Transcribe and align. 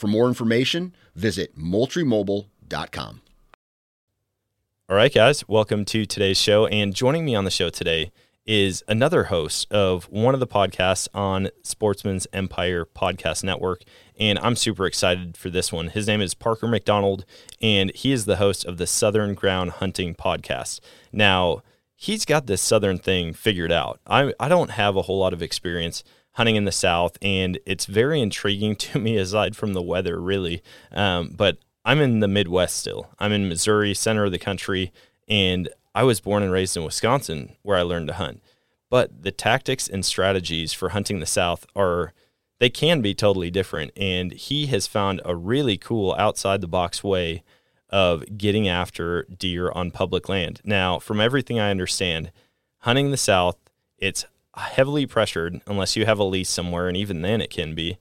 For 0.00 0.06
more 0.06 0.28
information, 0.28 0.94
visit 1.14 1.58
moultriemobile.com. 1.58 3.20
All 4.88 4.96
right, 4.96 5.12
guys, 5.12 5.46
welcome 5.46 5.84
to 5.84 6.06
today's 6.06 6.40
show. 6.40 6.64
And 6.68 6.94
joining 6.94 7.26
me 7.26 7.34
on 7.34 7.44
the 7.44 7.50
show 7.50 7.68
today 7.68 8.10
is 8.46 8.82
another 8.88 9.24
host 9.24 9.70
of 9.70 10.04
one 10.10 10.32
of 10.32 10.40
the 10.40 10.46
podcasts 10.46 11.06
on 11.12 11.50
Sportsman's 11.62 12.26
Empire 12.32 12.86
Podcast 12.86 13.44
Network. 13.44 13.82
And 14.18 14.38
I'm 14.38 14.56
super 14.56 14.86
excited 14.86 15.36
for 15.36 15.50
this 15.50 15.70
one. 15.70 15.88
His 15.88 16.06
name 16.06 16.22
is 16.22 16.32
Parker 16.32 16.66
McDonald, 16.66 17.26
and 17.60 17.94
he 17.94 18.10
is 18.10 18.24
the 18.24 18.36
host 18.36 18.64
of 18.64 18.78
the 18.78 18.86
Southern 18.86 19.34
Ground 19.34 19.72
Hunting 19.72 20.14
Podcast. 20.14 20.80
Now, 21.12 21.60
he's 21.94 22.24
got 22.24 22.46
this 22.46 22.62
Southern 22.62 22.96
thing 22.96 23.34
figured 23.34 23.70
out. 23.70 24.00
I, 24.06 24.32
I 24.40 24.48
don't 24.48 24.70
have 24.70 24.96
a 24.96 25.02
whole 25.02 25.18
lot 25.18 25.34
of 25.34 25.42
experience 25.42 26.02
hunting 26.32 26.56
in 26.56 26.64
the 26.64 26.72
South, 26.72 27.18
and 27.22 27.58
it's 27.66 27.86
very 27.86 28.20
intriguing 28.20 28.76
to 28.76 28.98
me 28.98 29.16
aside 29.16 29.56
from 29.56 29.72
the 29.72 29.82
weather, 29.82 30.20
really. 30.20 30.62
Um, 30.92 31.34
but 31.36 31.58
I'm 31.84 32.00
in 32.00 32.20
the 32.20 32.28
Midwest 32.28 32.76
still. 32.76 33.10
I'm 33.18 33.32
in 33.32 33.48
Missouri, 33.48 33.94
center 33.94 34.24
of 34.24 34.32
the 34.32 34.38
country, 34.38 34.92
and 35.28 35.68
I 35.94 36.04
was 36.04 36.20
born 36.20 36.42
and 36.42 36.52
raised 36.52 36.76
in 36.76 36.84
Wisconsin 36.84 37.56
where 37.62 37.76
I 37.76 37.82
learned 37.82 38.08
to 38.08 38.14
hunt. 38.14 38.42
But 38.90 39.22
the 39.22 39.30
tactics 39.30 39.88
and 39.88 40.04
strategies 40.04 40.72
for 40.72 40.90
hunting 40.90 41.20
the 41.20 41.26
South 41.26 41.64
are 41.76 42.12
they 42.58 42.70
can 42.70 43.00
be 43.00 43.14
totally 43.14 43.50
different. 43.50 43.92
And 43.96 44.32
he 44.32 44.66
has 44.66 44.86
found 44.86 45.20
a 45.24 45.34
really 45.34 45.76
cool 45.76 46.14
outside 46.18 46.60
the 46.60 46.68
box 46.68 47.02
way 47.02 47.42
of 47.88 48.24
getting 48.36 48.68
after 48.68 49.24
deer 49.24 49.70
on 49.72 49.90
public 49.90 50.28
land. 50.28 50.60
Now, 50.64 50.98
from 50.98 51.20
everything 51.20 51.58
I 51.58 51.70
understand, 51.70 52.30
hunting 52.78 53.10
the 53.10 53.16
South, 53.16 53.56
it's 53.98 54.24
heavily 54.56 55.06
pressured 55.06 55.60
unless 55.66 55.96
you 55.96 56.06
have 56.06 56.18
a 56.18 56.24
lease 56.24 56.50
somewhere, 56.50 56.88
and 56.88 56.96
even 56.96 57.22
then 57.22 57.40
it 57.40 57.50
can 57.50 57.74
be. 57.74 57.98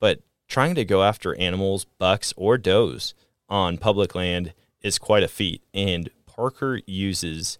But 0.00 0.20
trying 0.48 0.74
to 0.74 0.84
go 0.84 1.02
after 1.02 1.38
animals, 1.38 1.86
bucks, 1.98 2.34
or 2.36 2.58
does 2.58 3.14
on 3.48 3.78
public 3.78 4.14
land 4.14 4.52
is 4.80 4.98
quite 4.98 5.22
a 5.22 5.28
feat. 5.28 5.62
And 5.72 6.10
Parker 6.26 6.80
uses 6.86 7.58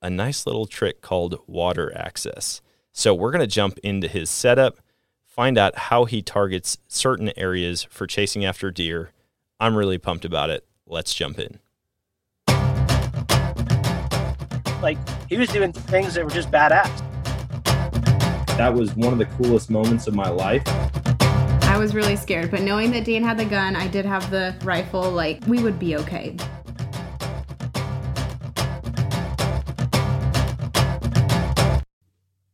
a 0.00 0.10
nice 0.10 0.46
little 0.46 0.66
trick 0.66 1.00
called 1.00 1.38
water 1.46 1.92
access. 1.96 2.62
So 2.92 3.14
we're 3.14 3.30
going 3.30 3.40
to 3.40 3.46
jump 3.46 3.78
into 3.82 4.08
his 4.08 4.30
setup, 4.30 4.78
find 5.24 5.58
out 5.58 5.76
how 5.76 6.04
he 6.04 6.22
targets 6.22 6.78
certain 6.88 7.30
areas 7.36 7.84
for 7.90 8.06
chasing 8.06 8.44
after 8.44 8.70
deer. 8.70 9.10
I'm 9.60 9.76
really 9.76 9.98
pumped 9.98 10.24
about 10.24 10.50
it. 10.50 10.66
Let's 10.86 11.12
jump 11.12 11.38
in. 11.38 11.58
Like 14.82 14.98
he 15.28 15.36
was 15.36 15.48
doing 15.48 15.72
things 15.72 16.14
that 16.14 16.24
were 16.24 16.30
just 16.30 16.50
badass 16.50 17.05
that 18.56 18.72
was 18.72 18.96
one 18.96 19.12
of 19.12 19.18
the 19.18 19.26
coolest 19.26 19.68
moments 19.68 20.06
of 20.06 20.14
my 20.14 20.30
life. 20.30 20.62
I 21.64 21.76
was 21.76 21.94
really 21.94 22.16
scared, 22.16 22.50
but 22.50 22.62
knowing 22.62 22.90
that 22.92 23.04
Dan 23.04 23.22
had 23.22 23.38
the 23.38 23.44
gun, 23.44 23.76
I 23.76 23.86
did 23.86 24.06
have 24.06 24.30
the 24.30 24.56
rifle, 24.64 25.10
like, 25.10 25.46
we 25.46 25.62
would 25.62 25.78
be 25.78 25.94
okay. 25.96 26.34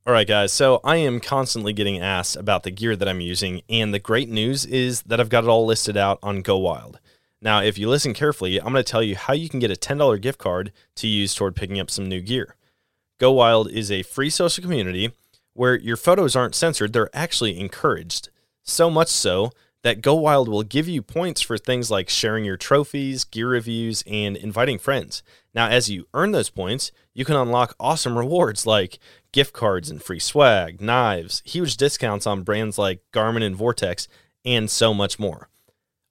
All 0.04 0.12
right, 0.12 0.26
guys. 0.26 0.52
So 0.52 0.80
I 0.82 0.96
am 0.96 1.20
constantly 1.20 1.72
getting 1.72 2.00
asked 2.00 2.34
about 2.34 2.64
the 2.64 2.72
gear 2.72 2.96
that 2.96 3.08
I'm 3.08 3.20
using, 3.20 3.62
and 3.68 3.94
the 3.94 4.00
great 4.00 4.28
news 4.28 4.66
is 4.66 5.02
that 5.02 5.20
I've 5.20 5.28
got 5.28 5.44
it 5.44 5.48
all 5.48 5.64
listed 5.64 5.96
out 5.96 6.18
on 6.20 6.42
Go 6.42 6.58
Wild. 6.58 6.98
Now, 7.40 7.62
if 7.62 7.78
you 7.78 7.88
listen 7.88 8.12
carefully, 8.12 8.60
I'm 8.60 8.72
going 8.72 8.84
to 8.84 8.90
tell 8.90 9.04
you 9.04 9.14
how 9.14 9.34
you 9.34 9.48
can 9.48 9.60
get 9.60 9.70
a 9.70 9.74
$10 9.74 10.20
gift 10.20 10.40
card 10.40 10.72
to 10.96 11.06
use 11.06 11.32
toward 11.32 11.54
picking 11.54 11.78
up 11.78 11.90
some 11.90 12.08
new 12.08 12.20
gear. 12.20 12.56
Go 13.20 13.30
Wild 13.30 13.70
is 13.70 13.92
a 13.92 14.02
free 14.02 14.30
social 14.30 14.62
community 14.62 15.12
where 15.54 15.78
your 15.78 15.96
photos 15.96 16.36
aren't 16.36 16.54
censored, 16.54 16.92
they're 16.92 17.10
actually 17.14 17.58
encouraged. 17.58 18.30
So 18.62 18.88
much 18.90 19.08
so 19.08 19.50
that 19.82 20.00
Go 20.00 20.14
Wild 20.14 20.48
will 20.48 20.62
give 20.62 20.88
you 20.88 21.02
points 21.02 21.40
for 21.40 21.58
things 21.58 21.90
like 21.90 22.08
sharing 22.08 22.44
your 22.44 22.56
trophies, 22.56 23.24
gear 23.24 23.48
reviews, 23.48 24.02
and 24.06 24.36
inviting 24.36 24.78
friends. 24.78 25.22
Now, 25.54 25.68
as 25.68 25.90
you 25.90 26.06
earn 26.14 26.30
those 26.30 26.50
points, 26.50 26.92
you 27.12 27.24
can 27.24 27.36
unlock 27.36 27.74
awesome 27.78 28.16
rewards 28.16 28.66
like 28.66 28.98
gift 29.32 29.52
cards 29.52 29.90
and 29.90 30.02
free 30.02 30.20
swag, 30.20 30.80
knives, 30.80 31.42
huge 31.44 31.76
discounts 31.76 32.26
on 32.26 32.42
brands 32.42 32.78
like 32.78 33.02
Garmin 33.12 33.42
and 33.42 33.56
Vortex, 33.56 34.06
and 34.44 34.70
so 34.70 34.94
much 34.94 35.18
more. 35.18 35.48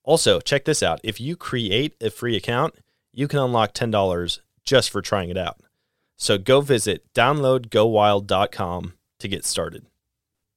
Also, 0.04 0.40
check 0.40 0.66
this 0.66 0.84
out 0.84 1.00
if 1.04 1.22
you 1.22 1.36
create 1.36 1.96
a 2.02 2.10
free 2.10 2.36
account, 2.36 2.76
you 3.14 3.28
can 3.28 3.40
unlock 3.40 3.74
$10 3.74 4.40
just 4.66 4.90
for 4.90 5.02
trying 5.02 5.30
it 5.30 5.38
out. 5.38 5.60
So 6.18 6.38
go 6.38 6.62
visit 6.62 7.14
downloadgowild.com 7.14 8.94
to 9.22 9.28
get 9.28 9.46
started. 9.46 9.86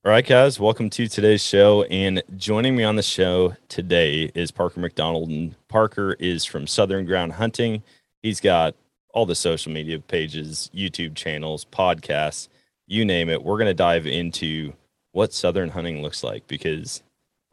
All 0.04 0.10
right, 0.10 0.26
guys, 0.26 0.60
welcome 0.60 0.90
to 0.90 1.06
today's 1.08 1.42
show. 1.42 1.84
And 1.84 2.22
joining 2.36 2.76
me 2.76 2.84
on 2.84 2.96
the 2.96 3.02
show 3.02 3.56
today 3.68 4.30
is 4.34 4.50
Parker 4.50 4.80
McDonald. 4.80 5.30
And 5.30 5.54
Parker 5.68 6.16
is 6.18 6.44
from 6.44 6.66
Southern 6.66 7.06
Ground 7.06 7.32
Hunting. 7.32 7.82
He's 8.22 8.40
got 8.40 8.74
all 9.14 9.26
the 9.26 9.34
social 9.34 9.72
media 9.72 9.98
pages, 10.00 10.70
YouTube 10.74 11.14
channels, 11.14 11.66
podcasts, 11.66 12.48
you 12.86 13.04
name 13.04 13.28
it. 13.28 13.42
We're 13.42 13.56
going 13.56 13.66
to 13.66 13.74
dive 13.74 14.06
into 14.06 14.74
what 15.12 15.32
Southern 15.32 15.70
hunting 15.70 16.02
looks 16.02 16.24
like 16.24 16.46
because 16.48 17.02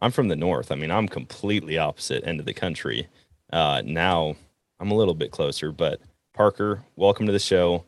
I'm 0.01 0.11
from 0.11 0.27
the 0.27 0.35
North. 0.35 0.71
I 0.71 0.75
mean, 0.75 0.91
I'm 0.91 1.07
completely 1.07 1.77
opposite 1.77 2.25
end 2.25 2.39
of 2.39 2.45
the 2.45 2.53
country. 2.53 3.07
Uh, 3.53 3.81
now 3.85 4.35
I'm 4.79 4.91
a 4.91 4.95
little 4.95 5.13
bit 5.13 5.31
closer, 5.31 5.71
but 5.71 6.01
Parker, 6.33 6.83
welcome 6.95 7.27
to 7.27 7.31
the 7.31 7.39
show. 7.39 7.85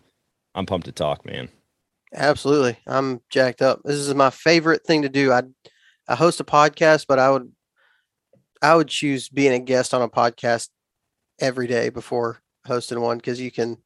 I'm 0.56 0.66
pumped 0.66 0.86
to 0.86 0.92
talk, 0.92 1.26
man. 1.26 1.50
Absolutely. 2.14 2.78
I'm 2.86 3.22
jacked 3.30 3.62
up. 3.62 3.82
This 3.84 3.96
is 3.98 4.14
my 4.14 4.30
favorite 4.30 4.86
thing 4.86 5.02
to 5.02 5.10
do. 5.10 5.32
I 5.32 5.44
I 6.08 6.16
host 6.16 6.40
a 6.40 6.44
podcast, 6.44 7.06
but 7.08 7.20
I 7.20 7.32
would 7.32 7.52
I 8.62 8.76
would 8.76 8.88
choose 8.88 9.30
being 9.30 9.54
a 9.54 9.60
guest 9.60 9.94
on 9.94 10.02
a 10.02 10.10
podcast 10.10 10.70
every 11.40 11.68
day 11.68 11.90
before 11.90 12.42
hosting 12.66 13.02
one 13.02 13.18
because 13.18 13.42
you 13.42 13.52
can 13.52 13.78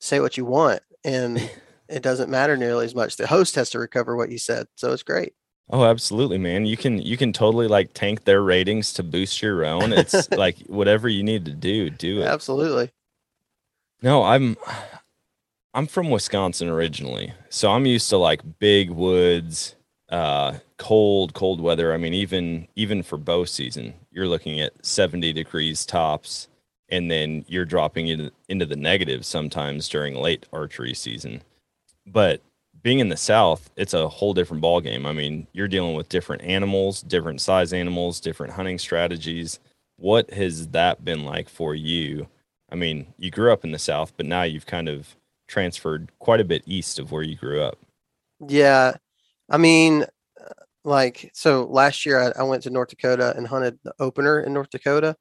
say 0.00 0.20
what 0.20 0.36
you 0.36 0.44
want 0.44 0.80
and 1.04 1.50
it 1.88 2.02
doesn't 2.02 2.30
matter 2.30 2.56
nearly 2.56 2.84
as 2.84 2.94
much. 2.94 3.16
The 3.16 3.26
host 3.26 3.54
has 3.56 3.70
to 3.70 3.78
recover 3.78 4.16
what 4.16 4.30
you 4.30 4.38
said. 4.38 4.66
So 4.76 4.92
it's 4.92 5.02
great. 5.02 5.32
Oh, 5.68 5.84
absolutely, 5.84 6.38
man. 6.38 6.64
You 6.64 6.76
can 6.76 7.02
you 7.02 7.16
can 7.16 7.32
totally 7.32 7.66
like 7.66 7.92
tank 7.92 8.24
their 8.24 8.42
ratings 8.42 8.92
to 8.94 9.02
boost 9.02 9.42
your 9.42 9.64
own. 9.64 9.92
It's 9.92 10.30
like 10.36 10.58
whatever 10.66 11.08
you 11.08 11.24
need 11.24 11.44
to 11.46 11.52
do, 11.52 11.90
do 11.90 12.20
it. 12.22 12.26
Absolutely. 12.26 12.90
No, 14.00 14.22
I'm 14.22 14.56
I'm 15.76 15.86
from 15.86 16.08
Wisconsin 16.08 16.70
originally. 16.70 17.34
So 17.50 17.70
I'm 17.70 17.84
used 17.84 18.08
to 18.08 18.16
like 18.16 18.58
big 18.58 18.88
woods, 18.90 19.76
uh 20.08 20.54
cold, 20.78 21.34
cold 21.34 21.60
weather. 21.60 21.92
I 21.92 21.98
mean, 21.98 22.14
even 22.14 22.66
even 22.76 23.02
for 23.02 23.18
bow 23.18 23.44
season, 23.44 23.92
you're 24.10 24.26
looking 24.26 24.58
at 24.58 24.84
70 24.84 25.34
degrees 25.34 25.84
tops 25.84 26.48
and 26.88 27.10
then 27.10 27.44
you're 27.46 27.66
dropping 27.66 28.08
into 28.08 28.32
into 28.48 28.64
the 28.64 28.74
negatives 28.74 29.28
sometimes 29.28 29.86
during 29.90 30.14
late 30.14 30.46
archery 30.50 30.94
season. 30.94 31.42
But 32.06 32.40
being 32.82 32.98
in 33.00 33.08
the 33.10 33.16
south 33.16 33.68
it's 33.76 33.94
a 33.94 34.08
whole 34.08 34.32
different 34.32 34.60
ball 34.60 34.80
game 34.80 35.06
i 35.06 35.12
mean 35.12 35.44
you're 35.52 35.66
dealing 35.66 35.96
with 35.96 36.08
different 36.08 36.40
animals 36.42 37.02
different 37.02 37.40
size 37.40 37.72
animals 37.72 38.20
different 38.20 38.52
hunting 38.52 38.78
strategies 38.78 39.58
what 39.96 40.30
has 40.30 40.68
that 40.68 41.04
been 41.04 41.24
like 41.24 41.48
for 41.48 41.74
you 41.74 42.28
i 42.70 42.76
mean 42.76 43.06
you 43.18 43.28
grew 43.28 43.52
up 43.52 43.64
in 43.64 43.72
the 43.72 43.78
south 43.78 44.12
but 44.16 44.26
now 44.26 44.42
you've 44.42 44.66
kind 44.66 44.88
of 44.88 45.15
transferred 45.46 46.10
quite 46.18 46.40
a 46.40 46.44
bit 46.44 46.62
east 46.66 46.98
of 46.98 47.12
where 47.12 47.22
you 47.22 47.36
grew 47.36 47.60
up 47.60 47.78
Yeah. 48.48 48.94
I 49.48 49.58
mean, 49.58 50.02
uh, 50.02 50.52
like, 50.84 51.30
so 51.34 51.64
last 51.64 52.04
year 52.04 52.20
I, 52.20 52.40
I 52.40 52.42
went 52.42 52.64
to 52.64 52.70
North 52.70 52.88
Dakota 52.88 53.34
and 53.36 53.46
hunted 53.46 53.78
the 53.82 53.94
opener 53.98 54.40
in 54.40 54.52
North 54.52 54.70
Dakota. 54.70 55.16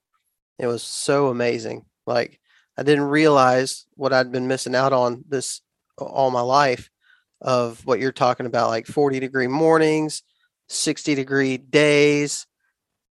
It 0.57 0.67
was 0.67 0.83
so 0.83 1.27
amazing. 1.27 1.85
Like, 2.07 2.39
I 2.77 2.83
didn't 2.83 3.05
realize 3.05 3.85
what 3.95 4.13
I'd 4.13 4.31
been 4.31 4.47
missing 4.47 4.75
out 4.75 4.93
on 4.93 5.23
this 5.27 5.61
all 5.97 6.31
my 6.31 6.41
life 6.41 6.89
of 7.41 7.85
what 7.85 7.99
you're 7.99 8.11
talking 8.11 8.45
about, 8.45 8.69
like 8.69 8.85
40 8.85 9.19
degree 9.19 9.47
mornings, 9.47 10.23
60 10.67 11.15
degree 11.15 11.57
days. 11.57 12.47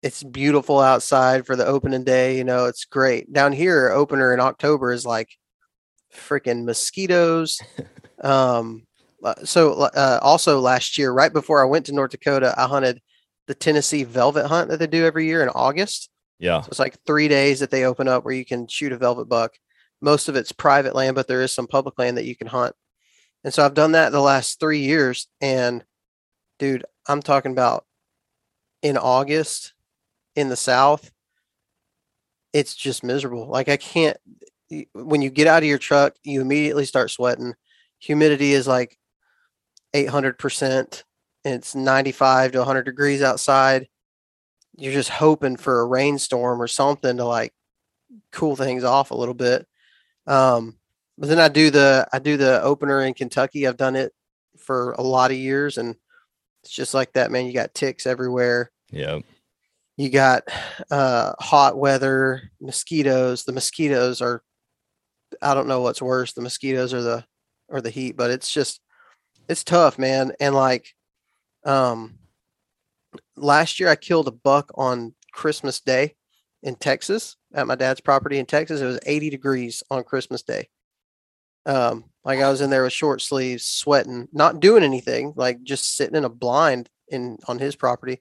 It's 0.02 0.22
beautiful 0.22 0.80
outside 0.80 1.46
for 1.46 1.54
the 1.54 1.66
opening 1.66 2.02
day. 2.02 2.36
You 2.36 2.44
know, 2.44 2.66
it's 2.66 2.84
great. 2.84 3.32
Down 3.32 3.52
here, 3.52 3.90
opener 3.90 4.34
in 4.34 4.40
October 4.40 4.92
is 4.92 5.06
like 5.06 5.36
freaking 6.14 6.64
mosquitoes. 6.64 7.60
um, 8.24 8.86
so 9.44 9.72
uh, 9.72 10.18
also 10.22 10.60
last 10.60 10.98
year, 10.98 11.12
right 11.12 11.32
before 11.32 11.62
I 11.62 11.68
went 11.68 11.86
to 11.86 11.92
North 11.92 12.10
Dakota, 12.10 12.54
I 12.56 12.66
hunted 12.66 13.00
the 13.46 13.54
Tennessee 13.54 14.04
velvet 14.04 14.46
hunt 14.46 14.70
that 14.70 14.78
they 14.78 14.86
do 14.86 15.04
every 15.04 15.26
year 15.26 15.42
in 15.42 15.48
August. 15.50 16.10
yeah 16.38 16.60
So 16.62 16.68
it's 16.68 16.78
like 16.78 16.96
three 17.06 17.28
days 17.28 17.60
that 17.60 17.70
they 17.70 17.84
open 17.84 18.08
up 18.08 18.24
where 18.24 18.34
you 18.34 18.44
can 18.44 18.66
shoot 18.66 18.92
a 18.92 18.96
velvet 18.98 19.26
buck. 19.26 19.54
Most 20.00 20.28
of 20.28 20.36
it's 20.36 20.52
private 20.52 20.94
land, 20.94 21.14
but 21.14 21.28
there 21.28 21.42
is 21.42 21.52
some 21.52 21.66
public 21.66 21.98
land 21.98 22.16
that 22.16 22.24
you 22.24 22.36
can 22.36 22.48
hunt. 22.48 22.74
And 23.44 23.52
so 23.52 23.64
I've 23.64 23.74
done 23.74 23.92
that 23.92 24.12
the 24.12 24.20
last 24.20 24.60
three 24.60 24.80
years. 24.80 25.28
And 25.40 25.84
dude, 26.58 26.84
I'm 27.08 27.22
talking 27.22 27.52
about 27.52 27.84
in 28.82 28.96
August 28.96 29.74
in 30.34 30.48
the 30.48 30.56
South, 30.56 31.10
it's 32.52 32.74
just 32.74 33.04
miserable. 33.04 33.48
Like 33.48 33.68
I 33.68 33.76
can't, 33.76 34.16
when 34.94 35.22
you 35.22 35.30
get 35.30 35.46
out 35.46 35.62
of 35.62 35.68
your 35.68 35.78
truck, 35.78 36.14
you 36.22 36.40
immediately 36.40 36.84
start 36.84 37.10
sweating. 37.10 37.54
Humidity 38.00 38.52
is 38.52 38.66
like 38.66 38.98
800%. 39.94 41.04
It's 41.44 41.74
95 41.74 42.52
to 42.52 42.58
100 42.58 42.82
degrees 42.84 43.22
outside. 43.22 43.88
You're 44.76 44.92
just 44.92 45.10
hoping 45.10 45.56
for 45.56 45.80
a 45.80 45.86
rainstorm 45.86 46.62
or 46.62 46.68
something 46.68 47.16
to 47.16 47.24
like 47.24 47.52
cool 48.30 48.56
things 48.56 48.84
off 48.84 49.10
a 49.10 49.16
little 49.16 49.34
bit. 49.34 49.66
Um, 50.26 50.78
but 51.18 51.28
then 51.28 51.38
I 51.38 51.48
do 51.48 51.70
the 51.70 52.08
I 52.12 52.18
do 52.18 52.36
the 52.36 52.62
opener 52.62 53.02
in 53.02 53.14
Kentucky. 53.14 53.66
I've 53.66 53.76
done 53.76 53.96
it 53.96 54.12
for 54.58 54.92
a 54.92 55.02
lot 55.02 55.30
of 55.30 55.36
years, 55.36 55.78
and 55.78 55.94
it's 56.62 56.72
just 56.72 56.94
like 56.94 57.12
that, 57.12 57.30
man. 57.30 57.46
You 57.46 57.52
got 57.52 57.74
ticks 57.74 58.06
everywhere. 58.06 58.70
yeah 58.90 59.18
You 59.96 60.08
got 60.08 60.44
uh, 60.90 61.34
hot 61.38 61.76
weather, 61.76 62.50
mosquitoes. 62.60 63.44
The 63.44 63.52
mosquitoes 63.52 64.22
are 64.22 64.42
I 65.40 65.54
don't 65.54 65.68
know 65.68 65.80
what's 65.80 66.02
worse, 66.02 66.32
the 66.32 66.42
mosquitoes 66.42 66.92
or 66.92 67.02
the 67.02 67.24
or 67.68 67.80
the 67.80 67.90
heat, 67.90 68.16
but 68.16 68.30
it's 68.30 68.52
just 68.52 68.80
it's 69.48 69.64
tough, 69.64 69.98
man. 69.98 70.32
And 70.40 70.54
like 70.54 70.88
um 71.64 72.18
last 73.36 73.80
year 73.80 73.88
I 73.88 73.96
killed 73.96 74.28
a 74.28 74.32
buck 74.32 74.70
on 74.74 75.14
Christmas 75.32 75.80
Day 75.80 76.14
in 76.62 76.76
Texas 76.76 77.36
at 77.54 77.66
my 77.66 77.74
dad's 77.74 78.00
property 78.00 78.38
in 78.38 78.46
Texas. 78.46 78.80
It 78.80 78.86
was 78.86 79.00
80 79.04 79.30
degrees 79.30 79.82
on 79.90 80.04
Christmas 80.04 80.42
Day. 80.42 80.68
Um, 81.66 82.04
like 82.24 82.40
I 82.40 82.50
was 82.50 82.60
in 82.60 82.70
there 82.70 82.82
with 82.82 82.92
short 82.92 83.20
sleeves, 83.20 83.64
sweating, 83.64 84.28
not 84.32 84.60
doing 84.60 84.82
anything, 84.82 85.32
like 85.36 85.62
just 85.62 85.96
sitting 85.96 86.16
in 86.16 86.24
a 86.24 86.28
blind 86.28 86.88
in 87.08 87.38
on 87.46 87.58
his 87.58 87.76
property. 87.76 88.20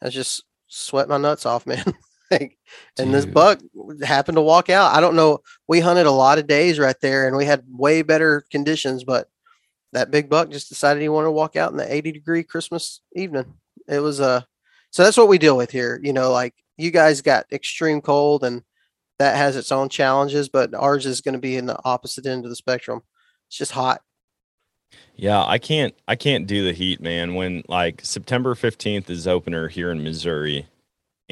I 0.00 0.06
was 0.06 0.14
just 0.14 0.44
sweat 0.68 1.08
my 1.08 1.18
nuts 1.18 1.46
off, 1.46 1.66
man. 1.66 1.94
Like, 2.32 2.58
and 2.98 3.14
this 3.14 3.26
buck 3.26 3.60
happened 4.02 4.36
to 4.36 4.42
walk 4.42 4.70
out. 4.70 4.94
I 4.94 5.00
don't 5.00 5.16
know. 5.16 5.40
We 5.68 5.80
hunted 5.80 6.06
a 6.06 6.10
lot 6.10 6.38
of 6.38 6.46
days 6.46 6.78
right 6.78 6.98
there, 7.00 7.26
and 7.26 7.36
we 7.36 7.44
had 7.44 7.64
way 7.68 8.02
better 8.02 8.44
conditions, 8.50 9.04
but 9.04 9.28
that 9.92 10.10
big 10.10 10.28
buck 10.28 10.50
just 10.50 10.68
decided 10.68 11.02
he 11.02 11.08
wanted 11.08 11.26
to 11.26 11.32
walk 11.32 11.56
out 11.56 11.70
in 11.70 11.76
the 11.76 11.94
80 11.94 12.12
degree 12.12 12.42
Christmas 12.42 13.00
evening. 13.14 13.54
It 13.88 14.00
was 14.00 14.20
uh 14.20 14.42
so 14.90 15.02
that's 15.02 15.16
what 15.16 15.28
we 15.28 15.38
deal 15.38 15.56
with 15.56 15.70
here. 15.70 16.00
You 16.02 16.12
know, 16.12 16.32
like 16.32 16.54
you 16.76 16.90
guys 16.90 17.22
got 17.22 17.46
extreme 17.52 18.00
cold 18.00 18.44
and 18.44 18.62
that 19.18 19.36
has 19.36 19.56
its 19.56 19.72
own 19.72 19.88
challenges, 19.88 20.48
but 20.48 20.74
ours 20.74 21.06
is 21.06 21.20
going 21.20 21.34
to 21.34 21.40
be 21.40 21.56
in 21.56 21.66
the 21.66 21.78
opposite 21.84 22.26
end 22.26 22.44
of 22.44 22.50
the 22.50 22.56
spectrum. 22.56 23.02
It's 23.48 23.56
just 23.56 23.72
hot. 23.72 24.02
Yeah, 25.14 25.44
I 25.44 25.58
can't 25.58 25.94
I 26.08 26.16
can't 26.16 26.46
do 26.46 26.64
the 26.64 26.72
heat, 26.72 27.00
man. 27.00 27.34
When 27.34 27.62
like 27.68 28.00
September 28.02 28.54
15th 28.54 29.08
is 29.08 29.26
opener 29.26 29.68
here 29.68 29.90
in 29.90 30.02
Missouri 30.02 30.66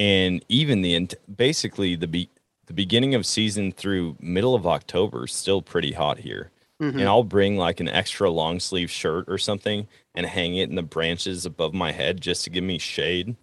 and 0.01 0.43
even 0.49 0.81
the 0.83 1.09
basically 1.37 1.95
the 1.95 2.07
be- 2.09 2.31
the 2.67 2.73
beginning 2.73 3.15
of 3.15 3.27
season 3.27 3.71
through 3.71 4.17
middle 4.21 4.55
of 4.55 4.67
October 4.67 5.25
is 5.27 5.33
still 5.33 5.61
pretty 5.61 5.93
hot 5.93 6.19
here. 6.21 6.51
Mhm. 6.81 6.93
And 7.01 7.03
I'll 7.03 7.25
bring 7.25 7.57
like 7.59 7.81
an 7.81 7.89
extra 7.89 8.31
long 8.31 8.59
sleeve 8.61 8.91
shirt 8.91 9.27
or 9.29 9.37
something 9.39 9.87
and 10.15 10.25
hang 10.25 10.57
it 10.57 10.71
in 10.71 10.77
the 10.77 10.83
branches 10.83 11.45
above 11.45 11.75
my 11.75 11.93
head 11.93 12.21
just 12.21 12.45
to 12.45 12.51
give 12.51 12.65
me 12.65 12.79
shade. 12.79 13.37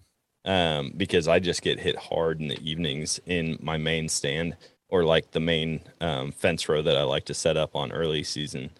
Um, 0.46 0.94
because 0.96 1.28
I 1.28 1.40
just 1.40 1.62
get 1.62 1.80
hit 1.82 1.98
hard 1.98 2.40
in 2.40 2.48
the 2.48 2.60
evenings 2.62 3.20
in 3.26 3.60
my 3.62 3.76
main 3.78 4.08
stand 4.08 4.56
or 4.90 5.04
like 5.04 5.32
the 5.32 5.42
main 5.42 5.82
um, 6.00 6.32
fence 6.32 6.70
row 6.70 6.82
that 6.82 6.96
I 6.98 7.04
like 7.04 7.26
to 7.26 7.34
set 7.34 7.58
up 7.58 7.76
on 7.76 7.92
early 7.92 8.24
season. 8.24 8.72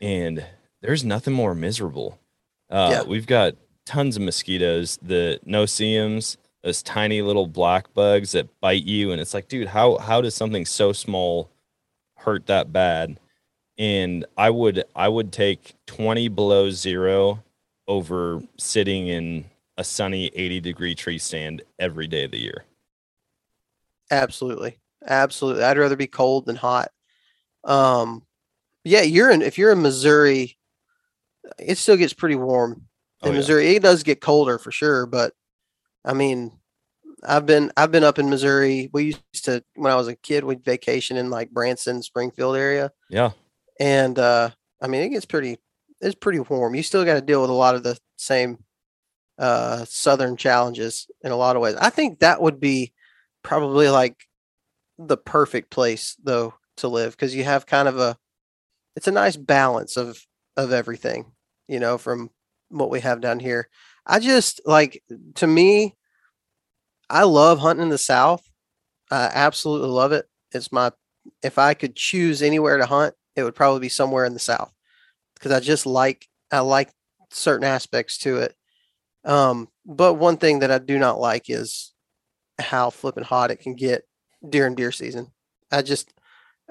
And 0.00 0.44
there's 0.82 1.02
nothing 1.04 1.32
more 1.32 1.54
miserable. 1.54 2.18
Uh, 2.68 2.90
Yeah. 2.92 3.02
We've 3.04 3.26
got 3.26 3.56
tons 3.86 4.16
of 4.16 4.22
mosquitoes, 4.22 4.98
the 5.02 5.40
no-see-ums, 5.46 6.36
those 6.62 6.82
tiny 6.82 7.22
little 7.22 7.46
black 7.46 7.92
bugs 7.94 8.32
that 8.32 8.48
bite 8.60 8.84
you. 8.84 9.12
And 9.12 9.20
it's 9.20 9.34
like, 9.34 9.48
dude, 9.48 9.68
how, 9.68 9.96
how 9.98 10.20
does 10.20 10.34
something 10.34 10.66
so 10.66 10.92
small 10.92 11.50
hurt 12.16 12.46
that 12.46 12.72
bad? 12.72 13.18
And 13.78 14.26
I 14.36 14.50
would, 14.50 14.84
I 14.94 15.08
would 15.08 15.32
take 15.32 15.74
20 15.86 16.28
below 16.28 16.70
zero 16.70 17.42
over 17.88 18.42
sitting 18.58 19.08
in 19.08 19.46
a 19.78 19.84
sunny 19.84 20.30
80 20.34 20.60
degree 20.60 20.94
tree 20.94 21.18
stand 21.18 21.62
every 21.78 22.06
day 22.06 22.24
of 22.24 22.30
the 22.30 22.38
year. 22.40 22.64
Absolutely. 24.10 24.78
Absolutely. 25.06 25.62
I'd 25.62 25.78
rather 25.78 25.96
be 25.96 26.06
cold 26.06 26.46
than 26.46 26.56
hot. 26.56 26.90
Um 27.64 28.22
yeah, 28.84 29.02
you're 29.02 29.30
in 29.30 29.42
if 29.42 29.58
you're 29.58 29.72
in 29.72 29.82
Missouri, 29.82 30.56
it 31.58 31.78
still 31.78 31.96
gets 31.96 32.12
pretty 32.12 32.34
warm 32.34 32.72
in 33.22 33.28
Oh, 33.28 33.32
yeah. 33.32 33.36
Missouri. 33.38 33.76
It 33.76 33.82
does 33.82 34.02
get 34.02 34.20
colder 34.20 34.58
for 34.58 34.72
sure, 34.72 35.06
but 35.06 35.32
I 36.04 36.14
mean, 36.14 36.52
I've 37.24 37.46
been 37.46 37.72
I've 37.76 37.90
been 37.90 38.04
up 38.04 38.18
in 38.18 38.30
Missouri. 38.30 38.90
We 38.92 39.04
used 39.04 39.44
to 39.44 39.62
when 39.74 39.92
I 39.92 39.96
was 39.96 40.08
a 40.08 40.16
kid, 40.16 40.44
we'd 40.44 40.64
vacation 40.64 41.16
in 41.16 41.30
like 41.30 41.50
Branson, 41.50 42.02
Springfield 42.02 42.56
area. 42.56 42.92
Yeah. 43.08 43.30
And 43.78 44.18
uh 44.18 44.50
I 44.80 44.86
mean 44.86 45.02
it 45.02 45.10
gets 45.10 45.26
pretty 45.26 45.58
it's 46.00 46.14
pretty 46.14 46.40
warm. 46.40 46.74
You 46.74 46.82
still 46.82 47.04
got 47.04 47.14
to 47.14 47.20
deal 47.20 47.42
with 47.42 47.50
a 47.50 47.54
lot 47.54 47.74
of 47.74 47.82
the 47.82 47.98
same 48.16 48.58
uh 49.38 49.84
southern 49.86 50.36
challenges 50.36 51.08
in 51.22 51.32
a 51.32 51.36
lot 51.36 51.56
of 51.56 51.62
ways. 51.62 51.76
I 51.76 51.90
think 51.90 52.20
that 52.20 52.40
would 52.40 52.60
be 52.60 52.92
probably 53.42 53.88
like 53.88 54.26
the 54.98 55.16
perfect 55.16 55.70
place 55.70 56.16
though 56.22 56.54
to 56.78 56.88
live 56.88 57.12
because 57.12 57.34
you 57.34 57.44
have 57.44 57.66
kind 57.66 57.88
of 57.88 57.98
a 57.98 58.16
it's 58.96 59.08
a 59.08 59.12
nice 59.12 59.36
balance 59.36 59.96
of 59.96 60.18
of 60.56 60.72
everything, 60.72 61.32
you 61.68 61.80
know, 61.80 61.98
from 61.98 62.30
what 62.68 62.90
we 62.90 63.00
have 63.00 63.20
down 63.20 63.40
here. 63.40 63.68
I 64.06 64.18
just 64.18 64.60
like 64.66 65.02
to 65.36 65.46
me 65.46 65.94
I 67.10 67.24
love 67.24 67.58
hunting 67.58 67.82
in 67.82 67.88
the 67.90 67.98
south. 67.98 68.42
I 69.10 69.30
absolutely 69.32 69.88
love 69.88 70.12
it. 70.12 70.26
It's 70.52 70.72
my 70.72 70.92
if 71.42 71.58
I 71.58 71.74
could 71.74 71.96
choose 71.96 72.42
anywhere 72.42 72.78
to 72.78 72.86
hunt, 72.86 73.14
it 73.36 73.44
would 73.44 73.54
probably 73.54 73.80
be 73.80 73.88
somewhere 73.88 74.24
in 74.24 74.32
the 74.32 74.40
south 74.40 74.72
because 75.34 75.52
I 75.52 75.60
just 75.60 75.86
like 75.86 76.28
I 76.50 76.60
like 76.60 76.90
certain 77.30 77.64
aspects 77.64 78.18
to 78.18 78.38
it. 78.38 78.54
Um, 79.24 79.68
but 79.84 80.14
one 80.14 80.38
thing 80.38 80.60
that 80.60 80.70
I 80.70 80.78
do 80.78 80.98
not 80.98 81.20
like 81.20 81.50
is 81.50 81.92
how 82.58 82.90
flipping 82.90 83.24
hot 83.24 83.50
it 83.50 83.60
can 83.60 83.74
get 83.74 84.04
during 84.48 84.74
deer 84.74 84.92
season. 84.92 85.30
I 85.70 85.82
just 85.82 86.12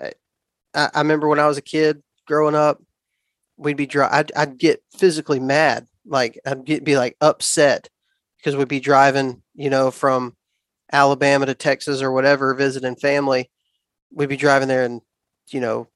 I, 0.01 0.89
I 0.93 0.99
remember 0.99 1.27
when 1.27 1.39
I 1.39 1.47
was 1.47 1.57
a 1.57 1.63
kid 1.63 2.01
growing 2.27 2.55
up, 2.55 2.81
we'd 3.57 3.77
be 3.77 3.87
dry. 3.87 4.09
I'd, 4.11 4.31
I'd 4.35 4.57
get 4.57 4.83
physically 4.97 5.39
mad 5.39 5.87
Like 6.05 6.39
I'd 6.45 6.65
get, 6.65 6.83
be 6.83 6.97
like 6.97 7.17
upset 7.21 7.89
because 8.39 8.55
we'd 8.55 8.67
be 8.67 8.79
driving, 8.79 9.43
you 9.53 9.69
know, 9.69 9.91
from 9.91 10.35
Alabama 10.91 11.45
to 11.45 11.53
Texas 11.53 12.01
or 12.01 12.11
whatever, 12.11 12.53
visiting 12.53 12.95
family. 12.95 13.49
We'd 14.11 14.29
be 14.29 14.37
driving 14.37 14.67
there 14.67 14.85
in, 14.85 15.01
you 15.49 15.59
know, 15.61 15.87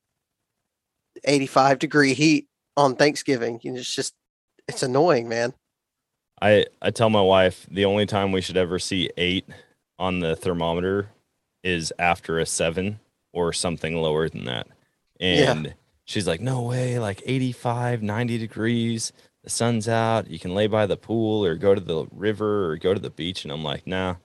85 1.24 1.80
degree 1.80 2.14
heat 2.14 2.48
on 2.78 2.96
Thanksgiving. 2.96 3.60
It's 3.64 3.94
just, 3.94 4.14
it's 4.68 4.84
annoying, 4.84 5.30
man. 5.30 5.54
I 6.42 6.66
I 6.82 6.92
tell 6.92 7.10
my 7.10 7.22
wife 7.22 7.66
the 7.72 7.86
only 7.86 8.06
time 8.06 8.32
we 8.32 8.42
should 8.42 8.58
ever 8.58 8.78
see 8.78 9.10
eight 9.18 9.48
on 9.98 10.20
the 10.20 10.36
thermometer 10.36 11.10
is 11.64 11.94
after 11.98 12.38
a 12.38 12.46
seven 12.46 13.00
or 13.32 13.54
something 13.54 13.96
lower 13.96 14.28
than 14.28 14.46
that. 14.46 14.68
And 15.20 15.66
yeah. 15.66 15.74
she's 16.04 16.28
like, 16.28 16.42
no 16.42 16.62
way, 16.64 17.00
like 17.00 17.22
85, 17.26 18.04
90 18.04 18.38
degrees, 18.38 19.14
the 19.44 19.50
sun's 19.50 19.90
out, 19.90 20.30
you 20.30 20.40
can 20.40 20.56
lay 20.56 20.68
by 20.68 20.86
the 20.86 20.98
pool 20.98 21.46
or 21.46 21.56
go 21.56 21.76
to 21.76 21.82
the 21.82 22.06
river 22.12 22.72
or 22.72 22.78
go 22.78 22.94
to 22.94 23.00
the 23.00 23.10
beach. 23.10 23.44
And 23.44 23.52
I'm 23.52 23.64
like, 23.64 23.86
nah, 23.86 24.16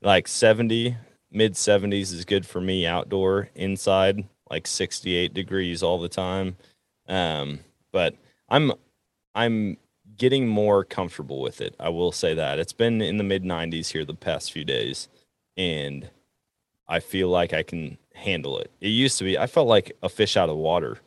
like 0.00 0.28
70, 0.28 0.96
mid 1.30 1.54
70s 1.54 2.12
is 2.12 2.24
good 2.24 2.46
for 2.46 2.60
me 2.60 2.86
outdoor, 2.86 3.50
inside, 3.54 4.24
like 4.50 4.66
68 4.66 5.34
degrees 5.34 5.82
all 5.82 5.98
the 5.98 6.08
time. 6.08 6.56
Um, 7.08 7.60
but 7.92 8.14
I'm, 8.48 8.72
I'm 9.34 9.76
getting 10.16 10.46
more 10.46 10.84
comfortable 10.84 11.40
with 11.40 11.60
it. 11.60 11.74
I 11.80 11.88
will 11.88 12.12
say 12.12 12.34
that 12.34 12.60
it's 12.60 12.72
been 12.72 13.02
in 13.02 13.16
the 13.16 13.24
mid 13.24 13.42
90s 13.42 13.88
here 13.88 14.04
the 14.04 14.14
past 14.14 14.52
few 14.52 14.64
days, 14.64 15.08
and 15.56 16.08
I 16.86 17.00
feel 17.00 17.28
like 17.28 17.52
I 17.52 17.64
can 17.64 17.98
handle 18.14 18.58
it. 18.58 18.70
It 18.80 18.88
used 18.88 19.18
to 19.18 19.24
be, 19.24 19.36
I 19.36 19.48
felt 19.48 19.66
like 19.66 19.96
a 20.02 20.08
fish 20.08 20.36
out 20.36 20.48
of 20.48 20.56
water 20.56 20.98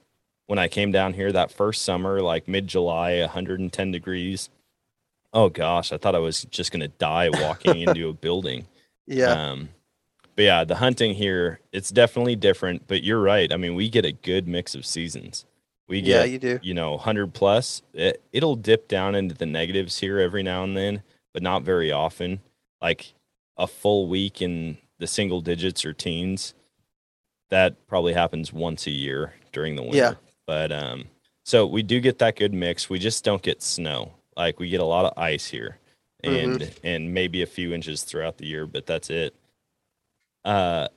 when 0.48 0.60
I 0.60 0.68
came 0.68 0.92
down 0.92 1.14
here 1.14 1.32
that 1.32 1.52
first 1.52 1.84
summer, 1.84 2.22
like 2.22 2.48
mid 2.48 2.68
July, 2.68 3.20
110 3.20 3.92
degrees. 3.92 4.50
Oh 5.34 5.50
gosh, 5.50 5.92
I 5.92 5.98
thought 5.98 6.16
I 6.16 6.20
was 6.20 6.46
just 6.46 6.72
gonna 6.72 6.88
die 6.88 7.30
walking 7.30 7.82
into 7.88 8.10
a 8.10 8.14
building. 8.14 8.68
Yeah. 9.06 9.52
Um, 9.52 9.70
but 10.36 10.44
yeah, 10.44 10.64
the 10.64 10.76
hunting 10.76 11.16
here, 11.16 11.60
it's 11.72 11.90
definitely 11.90 12.36
different. 12.36 12.88
But 12.88 13.04
you're 13.04 13.22
right. 13.22 13.52
I 13.52 13.58
mean, 13.58 13.76
we 13.76 13.90
get 13.90 14.06
a 14.06 14.12
good 14.12 14.48
mix 14.48 14.76
of 14.76 14.86
seasons. 14.86 15.46
We 15.88 16.02
get, 16.02 16.20
yeah, 16.20 16.24
you 16.26 16.38
do. 16.38 16.60
You 16.62 16.74
know, 16.74 16.92
100 16.92 17.34
plus. 17.34 17.82
It, 17.94 18.22
it'll 18.34 18.56
dip 18.58 18.88
down 18.88 19.16
into 19.16 19.34
the 19.34 19.46
negatives 19.46 20.00
here 20.00 20.20
every 20.20 20.44
now 20.44 20.64
and 20.64 20.76
then, 20.76 21.02
but 21.34 21.42
not 21.42 21.64
very 21.64 21.92
often. 21.92 22.42
Like 22.82 23.14
a 23.58 23.68
full 23.68 24.08
week 24.08 24.42
in 24.42 24.78
the 25.00 25.08
single 25.08 25.42
digits 25.42 25.86
or 25.86 25.94
teens, 25.94 26.54
that 27.50 27.88
probably 27.88 28.14
happens 28.14 28.52
once 28.52 28.86
a 28.86 28.92
year 28.92 29.34
during 29.52 29.76
the 29.76 29.82
winter. 29.82 29.98
Yeah. 29.98 30.14
But 30.48 30.72
um, 30.72 31.06
so 31.46 31.68
we 31.68 31.84
do 31.84 32.00
get 32.00 32.18
that 32.20 32.38
good 32.38 32.54
mix. 32.54 32.90
We 32.90 32.98
just 32.98 33.24
don't 33.24 33.42
get 33.44 33.62
snow. 33.62 34.14
Like 34.36 34.60
we 34.60 34.70
get 34.70 34.80
a 34.80 34.86
lot 34.86 35.06
of 35.06 35.14
ice 35.18 35.48
here, 35.48 35.78
and 36.24 36.62
mm-hmm. 36.62 36.88
and 36.88 37.14
maybe 37.14 37.44
a 37.44 37.48
few 37.48 37.74
inches 37.74 38.04
throughout 38.04 38.38
the 38.38 38.48
year, 38.48 38.66
but 38.66 38.86
that's 38.86 39.10
it. 39.10 39.36
Uh, 40.46 40.88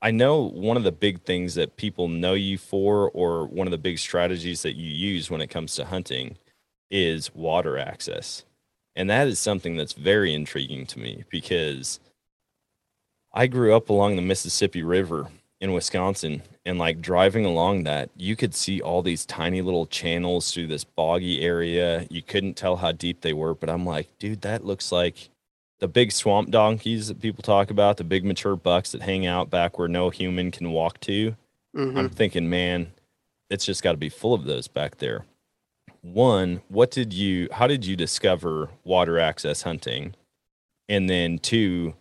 I 0.00 0.10
know 0.10 0.42
one 0.42 0.76
of 0.76 0.82
the 0.82 0.92
big 0.92 1.22
things 1.22 1.54
that 1.54 1.76
people 1.76 2.08
know 2.08 2.34
you 2.34 2.58
for, 2.58 3.10
or 3.10 3.46
one 3.46 3.66
of 3.66 3.70
the 3.70 3.78
big 3.78 3.98
strategies 3.98 4.62
that 4.62 4.76
you 4.76 4.90
use 4.90 5.30
when 5.30 5.40
it 5.40 5.50
comes 5.50 5.74
to 5.76 5.84
hunting, 5.84 6.36
is 6.90 7.34
water 7.34 7.78
access. 7.78 8.44
And 8.96 9.10
that 9.10 9.26
is 9.26 9.38
something 9.38 9.76
that's 9.76 9.94
very 9.94 10.32
intriguing 10.32 10.86
to 10.86 10.98
me 10.98 11.24
because 11.30 12.00
I 13.32 13.46
grew 13.46 13.74
up 13.74 13.88
along 13.88 14.16
the 14.16 14.22
Mississippi 14.22 14.82
River 14.82 15.28
in 15.60 15.72
Wisconsin 15.72 16.42
and 16.66 16.78
like 16.78 17.00
driving 17.00 17.44
along 17.44 17.84
that, 17.84 18.10
you 18.16 18.36
could 18.36 18.54
see 18.54 18.80
all 18.80 19.02
these 19.02 19.26
tiny 19.26 19.60
little 19.60 19.86
channels 19.86 20.52
through 20.52 20.68
this 20.68 20.84
boggy 20.84 21.42
area. 21.42 22.06
You 22.10 22.22
couldn't 22.22 22.54
tell 22.54 22.76
how 22.76 22.92
deep 22.92 23.20
they 23.20 23.32
were, 23.32 23.54
but 23.54 23.68
I'm 23.68 23.84
like, 23.84 24.08
dude, 24.18 24.40
that 24.42 24.64
looks 24.64 24.90
like 24.90 25.28
the 25.80 25.88
big 25.88 26.12
swamp 26.12 26.50
donkeys 26.50 27.08
that 27.08 27.20
people 27.20 27.42
talk 27.42 27.70
about, 27.70 27.98
the 27.98 28.04
big 28.04 28.24
mature 28.24 28.56
bucks 28.56 28.92
that 28.92 29.02
hang 29.02 29.26
out 29.26 29.50
back 29.50 29.78
where 29.78 29.88
no 29.88 30.08
human 30.10 30.50
can 30.50 30.70
walk 30.70 31.00
to. 31.00 31.36
Mm-hmm. 31.76 31.98
I'm 31.98 32.08
thinking, 32.08 32.48
man, 32.48 32.92
it's 33.50 33.66
just 33.66 33.82
got 33.82 33.92
to 33.92 33.98
be 33.98 34.08
full 34.08 34.32
of 34.32 34.44
those 34.44 34.68
back 34.68 34.98
there. 34.98 35.26
One, 36.00 36.62
what 36.68 36.90
did 36.90 37.12
you, 37.12 37.48
how 37.52 37.66
did 37.66 37.84
you 37.84 37.96
discover 37.96 38.70
water 38.84 39.18
access 39.18 39.62
hunting? 39.62 40.14
And 40.88 41.08
then 41.10 41.38
two, 41.38 41.94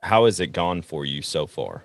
how 0.00 0.24
has 0.24 0.40
it 0.40 0.48
gone 0.48 0.82
for 0.82 1.04
you 1.04 1.22
so 1.22 1.46
far? 1.46 1.84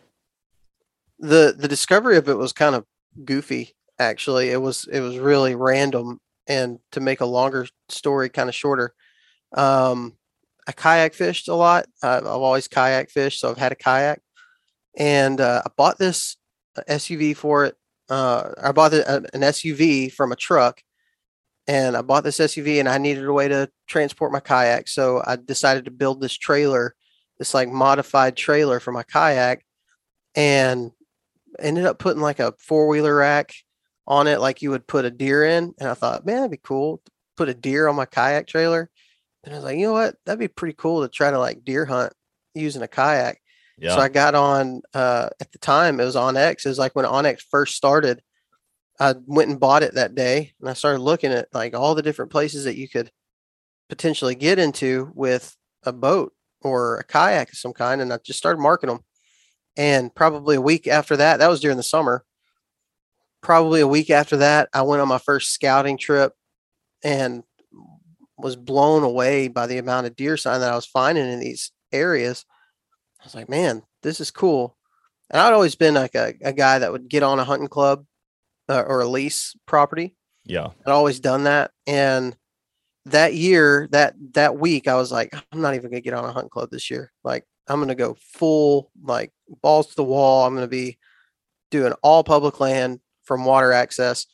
The 1.20 1.56
the 1.58 1.68
discovery 1.68 2.18
of 2.18 2.28
it 2.28 2.38
was 2.38 2.54
kind 2.54 2.76
of 2.76 2.86
goofy. 3.24 3.76
Actually, 4.00 4.50
it 4.50 4.62
was 4.62 4.88
it 4.92 5.00
was 5.00 5.18
really 5.18 5.56
random. 5.56 6.20
And 6.48 6.80
to 6.92 7.00
make 7.00 7.22
a 7.22 7.26
longer 7.26 7.68
story 7.90 8.30
kind 8.30 8.50
of 8.50 8.56
shorter, 8.56 8.94
um, 9.54 10.16
I 10.68 10.74
kayak 10.74 11.14
fished 11.14 11.48
a 11.48 11.56
lot. 11.56 11.88
I've 12.04 12.26
always 12.26 12.68
kayak 12.68 13.10
fished, 13.10 13.40
so 13.40 13.50
I've 13.50 13.58
had 13.58 13.72
a 13.72 13.76
kayak, 13.76 14.22
and 14.98 15.42
uh, 15.42 15.64
I 15.66 15.70
bought 15.78 15.98
this 15.98 16.38
uh, 16.78 16.82
SUV 16.90 17.36
for 17.36 17.66
it. 17.66 17.76
Uh, 18.10 18.52
I 18.64 18.72
bought 18.72 18.94
uh, 18.94 19.22
an 19.34 19.42
SUV 19.42 20.12
from 20.12 20.32
a 20.32 20.36
truck, 20.36 20.82
and 21.68 21.98
I 21.98 22.02
bought 22.02 22.24
this 22.24 22.40
SUV, 22.40 22.80
and 22.80 22.90
I 22.90 22.98
needed 22.98 23.26
a 23.26 23.34
way 23.34 23.48
to 23.48 23.70
transport 23.88 24.32
my 24.32 24.40
kayak, 24.40 24.88
so 24.88 25.24
I 25.26 25.36
decided 25.38 25.86
to 25.86 25.92
build 25.92 26.22
this 26.22 26.34
trailer, 26.38 26.96
this 27.40 27.54
like 27.54 27.70
modified 27.70 28.38
trailer 28.38 28.80
for 28.80 28.92
my 28.92 29.04
kayak, 29.04 29.66
and 30.36 30.92
ended 31.60 31.86
up 31.86 32.00
putting 32.00 32.22
like 32.22 32.40
a 32.40 32.54
four 32.60 32.88
wheeler 32.88 33.16
rack 33.16 33.54
on 34.08 34.28
it, 34.28 34.40
like 34.40 34.62
you 34.62 34.70
would 34.72 34.88
put 34.88 35.06
a 35.06 35.12
deer 35.12 35.44
in. 35.44 35.74
And 35.80 35.90
I 35.90 35.94
thought, 35.94 36.26
man, 36.26 36.38
that'd 36.38 36.52
be 36.52 36.58
cool. 36.58 37.02
Put 37.38 37.50
a 37.50 37.54
deer 37.54 37.88
on 37.88 37.96
my 37.96 38.06
kayak 38.06 38.48
trailer. 38.48 38.90
And 39.44 39.54
I 39.54 39.58
was 39.58 39.64
like, 39.64 39.78
you 39.78 39.88
know 39.88 39.94
what? 39.94 40.16
That'd 40.26 40.40
be 40.40 40.48
pretty 40.48 40.76
cool 40.78 41.02
to 41.02 41.10
try 41.10 41.32
to 41.32 41.40
like 41.40 41.64
deer 41.64 41.86
hunt 41.86 42.14
using 42.54 42.82
a 42.82 42.88
kayak. 42.88 43.40
Yeah. 43.78 43.96
So 43.96 44.02
I 44.02 44.10
got 44.10 44.36
on 44.36 44.82
uh, 44.94 45.30
at 45.40 45.52
the 45.52 45.60
time 45.60 46.00
it 46.00 46.06
was 46.06 46.16
onX. 46.16 46.66
It 46.66 46.70
was 46.70 46.80
like 46.80 46.96
when 46.96 47.06
onX 47.06 47.42
first 47.50 47.76
started. 47.76 48.22
I 49.00 49.14
went 49.26 49.50
and 49.50 49.60
bought 49.60 49.84
it 49.84 49.96
that 49.96 50.16
day 50.16 50.54
and 50.62 50.70
I 50.70 50.74
started 50.74 51.00
looking 51.00 51.34
at 51.34 51.50
like 51.54 51.76
all 51.76 51.96
the 51.96 52.02
different 52.02 52.32
places 52.32 52.64
that 52.64 52.78
you 52.78 52.88
could 52.88 53.12
potentially 53.90 54.36
get 54.36 54.58
into 54.58 55.12
with 55.14 55.56
a 55.84 55.92
boat 55.92 56.34
or 56.62 56.98
a 56.98 57.04
kayak 57.04 57.52
of 57.52 57.58
some 57.58 57.74
kind. 57.74 58.02
And 58.02 58.14
I 58.14 58.20
just 58.24 58.40
started 58.40 58.62
marking 58.62 58.88
them. 58.90 59.00
And 59.78 60.14
probably 60.14 60.56
a 60.56 60.62
week 60.62 60.88
after 60.88 61.18
that, 61.18 61.38
that 61.38 61.50
was 61.50 61.60
during 61.60 61.78
the 61.78 61.84
summer. 61.84 62.24
Probably 63.42 63.82
a 63.82 63.88
week 63.88 64.10
after 64.10 64.38
that, 64.38 64.70
I 64.74 64.82
went 64.82 65.02
on 65.02 65.08
my 65.08 65.18
first 65.18 65.52
scouting 65.52 65.98
trip 65.98 66.34
and 67.04 67.44
was 68.38 68.56
blown 68.56 69.04
away 69.04 69.48
by 69.48 69.68
the 69.68 69.78
amount 69.78 70.08
of 70.08 70.16
deer 70.16 70.38
sign 70.38 70.60
that 70.62 70.72
I 70.72 70.76
was 70.76 70.86
finding 70.86 71.30
in 71.30 71.40
these 71.40 71.72
areas. 71.92 72.46
I 73.22 73.26
was 73.26 73.36
like, 73.36 73.50
man, 73.50 73.84
this 74.04 74.20
is 74.20 74.32
cool. 74.32 74.78
And 75.30 75.42
I'd 75.42 75.54
always 75.54 75.76
been 75.76 75.94
like 75.96 76.16
a, 76.16 76.34
a 76.44 76.54
guy 76.54 76.80
that 76.80 76.92
would 76.92 77.10
get 77.10 77.24
on 77.24 77.40
a 77.40 77.44
hunting 77.44 77.68
club 77.68 78.06
uh, 78.70 78.82
or 78.82 79.02
a 79.02 79.08
lease 79.08 79.56
property. 79.66 80.16
Yeah. 80.44 80.70
I'd 80.86 80.92
always 80.92 81.20
done 81.20 81.44
that. 81.44 81.72
And 81.88 82.36
that 83.06 83.34
year, 83.34 83.88
that 83.92 84.16
that 84.34 84.58
week, 84.58 84.88
I 84.88 84.96
was 84.96 85.12
like, 85.12 85.34
I'm 85.52 85.62
not 85.62 85.76
even 85.76 85.92
gonna 85.92 86.02
get 86.02 86.14
on 86.14 86.26
a 86.26 86.32
hunting 86.32 86.50
club 86.50 86.70
this 86.72 86.90
year. 86.90 87.12
Like, 87.24 87.46
I'm 87.68 87.80
gonna 87.80 87.96
go 87.96 88.16
full 88.20 88.92
like 89.02 89.32
balls 89.62 89.88
to 89.88 89.96
the 89.96 90.04
wall. 90.04 90.46
I'm 90.46 90.54
gonna 90.54 90.68
be 90.68 90.98
doing 91.72 91.94
all 92.04 92.24
public 92.24 92.60
land 92.60 93.00
from 93.24 93.46
water 93.46 93.72
access. 93.72 94.28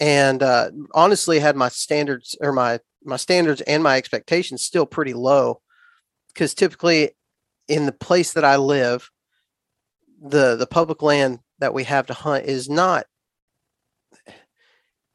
And 0.00 0.42
uh, 0.42 0.70
honestly, 0.94 1.38
had 1.38 1.56
my 1.56 1.68
standards 1.68 2.36
or 2.40 2.52
my 2.52 2.80
my 3.04 3.16
standards 3.16 3.60
and 3.62 3.82
my 3.82 3.96
expectations 3.96 4.62
still 4.62 4.86
pretty 4.86 5.14
low 5.14 5.60
because 6.28 6.54
typically 6.54 7.10
in 7.68 7.86
the 7.86 7.92
place 7.92 8.32
that 8.32 8.44
I 8.44 8.56
live, 8.56 9.10
the 10.20 10.56
the 10.56 10.66
public 10.66 11.02
land 11.02 11.40
that 11.58 11.74
we 11.74 11.84
have 11.84 12.06
to 12.06 12.14
hunt 12.14 12.46
is 12.46 12.68
not 12.68 13.06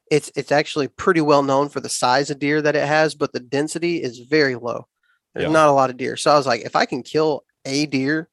it's 0.10 0.32
it's 0.36 0.52
actually 0.52 0.88
pretty 0.88 1.22
well 1.22 1.44
known 1.44 1.70
for 1.70 1.80
the 1.80 1.90
size 1.90 2.30
of 2.30 2.40
deer 2.40 2.62
that 2.62 2.76
it 2.76 2.88
has, 2.88 3.16
but 3.16 3.34
the 3.34 3.40
density 3.40 4.02
is 4.02 4.20
very 4.20 4.56
low. 4.56 4.88
There's 5.34 5.48
yeah. 5.48 5.52
not 5.52 5.70
a 5.70 5.74
lot 5.74 5.90
of 5.90 5.98
deer. 5.98 6.18
So 6.18 6.32
I 6.32 6.38
was 6.38 6.48
like, 6.48 6.62
if 6.62 6.76
I 6.76 6.86
can 6.86 7.04
kill 7.04 7.44
a 7.68 7.86
deer 7.86 8.30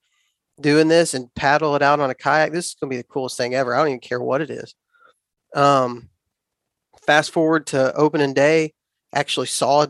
doing 0.60 0.88
this 0.88 1.14
and 1.14 1.34
paddle 1.34 1.74
it 1.74 1.82
out 1.82 2.00
on 2.00 2.10
a 2.10 2.14
kayak, 2.14 2.52
this 2.52 2.68
is 2.68 2.76
gonna 2.80 2.90
be 2.90 2.96
the 2.96 3.02
coolest 3.02 3.36
thing 3.36 3.54
ever. 3.54 3.74
I 3.74 3.78
don't 3.78 3.88
even 3.88 4.00
care 4.00 4.20
what 4.20 4.40
it 4.40 4.50
is. 4.50 4.74
Um 5.54 6.08
fast 7.06 7.30
forward 7.32 7.66
to 7.68 7.94
opening 7.94 8.34
day, 8.34 8.72
actually 9.12 9.46
saw 9.46 9.86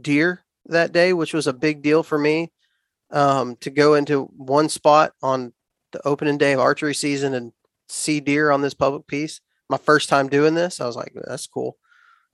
deer 0.00 0.44
that 0.66 0.92
day, 0.92 1.12
which 1.12 1.34
was 1.34 1.46
a 1.46 1.52
big 1.52 1.82
deal 1.82 2.02
for 2.02 2.18
me. 2.18 2.52
Um, 3.10 3.56
to 3.60 3.70
go 3.70 3.94
into 3.94 4.24
one 4.36 4.68
spot 4.68 5.12
on 5.22 5.54
the 5.92 6.06
opening 6.06 6.36
day 6.36 6.52
of 6.52 6.60
archery 6.60 6.94
season 6.94 7.32
and 7.32 7.52
see 7.88 8.20
deer 8.20 8.50
on 8.50 8.60
this 8.60 8.74
public 8.74 9.06
piece. 9.06 9.40
My 9.70 9.78
first 9.78 10.10
time 10.10 10.28
doing 10.28 10.54
this, 10.54 10.78
I 10.78 10.86
was 10.86 10.96
like, 10.96 11.14
that's 11.14 11.46
cool. 11.46 11.78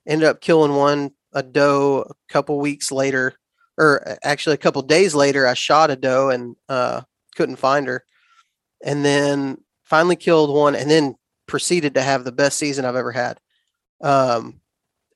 Ended 0.04 0.28
up 0.28 0.40
killing 0.40 0.74
one, 0.74 1.12
a 1.32 1.44
doe, 1.44 2.00
a 2.10 2.32
couple 2.32 2.58
weeks 2.58 2.90
later, 2.90 3.34
or 3.78 4.16
actually 4.22 4.54
a 4.54 4.58
couple 4.58 4.82
days 4.82 5.14
later. 5.14 5.46
I 5.46 5.54
shot 5.54 5.90
a 5.90 5.96
doe 5.96 6.30
and 6.30 6.56
uh, 6.68 7.02
couldn't 7.36 7.56
find 7.56 7.86
her, 7.86 8.04
and 8.84 9.04
then 9.04 9.58
finally 9.84 10.16
killed 10.16 10.54
one, 10.54 10.74
and 10.74 10.90
then 10.90 11.16
proceeded 11.46 11.94
to 11.94 12.02
have 12.02 12.24
the 12.24 12.32
best 12.32 12.58
season 12.58 12.84
I've 12.84 12.96
ever 12.96 13.12
had, 13.12 13.38
um, 14.00 14.60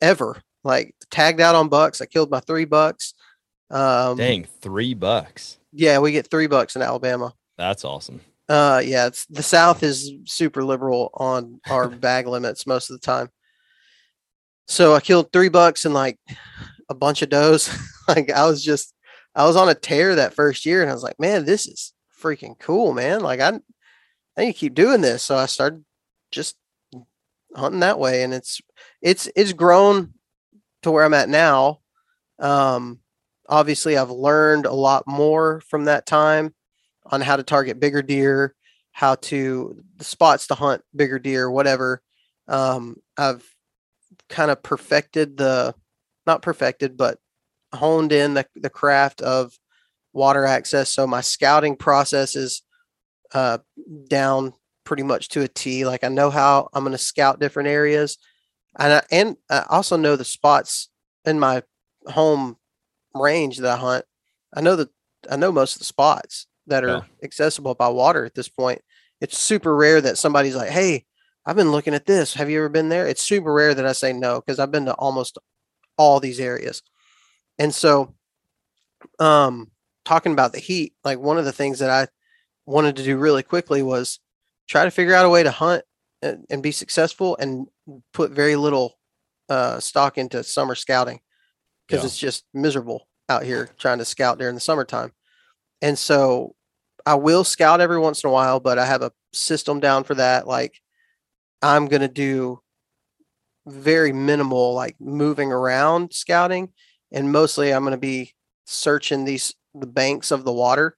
ever 0.00 0.42
Like 0.64 0.94
tagged 1.10 1.40
out 1.40 1.54
on 1.54 1.68
bucks. 1.68 2.00
I 2.00 2.06
killed 2.06 2.30
my 2.30 2.40
three 2.40 2.64
bucks. 2.64 3.14
Um, 3.70 4.16
Dang, 4.16 4.44
three 4.60 4.94
bucks. 4.94 5.58
Yeah, 5.72 5.98
we 5.98 6.12
get 6.12 6.30
three 6.30 6.46
bucks 6.46 6.76
in 6.76 6.82
Alabama. 6.82 7.34
That's 7.56 7.84
awesome. 7.84 8.20
Uh, 8.48 8.82
yeah, 8.84 9.06
it's 9.06 9.26
the 9.26 9.42
South 9.42 9.82
is 9.82 10.12
super 10.24 10.64
liberal 10.64 11.10
on 11.14 11.60
our 11.68 11.88
bag 12.06 12.26
limits 12.26 12.66
most 12.66 12.90
of 12.90 12.98
the 12.98 13.04
time. 13.04 13.28
So 14.66 14.94
I 14.94 15.00
killed 15.00 15.32
three 15.32 15.48
bucks 15.48 15.84
and 15.84 15.94
like 15.94 16.18
a 16.88 16.94
bunch 16.94 17.22
of 17.22 17.28
does. 17.28 17.70
like 18.08 18.30
I 18.30 18.46
was 18.46 18.62
just, 18.64 18.94
I 19.34 19.44
was 19.46 19.56
on 19.56 19.68
a 19.68 19.74
tear 19.74 20.14
that 20.14 20.34
first 20.34 20.66
year, 20.66 20.82
and 20.82 20.90
I 20.90 20.94
was 20.94 21.02
like, 21.02 21.18
man, 21.20 21.44
this 21.44 21.66
is 21.66 21.92
freaking 22.20 22.58
cool, 22.58 22.92
man. 22.92 23.20
Like 23.20 23.40
I, 23.40 23.60
I 24.36 24.40
need 24.40 24.52
to 24.52 24.58
keep 24.58 24.74
doing 24.74 25.00
this. 25.00 25.22
So 25.22 25.36
I 25.36 25.46
started 25.46 25.84
just 26.30 26.56
hunting 27.54 27.80
that 27.80 27.98
way, 27.98 28.22
and 28.22 28.34
it's, 28.34 28.60
it's, 29.02 29.28
it's 29.36 29.52
grown 29.52 30.14
to 30.82 30.90
where 30.90 31.04
I'm 31.04 31.14
at 31.14 31.28
now. 31.28 31.80
Um, 32.38 33.00
obviously, 33.48 33.96
I've 33.96 34.10
learned 34.10 34.66
a 34.66 34.72
lot 34.72 35.04
more 35.06 35.60
from 35.68 35.84
that 35.84 36.06
time 36.06 36.54
on 37.06 37.20
how 37.20 37.36
to 37.36 37.42
target 37.42 37.80
bigger 37.80 38.02
deer, 38.02 38.54
how 38.92 39.14
to 39.16 39.82
the 39.96 40.04
spots 40.04 40.48
to 40.48 40.54
hunt 40.54 40.82
bigger 40.94 41.18
deer, 41.18 41.50
whatever. 41.50 42.02
Um, 42.46 42.96
I've 43.16 43.44
kind 44.28 44.50
of 44.50 44.62
perfected 44.62 45.36
the, 45.36 45.74
not 46.28 46.42
perfected, 46.42 46.96
but 46.96 47.18
honed 47.74 48.12
in 48.12 48.34
the, 48.34 48.46
the 48.54 48.70
craft 48.70 49.20
of 49.20 49.58
water 50.12 50.44
access. 50.44 50.90
So 50.90 51.06
my 51.06 51.20
scouting 51.20 51.76
process 51.76 52.36
is 52.36 52.62
uh, 53.34 53.58
down 54.08 54.52
pretty 54.84 55.02
much 55.02 55.28
to 55.30 55.42
a 55.42 55.48
T. 55.48 55.84
Like 55.84 56.04
I 56.04 56.08
know 56.08 56.30
how 56.30 56.68
I'm 56.72 56.84
going 56.84 56.92
to 56.92 56.98
scout 56.98 57.40
different 57.40 57.68
areas, 57.68 58.18
and 58.78 58.92
I, 58.92 59.02
and 59.10 59.36
I 59.50 59.64
also 59.68 59.96
know 59.96 60.14
the 60.16 60.24
spots 60.24 60.88
in 61.24 61.40
my 61.40 61.62
home 62.06 62.56
range 63.14 63.58
that 63.58 63.70
I 63.70 63.76
hunt. 63.76 64.04
I 64.54 64.60
know 64.60 64.76
that 64.76 64.88
I 65.30 65.36
know 65.36 65.52
most 65.52 65.74
of 65.76 65.80
the 65.80 65.84
spots 65.84 66.46
that 66.68 66.84
are 66.84 66.88
Yeah. 66.88 67.02
accessible 67.22 67.74
by 67.74 67.88
water 67.88 68.24
at 68.24 68.34
this 68.34 68.48
point. 68.48 68.80
It's 69.20 69.38
super 69.38 69.74
rare 69.74 70.00
that 70.00 70.16
somebody's 70.18 70.54
like, 70.56 70.70
"Hey, 70.70 71.06
I've 71.44 71.56
been 71.56 71.72
looking 71.72 71.94
at 71.94 72.06
this. 72.06 72.34
Have 72.34 72.48
you 72.50 72.58
ever 72.58 72.68
been 72.68 72.88
there?" 72.88 73.06
It's 73.06 73.22
super 73.22 73.52
rare 73.52 73.74
that 73.74 73.86
I 73.86 73.92
say 73.92 74.12
no 74.12 74.40
because 74.40 74.58
I've 74.58 74.70
been 74.70 74.86
to 74.86 74.94
almost 74.94 75.38
all 75.98 76.20
these 76.20 76.40
areas. 76.40 76.82
And 77.58 77.74
so, 77.74 78.14
um, 79.18 79.70
talking 80.04 80.32
about 80.32 80.52
the 80.52 80.58
heat, 80.60 80.94
like 81.04 81.18
one 81.18 81.38
of 81.38 81.44
the 81.44 81.52
things 81.52 81.80
that 81.80 81.90
I 81.90 82.08
wanted 82.66 82.96
to 82.96 83.04
do 83.04 83.16
really 83.16 83.42
quickly 83.42 83.82
was 83.82 84.20
try 84.68 84.84
to 84.84 84.90
figure 84.90 85.14
out 85.14 85.26
a 85.26 85.30
way 85.30 85.42
to 85.42 85.50
hunt 85.50 85.84
and, 86.22 86.44
and 86.50 86.62
be 86.62 86.72
successful 86.72 87.36
and 87.38 87.66
put 88.12 88.30
very 88.30 88.56
little 88.56 88.98
uh, 89.48 89.80
stock 89.80 90.18
into 90.18 90.42
summer 90.44 90.74
scouting 90.74 91.20
because 91.86 92.02
Yeah. 92.02 92.06
it's 92.06 92.18
just 92.18 92.44
miserable 92.54 93.08
out 93.28 93.42
here 93.44 93.68
trying 93.78 93.98
to 93.98 94.04
scout 94.04 94.38
during 94.38 94.54
the 94.54 94.60
summertime. 94.60 95.12
And 95.82 95.98
so 95.98 96.54
I 97.06 97.14
will 97.14 97.44
scout 97.44 97.80
every 97.80 97.98
once 97.98 98.24
in 98.24 98.28
a 98.30 98.32
while, 98.32 98.60
but 98.60 98.78
I 98.78 98.84
have 98.86 99.02
a 99.02 99.12
system 99.32 99.80
down 99.80 100.04
for 100.04 100.14
that. 100.16 100.46
Like 100.46 100.80
I'm 101.62 101.86
going 101.86 102.02
to 102.02 102.08
do 102.08 102.60
very 103.68 104.12
minimal, 104.12 104.74
like 104.74 104.96
moving 105.00 105.52
around 105.52 106.12
scouting. 106.12 106.72
And 107.12 107.32
mostly 107.32 107.72
I'm 107.72 107.82
going 107.82 107.92
to 107.92 107.98
be 107.98 108.34
searching 108.66 109.24
these, 109.24 109.54
the 109.74 109.86
banks 109.86 110.30
of 110.30 110.44
the 110.44 110.52
water 110.52 110.96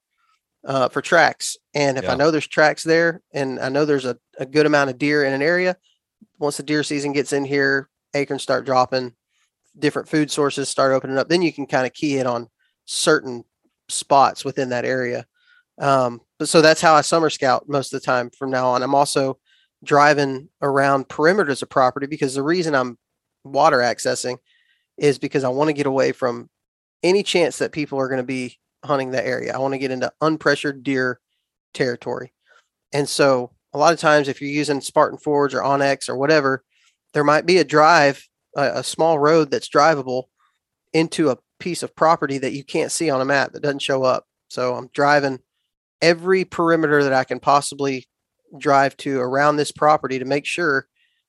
uh, 0.64 0.88
for 0.88 1.02
tracks. 1.02 1.56
And 1.74 1.98
if 1.98 2.04
Yeah. 2.04 2.12
I 2.12 2.16
know 2.16 2.30
there's 2.30 2.46
tracks 2.46 2.82
there 2.82 3.22
and 3.32 3.58
I 3.60 3.68
know 3.68 3.84
there's 3.84 4.04
a, 4.04 4.18
a 4.38 4.46
good 4.46 4.66
amount 4.66 4.90
of 4.90 4.98
deer 4.98 5.24
in 5.24 5.32
an 5.32 5.42
area, 5.42 5.76
once 6.38 6.56
the 6.56 6.62
deer 6.62 6.82
season 6.82 7.12
gets 7.12 7.32
in 7.32 7.44
here, 7.44 7.88
acorns 8.14 8.42
start 8.42 8.64
dropping, 8.64 9.14
different 9.78 10.08
food 10.08 10.30
sources 10.30 10.68
start 10.68 10.92
opening 10.92 11.18
up, 11.18 11.28
then 11.28 11.42
you 11.42 11.52
can 11.52 11.66
kind 11.66 11.86
of 11.86 11.92
key 11.92 12.18
in 12.18 12.26
on 12.26 12.48
certain 12.86 13.44
spots 13.88 14.44
within 14.44 14.70
that 14.70 14.84
area. 14.84 15.26
Um, 15.80 16.20
but 16.38 16.48
so 16.48 16.60
that's 16.60 16.80
how 16.80 16.94
I 16.94 17.02
summer 17.02 17.30
scout 17.30 17.68
most 17.68 17.92
of 17.92 18.00
the 18.00 18.04
time 18.04 18.30
from 18.30 18.50
now 18.50 18.68
on. 18.68 18.82
I'm 18.82 18.94
also 18.94 19.38
driving 19.84 20.48
around 20.62 21.08
perimeters 21.08 21.62
of 21.62 21.70
property 21.70 22.06
because 22.06 22.34
the 22.34 22.42
reason 22.42 22.74
I'm 22.74 22.98
water 23.44 23.78
accessing 23.78 24.36
is 24.98 25.18
because 25.18 25.44
I 25.44 25.48
want 25.48 25.68
to 25.68 25.74
get 25.74 25.86
away 25.86 26.12
from 26.12 26.50
any 27.02 27.22
chance 27.22 27.58
that 27.58 27.72
people 27.72 27.98
are 27.98 28.08
going 28.08 28.20
to 28.20 28.26
be 28.26 28.58
hunting 28.84 29.10
that 29.10 29.26
area. 29.26 29.54
I 29.54 29.58
want 29.58 29.72
to 29.72 29.78
get 29.78 29.90
into 29.90 30.12
unpressured 30.22 30.82
deer 30.82 31.20
territory. 31.72 32.32
And 32.92 33.08
so 33.08 33.52
a 33.72 33.78
lot 33.78 33.92
of 33.92 34.00
times 34.00 34.28
if 34.28 34.40
you're 34.40 34.50
using 34.50 34.80
Spartan 34.80 35.18
Forge 35.18 35.54
or 35.54 35.62
onX 35.62 36.08
or 36.08 36.16
whatever, 36.16 36.64
there 37.14 37.24
might 37.24 37.46
be 37.46 37.58
a 37.58 37.64
drive, 37.64 38.26
a, 38.56 38.72
a 38.76 38.84
small 38.84 39.18
road 39.18 39.50
that's 39.50 39.68
drivable 39.68 40.24
into 40.92 41.30
a 41.30 41.38
piece 41.58 41.82
of 41.82 41.94
property 41.94 42.38
that 42.38 42.52
you 42.52 42.64
can't 42.64 42.92
see 42.92 43.10
on 43.10 43.20
a 43.20 43.24
map 43.24 43.52
that 43.52 43.62
doesn't 43.62 43.82
show 43.82 44.02
up. 44.02 44.26
So 44.48 44.74
I'm 44.74 44.90
driving 44.92 45.38
every 46.02 46.44
perimeter 46.44 47.04
that 47.04 47.12
I 47.12 47.24
can 47.24 47.38
possibly 47.40 48.06
drive 48.58 48.96
to 48.98 49.20
around 49.20 49.56
this 49.56 49.72
property 49.72 50.18
to 50.18 50.24
make 50.24 50.46
sure 50.46 50.86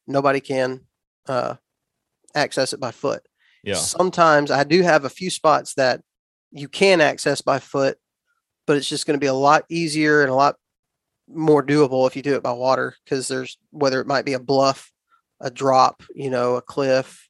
nobody 0.07 0.39
can 0.39 0.81
uh, 1.27 1.55
access 2.35 2.73
it 2.73 2.79
by 2.79 2.91
foot. 2.91 3.23
Yeah. 3.63 3.75
Sometimes 3.75 4.51
I 4.51 4.63
do 4.63 4.81
have 4.81 5.05
a 5.05 5.09
few 5.09 5.29
spots 5.29 5.75
that 5.75 6.01
you 6.51 6.67
can 6.67 6.99
access 7.01 7.41
by 7.41 7.59
foot, 7.59 7.97
but 8.65 8.77
it's 8.77 8.89
just 8.89 9.05
going 9.05 9.15
to 9.15 9.23
be 9.23 9.27
a 9.27 9.33
lot 9.33 9.65
easier 9.69 10.21
and 10.21 10.31
a 10.31 10.35
lot 10.35 10.55
more 11.27 11.63
doable 11.63 12.07
if 12.07 12.15
you 12.15 12.21
do 12.21 12.35
it 12.35 12.43
by 12.43 12.51
water 12.51 12.95
because 13.03 13.27
there's 13.27 13.57
whether 13.69 14.01
it 14.01 14.07
might 14.07 14.25
be 14.25 14.33
a 14.33 14.39
bluff, 14.39 14.91
a 15.39 15.49
drop, 15.49 16.03
you 16.13 16.29
know, 16.29 16.55
a 16.55 16.61
cliff, 16.61 17.29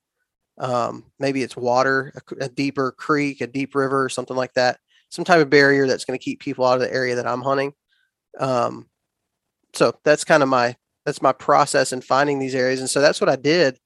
um, 0.58 1.06
maybe 1.19 1.41
it's 1.41 1.58
water, 1.58 2.13
a 2.39 2.47
deeper 2.47 2.91
creek, 2.91 3.41
a 3.41 3.47
deep 3.47 3.73
river, 3.73 4.04
or 4.04 4.10
something 4.10 4.38
like 4.38 4.54
that. 4.54 4.80
Some 5.10 5.25
type 5.25 5.41
of 5.41 5.49
barrier 5.49 5.88
that's 5.88 6.06
going 6.06 6.17
to 6.17 6.23
keep 6.23 6.39
people 6.39 6.65
out 6.65 6.75
of 6.75 6.82
the 6.82 6.93
area 6.93 7.15
that 7.15 7.27
I'm 7.27 7.41
hunting. 7.41 7.73
Um, 8.39 8.88
so 9.74 9.94
that's 10.04 10.24
kind 10.24 10.44
of 10.44 10.50
my 10.50 10.76
that's 11.06 11.22
my 11.22 11.32
process 11.32 11.94
in 11.94 12.02
finding 12.02 12.40
these 12.40 12.56
areas, 12.56 12.80
and 12.80 12.90
so 12.90 13.02
that's 13.02 13.22
what 13.22 13.30
I 13.30 13.36
did 13.36 13.80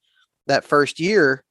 that 0.47 0.63
first 0.63 0.99
year 0.99 1.43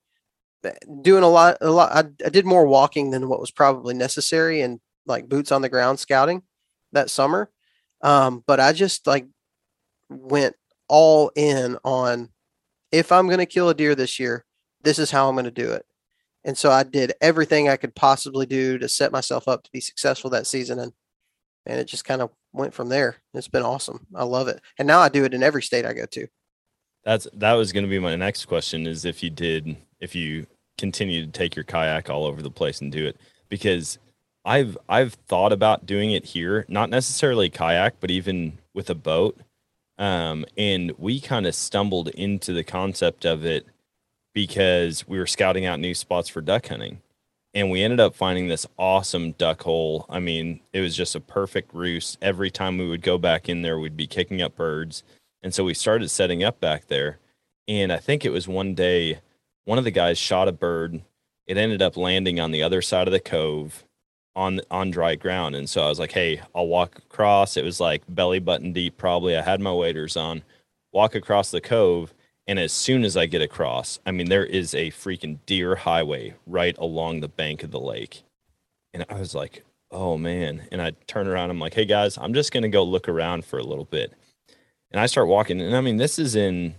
uh, 0.64 0.70
doing 1.02 1.22
a 1.22 1.28
lot 1.28 1.58
a 1.60 1.70
lot 1.70 1.92
I, 1.92 2.04
I 2.24 2.28
did 2.30 2.46
more 2.46 2.66
walking 2.66 3.10
than 3.10 3.28
what 3.28 3.40
was 3.40 3.50
probably 3.50 3.94
necessary 3.94 4.60
and 4.62 4.80
like 5.06 5.28
boots 5.28 5.52
on 5.52 5.62
the 5.62 5.68
ground 5.68 5.98
scouting 5.98 6.42
that 6.92 7.10
summer. 7.10 7.50
Um 8.02 8.42
but 8.46 8.60
i 8.60 8.72
just 8.72 9.06
like 9.06 9.26
went 10.08 10.54
all 10.88 11.30
in 11.36 11.78
on 11.84 12.30
if 12.92 13.12
i'm 13.12 13.26
going 13.26 13.38
to 13.38 13.46
kill 13.46 13.68
a 13.68 13.74
deer 13.74 13.94
this 13.94 14.18
year 14.18 14.44
this 14.82 14.98
is 14.98 15.10
how 15.10 15.28
i'm 15.28 15.34
going 15.34 15.44
to 15.44 15.50
do 15.50 15.70
it. 15.72 15.84
And 16.44 16.56
so 16.56 16.70
i 16.70 16.82
did 16.82 17.12
everything 17.20 17.68
i 17.68 17.76
could 17.76 17.94
possibly 17.94 18.46
do 18.46 18.78
to 18.78 18.88
set 18.88 19.12
myself 19.12 19.48
up 19.48 19.64
to 19.64 19.70
be 19.72 19.80
successful 19.80 20.30
that 20.30 20.46
season 20.46 20.78
and 20.78 20.92
and 21.66 21.80
it 21.80 21.84
just 21.84 22.04
kind 22.04 22.22
of 22.22 22.30
went 22.52 22.74
from 22.74 22.88
there. 22.88 23.16
It's 23.32 23.48
been 23.48 23.62
awesome. 23.62 24.06
I 24.14 24.24
love 24.24 24.48
it. 24.48 24.60
And 24.78 24.86
now 24.86 25.00
i 25.00 25.08
do 25.08 25.24
it 25.24 25.34
in 25.34 25.42
every 25.42 25.62
state 25.62 25.84
i 25.84 25.92
go 25.92 26.06
to. 26.06 26.26
That's 27.04 27.26
that 27.34 27.52
was 27.54 27.72
going 27.72 27.84
to 27.84 27.90
be 27.90 27.98
my 27.98 28.16
next 28.16 28.46
question 28.46 28.86
is 28.86 29.04
if 29.04 29.22
you 29.22 29.30
did 29.30 29.76
if 30.00 30.14
you 30.14 30.46
continue 30.78 31.24
to 31.24 31.30
take 31.30 31.56
your 31.56 31.64
kayak 31.64 32.10
all 32.10 32.24
over 32.24 32.42
the 32.42 32.50
place 32.50 32.80
and 32.80 32.90
do 32.90 33.06
it. 33.06 33.16
Because 33.48 33.98
I've 34.44 34.76
I've 34.88 35.14
thought 35.14 35.52
about 35.52 35.86
doing 35.86 36.10
it 36.12 36.26
here, 36.26 36.64
not 36.68 36.90
necessarily 36.90 37.50
kayak, 37.50 38.00
but 38.00 38.10
even 38.10 38.58
with 38.72 38.90
a 38.90 38.94
boat. 38.94 39.40
Um, 39.96 40.44
and 40.58 40.92
we 40.98 41.20
kind 41.20 41.46
of 41.46 41.54
stumbled 41.54 42.08
into 42.08 42.52
the 42.52 42.64
concept 42.64 43.24
of 43.24 43.44
it 43.44 43.66
because 44.32 45.06
we 45.06 45.18
were 45.18 45.26
scouting 45.26 45.64
out 45.66 45.78
new 45.78 45.94
spots 45.94 46.28
for 46.28 46.40
duck 46.40 46.66
hunting. 46.66 47.00
And 47.54 47.70
we 47.70 47.82
ended 47.82 48.00
up 48.00 48.16
finding 48.16 48.48
this 48.48 48.66
awesome 48.78 49.32
duck 49.32 49.62
hole. 49.62 50.06
I 50.08 50.18
mean, 50.18 50.60
it 50.72 50.80
was 50.80 50.96
just 50.96 51.14
a 51.14 51.20
perfect 51.20 51.72
roost. 51.72 52.18
Every 52.20 52.50
time 52.50 52.78
we 52.78 52.88
would 52.88 53.02
go 53.02 53.16
back 53.16 53.48
in 53.48 53.62
there, 53.62 53.78
we'd 53.78 53.96
be 53.96 54.08
kicking 54.08 54.42
up 54.42 54.56
birds. 54.56 55.04
And 55.42 55.54
so 55.54 55.62
we 55.62 55.74
started 55.74 56.08
setting 56.08 56.42
up 56.42 56.60
back 56.60 56.88
there. 56.88 57.18
And 57.68 57.92
I 57.92 57.98
think 57.98 58.24
it 58.24 58.30
was 58.30 58.48
one 58.48 58.74
day, 58.74 59.20
one 59.64 59.78
of 59.78 59.84
the 59.84 59.92
guys 59.92 60.18
shot 60.18 60.48
a 60.48 60.52
bird. 60.52 61.00
It 61.46 61.56
ended 61.56 61.80
up 61.80 61.96
landing 61.96 62.40
on 62.40 62.50
the 62.50 62.62
other 62.62 62.82
side 62.82 63.06
of 63.06 63.12
the 63.12 63.20
cove 63.20 63.84
on 64.36 64.60
on 64.70 64.90
dry 64.90 65.14
ground. 65.14 65.54
And 65.54 65.68
so 65.68 65.82
I 65.82 65.88
was 65.88 66.00
like, 66.00 66.12
hey, 66.12 66.40
I'll 66.54 66.66
walk 66.66 66.98
across. 66.98 67.56
It 67.56 67.64
was 67.64 67.78
like 67.78 68.02
belly 68.08 68.40
button 68.40 68.72
deep, 68.72 68.96
probably. 68.96 69.36
I 69.36 69.42
had 69.42 69.60
my 69.60 69.72
waders 69.72 70.16
on, 70.16 70.42
walk 70.92 71.14
across 71.14 71.50
the 71.50 71.60
cove. 71.60 72.12
And 72.46 72.58
as 72.58 72.72
soon 72.72 73.04
as 73.04 73.16
I 73.16 73.26
get 73.26 73.42
across, 73.42 73.98
I 74.04 74.10
mean, 74.10 74.28
there 74.28 74.44
is 74.44 74.74
a 74.74 74.90
freaking 74.90 75.38
deer 75.46 75.76
highway 75.76 76.34
right 76.46 76.76
along 76.78 77.20
the 77.20 77.28
bank 77.28 77.62
of 77.62 77.70
the 77.70 77.80
lake. 77.80 78.22
And 78.92 79.04
I 79.08 79.18
was 79.18 79.34
like, 79.34 79.64
oh 79.90 80.18
man. 80.18 80.68
And 80.70 80.82
I 80.82 80.92
turn 81.06 81.26
around, 81.26 81.50
I'm 81.50 81.58
like, 81.58 81.74
hey 81.74 81.86
guys, 81.86 82.18
I'm 82.18 82.34
just 82.34 82.52
going 82.52 82.62
to 82.62 82.68
go 82.68 82.82
look 82.82 83.08
around 83.08 83.44
for 83.44 83.58
a 83.58 83.64
little 83.64 83.86
bit. 83.86 84.12
And 84.90 85.00
I 85.00 85.06
start 85.06 85.28
walking. 85.28 85.60
And 85.60 85.74
I 85.74 85.80
mean, 85.80 85.96
this 85.96 86.18
is 86.18 86.36
in 86.36 86.74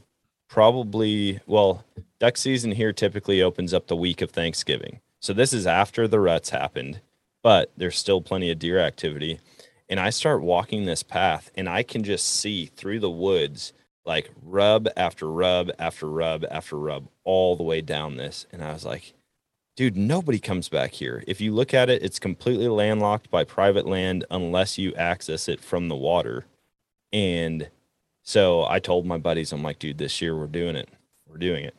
probably, 0.48 1.40
well, 1.48 1.84
duck 2.20 2.38
season 2.38 2.72
here 2.72 2.94
typically 2.94 3.42
opens 3.42 3.74
up 3.74 3.88
the 3.88 3.96
week 3.96 4.22
of 4.22 4.32
Thanksgiving. 4.32 5.00
So 5.20 5.34
this 5.34 5.52
is 5.52 5.66
after 5.66 6.08
the 6.08 6.20
ruts 6.20 6.52
happened, 6.52 7.02
but 7.42 7.72
there's 7.76 7.98
still 7.98 8.22
plenty 8.22 8.52
of 8.52 8.60
deer 8.60 8.80
activity. 8.80 9.40
And 9.90 10.00
I 10.00 10.12
start 10.12 10.42
walking 10.42 10.86
this 10.86 11.04
path 11.04 11.50
and 11.56 11.68
I 11.68 11.84
can 11.84 12.04
just 12.04 12.28
see 12.28 12.68
through 12.68 13.00
the 13.00 13.10
woods 13.10 13.74
like 14.06 14.30
rub 14.44 14.88
after 14.96 15.30
rub 15.32 15.72
after 15.80 16.08
rub 16.08 16.46
after 16.50 16.78
rub 16.78 17.08
all 17.24 17.56
the 17.56 17.64
way 17.64 17.82
down 17.82 18.18
this. 18.18 18.46
And 18.52 18.64
I 18.64 18.74
was 18.74 18.86
like, 18.86 19.14
dude, 19.76 19.98
nobody 19.98 20.40
comes 20.40 20.70
back 20.70 20.92
here. 20.92 21.24
If 21.28 21.42
you 21.42 21.54
look 21.54 21.74
at 21.74 21.90
it, 21.90 22.04
it's 22.04 22.20
completely 22.20 22.68
landlocked 22.68 23.30
by 23.30 23.44
private 23.44 23.88
land 23.88 24.26
unless 24.30 24.78
you 24.78 24.94
access 24.96 25.48
it 25.48 25.60
from 25.60 25.88
the 25.90 25.96
water. 25.96 26.46
And 27.12 27.70
so 28.24 28.66
I 28.66 28.80
told 28.80 29.06
my 29.06 29.18
buddies, 29.18 29.52
I'm 29.52 29.64
like, 29.64 29.80
dude, 29.80 29.98
this 29.98 30.22
year 30.22 30.38
we're 30.38 30.48
doing 30.48 30.76
it. 30.76 30.90
We're 31.28 31.38
doing 31.38 31.66
it. 31.66 31.76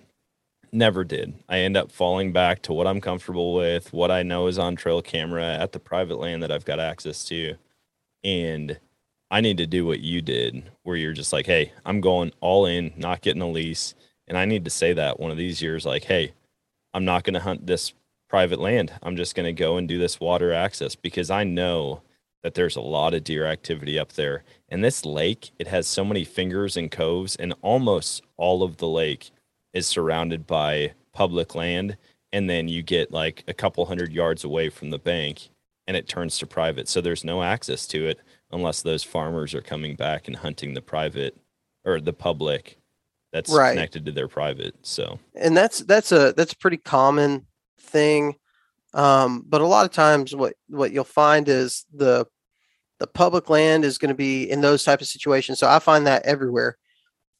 Never 0.72 1.04
did. 1.04 1.34
I 1.48 1.58
end 1.58 1.76
up 1.76 1.92
falling 1.92 2.32
back 2.32 2.60
to 2.62 2.72
what 2.72 2.86
I'm 2.86 3.00
comfortable 3.00 3.54
with, 3.54 3.92
what 3.92 4.10
I 4.10 4.22
know 4.22 4.46
is 4.46 4.58
on 4.58 4.76
trail 4.76 5.00
camera 5.00 5.44
at 5.44 5.72
the 5.72 5.78
private 5.78 6.18
land 6.18 6.42
that 6.42 6.50
I've 6.50 6.64
got 6.64 6.80
access 6.80 7.24
to. 7.26 7.54
And 8.24 8.78
I 9.30 9.40
need 9.40 9.58
to 9.58 9.66
do 9.66 9.84
what 9.84 10.00
you 10.00 10.22
did, 10.22 10.70
where 10.82 10.96
you're 10.96 11.12
just 11.12 11.32
like, 11.32 11.46
hey, 11.46 11.72
I'm 11.84 12.00
going 12.00 12.32
all 12.40 12.66
in, 12.66 12.92
not 12.96 13.22
getting 13.22 13.42
a 13.42 13.48
lease. 13.48 13.94
And 14.28 14.38
I 14.38 14.44
need 14.44 14.64
to 14.64 14.70
say 14.70 14.92
that 14.92 15.18
one 15.18 15.30
of 15.30 15.36
these 15.36 15.60
years, 15.60 15.84
like, 15.84 16.04
hey, 16.04 16.32
I'm 16.94 17.04
not 17.04 17.24
going 17.24 17.34
to 17.34 17.40
hunt 17.40 17.66
this 17.66 17.92
private 18.28 18.60
land. 18.60 18.92
I'm 19.02 19.16
just 19.16 19.34
going 19.34 19.46
to 19.46 19.52
go 19.52 19.76
and 19.76 19.88
do 19.88 19.98
this 19.98 20.20
water 20.20 20.52
access 20.52 20.94
because 20.94 21.30
I 21.30 21.44
know 21.44 22.02
that 22.42 22.54
there's 22.54 22.76
a 22.76 22.80
lot 22.80 23.14
of 23.14 23.24
deer 23.24 23.46
activity 23.46 23.98
up 23.98 24.12
there. 24.12 24.44
And 24.68 24.82
this 24.82 25.04
lake, 25.04 25.50
it 25.58 25.66
has 25.66 25.86
so 25.86 26.04
many 26.04 26.24
fingers 26.24 26.76
and 26.76 26.90
coves, 26.90 27.34
and 27.36 27.54
almost 27.62 28.22
all 28.36 28.62
of 28.62 28.76
the 28.76 28.88
lake 28.88 29.30
is 29.72 29.86
surrounded 29.86 30.46
by 30.46 30.92
public 31.12 31.54
land. 31.54 31.96
And 32.32 32.48
then 32.48 32.68
you 32.68 32.82
get 32.82 33.12
like 33.12 33.42
a 33.48 33.54
couple 33.54 33.86
hundred 33.86 34.12
yards 34.12 34.44
away 34.44 34.68
from 34.68 34.90
the 34.90 34.98
bank 34.98 35.48
and 35.86 35.96
it 35.96 36.08
turns 36.08 36.38
to 36.38 36.46
private. 36.46 36.88
So 36.88 37.00
there's 37.00 37.24
no 37.24 37.42
access 37.42 37.86
to 37.88 38.06
it 38.06 38.20
unless 38.50 38.82
those 38.82 39.02
farmers 39.02 39.54
are 39.54 39.62
coming 39.62 39.96
back 39.96 40.28
and 40.28 40.36
hunting 40.36 40.74
the 40.74 40.82
private 40.82 41.36
or 41.84 42.00
the 42.00 42.12
public 42.12 42.78
that's 43.32 43.52
right. 43.52 43.72
connected 43.72 44.06
to 44.06 44.12
their 44.12 44.28
private. 44.28 44.74
So, 44.82 45.18
and 45.34 45.56
that's 45.56 45.80
that's 45.80 46.12
a 46.12 46.32
that's 46.36 46.52
a 46.52 46.58
pretty 46.58 46.78
common 46.78 47.46
thing. 47.80 48.36
Um, 48.94 49.44
but 49.46 49.60
a 49.60 49.66
lot 49.66 49.84
of 49.84 49.92
times, 49.92 50.34
what 50.34 50.54
what 50.68 50.92
you'll 50.92 51.04
find 51.04 51.48
is 51.48 51.84
the 51.92 52.26
the 52.98 53.06
public 53.06 53.50
land 53.50 53.84
is 53.84 53.98
going 53.98 54.08
to 54.08 54.14
be 54.14 54.50
in 54.50 54.60
those 54.60 54.84
type 54.84 55.00
of 55.00 55.06
situations. 55.06 55.58
So 55.58 55.68
I 55.68 55.78
find 55.80 56.06
that 56.06 56.24
everywhere 56.24 56.78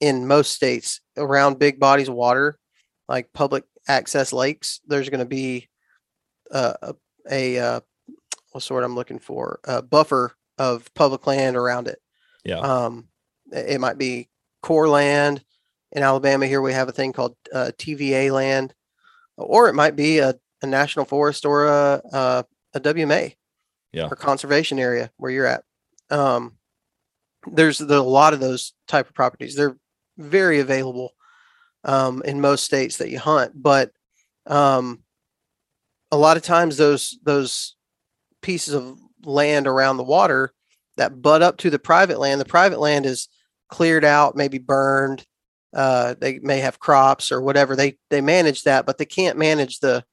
in 0.00 0.26
most 0.26 0.52
states 0.52 1.00
around 1.16 1.58
big 1.58 1.80
bodies 1.80 2.08
of 2.08 2.14
water, 2.14 2.58
like 3.08 3.32
public 3.32 3.64
access 3.88 4.32
lakes. 4.32 4.80
There's 4.86 5.08
going 5.08 5.20
to 5.20 5.24
be 5.24 5.68
uh, 6.50 6.74
a, 6.82 6.94
a 7.30 7.58
uh, 7.58 7.80
what's 8.52 8.68
the 8.68 8.74
word 8.74 8.84
I'm 8.84 8.94
looking 8.94 9.18
for? 9.18 9.60
A 9.64 9.80
buffer 9.80 10.36
of 10.58 10.92
public 10.94 11.26
land 11.26 11.56
around 11.56 11.88
it. 11.88 11.98
Yeah. 12.44 12.58
Um, 12.58 13.08
it 13.52 13.80
might 13.80 13.98
be 13.98 14.28
Corps 14.62 14.88
land 14.88 15.44
in 15.92 16.02
Alabama 16.02 16.46
here 16.46 16.60
we 16.60 16.72
have 16.72 16.88
a 16.88 16.92
thing 16.92 17.12
called 17.12 17.36
uh, 17.52 17.70
TVA 17.78 18.30
land, 18.30 18.74
or 19.36 19.68
it 19.68 19.74
might 19.74 19.96
be 19.96 20.18
a, 20.18 20.34
a 20.62 20.66
national 20.66 21.04
forest 21.04 21.44
or 21.44 21.66
a, 21.66 22.02
a, 22.12 22.44
a 22.74 22.80
WMA, 22.80 23.34
yeah, 23.92 24.08
or 24.10 24.16
conservation 24.16 24.78
area 24.78 25.10
where 25.16 25.30
you're 25.30 25.46
at. 25.46 25.64
Um, 26.10 26.58
there's, 27.46 27.78
there's 27.78 28.00
a 28.00 28.02
lot 28.02 28.34
of 28.34 28.40
those 28.40 28.74
type 28.88 29.08
of 29.08 29.14
properties. 29.14 29.54
They're 29.54 29.76
very 30.18 30.60
available 30.60 31.14
um, 31.84 32.22
in 32.24 32.40
most 32.40 32.64
states 32.64 32.98
that 32.98 33.10
you 33.10 33.18
hunt, 33.18 33.52
but 33.54 33.92
um, 34.46 35.02
a 36.10 36.16
lot 36.16 36.36
of 36.36 36.42
times 36.42 36.76
those 36.76 37.18
those 37.22 37.74
pieces 38.42 38.74
of 38.74 38.98
land 39.26 39.66
around 39.66 39.96
the 39.96 40.04
water 40.04 40.52
that 40.96 41.20
butt 41.20 41.42
up 41.42 41.58
to 41.58 41.70
the 41.70 41.78
private 41.78 42.18
land, 42.18 42.40
the 42.40 42.46
private 42.46 42.80
land 42.80 43.04
is 43.04 43.28
cleared 43.68 44.04
out, 44.04 44.36
maybe 44.36 44.58
burned, 44.58 45.26
uh, 45.74 46.14
they 46.18 46.38
may 46.38 46.58
have 46.58 46.78
crops 46.78 47.30
or 47.30 47.40
whatever. 47.40 47.76
They 47.76 47.98
they 48.08 48.22
manage 48.22 48.62
that, 48.62 48.86
but 48.86 48.96
they 48.96 49.04
can't 49.04 49.36
manage 49.36 49.80
the 49.80 50.04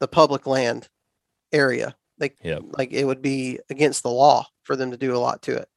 the 0.00 0.08
public 0.08 0.46
land 0.46 0.88
area. 1.52 1.94
They 2.18 2.32
yep. 2.42 2.62
like 2.76 2.92
it 2.92 3.04
would 3.04 3.22
be 3.22 3.60
against 3.70 4.02
the 4.02 4.10
law 4.10 4.46
for 4.64 4.74
them 4.74 4.90
to 4.90 4.96
do 4.96 5.14
a 5.14 5.18
lot 5.18 5.42
to 5.42 5.56
it. 5.56 5.68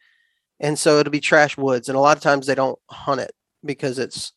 And 0.59 0.77
so 0.77 0.97
it'll 0.97 1.11
be 1.11 1.19
trash 1.19 1.57
woods. 1.57 1.89
And 1.89 1.95
a 1.95 2.01
lot 2.01 2.17
of 2.17 2.23
times 2.23 2.47
they 2.47 2.55
don't 2.55 2.79
hunt 2.89 3.21
it 3.21 3.31
because 3.63 3.99
it's 3.99 4.33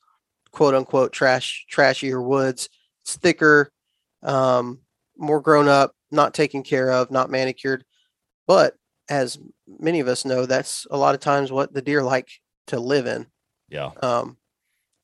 quote 0.53 0.75
unquote 0.75 1.13
trash, 1.13 1.65
trashier 1.73 2.23
woods. 2.23 2.69
It's 3.03 3.17
thicker, 3.17 3.73
um, 4.23 4.81
more 5.17 5.41
grown 5.41 5.69
up, 5.69 5.95
not 6.11 6.35
taken 6.35 6.63
care 6.63 6.91
of, 6.91 7.11
not 7.11 7.31
manicured. 7.31 7.85
But 8.47 8.75
as 9.09 9.39
many 9.67 10.01
of 10.01 10.09
us 10.09 10.25
know, 10.25 10.47
that's 10.47 10.87
a 10.91 10.97
lot 10.97 11.15
of 11.15 11.21
times 11.21 11.53
what 11.53 11.73
the 11.73 11.83
deer 11.83 12.03
like 12.03 12.29
to 12.69 12.79
live 12.79 13.07
in. 13.07 13.27
Yeah. 13.69 13.91
Um, 14.03 14.37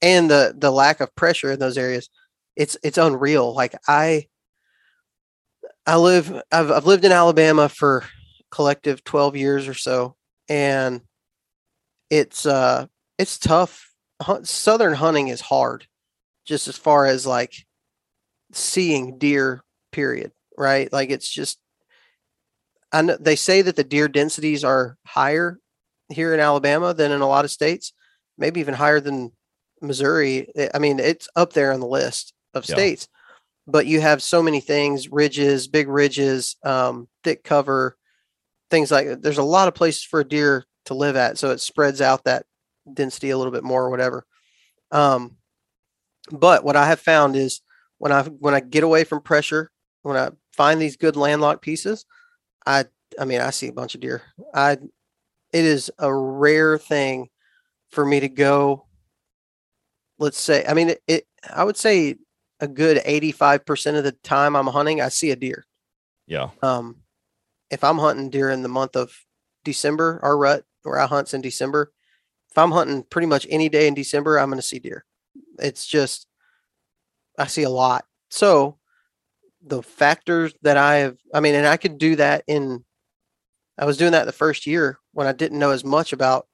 and 0.02 0.30
the 0.30 0.54
the 0.56 0.70
lack 0.70 1.00
of 1.00 1.14
pressure 1.14 1.52
in 1.52 1.58
those 1.58 1.78
areas 1.78 2.08
it's 2.56 2.76
it's 2.82 2.98
unreal 2.98 3.54
like 3.54 3.74
i 3.86 4.26
i 5.86 5.96
live 5.96 6.30
i've, 6.52 6.70
I've 6.70 6.86
lived 6.86 7.04
in 7.04 7.12
alabama 7.12 7.68
for 7.68 8.04
collective 8.50 9.04
12 9.04 9.36
years 9.36 9.68
or 9.68 9.74
so 9.74 10.16
and 10.48 11.02
it's 12.10 12.46
uh 12.46 12.86
it's 13.18 13.38
tough 13.38 13.92
southern 14.42 14.94
hunting 14.94 15.28
is 15.28 15.40
hard 15.40 15.86
just 16.44 16.68
as 16.68 16.76
far 16.76 17.06
as 17.06 17.26
like 17.26 17.52
seeing 18.52 19.18
deer 19.18 19.62
period 19.92 20.32
right 20.56 20.92
like 20.92 21.10
it's 21.10 21.28
just 21.28 21.58
Know 22.94 23.16
they 23.18 23.36
say 23.36 23.62
that 23.62 23.76
the 23.76 23.84
deer 23.84 24.08
densities 24.08 24.64
are 24.64 24.96
higher 25.06 25.58
here 26.08 26.32
in 26.32 26.40
Alabama 26.40 26.94
than 26.94 27.12
in 27.12 27.20
a 27.20 27.28
lot 27.28 27.44
of 27.44 27.50
states, 27.50 27.92
maybe 28.38 28.60
even 28.60 28.74
higher 28.74 29.00
than 29.00 29.32
Missouri, 29.80 30.48
I 30.74 30.78
mean, 30.78 30.98
it's 30.98 31.28
up 31.36 31.52
there 31.52 31.72
on 31.72 31.80
the 31.80 31.86
list 31.86 32.32
of 32.54 32.64
states, 32.64 33.08
yeah. 33.10 33.72
but 33.72 33.86
you 33.86 34.00
have 34.00 34.22
so 34.22 34.42
many 34.42 34.60
things, 34.60 35.10
ridges, 35.10 35.68
big 35.68 35.88
ridges, 35.88 36.56
um, 36.64 37.08
thick 37.24 37.44
cover, 37.44 37.96
things 38.70 38.90
like 38.90 39.20
there's 39.20 39.38
a 39.38 39.42
lot 39.42 39.68
of 39.68 39.74
places 39.74 40.02
for 40.02 40.20
a 40.20 40.28
deer 40.28 40.64
to 40.86 40.94
live 40.94 41.16
at. 41.16 41.38
So 41.38 41.50
it 41.50 41.60
spreads 41.60 42.00
out 42.00 42.24
that 42.24 42.46
density 42.92 43.30
a 43.30 43.38
little 43.38 43.52
bit 43.52 43.64
more 43.64 43.84
or 43.84 43.90
whatever. 43.90 44.26
Um, 44.90 45.36
but 46.30 46.64
what 46.64 46.76
I 46.76 46.86
have 46.86 47.00
found 47.00 47.36
is 47.36 47.60
when 47.98 48.12
I, 48.12 48.22
when 48.22 48.54
I 48.54 48.60
get 48.60 48.84
away 48.84 49.04
from 49.04 49.22
pressure, 49.22 49.70
when 50.02 50.16
I 50.16 50.30
find 50.52 50.80
these 50.80 50.96
good 50.96 51.16
landlocked 51.16 51.62
pieces, 51.62 52.04
I, 52.66 52.86
I 53.18 53.24
mean, 53.24 53.40
I 53.40 53.50
see 53.50 53.68
a 53.68 53.72
bunch 53.72 53.94
of 53.94 54.00
deer. 54.00 54.22
I, 54.54 54.72
it 55.52 55.64
is 55.64 55.90
a 55.98 56.12
rare 56.12 56.78
thing 56.78 57.28
for 57.90 58.04
me 58.04 58.20
to 58.20 58.28
go 58.28 58.88
let's 60.18 60.40
say, 60.40 60.64
I 60.66 60.74
mean, 60.74 60.90
it, 60.90 61.02
it 61.06 61.26
I 61.54 61.64
would 61.64 61.76
say 61.76 62.16
a 62.60 62.68
good 62.68 62.98
85% 62.98 63.96
of 63.96 64.04
the 64.04 64.12
time 64.12 64.56
I'm 64.56 64.66
hunting, 64.66 65.00
I 65.00 65.08
see 65.08 65.30
a 65.30 65.36
deer. 65.36 65.64
Yeah. 66.26 66.50
Um, 66.62 66.96
if 67.70 67.84
I'm 67.84 67.98
hunting 67.98 68.30
during 68.30 68.62
the 68.62 68.68
month 68.68 68.96
of 68.96 69.12
December, 69.64 70.18
our 70.22 70.36
rut 70.36 70.64
where 70.82 70.98
I 70.98 71.06
hunts 71.06 71.34
in 71.34 71.40
December, 71.40 71.92
if 72.50 72.58
I'm 72.58 72.72
hunting 72.72 73.04
pretty 73.04 73.26
much 73.26 73.46
any 73.48 73.68
day 73.68 73.86
in 73.86 73.94
December, 73.94 74.38
I'm 74.38 74.48
going 74.48 74.60
to 74.60 74.66
see 74.66 74.78
deer. 74.78 75.04
It's 75.58 75.86
just, 75.86 76.26
I 77.38 77.46
see 77.46 77.62
a 77.62 77.70
lot. 77.70 78.04
So 78.30 78.78
the 79.68 79.82
factors 79.82 80.54
that 80.62 80.76
I 80.76 80.96
have, 80.96 81.16
I 81.32 81.40
mean, 81.40 81.54
and 81.54 81.66
I 81.66 81.76
could 81.76 81.98
do 81.98 82.16
that 82.16 82.44
in, 82.46 82.84
I 83.78 83.84
was 83.84 83.96
doing 83.96 84.12
that 84.12 84.26
the 84.26 84.32
first 84.32 84.66
year 84.66 84.98
when 85.12 85.26
I 85.26 85.32
didn't 85.32 85.58
know 85.58 85.70
as 85.70 85.84
much 85.84 86.12
about 86.12 86.46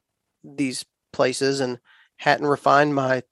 these 0.43 0.85
places 1.13 1.61
and 1.61 1.79
hadn't 2.17 2.47
refined 2.47 2.95
my 2.95 3.23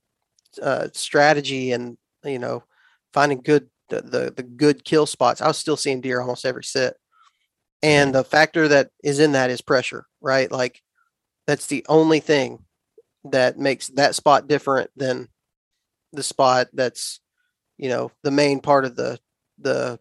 uh, 0.60 0.88
strategy 0.92 1.72
and 1.72 1.96
you 2.24 2.38
know 2.38 2.62
finding 3.12 3.40
good 3.40 3.68
the, 3.88 4.00
the, 4.02 4.32
the 4.36 4.42
good 4.42 4.84
kill 4.84 5.06
spots. 5.06 5.40
I 5.40 5.48
was 5.48 5.58
still 5.58 5.76
seeing 5.76 6.00
deer 6.00 6.20
almost 6.20 6.46
every 6.46 6.64
sit, 6.64 6.96
and 7.82 8.08
mm-hmm. 8.08 8.18
the 8.18 8.24
factor 8.24 8.68
that 8.68 8.90
is 9.04 9.18
in 9.18 9.32
that 9.32 9.50
is 9.50 9.60
pressure, 9.60 10.06
right? 10.20 10.50
Like 10.50 10.80
that's 11.46 11.66
the 11.66 11.84
only 11.88 12.20
thing 12.20 12.64
that 13.24 13.58
makes 13.58 13.88
that 13.88 14.14
spot 14.14 14.48
different 14.48 14.90
than 14.96 15.28
the 16.12 16.22
spot 16.22 16.68
that's 16.72 17.20
you 17.78 17.88
know 17.88 18.10
the 18.22 18.30
main 18.30 18.60
part 18.60 18.84
of 18.84 18.96
the 18.96 19.18
the 19.58 19.98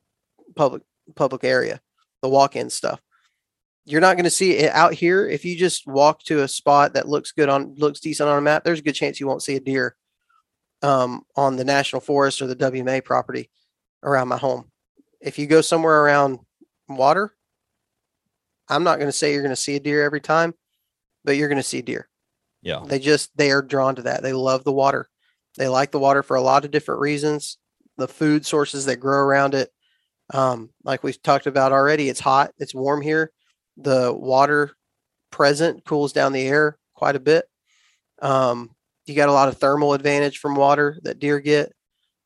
public 0.55 0.83
public 1.15 1.43
area 1.43 1.81
the 2.21 2.29
walk-in 2.29 2.69
stuff 2.69 3.01
you're 3.85 4.01
not 4.01 4.15
going 4.15 4.23
to 4.23 4.29
see 4.29 4.57
it 4.57 4.71
out 4.73 4.93
here 4.93 5.27
if 5.27 5.43
you 5.43 5.57
just 5.57 5.87
walk 5.87 6.23
to 6.23 6.43
a 6.43 6.47
spot 6.47 6.93
that 6.93 7.07
looks 7.07 7.31
good 7.31 7.49
on 7.49 7.73
looks 7.75 7.99
decent 7.99 8.29
on 8.29 8.37
a 8.37 8.41
map 8.41 8.63
there's 8.63 8.79
a 8.79 8.83
good 8.83 8.95
chance 8.95 9.19
you 9.19 9.27
won't 9.27 9.43
see 9.43 9.55
a 9.55 9.59
deer 9.59 9.95
um, 10.81 11.23
on 11.35 11.55
the 11.55 11.63
national 11.63 12.01
forest 12.01 12.41
or 12.41 12.47
the 12.47 12.55
WMA 12.55 13.03
property 13.03 13.49
around 14.03 14.27
my 14.27 14.37
home. 14.37 14.71
If 15.19 15.37
you 15.37 15.47
go 15.47 15.61
somewhere 15.61 16.03
around 16.03 16.39
water, 16.87 17.33
I'm 18.67 18.83
not 18.83 18.97
going 18.97 19.07
to 19.07 19.17
say 19.17 19.33
you're 19.33 19.43
going 19.43 19.51
to 19.51 19.55
see 19.55 19.75
a 19.75 19.79
deer 19.79 20.03
every 20.03 20.21
time, 20.21 20.53
but 21.23 21.35
you're 21.35 21.49
going 21.49 21.57
to 21.57 21.63
see 21.63 21.81
deer. 21.81 22.07
Yeah. 22.61 22.83
They 22.85 22.99
just 22.99 23.35
they 23.35 23.51
are 23.51 23.61
drawn 23.61 23.95
to 23.95 24.03
that. 24.03 24.23
They 24.23 24.33
love 24.33 24.63
the 24.63 24.71
water. 24.71 25.09
They 25.57 25.67
like 25.67 25.91
the 25.91 25.99
water 25.99 26.23
for 26.23 26.37
a 26.37 26.41
lot 26.41 26.63
of 26.63 26.71
different 26.71 27.01
reasons. 27.01 27.57
The 28.01 28.07
food 28.07 28.45
sources 28.47 28.85
that 28.85 28.97
grow 28.97 29.19
around 29.19 29.53
it. 29.53 29.69
Um, 30.33 30.71
like 30.83 31.03
we've 31.03 31.21
talked 31.21 31.45
about 31.45 31.71
already, 31.71 32.09
it's 32.09 32.19
hot, 32.19 32.51
it's 32.57 32.73
warm 32.73 33.01
here. 33.01 33.31
The 33.77 34.11
water 34.11 34.71
present 35.29 35.85
cools 35.85 36.13
down 36.13 36.33
the 36.33 36.47
air 36.47 36.79
quite 36.95 37.15
a 37.15 37.19
bit. 37.19 37.45
Um, 38.23 38.71
you 39.05 39.13
got 39.13 39.29
a 39.29 39.33
lot 39.33 39.49
of 39.49 39.57
thermal 39.57 39.93
advantage 39.93 40.39
from 40.39 40.55
water 40.55 40.97
that 41.03 41.19
deer 41.19 41.39
get. 41.39 41.73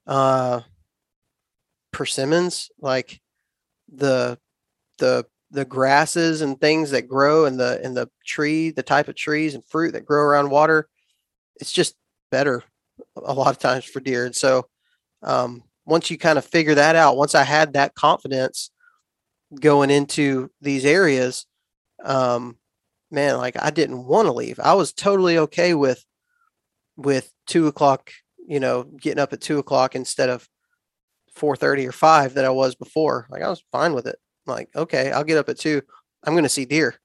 Uh, 0.07 0.61
persimmons, 1.91 2.69
like 2.79 3.19
the 3.91 4.37
the 4.99 5.25
the 5.51 5.65
grasses 5.65 6.41
and 6.41 6.59
things 6.59 6.91
that 6.91 7.09
grow 7.09 7.45
in 7.45 7.57
the 7.57 7.83
in 7.83 7.95
the 7.95 8.09
tree, 8.25 8.71
the 8.71 8.83
type 8.83 9.09
of 9.09 9.15
trees 9.15 9.55
and 9.55 9.65
fruit 9.65 9.91
that 9.91 10.05
grow 10.05 10.21
around 10.21 10.49
water, 10.49 10.87
it's 11.59 11.71
just 11.71 11.95
better 12.31 12.63
a 13.15 13.33
lot 13.33 13.49
of 13.49 13.59
times 13.59 13.83
for 13.83 13.99
deer. 13.99 14.25
And 14.25 14.35
so 14.35 14.67
um, 15.25 15.63
once 15.85 16.09
you 16.09 16.17
kind 16.17 16.37
of 16.37 16.45
figure 16.45 16.75
that 16.75 16.95
out, 16.95 17.17
once 17.17 17.35
I 17.35 17.43
had 17.43 17.73
that 17.73 17.95
confidence 17.95 18.71
going 19.59 19.89
into 19.89 20.49
these 20.61 20.85
areas, 20.85 21.45
um, 22.03 22.57
man, 23.11 23.37
like 23.37 23.55
I 23.61 23.71
didn't 23.71 24.05
want 24.05 24.27
to 24.27 24.31
leave. 24.31 24.59
I 24.59 24.75
was 24.75 24.93
totally 24.93 25.37
okay 25.39 25.73
with 25.73 26.03
with 26.95 27.29
two 27.45 27.67
o'clock, 27.67 28.11
you 28.47 28.59
know, 28.59 28.83
getting 28.83 29.19
up 29.19 29.33
at 29.33 29.41
two 29.41 29.59
o'clock 29.59 29.95
instead 29.95 30.29
of 30.29 30.47
four 31.33 31.55
thirty 31.55 31.85
or 31.85 31.91
five 31.91 32.35
that 32.35 32.45
I 32.45 32.49
was 32.49 32.75
before. 32.75 33.27
Like 33.29 33.41
I 33.41 33.49
was 33.49 33.63
fine 33.71 33.93
with 33.93 34.07
it. 34.07 34.17
like, 34.45 34.69
okay, 34.75 35.11
I'll 35.11 35.23
get 35.23 35.37
up 35.37 35.49
at 35.49 35.59
two. 35.59 35.81
I'm 36.23 36.33
going 36.33 36.43
to 36.43 36.49
see 36.49 36.65
deer. 36.65 36.95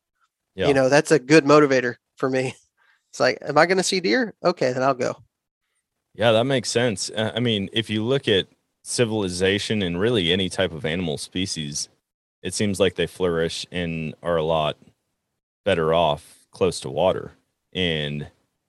Yeah. 0.54 0.68
You 0.68 0.74
know, 0.74 0.88
that's 0.88 1.11
a 1.11 1.18
good 1.18 1.44
motivator 1.44 1.96
for 2.16 2.28
me. 2.28 2.54
It's 3.11 3.18
like, 3.18 3.38
am 3.42 3.59
I 3.59 3.66
going 3.66 3.76
to 3.78 3.83
see 3.83 3.98
deer? 3.98 4.37
Okay, 4.44 4.72
then 4.72 4.85
I'll 4.85 4.94
go. 4.94 5.16
Yeah, 6.14 6.33
that 6.33 6.44
makes 6.44 6.70
sense. 6.70 7.11
Uh, 7.11 7.33
I 7.35 7.40
mean, 7.40 7.70
if 7.73 7.88
you 7.88 8.05
look 8.05 8.29
at 8.29 8.49
civilization 8.83 9.83
and 9.83 10.01
really 10.01 10.33
any 10.33 10.49
type 10.49 10.73
of 10.73 10.85
animal 10.85 11.18
species, 11.18 11.88
it 12.42 12.55
seems 12.55 12.81
like 12.81 12.94
they 12.94 13.07
flourish 13.07 13.66
and 13.70 14.14
are 14.23 14.37
a 14.37 14.42
lot 14.42 14.77
better 15.64 15.94
off 15.94 16.46
close 16.51 16.81
to 16.81 16.90
water. 16.90 17.33
And 17.73 18.29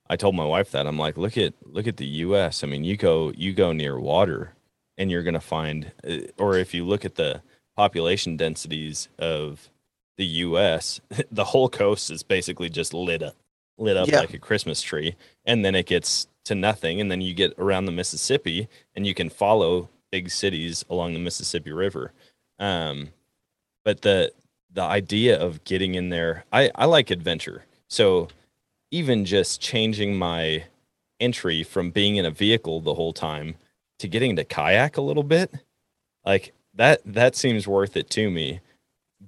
I 0.09 0.15
told 0.15 0.35
my 0.35 0.45
wife 0.45 0.71
that 0.71 0.87
I'm 0.87 0.99
like, 0.99 1.17
look 1.17 1.37
at 1.37 1.53
look 1.63 1.87
at 1.87 1.97
the 1.97 2.05
U.S. 2.05 2.63
I 2.63 2.67
mean, 2.67 2.83
you 2.83 2.97
go 2.97 3.31
you 3.35 3.53
go 3.53 3.71
near 3.71 3.99
water, 3.99 4.53
and 4.97 5.09
you're 5.09 5.23
gonna 5.23 5.39
find, 5.39 5.91
uh, 6.07 6.17
or 6.37 6.57
if 6.57 6.73
you 6.73 6.85
look 6.85 7.05
at 7.05 7.15
the 7.15 7.41
population 7.75 8.37
densities 8.37 9.07
of 9.17 9.69
the 10.17 10.25
U.S., 10.25 10.99
the 11.31 11.45
whole 11.45 11.69
coast 11.69 12.11
is 12.11 12.23
basically 12.23 12.69
just 12.69 12.93
lit 12.93 13.23
up, 13.23 13.35
lit 13.77 13.97
up 13.97 14.09
yeah. 14.09 14.19
like 14.19 14.33
a 14.33 14.39
Christmas 14.39 14.81
tree, 14.81 15.15
and 15.45 15.63
then 15.63 15.75
it 15.75 15.85
gets 15.85 16.27
to 16.45 16.55
nothing, 16.55 16.99
and 16.99 17.11
then 17.11 17.21
you 17.21 17.33
get 17.33 17.53
around 17.57 17.85
the 17.85 17.91
Mississippi, 17.91 18.67
and 18.95 19.05
you 19.05 19.13
can 19.13 19.29
follow 19.29 19.89
big 20.11 20.29
cities 20.29 20.83
along 20.89 21.13
the 21.13 21.19
Mississippi 21.19 21.71
River. 21.71 22.11
Um, 22.59 23.09
but 23.83 24.01
the 24.01 24.31
the 24.73 24.81
idea 24.81 25.39
of 25.39 25.63
getting 25.63 25.95
in 25.95 26.09
there, 26.09 26.45
I 26.51 26.71
I 26.75 26.85
like 26.85 27.11
adventure, 27.11 27.65
so 27.87 28.29
even 28.91 29.25
just 29.25 29.61
changing 29.61 30.17
my 30.17 30.65
entry 31.19 31.63
from 31.63 31.91
being 31.91 32.17
in 32.17 32.25
a 32.25 32.31
vehicle 32.31 32.81
the 32.81 32.95
whole 32.95 33.13
time 33.13 33.55
to 33.99 34.07
getting 34.07 34.35
to 34.35 34.43
kayak 34.43 34.97
a 34.97 35.01
little 35.01 35.23
bit 35.23 35.53
like 36.25 36.53
that 36.73 37.01
that 37.05 37.35
seems 37.35 37.67
worth 37.67 37.95
it 37.95 38.09
to 38.09 38.29
me. 38.29 38.59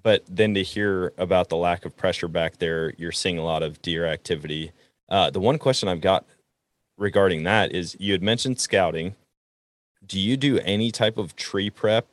But 0.02 0.23
then 0.28 0.56
to 0.56 0.63
hear 0.63 1.13
about 1.19 1.49
the 1.49 1.56
lack 1.56 1.86
of 1.86 1.95
pressure 1.95 2.28
back 2.28 2.58
there 2.58 2.93
you're 2.97 3.12
seeing 3.12 3.38
a 3.38 3.43
lot 3.43 3.63
of 3.63 3.82
deer 3.82 4.06
activity. 4.06 4.71
Uh, 5.08 5.30
the 5.30 5.39
one 5.39 5.60
question 5.60 5.88
i've 5.88 6.02
got 6.02 6.26
regarding 7.03 7.43
that 7.43 7.71
is 7.71 7.95
you 7.99 8.11
had 8.11 8.23
mentioned 8.23 8.59
scouting 8.59 9.15
do 10.05 10.19
you 10.19 10.35
do 10.35 10.59
any 10.59 10.91
type 10.91 11.17
of 11.17 11.35
tree 11.35 11.69
prep 11.69 12.07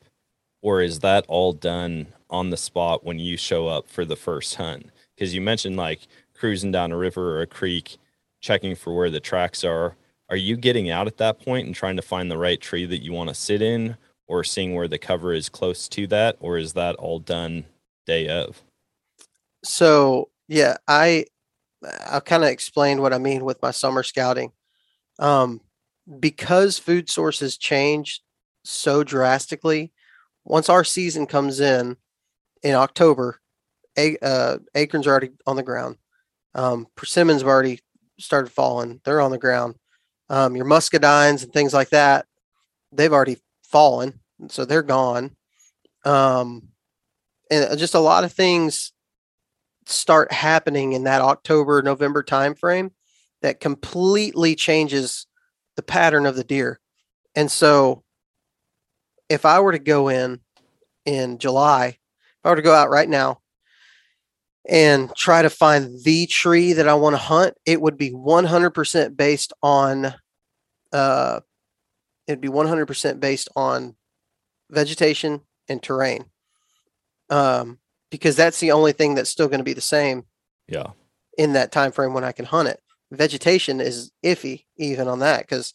or 0.61 0.81
is 0.81 0.99
that 0.99 1.25
all 1.27 1.53
done 1.53 2.07
on 2.29 2.49
the 2.49 2.57
spot 2.57 3.03
when 3.03 3.19
you 3.19 3.35
show 3.35 3.67
up 3.67 3.87
for 3.87 4.05
the 4.05 4.15
first 4.15 4.55
hunt 4.55 4.89
because 5.15 5.33
you 5.33 5.41
mentioned 5.41 5.75
like 5.75 6.07
cruising 6.41 6.71
down 6.71 6.91
a 6.91 6.97
river 6.97 7.37
or 7.37 7.41
a 7.41 7.47
creek, 7.47 7.97
checking 8.41 8.75
for 8.75 8.95
where 8.95 9.11
the 9.11 9.19
tracks 9.19 9.63
are. 9.63 9.95
Are 10.27 10.35
you 10.35 10.57
getting 10.57 10.89
out 10.89 11.05
at 11.05 11.17
that 11.17 11.39
point 11.39 11.67
and 11.67 11.75
trying 11.75 11.95
to 11.97 12.01
find 12.01 12.31
the 12.31 12.37
right 12.37 12.59
tree 12.59 12.85
that 12.87 13.03
you 13.03 13.13
want 13.13 13.29
to 13.29 13.35
sit 13.35 13.61
in 13.61 13.95
or 14.27 14.43
seeing 14.43 14.73
where 14.73 14.87
the 14.87 14.97
cover 14.97 15.33
is 15.33 15.47
close 15.47 15.87
to 15.89 16.07
that? 16.07 16.37
Or 16.39 16.57
is 16.57 16.73
that 16.73 16.95
all 16.95 17.19
done 17.19 17.65
day 18.07 18.27
of? 18.27 18.63
So, 19.63 20.29
yeah, 20.47 20.77
I, 20.87 21.25
I'll 22.07 22.21
kind 22.21 22.43
of 22.43 22.49
explain 22.49 23.01
what 23.01 23.13
I 23.13 23.19
mean 23.19 23.45
with 23.45 23.61
my 23.61 23.69
summer 23.69 24.01
scouting. 24.01 24.51
Um, 25.21 25.61
because 26.19 26.79
food 26.79 27.09
sources 27.09 27.57
change 27.57 28.21
so 28.65 29.03
drastically, 29.03 29.93
once 30.43 30.67
our 30.67 30.83
season 30.83 31.27
comes 31.27 31.59
in 31.59 31.95
in 32.63 32.75
October, 32.75 33.39
uh, 33.97 34.57
acorns 34.75 35.07
are 35.07 35.11
already 35.11 35.29
on 35.45 35.55
the 35.55 35.63
ground. 35.63 35.97
Um, 36.55 36.87
persimmons 36.95 37.41
have 37.41 37.47
already 37.47 37.79
started 38.19 38.51
falling; 38.51 38.99
they're 39.05 39.21
on 39.21 39.31
the 39.31 39.37
ground. 39.37 39.75
Um, 40.29 40.55
your 40.55 40.65
muscadines 40.65 41.43
and 41.43 41.53
things 41.53 41.73
like 41.73 41.89
that, 41.89 42.25
they've 42.91 43.13
already 43.13 43.37
fallen, 43.63 44.19
so 44.49 44.65
they're 44.65 44.81
gone. 44.81 45.35
Um, 46.03 46.69
and 47.51 47.65
uh, 47.65 47.75
just 47.75 47.93
a 47.93 47.99
lot 47.99 48.23
of 48.23 48.31
things 48.31 48.91
start 49.85 50.31
happening 50.31 50.93
in 50.93 51.03
that 51.03 51.21
October 51.21 51.81
November 51.81 52.23
timeframe 52.23 52.91
that 53.41 53.59
completely 53.59 54.55
changes 54.55 55.27
the 55.75 55.83
pattern 55.83 56.25
of 56.25 56.35
the 56.35 56.43
deer. 56.43 56.79
And 57.35 57.51
so, 57.51 58.03
if 59.29 59.45
I 59.45 59.59
were 59.59 59.71
to 59.71 59.79
go 59.79 60.09
in 60.09 60.41
in 61.05 61.37
July, 61.37 61.87
if 61.87 62.45
I 62.45 62.49
were 62.49 62.57
to 62.57 62.61
go 62.61 62.73
out 62.73 62.89
right 62.89 63.07
now 63.07 63.39
and 64.67 65.13
try 65.15 65.41
to 65.41 65.49
find 65.49 66.03
the 66.03 66.27
tree 66.27 66.73
that 66.73 66.87
I 66.87 66.93
want 66.93 67.13
to 67.13 67.17
hunt, 67.17 67.55
it 67.65 67.81
would 67.81 67.97
be 67.97 68.11
100% 68.11 69.17
based 69.17 69.53
on 69.63 70.13
uh 70.93 71.39
it'd 72.27 72.41
be 72.41 72.49
100% 72.49 73.19
based 73.19 73.47
on 73.55 73.95
vegetation 74.69 75.41
and 75.69 75.81
terrain. 75.81 76.25
Um 77.29 77.79
because 78.09 78.35
that's 78.35 78.59
the 78.59 78.73
only 78.73 78.91
thing 78.91 79.15
that's 79.15 79.29
still 79.29 79.47
going 79.47 79.61
to 79.61 79.63
be 79.63 79.73
the 79.73 79.81
same. 79.81 80.25
Yeah. 80.67 80.87
In 81.37 81.53
that 81.53 81.71
time 81.71 81.93
frame 81.93 82.13
when 82.13 82.25
I 82.25 82.33
can 82.33 82.45
hunt 82.45 82.67
it. 82.67 82.80
Vegetation 83.11 83.81
is 83.81 84.11
iffy 84.23 84.65
even 84.77 85.07
on 85.07 85.19
that 85.19 85.47
cuz 85.47 85.73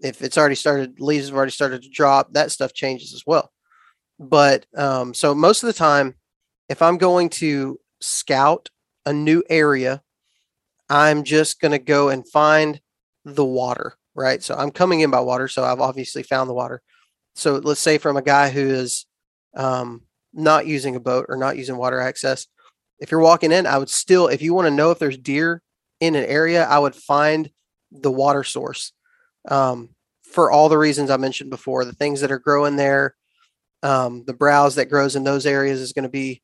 if 0.00 0.22
it's 0.22 0.36
already 0.36 0.54
started 0.54 1.00
leaves 1.00 1.28
have 1.28 1.36
already 1.36 1.52
started 1.52 1.82
to 1.82 1.88
drop, 1.90 2.32
that 2.32 2.52
stuff 2.52 2.72
changes 2.72 3.14
as 3.14 3.22
well. 3.26 3.52
But 4.18 4.66
um 4.76 5.14
so 5.14 5.34
most 5.34 5.62
of 5.62 5.68
the 5.68 5.72
time 5.72 6.14
if 6.68 6.82
I'm 6.82 6.98
going 6.98 7.30
to 7.30 7.78
scout 8.00 8.70
a 9.06 9.12
new 9.12 9.42
area, 9.48 10.02
I'm 10.88 11.24
just 11.24 11.60
going 11.60 11.72
to 11.72 11.78
go 11.78 12.08
and 12.08 12.28
find 12.28 12.80
the 13.24 13.44
water, 13.44 13.94
right? 14.14 14.42
So 14.42 14.54
I'm 14.54 14.70
coming 14.70 15.00
in 15.00 15.10
by 15.10 15.20
water. 15.20 15.48
So 15.48 15.64
I've 15.64 15.80
obviously 15.80 16.22
found 16.22 16.48
the 16.48 16.54
water. 16.54 16.82
So 17.34 17.56
let's 17.56 17.80
say 17.80 17.98
from 17.98 18.16
a 18.16 18.22
guy 18.22 18.50
who 18.50 18.66
is 18.66 19.06
um, 19.56 20.02
not 20.32 20.66
using 20.66 20.96
a 20.96 21.00
boat 21.00 21.26
or 21.28 21.36
not 21.36 21.56
using 21.56 21.76
water 21.76 22.00
access, 22.00 22.46
if 22.98 23.10
you're 23.10 23.20
walking 23.20 23.52
in, 23.52 23.66
I 23.66 23.78
would 23.78 23.88
still, 23.88 24.28
if 24.28 24.40
you 24.40 24.54
want 24.54 24.66
to 24.66 24.74
know 24.74 24.90
if 24.90 24.98
there's 24.98 25.18
deer 25.18 25.62
in 26.04 26.14
an 26.14 26.24
area, 26.24 26.64
I 26.64 26.78
would 26.78 26.94
find 26.94 27.50
the 27.90 28.10
water 28.10 28.44
source 28.44 28.92
um, 29.48 29.90
for 30.22 30.50
all 30.50 30.68
the 30.68 30.78
reasons 30.78 31.10
I 31.10 31.16
mentioned 31.16 31.50
before. 31.50 31.84
The 31.84 31.92
things 31.92 32.20
that 32.20 32.32
are 32.32 32.38
growing 32.38 32.76
there, 32.76 33.14
um, 33.82 34.24
the 34.26 34.34
browse 34.34 34.74
that 34.76 34.90
grows 34.90 35.16
in 35.16 35.24
those 35.24 35.46
areas 35.46 35.80
is 35.80 35.92
going 35.92 36.04
to 36.04 36.08
be 36.08 36.42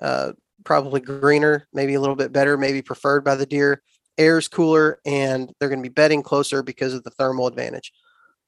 uh, 0.00 0.32
probably 0.64 1.00
greener, 1.00 1.68
maybe 1.72 1.94
a 1.94 2.00
little 2.00 2.16
bit 2.16 2.32
better, 2.32 2.56
maybe 2.56 2.82
preferred 2.82 3.24
by 3.24 3.34
the 3.34 3.46
deer. 3.46 3.82
Air 4.18 4.38
is 4.38 4.48
cooler, 4.48 4.98
and 5.06 5.50
they're 5.58 5.68
going 5.68 5.82
to 5.82 5.88
be 5.88 5.92
bedding 5.92 6.22
closer 6.22 6.62
because 6.62 6.94
of 6.94 7.02
the 7.02 7.10
thermal 7.10 7.46
advantage. 7.46 7.92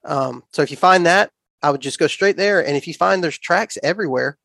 Um, 0.04 0.44
so 0.52 0.62
if 0.62 0.70
you 0.70 0.76
find 0.76 1.06
that, 1.06 1.30
I 1.62 1.70
would 1.70 1.80
just 1.80 1.98
go 1.98 2.06
straight 2.06 2.36
there. 2.36 2.64
And 2.64 2.76
if 2.76 2.86
you 2.86 2.94
find 2.94 3.24
there's 3.24 3.38
tracks 3.38 3.78
everywhere, 3.82 4.36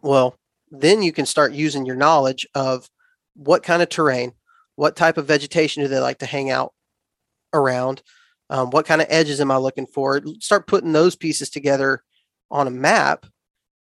well, 0.00 0.36
then 0.70 1.02
you 1.02 1.12
can 1.12 1.26
start 1.26 1.52
using 1.52 1.84
your 1.84 1.96
knowledge 1.96 2.46
of 2.54 2.88
what 3.34 3.62
kind 3.62 3.82
of 3.82 3.88
terrain, 3.88 4.32
what 4.80 4.96
type 4.96 5.18
of 5.18 5.26
vegetation 5.26 5.82
do 5.82 5.90
they 5.90 5.98
like 5.98 6.20
to 6.20 6.24
hang 6.24 6.48
out 6.48 6.72
around, 7.52 8.00
um, 8.48 8.70
what 8.70 8.86
kind 8.86 9.02
of 9.02 9.08
edges 9.10 9.38
am 9.38 9.50
I 9.50 9.58
looking 9.58 9.86
for? 9.86 10.22
Start 10.38 10.66
putting 10.66 10.94
those 10.94 11.14
pieces 11.14 11.50
together 11.50 12.02
on 12.50 12.66
a 12.66 12.70
map. 12.70 13.26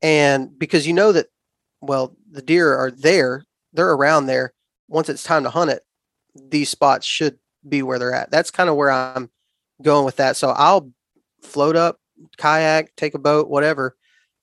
And 0.02 0.58
because 0.58 0.88
you 0.88 0.93
know 0.93 1.12
that 1.12 1.26
well, 1.82 2.15
the 2.32 2.41
deer 2.41 2.73
are 2.73 2.89
there, 2.89 3.43
they're 3.73 3.91
around 3.91 4.28
there. 4.28 4.54
Once 4.88 5.10
it's 5.10 5.23
time 5.23 5.43
to 5.43 5.50
hunt 5.50 5.71
it, 5.71 5.84
these 6.34 6.69
spots 6.69 7.06
should 7.06 7.38
be 7.67 7.84
where 7.84 8.00
they're 8.00 8.13
at. 8.13 8.32
That's 8.32 8.50
kind 8.50 8.69
of 8.69 8.78
where 8.78 8.89
I'm 8.89 9.30
going 9.82 10.06
with 10.06 10.15
that. 10.15 10.38
So 10.38 10.52
I'll 10.52 10.89
float 11.43 11.76
up, 11.76 12.00
kayak, 12.38 12.95
take 12.95 13.13
a 13.13 13.19
boat, 13.19 13.50
whatever, 13.50 13.97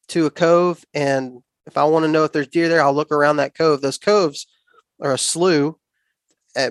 to 0.09 0.27
a 0.27 0.31
cove. 0.31 0.85
And 0.93 1.43
if 1.67 1.79
I 1.79 1.85
want 1.85 2.05
to 2.05 2.11
know 2.11 2.25
if 2.25 2.33
there's 2.33 2.49
deer 2.49 2.69
there, 2.69 2.83
I'll 2.83 2.93
look 2.93 3.13
around 3.13 3.39
that 3.39 3.57
cove. 3.57 3.81
Those 3.81 3.97
coves 3.97 4.47
are 5.01 5.15
a 5.15 5.19
slough 5.19 5.77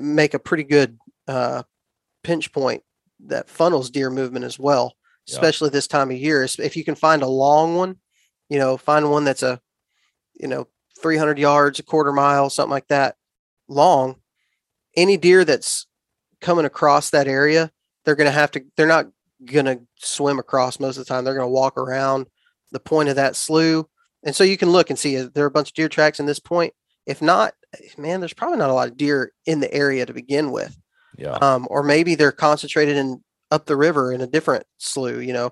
make 0.02 0.34
a 0.34 0.40
pretty 0.40 0.64
good 0.64 0.98
uh, 1.28 1.64
pinch 2.24 2.52
point 2.52 2.84
that 3.28 3.50
funnels 3.50 3.90
deer 3.90 4.10
movement 4.10 4.46
as 4.46 4.60
well, 4.60 4.96
especially 5.28 5.68
yeah. 5.68 5.74
this 5.74 5.88
time 5.88 6.12
of 6.12 6.18
year. 6.18 6.44
If 6.44 6.76
you 6.76 6.84
can 6.84 6.96
find 6.96 7.22
a 7.22 7.28
long 7.28 7.76
one, 7.76 7.98
you 8.50 8.60
know, 8.60 8.78
find 8.78 9.10
one 9.10 9.24
that's 9.24 9.44
a 9.44 9.62
you 10.36 10.48
know, 10.48 10.68
300 11.02 11.38
yards, 11.38 11.80
a 11.80 11.84
quarter 11.84 12.12
mile, 12.12 12.50
something 12.50 12.72
like 12.72 12.88
that 12.88 13.16
long, 13.68 14.18
any 14.96 15.18
deer 15.18 15.46
that's 15.46 15.88
coming 16.42 16.66
across 16.66 17.10
that 17.10 17.28
area, 17.28 17.72
they're 18.06 18.16
going 18.16 18.28
to 18.28 18.32
have 18.32 18.52
to, 18.52 18.64
they're 18.76 18.88
not 18.88 19.08
going 19.46 19.66
to 19.66 19.82
swim 19.96 20.40
across 20.40 20.80
most 20.80 20.98
of 20.98 21.06
the 21.06 21.10
time. 21.14 21.24
They're 21.24 21.36
going 21.36 21.48
to 21.48 21.54
walk 21.54 21.78
around 21.78 22.28
the 22.72 22.80
point 22.80 23.10
of 23.10 23.16
that 23.16 23.36
slough. 23.36 23.86
And 24.24 24.36
so 24.36 24.44
you 24.44 24.58
can 24.58 24.70
look 24.70 24.90
and 24.90 24.98
see 24.98 25.16
is 25.16 25.32
there 25.32 25.44
are 25.44 25.48
a 25.48 25.52
bunch 25.52 25.70
of 25.70 25.74
deer 25.74 25.90
tracks 25.90 26.20
in 26.20 26.26
this 26.26 26.40
point. 26.40 26.74
If 27.06 27.22
not, 27.22 27.54
man, 27.98 28.20
there's 28.20 28.34
probably 28.34 28.58
not 28.58 28.70
a 28.70 28.74
lot 28.74 28.88
of 28.88 28.98
deer 28.98 29.34
in 29.46 29.60
the 29.60 29.74
area 29.74 30.06
to 30.06 30.14
begin 30.14 30.52
with. 30.52 30.78
Yeah. 31.18 31.34
Um, 31.34 31.68
or 31.70 31.84
maybe 31.84 32.16
they're 32.16 32.32
concentrated 32.32 32.98
in 32.98 33.24
up 33.52 33.66
the 33.66 33.76
river 33.76 34.12
in 34.12 34.22
a 34.22 34.28
different 34.28 34.66
slough, 34.78 35.22
you 35.22 35.34
know. 35.34 35.52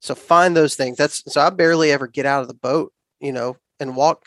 So 0.00 0.14
find 0.14 0.56
those 0.56 0.74
things. 0.74 0.96
That's 0.96 1.22
so 1.32 1.40
I 1.40 1.50
barely 1.50 1.90
ever 1.90 2.06
get 2.06 2.26
out 2.26 2.42
of 2.42 2.48
the 2.48 2.54
boat, 2.54 2.92
you 3.20 3.32
know, 3.32 3.56
and 3.80 3.96
walk 3.96 4.26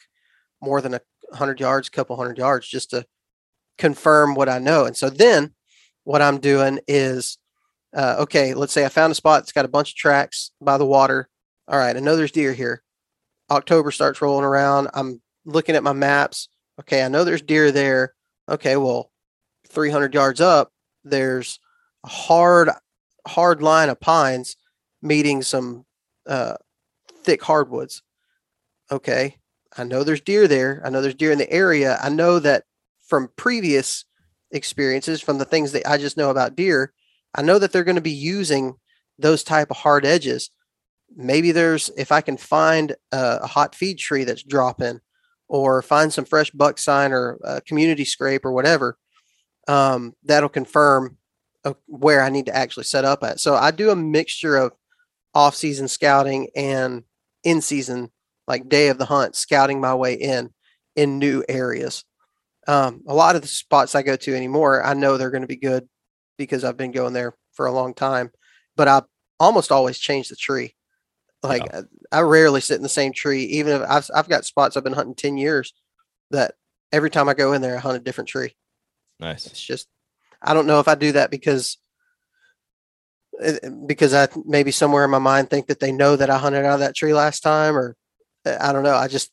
more 0.62 0.81
than 0.81 0.93
a 0.93 1.01
hundred 1.34 1.60
yards, 1.60 1.89
couple 1.89 2.15
hundred 2.15 2.38
yards 2.38 2.67
just 2.67 2.89
to 2.91 3.05
confirm 3.77 4.36
what 4.36 4.49
I 4.49 4.60
know. 4.60 4.86
And 4.86 4.97
so 4.97 5.10
then 5.10 5.53
what 6.03 6.21
I'm 6.21 6.39
doing 6.39 6.79
is 6.88 7.38
uh, 7.93 8.15
okay, 8.19 8.53
let's 8.53 8.73
say 8.73 8.86
I 8.86 8.89
found 8.89 9.12
a 9.12 9.15
spot 9.15 9.41
that's 9.41 9.51
got 9.51 9.65
a 9.65 9.69
bunch 9.69 9.91
of 9.91 9.95
tracks 9.95 10.51
by 10.62 10.77
the 10.77 10.86
water. 10.86 11.27
All 11.67 11.77
right, 11.77 11.95
I 11.95 11.99
know 11.99 12.15
there's 12.15 12.31
deer 12.31 12.53
here. 12.53 12.81
October 13.49 13.91
starts 13.91 14.21
rolling 14.21 14.45
around. 14.45 14.89
I'm 14.93 15.21
looking 15.45 15.75
at 15.75 15.84
my 15.84 15.93
maps. 15.93 16.47
Okay, 16.79 17.03
I 17.03 17.07
know 17.07 17.23
there's 17.23 17.41
deer 17.41 17.71
there. 17.71 18.13
Okay, 18.49 18.77
well, 18.77 19.12
300 19.67 20.13
yards 20.13 20.41
up, 20.41 20.71
there's 21.03 21.60
a 22.03 22.10
hard, 22.10 22.69
hard 23.27 23.62
line 23.62 23.89
of 23.89 23.99
pines 23.99 24.57
meeting 25.01 25.41
some 25.41 25.86
uh, 26.27 26.55
thick 27.23 27.41
hardwoods. 27.43 28.03
Okay, 28.91 29.38
I 29.77 29.84
know 29.84 30.03
there's 30.03 30.21
deer 30.21 30.47
there. 30.47 30.81
I 30.84 30.89
know 30.89 31.01
there's 31.01 31.15
deer 31.15 31.31
in 31.31 31.38
the 31.38 31.51
area. 31.51 31.97
I 32.01 32.10
know 32.10 32.39
that 32.39 32.63
from 33.07 33.29
previous 33.36 34.05
experiences, 34.51 35.21
from 35.21 35.38
the 35.38 35.45
things 35.45 35.71
that 35.71 35.88
I 35.88 35.97
just 35.97 36.17
know 36.17 36.29
about 36.29 36.55
deer, 36.55 36.93
I 37.36 37.41
know 37.41 37.60
that 37.60 37.71
they're 37.71 37.84
going 37.84 37.95
to 37.95 38.01
be 38.01 38.12
using 38.12 38.75
those 39.17 39.43
type 39.43 39.71
of 39.71 39.77
hard 39.77 40.05
edges. 40.05 40.49
Maybe 41.15 41.51
there's 41.51 41.89
if 41.97 42.12
I 42.12 42.21
can 42.21 42.38
find 42.38 42.91
a, 43.12 43.39
a 43.43 43.47
hot 43.47 43.75
feed 43.75 43.97
tree 43.97 44.23
that's 44.23 44.43
dropping, 44.43 44.99
or 45.52 45.82
find 45.82 46.14
some 46.14 46.24
fresh 46.24 46.50
buck 46.52 46.80
sign 46.80 47.12
or 47.12 47.38
a 47.44 47.60
community 47.60 48.06
scrape 48.06 48.46
or 48.46 48.54
whatever, 48.54 48.98
um, 49.68 50.14
that'll 50.24 50.48
confirm 50.48 51.18
uh, 51.66 51.74
where 51.88 52.24
I 52.24 52.30
need 52.30 52.46
to 52.46 52.56
actually 52.56 52.86
set 52.86 53.04
up 53.04 53.22
at. 53.22 53.42
So 53.42 53.56
I 53.56 53.72
do 53.72 53.90
a 53.90 53.96
mixture 53.96 54.56
of 54.56 54.72
off-season 55.34 55.90
scouting 55.90 56.48
and 56.56 57.04
in-season, 57.44 58.12
like 58.48 58.70
day 58.70 58.88
of 58.88 58.98
the 58.98 59.06
hunt, 59.06 59.36
scouting 59.36 59.82
my 59.82 59.94
way 59.94 60.14
in 60.14 60.52
in 60.96 61.20
new 61.20 61.44
areas. 61.50 62.06
Um, 62.66 63.02
a 63.06 63.14
lot 63.14 63.36
of 63.36 63.42
the 63.42 63.50
spots 63.50 63.94
I 63.94 64.04
go 64.04 64.16
to 64.16 64.34
anymore, 64.34 64.86
I 64.86 64.94
know 64.94 65.18
they're 65.18 65.32
going 65.32 65.42
to 65.42 65.48
be 65.48 65.58
good 65.58 65.86
because 66.38 66.64
I've 66.64 66.78
been 66.78 66.92
going 66.94 67.12
there 67.12 67.36
for 67.52 67.66
a 67.66 67.74
long 67.74 67.94
time. 67.94 68.32
But 68.78 68.88
I 68.88 69.02
almost 69.38 69.70
always 69.70 70.00
change 70.00 70.30
the 70.30 70.38
tree. 70.38 70.76
Like 71.43 71.63
Yeah. 71.65 71.82
I, 72.12 72.19
I 72.19 72.21
rarely 72.21 72.62
sit 72.62 72.75
in 72.75 72.84
the 72.84 72.89
same 72.89 73.13
tree, 73.13 73.43
even 73.45 73.82
if 73.82 73.89
I've 73.89 74.10
I've 74.13 74.30
got 74.30 74.45
spots 74.45 74.77
I've 74.77 74.84
been 74.84 74.93
hunting 74.93 75.15
ten 75.15 75.38
years 75.38 75.73
that 76.30 76.56
every 76.91 77.10
time 77.10 77.30
I 77.30 77.34
go 77.34 77.54
in 77.54 77.62
there, 77.62 77.75
I 77.75 77.80
hunt 77.80 77.97
a 77.97 77.99
different 77.99 78.30
tree. 78.30 78.56
Nice. 79.19 79.47
It's 79.47 79.62
just 79.62 79.88
I 80.41 80.54
don't 80.54 80.67
know 80.67 80.80
if 80.80 80.88
I 80.88 80.95
do 80.95 81.12
that 81.12 81.32
because 81.32 81.77
because 83.88 84.13
I 84.13 84.27
maybe 84.45 84.71
somewhere 84.71 85.06
in 85.06 85.12
my 85.12 85.19
mind 85.19 85.49
think 85.49 85.67
that 85.67 85.80
they 85.80 85.91
know 85.91 86.15
that 86.15 86.30
I 86.30 86.38
hunted 86.38 86.65
out 86.65 86.75
of 86.75 86.80
that 86.82 86.95
tree 86.95 87.13
last 87.13 87.41
time, 87.41 87.75
or 87.75 87.95
uh, 88.45 88.58
I 88.60 88.71
don't 88.71 88.84
know. 88.84 88.95
I 88.95 89.08
just 89.08 89.32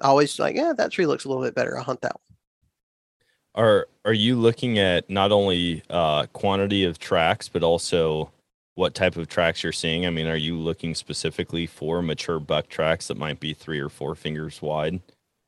always 0.00 0.38
like, 0.38 0.54
yeah, 0.54 0.72
that 0.76 0.92
tree 0.92 1.06
looks 1.06 1.24
a 1.24 1.28
little 1.28 1.42
bit 1.42 1.54
better. 1.54 1.76
I'll 1.76 1.84
hunt 1.84 2.02
that 2.02 2.14
one. 2.14 3.64
Are 3.64 3.88
are 4.04 4.12
you 4.12 4.36
looking 4.36 4.78
at 4.78 5.08
not 5.10 5.32
only 5.32 5.82
uh, 5.90 6.26
quantity 6.26 6.84
of 6.84 6.98
tracks, 6.98 7.48
but 7.48 7.62
also 7.62 8.30
what 8.78 8.94
type 8.94 9.16
of 9.16 9.26
tracks 9.26 9.64
you're 9.64 9.72
seeing? 9.72 10.06
I 10.06 10.10
mean, 10.10 10.28
are 10.28 10.36
you 10.36 10.56
looking 10.56 10.94
specifically 10.94 11.66
for 11.66 12.00
mature 12.00 12.38
buck 12.38 12.68
tracks 12.68 13.08
that 13.08 13.16
might 13.16 13.40
be 13.40 13.52
three 13.52 13.80
or 13.80 13.88
four 13.88 14.14
fingers 14.14 14.62
wide, 14.62 15.00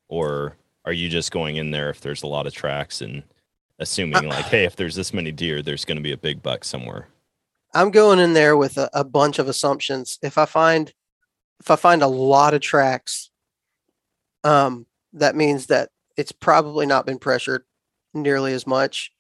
or 0.09 0.57
are 0.85 0.93
you 0.93 1.09
just 1.09 1.31
going 1.31 1.55
in 1.55 1.71
there 1.71 1.91
if 1.91 2.01
there's 2.01 2.25
a 2.25 2.27
lot 2.27 2.49
of 2.49 2.53
tracks 2.53 3.01
and 3.01 3.23
assuming 3.79 4.27
like, 4.27 4.47
hey, 4.47 4.65
if 4.65 4.75
there's 4.75 4.97
this 4.97 5.15
many 5.15 5.31
deer, 5.31 5.63
there's 5.63 5.85
going 5.85 5.97
to 5.97 6.03
be 6.03 6.11
a 6.11 6.17
big 6.17 6.43
buck 6.43 6.65
somewhere? 6.65 7.07
I'm 7.73 7.93
going 7.93 8.19
in 8.19 8.33
there 8.33 8.57
with 8.57 8.77
a, 8.77 8.91
a 8.93 9.05
bunch 9.05 9.39
of 9.39 9.49
assumptions. 9.49 10.19
If 10.23 10.37
I 10.37 10.45
find 10.45 10.93
if 11.61 11.71
I 11.71 11.77
find 11.77 12.03
a 12.03 12.09
lot 12.09 12.53
of 12.53 12.61
tracks, 12.61 13.31
um, 14.43 14.87
that 15.13 15.37
means 15.37 15.67
that 15.67 15.91
it's 16.17 16.33
probably 16.33 16.85
not 16.85 17.07
been 17.07 17.21
pressured 17.21 17.63
nearly 18.13 18.55
as 18.55 18.67
much. 18.67 19.13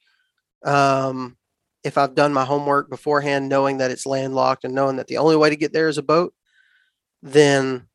Um, 0.65 1.37
if 1.85 1.97
I've 1.97 2.15
done 2.15 2.33
my 2.33 2.45
homework 2.45 2.91
beforehand, 2.91 3.49
knowing 3.49 3.79
that 3.79 3.91
it's 3.91 4.07
landlocked 4.07 4.65
and 4.65 4.75
knowing 4.75 4.97
that 4.97 5.07
the 5.07 5.19
only 5.19 5.37
way 5.37 5.51
to 5.51 5.57
get 5.57 5.73
there 5.73 5.89
is 5.89 5.99
a 5.99 6.03
boat, 6.03 6.35
then 7.23 7.87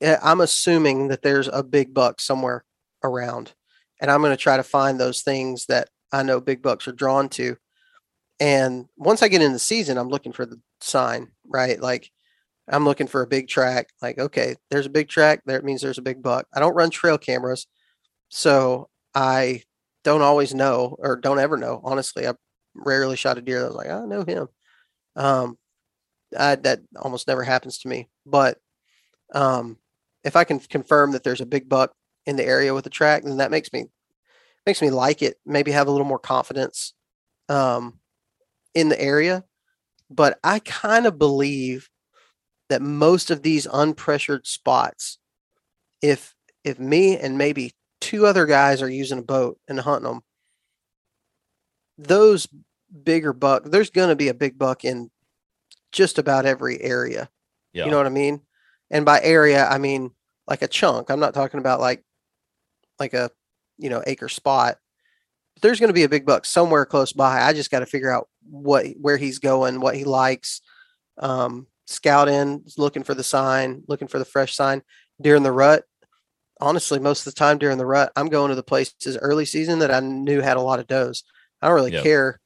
eh, 0.00 0.16
I'm 0.22 0.40
assuming 0.40 1.08
that 1.08 1.22
there's 1.22 1.48
a 1.48 1.62
big 1.62 1.92
buck 1.94 2.20
somewhere 2.20 2.64
around, 3.04 3.52
and 4.00 4.10
I'm 4.10 4.20
going 4.20 4.32
to 4.32 4.36
try 4.36 4.56
to 4.56 4.62
find 4.62 4.98
those 4.98 5.22
things 5.22 5.66
that 5.66 5.88
I 6.12 6.22
know 6.22 6.40
big 6.40 6.62
bucks 6.62 6.88
are 6.88 6.92
drawn 6.92 7.28
to. 7.30 7.56
And 8.40 8.86
once 8.96 9.22
I 9.22 9.28
get 9.28 9.42
in 9.42 9.52
the 9.52 9.58
season, 9.58 9.98
I'm 9.98 10.08
looking 10.08 10.32
for 10.32 10.46
the 10.46 10.60
sign, 10.80 11.28
right? 11.46 11.80
Like 11.80 12.10
I'm 12.68 12.84
looking 12.84 13.06
for 13.06 13.22
a 13.22 13.26
big 13.26 13.48
track. 13.48 13.90
Like, 14.00 14.18
okay, 14.18 14.56
there's 14.70 14.86
a 14.86 14.90
big 14.90 15.08
track. 15.08 15.42
There 15.44 15.58
it 15.58 15.64
means 15.64 15.82
there's 15.82 15.98
a 15.98 16.02
big 16.02 16.22
buck. 16.22 16.46
I 16.54 16.60
don't 16.60 16.74
run 16.74 16.90
trail 16.90 17.18
cameras, 17.18 17.66
so 18.30 18.88
I 19.14 19.62
don't 20.04 20.22
always 20.22 20.54
know 20.54 20.96
or 20.98 21.16
don't 21.16 21.38
ever 21.38 21.56
know. 21.56 21.80
Honestly, 21.84 22.26
I 22.26 22.34
rarely 22.74 23.16
shot 23.16 23.38
a 23.38 23.42
deer 23.42 23.60
that 23.60 23.68
was 23.68 23.76
like, 23.76 23.90
I 23.90 24.04
know 24.04 24.24
him. 24.24 24.48
Um, 25.16 25.58
I, 26.38 26.56
that 26.56 26.80
almost 26.96 27.26
never 27.26 27.42
happens 27.42 27.78
to 27.78 27.88
me. 27.88 28.08
But 28.24 28.58
um, 29.34 29.78
if 30.24 30.36
I 30.36 30.44
can 30.44 30.60
confirm 30.60 31.12
that 31.12 31.24
there's 31.24 31.40
a 31.40 31.46
big 31.46 31.68
buck 31.68 31.92
in 32.26 32.36
the 32.36 32.44
area 32.44 32.74
with 32.74 32.84
the 32.84 32.90
track, 32.90 33.24
then 33.24 33.38
that 33.38 33.50
makes 33.50 33.72
me 33.72 33.86
makes 34.66 34.82
me 34.82 34.90
like 34.90 35.22
it. 35.22 35.36
Maybe 35.46 35.70
have 35.72 35.88
a 35.88 35.90
little 35.90 36.06
more 36.06 36.18
confidence 36.18 36.94
um, 37.48 37.98
in 38.74 38.88
the 38.88 39.00
area. 39.00 39.44
But 40.10 40.38
I 40.42 40.58
kind 40.60 41.06
of 41.06 41.18
believe 41.18 41.88
that 42.68 42.82
most 42.82 43.30
of 43.30 43.42
these 43.42 43.66
unpressured 43.66 44.46
spots, 44.46 45.18
if 46.02 46.34
if 46.64 46.78
me 46.78 47.16
and 47.16 47.38
maybe 47.38 47.72
two 48.00 48.26
other 48.26 48.46
guys 48.46 48.82
are 48.82 48.90
using 48.90 49.18
a 49.18 49.22
boat 49.22 49.58
and 49.68 49.80
hunting 49.80 50.10
them, 50.10 50.22
those 52.04 52.48
bigger 53.04 53.32
buck, 53.32 53.64
there's 53.64 53.90
going 53.90 54.08
to 54.08 54.16
be 54.16 54.28
a 54.28 54.34
big 54.34 54.58
buck 54.58 54.84
in 54.84 55.10
just 55.92 56.18
about 56.18 56.46
every 56.46 56.80
area. 56.80 57.28
Yeah. 57.72 57.84
You 57.84 57.90
know 57.90 57.96
what 57.96 58.06
I 58.06 58.10
mean? 58.10 58.40
And 58.90 59.04
by 59.04 59.20
area, 59.22 59.66
I 59.66 59.78
mean 59.78 60.10
like 60.46 60.62
a 60.62 60.68
chunk. 60.68 61.10
I'm 61.10 61.20
not 61.20 61.34
talking 61.34 61.60
about 61.60 61.80
like 61.80 62.04
like 62.98 63.14
a 63.14 63.30
you 63.78 63.90
know 63.90 64.02
acre 64.06 64.28
spot. 64.28 64.78
But 65.54 65.62
there's 65.62 65.80
going 65.80 65.88
to 65.88 65.94
be 65.94 66.04
a 66.04 66.08
big 66.08 66.26
buck 66.26 66.44
somewhere 66.44 66.84
close 66.84 67.12
by. 67.12 67.42
I 67.42 67.52
just 67.52 67.70
got 67.70 67.80
to 67.80 67.86
figure 67.86 68.10
out 68.10 68.28
what 68.48 68.86
where 69.00 69.16
he's 69.16 69.38
going, 69.38 69.80
what 69.80 69.96
he 69.96 70.04
likes. 70.04 70.60
Um, 71.18 71.66
scout 71.86 72.28
in, 72.28 72.64
looking 72.78 73.02
for 73.02 73.14
the 73.14 73.24
sign, 73.24 73.82
looking 73.88 74.08
for 74.08 74.18
the 74.18 74.24
fresh 74.24 74.54
sign 74.54 74.82
during 75.20 75.42
the 75.42 75.52
rut. 75.52 75.84
Honestly, 76.60 76.98
most 76.98 77.26
of 77.26 77.34
the 77.34 77.38
time 77.38 77.58
during 77.58 77.78
the 77.78 77.86
rut, 77.86 78.12
I'm 78.16 78.28
going 78.28 78.50
to 78.50 78.54
the 78.54 78.62
places 78.62 79.16
early 79.20 79.44
season 79.44 79.78
that 79.80 79.90
I 79.90 80.00
knew 80.00 80.40
had 80.40 80.56
a 80.56 80.62
lot 80.62 80.78
of 80.78 80.86
does. 80.86 81.24
I 81.62 81.68
don't 81.68 81.76
really 81.76 81.92
Yep. 81.92 82.02
care 82.02 82.40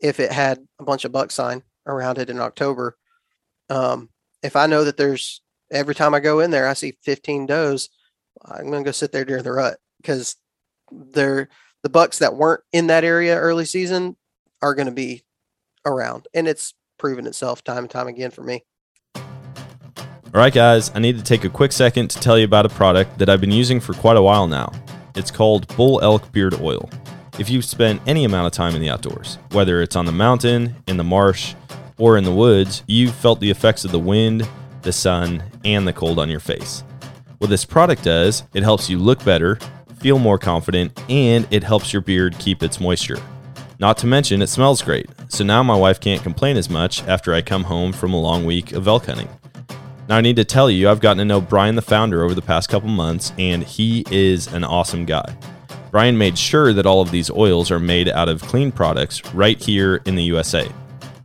if 0.00 0.20
it 0.20 0.32
had 0.32 0.58
a 0.78 0.84
bunch 0.84 1.04
of 1.04 1.12
buck 1.12 1.30
sign 1.30 1.62
around 1.86 2.18
it 2.18 2.30
in 2.30 2.40
October. 2.40 2.96
Um, 3.70 4.10
if 4.42 4.56
I 4.56 4.66
know 4.66 4.84
that 4.84 4.96
there's 4.96 5.40
every 5.70 5.94
time 5.94 6.14
I 6.14 6.20
go 6.20 6.40
in 6.40 6.50
there, 6.50 6.68
I 6.68 6.74
see 6.74 6.98
15 7.02 7.46
does, 7.46 7.88
I'm 8.44 8.70
going 8.70 8.82
to 8.84 8.88
go 8.88 8.92
sit 8.92 9.12
there 9.12 9.24
during 9.24 9.44
the 9.44 9.52
rut 9.52 9.78
because 10.00 10.36
they're 10.90 11.48
the 11.82 11.88
bucks 11.88 12.18
that 12.18 12.36
weren't 12.36 12.62
in 12.72 12.88
that 12.88 13.04
area 13.04 13.36
early 13.36 13.64
season 13.64 14.16
are 14.60 14.74
going 14.74 14.86
to 14.86 14.92
be 14.92 15.24
around. 15.84 16.28
And 16.34 16.46
it's 16.46 16.74
proven 16.98 17.26
itself 17.26 17.64
time 17.64 17.78
and 17.78 17.90
time 17.90 18.06
again 18.08 18.30
for 18.30 18.42
me. 18.42 18.64
All 19.16 20.40
right, 20.40 20.52
guys, 20.52 20.90
I 20.94 20.98
need 20.98 21.18
to 21.18 21.24
take 21.24 21.44
a 21.44 21.48
quick 21.50 21.72
second 21.72 22.08
to 22.10 22.20
tell 22.20 22.38
you 22.38 22.44
about 22.44 22.64
a 22.64 22.70
product 22.70 23.18
that 23.18 23.28
I've 23.28 23.40
been 23.40 23.50
using 23.52 23.80
for 23.80 23.92
quite 23.94 24.16
a 24.16 24.22
while 24.22 24.46
now. 24.46 24.72
It's 25.14 25.30
called 25.30 25.74
Bull 25.76 26.00
Elk 26.02 26.30
Beard 26.32 26.58
Oil. 26.60 26.88
If 27.38 27.48
you've 27.48 27.64
spent 27.64 28.02
any 28.06 28.24
amount 28.24 28.46
of 28.46 28.52
time 28.52 28.74
in 28.74 28.82
the 28.82 28.90
outdoors, 28.90 29.38
whether 29.52 29.80
it's 29.80 29.96
on 29.96 30.04
the 30.04 30.12
mountain, 30.12 30.76
in 30.86 30.98
the 30.98 31.04
marsh, 31.04 31.54
or 31.96 32.18
in 32.18 32.24
the 32.24 32.32
woods, 32.32 32.84
you've 32.86 33.14
felt 33.14 33.40
the 33.40 33.50
effects 33.50 33.86
of 33.86 33.90
the 33.90 33.98
wind, 33.98 34.46
the 34.82 34.92
sun, 34.92 35.42
and 35.64 35.88
the 35.88 35.94
cold 35.94 36.18
on 36.18 36.28
your 36.28 36.40
face. 36.40 36.84
What 37.38 37.48
this 37.48 37.64
product 37.64 38.04
does, 38.04 38.44
it 38.52 38.62
helps 38.62 38.90
you 38.90 38.98
look 38.98 39.24
better, 39.24 39.58
feel 39.98 40.18
more 40.18 40.36
confident, 40.36 41.00
and 41.08 41.48
it 41.50 41.64
helps 41.64 41.90
your 41.90 42.02
beard 42.02 42.38
keep 42.38 42.62
its 42.62 42.80
moisture. 42.80 43.18
Not 43.78 43.96
to 43.98 44.06
mention, 44.06 44.42
it 44.42 44.48
smells 44.48 44.82
great, 44.82 45.08
so 45.28 45.42
now 45.42 45.62
my 45.62 45.74
wife 45.74 46.00
can't 46.00 46.22
complain 46.22 46.58
as 46.58 46.68
much 46.68 47.02
after 47.04 47.32
I 47.32 47.40
come 47.40 47.64
home 47.64 47.92
from 47.92 48.12
a 48.12 48.20
long 48.20 48.44
week 48.44 48.72
of 48.72 48.86
elk 48.86 49.06
hunting. 49.06 49.28
Now, 50.06 50.18
I 50.18 50.20
need 50.20 50.36
to 50.36 50.44
tell 50.44 50.70
you, 50.70 50.90
I've 50.90 51.00
gotten 51.00 51.18
to 51.18 51.24
know 51.24 51.40
Brian, 51.40 51.76
the 51.76 51.82
founder, 51.82 52.24
over 52.24 52.34
the 52.34 52.42
past 52.42 52.68
couple 52.68 52.90
months, 52.90 53.32
and 53.38 53.62
he 53.62 54.04
is 54.10 54.52
an 54.52 54.64
awesome 54.64 55.06
guy. 55.06 55.34
Brian 55.92 56.16
made 56.16 56.38
sure 56.38 56.72
that 56.72 56.86
all 56.86 57.02
of 57.02 57.10
these 57.10 57.30
oils 57.30 57.70
are 57.70 57.78
made 57.78 58.08
out 58.08 58.30
of 58.30 58.40
clean 58.40 58.72
products 58.72 59.22
right 59.34 59.62
here 59.62 59.96
in 60.06 60.14
the 60.14 60.22
USA. 60.22 60.66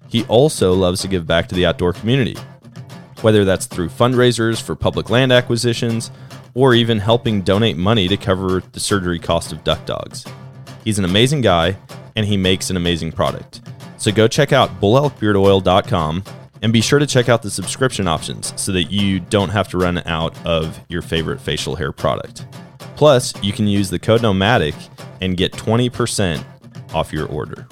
He 0.09 0.26
also 0.26 0.74
loves 0.74 1.01
to 1.01 1.07
give 1.07 1.26
back 1.26 1.47
to 1.47 1.55
the 1.55 1.65
outdoor 1.65 1.93
community, 1.93 2.36
whether 3.22 3.45
that's 3.45 3.65
through 3.65 3.88
fundraisers 3.88 4.61
for 4.61 4.76
public 4.76 5.09
land 5.09 5.32
acquisitions 5.32 6.11
or 6.53 6.74
even 6.74 6.99
helping 6.99 7.43
donate 7.43 7.78
money 7.78 8.09
to 8.09 8.18
cover 8.18 8.61
the 8.74 8.80
surgery 8.82 9.20
cost 9.20 9.53
of 9.53 9.63
duck 9.63 9.86
dogs. 9.86 10.26
He's 10.84 10.99
an 10.99 11.05
amazing 11.05 11.39
guy 11.39 11.78
and 12.18 12.26
he 12.26 12.36
makes 12.36 12.70
an 12.70 12.76
amazing 12.76 13.13
product. 13.13 13.61
So 13.95 14.11
go 14.11 14.28
check 14.28 14.51
out 14.51 14.82
bullelkbeardoil.com 14.82 16.24
and 16.61 16.74
be 16.74 16.82
sure 16.82 16.99
to 16.99 17.07
check 17.07 17.30
out 17.30 17.41
the 17.41 17.51
subscription 17.51 18.05
options 18.05 18.51
so 18.61 18.74
that 18.74 18.91
you 18.91 19.22
don't 19.22 19.49
have 19.49 19.70
to 19.70 19.78
run 19.78 19.99
out 19.99 20.36
of 20.45 20.78
your 20.89 21.01
favorite 21.01 21.39
facial 21.39 21.78
hair 21.78 21.93
product. 21.93 22.45
Plus, 22.95 23.34
you 23.43 23.53
can 23.53 23.67
use 23.67 23.89
the 23.89 23.99
code 23.99 24.21
Nomadic 24.21 24.75
and 25.21 25.38
get 25.38 25.51
20% 25.53 26.43
off 26.93 27.11
your 27.11 27.28
order. 27.28 27.67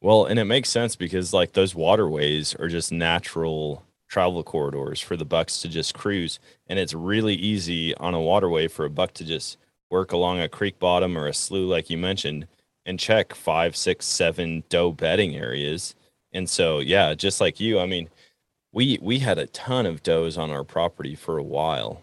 Well, 0.00 0.24
and 0.24 0.38
it 0.38 0.44
makes 0.44 0.68
sense 0.68 0.96
because 0.96 1.32
like 1.32 1.52
those 1.52 1.74
waterways 1.74 2.56
are 2.56 2.68
just 2.68 2.90
natural 2.90 3.84
travel 4.12 4.42
corridors 4.42 5.00
for 5.00 5.16
the 5.16 5.24
bucks 5.24 5.62
to 5.62 5.68
just 5.68 5.94
cruise 5.94 6.38
and 6.66 6.78
it's 6.78 6.92
really 6.92 7.34
easy 7.34 7.94
on 7.94 8.12
a 8.12 8.20
waterway 8.20 8.68
for 8.68 8.84
a 8.84 8.90
buck 8.90 9.14
to 9.14 9.24
just 9.24 9.56
work 9.90 10.12
along 10.12 10.38
a 10.38 10.50
creek 10.50 10.78
bottom 10.78 11.16
or 11.16 11.26
a 11.26 11.32
slough 11.32 11.66
like 11.70 11.88
you 11.88 11.96
mentioned 11.96 12.46
and 12.84 12.98
check 12.98 13.34
five 13.34 13.74
six 13.74 14.04
seven 14.04 14.64
doe 14.68 14.92
bedding 14.92 15.34
areas 15.34 15.94
and 16.30 16.50
so 16.50 16.78
yeah 16.78 17.14
just 17.14 17.40
like 17.40 17.58
you 17.58 17.80
i 17.80 17.86
mean 17.86 18.06
we 18.72 18.98
we 19.00 19.18
had 19.20 19.38
a 19.38 19.46
ton 19.46 19.86
of 19.86 20.02
does 20.02 20.36
on 20.38 20.50
our 20.50 20.64
property 20.64 21.14
for 21.14 21.38
a 21.38 21.42
while 21.42 22.02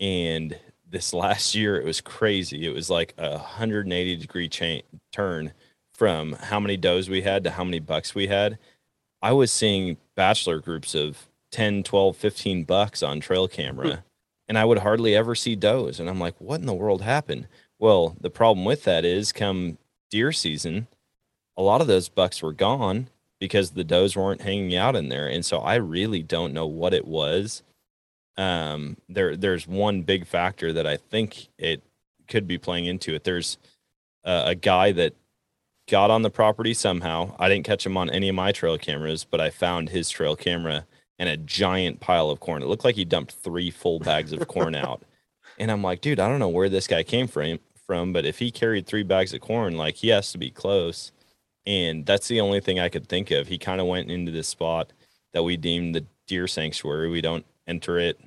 and 0.00 0.58
this 0.88 1.12
last 1.14 1.54
year 1.54 1.80
it 1.80 1.84
was 1.84 2.00
crazy 2.00 2.66
it 2.66 2.74
was 2.74 2.90
like 2.90 3.14
a 3.18 3.30
180 3.30 4.16
degree 4.16 4.48
chain 4.48 4.82
turn 5.12 5.52
from 5.94 6.32
how 6.34 6.60
many 6.60 6.76
does 6.76 7.08
we 7.08 7.22
had 7.22 7.42
to 7.44 7.50
how 7.50 7.64
many 7.64 7.78
bucks 7.78 8.14
we 8.14 8.26
had 8.26 8.58
i 9.22 9.32
was 9.32 9.50
seeing 9.50 9.96
bachelor 10.14 10.58
groups 10.60 10.94
of 10.94 11.28
10, 11.50 11.82
12, 11.82 12.16
15 12.16 12.64
bucks 12.64 13.02
on 13.02 13.20
trail 13.20 13.48
camera. 13.48 13.88
Hmm. 13.88 14.00
And 14.48 14.58
I 14.58 14.64
would 14.64 14.78
hardly 14.78 15.14
ever 15.14 15.34
see 15.34 15.56
does. 15.56 16.00
And 16.00 16.08
I'm 16.08 16.18
like, 16.18 16.40
what 16.40 16.60
in 16.60 16.66
the 16.66 16.74
world 16.74 17.02
happened? 17.02 17.48
Well, 17.78 18.16
the 18.20 18.30
problem 18.30 18.64
with 18.64 18.84
that 18.84 19.04
is 19.04 19.30
come 19.30 19.78
deer 20.10 20.32
season, 20.32 20.88
a 21.56 21.62
lot 21.62 21.80
of 21.80 21.86
those 21.86 22.08
bucks 22.08 22.42
were 22.42 22.52
gone 22.52 23.08
because 23.40 23.70
the 23.70 23.84
does 23.84 24.16
weren't 24.16 24.42
hanging 24.42 24.74
out 24.74 24.96
in 24.96 25.08
there. 25.08 25.28
And 25.28 25.44
so 25.44 25.58
I 25.58 25.76
really 25.76 26.22
don't 26.22 26.52
know 26.52 26.66
what 26.66 26.94
it 26.94 27.06
was. 27.06 27.62
Um, 28.36 28.96
there, 29.08 29.36
there's 29.36 29.66
one 29.66 30.02
big 30.02 30.26
factor 30.26 30.72
that 30.72 30.86
I 30.86 30.96
think 30.96 31.48
it 31.58 31.82
could 32.28 32.46
be 32.46 32.58
playing 32.58 32.86
into 32.86 33.14
it. 33.14 33.24
There's 33.24 33.58
a, 34.24 34.42
a 34.46 34.54
guy 34.54 34.92
that 34.92 35.14
got 35.88 36.10
on 36.10 36.22
the 36.22 36.30
property 36.30 36.74
somehow. 36.74 37.34
I 37.38 37.48
didn't 37.48 37.66
catch 37.66 37.84
him 37.86 37.96
on 37.96 38.10
any 38.10 38.28
of 38.28 38.34
my 38.34 38.52
trail 38.52 38.78
cameras, 38.78 39.24
but 39.24 39.40
I 39.40 39.50
found 39.50 39.88
his 39.88 40.10
trail 40.10 40.36
camera 40.36 40.86
and 41.18 41.28
a 41.28 41.36
giant 41.36 42.00
pile 42.00 42.30
of 42.30 42.40
corn. 42.40 42.62
It 42.62 42.68
looked 42.68 42.84
like 42.84 42.94
he 42.94 43.04
dumped 43.04 43.32
three 43.32 43.70
full 43.70 43.98
bags 43.98 44.32
of 44.32 44.46
corn 44.48 44.74
out. 44.74 45.02
And 45.60 45.72
I'm 45.72 45.82
like, 45.82 46.00
dude, 46.00 46.20
I 46.20 46.28
don't 46.28 46.38
know 46.38 46.48
where 46.48 46.68
this 46.68 46.86
guy 46.86 47.02
came 47.02 47.26
from 47.26 47.58
from, 47.88 48.12
but 48.12 48.26
if 48.26 48.38
he 48.38 48.50
carried 48.50 48.86
three 48.86 49.02
bags 49.02 49.32
of 49.32 49.40
corn, 49.40 49.76
like 49.76 49.96
he 49.96 50.08
has 50.08 50.30
to 50.32 50.38
be 50.38 50.50
close. 50.50 51.10
And 51.68 52.04
that's 52.04 52.26
the 52.26 52.40
only 52.40 52.60
thing 52.60 52.80
I 52.80 52.88
could 52.88 53.08
think 53.08 53.30
of. 53.30 53.46
He 53.46 53.58
kind 53.58 53.80
of 53.80 53.86
went 53.86 54.10
into 54.10 54.32
this 54.32 54.48
spot 54.48 54.92
that 55.32 55.44
we 55.44 55.56
deemed 55.56 55.94
the 55.94 56.04
deer 56.26 56.48
sanctuary. 56.48 57.10
We 57.10 57.20
don't 57.20 57.46
enter 57.66 57.98
it. 57.98 58.18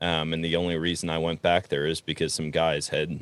Um, 0.00 0.32
and 0.32 0.42
the 0.44 0.56
only 0.56 0.78
reason 0.78 1.10
I 1.10 1.18
went 1.18 1.42
back 1.42 1.68
there 1.68 1.86
is 1.86 2.00
because 2.00 2.32
some 2.32 2.50
guys 2.50 2.88
had 2.88 3.20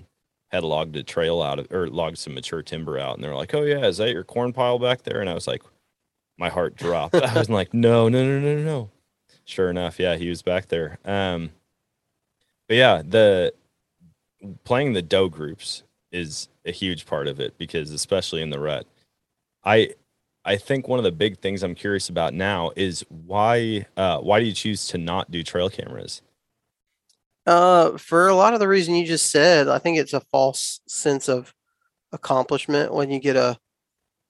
had 0.50 0.62
logged 0.62 0.94
a 0.96 1.02
trail 1.02 1.40
out 1.40 1.58
of 1.58 1.72
or 1.72 1.88
logged 1.88 2.18
some 2.18 2.34
mature 2.34 2.62
timber 2.62 2.98
out 2.98 3.14
and 3.14 3.24
they're 3.24 3.34
like, 3.34 3.54
Oh 3.54 3.62
yeah, 3.62 3.86
is 3.86 3.96
that 3.96 4.12
your 4.12 4.24
corn 4.24 4.52
pile 4.52 4.78
back 4.78 5.02
there? 5.02 5.20
And 5.20 5.30
I 5.30 5.34
was 5.34 5.46
like, 5.46 5.62
my 6.36 6.50
heart 6.50 6.76
dropped. 6.76 7.14
I 7.14 7.38
was 7.38 7.48
like, 7.48 7.72
no, 7.72 8.08
no, 8.08 8.24
no, 8.24 8.38
no, 8.38 8.62
no 8.62 8.90
sure 9.44 9.70
enough, 9.70 9.98
yeah, 9.98 10.16
he 10.16 10.28
was 10.28 10.42
back 10.42 10.68
there. 10.68 10.98
Um, 11.04 11.50
but 12.68 12.76
yeah, 12.76 13.02
the 13.04 13.54
playing 14.64 14.92
the 14.92 15.02
doe 15.02 15.28
groups 15.28 15.82
is 16.10 16.48
a 16.64 16.72
huge 16.72 17.06
part 17.06 17.28
of 17.28 17.40
it 17.40 17.56
because 17.58 17.90
especially 17.90 18.42
in 18.42 18.50
the 18.50 18.60
rut, 18.60 18.86
I 19.64 19.94
I 20.44 20.56
think 20.56 20.88
one 20.88 20.98
of 20.98 21.04
the 21.04 21.12
big 21.12 21.38
things 21.38 21.62
I'm 21.62 21.74
curious 21.74 22.08
about 22.08 22.34
now 22.34 22.72
is 22.76 23.04
why 23.08 23.86
uh, 23.96 24.18
why 24.18 24.40
do 24.40 24.46
you 24.46 24.52
choose 24.52 24.86
to 24.88 24.98
not 24.98 25.30
do 25.30 25.42
trail 25.42 25.70
cameras? 25.70 26.22
Uh, 27.46 27.98
for 27.98 28.28
a 28.28 28.34
lot 28.34 28.54
of 28.54 28.60
the 28.60 28.68
reason 28.68 28.94
you 28.94 29.04
just 29.04 29.30
said, 29.30 29.68
I 29.68 29.78
think 29.78 29.98
it's 29.98 30.12
a 30.12 30.20
false 30.20 30.80
sense 30.86 31.28
of 31.28 31.52
accomplishment 32.12 32.94
when 32.94 33.10
you 33.10 33.18
get 33.18 33.36
a 33.36 33.58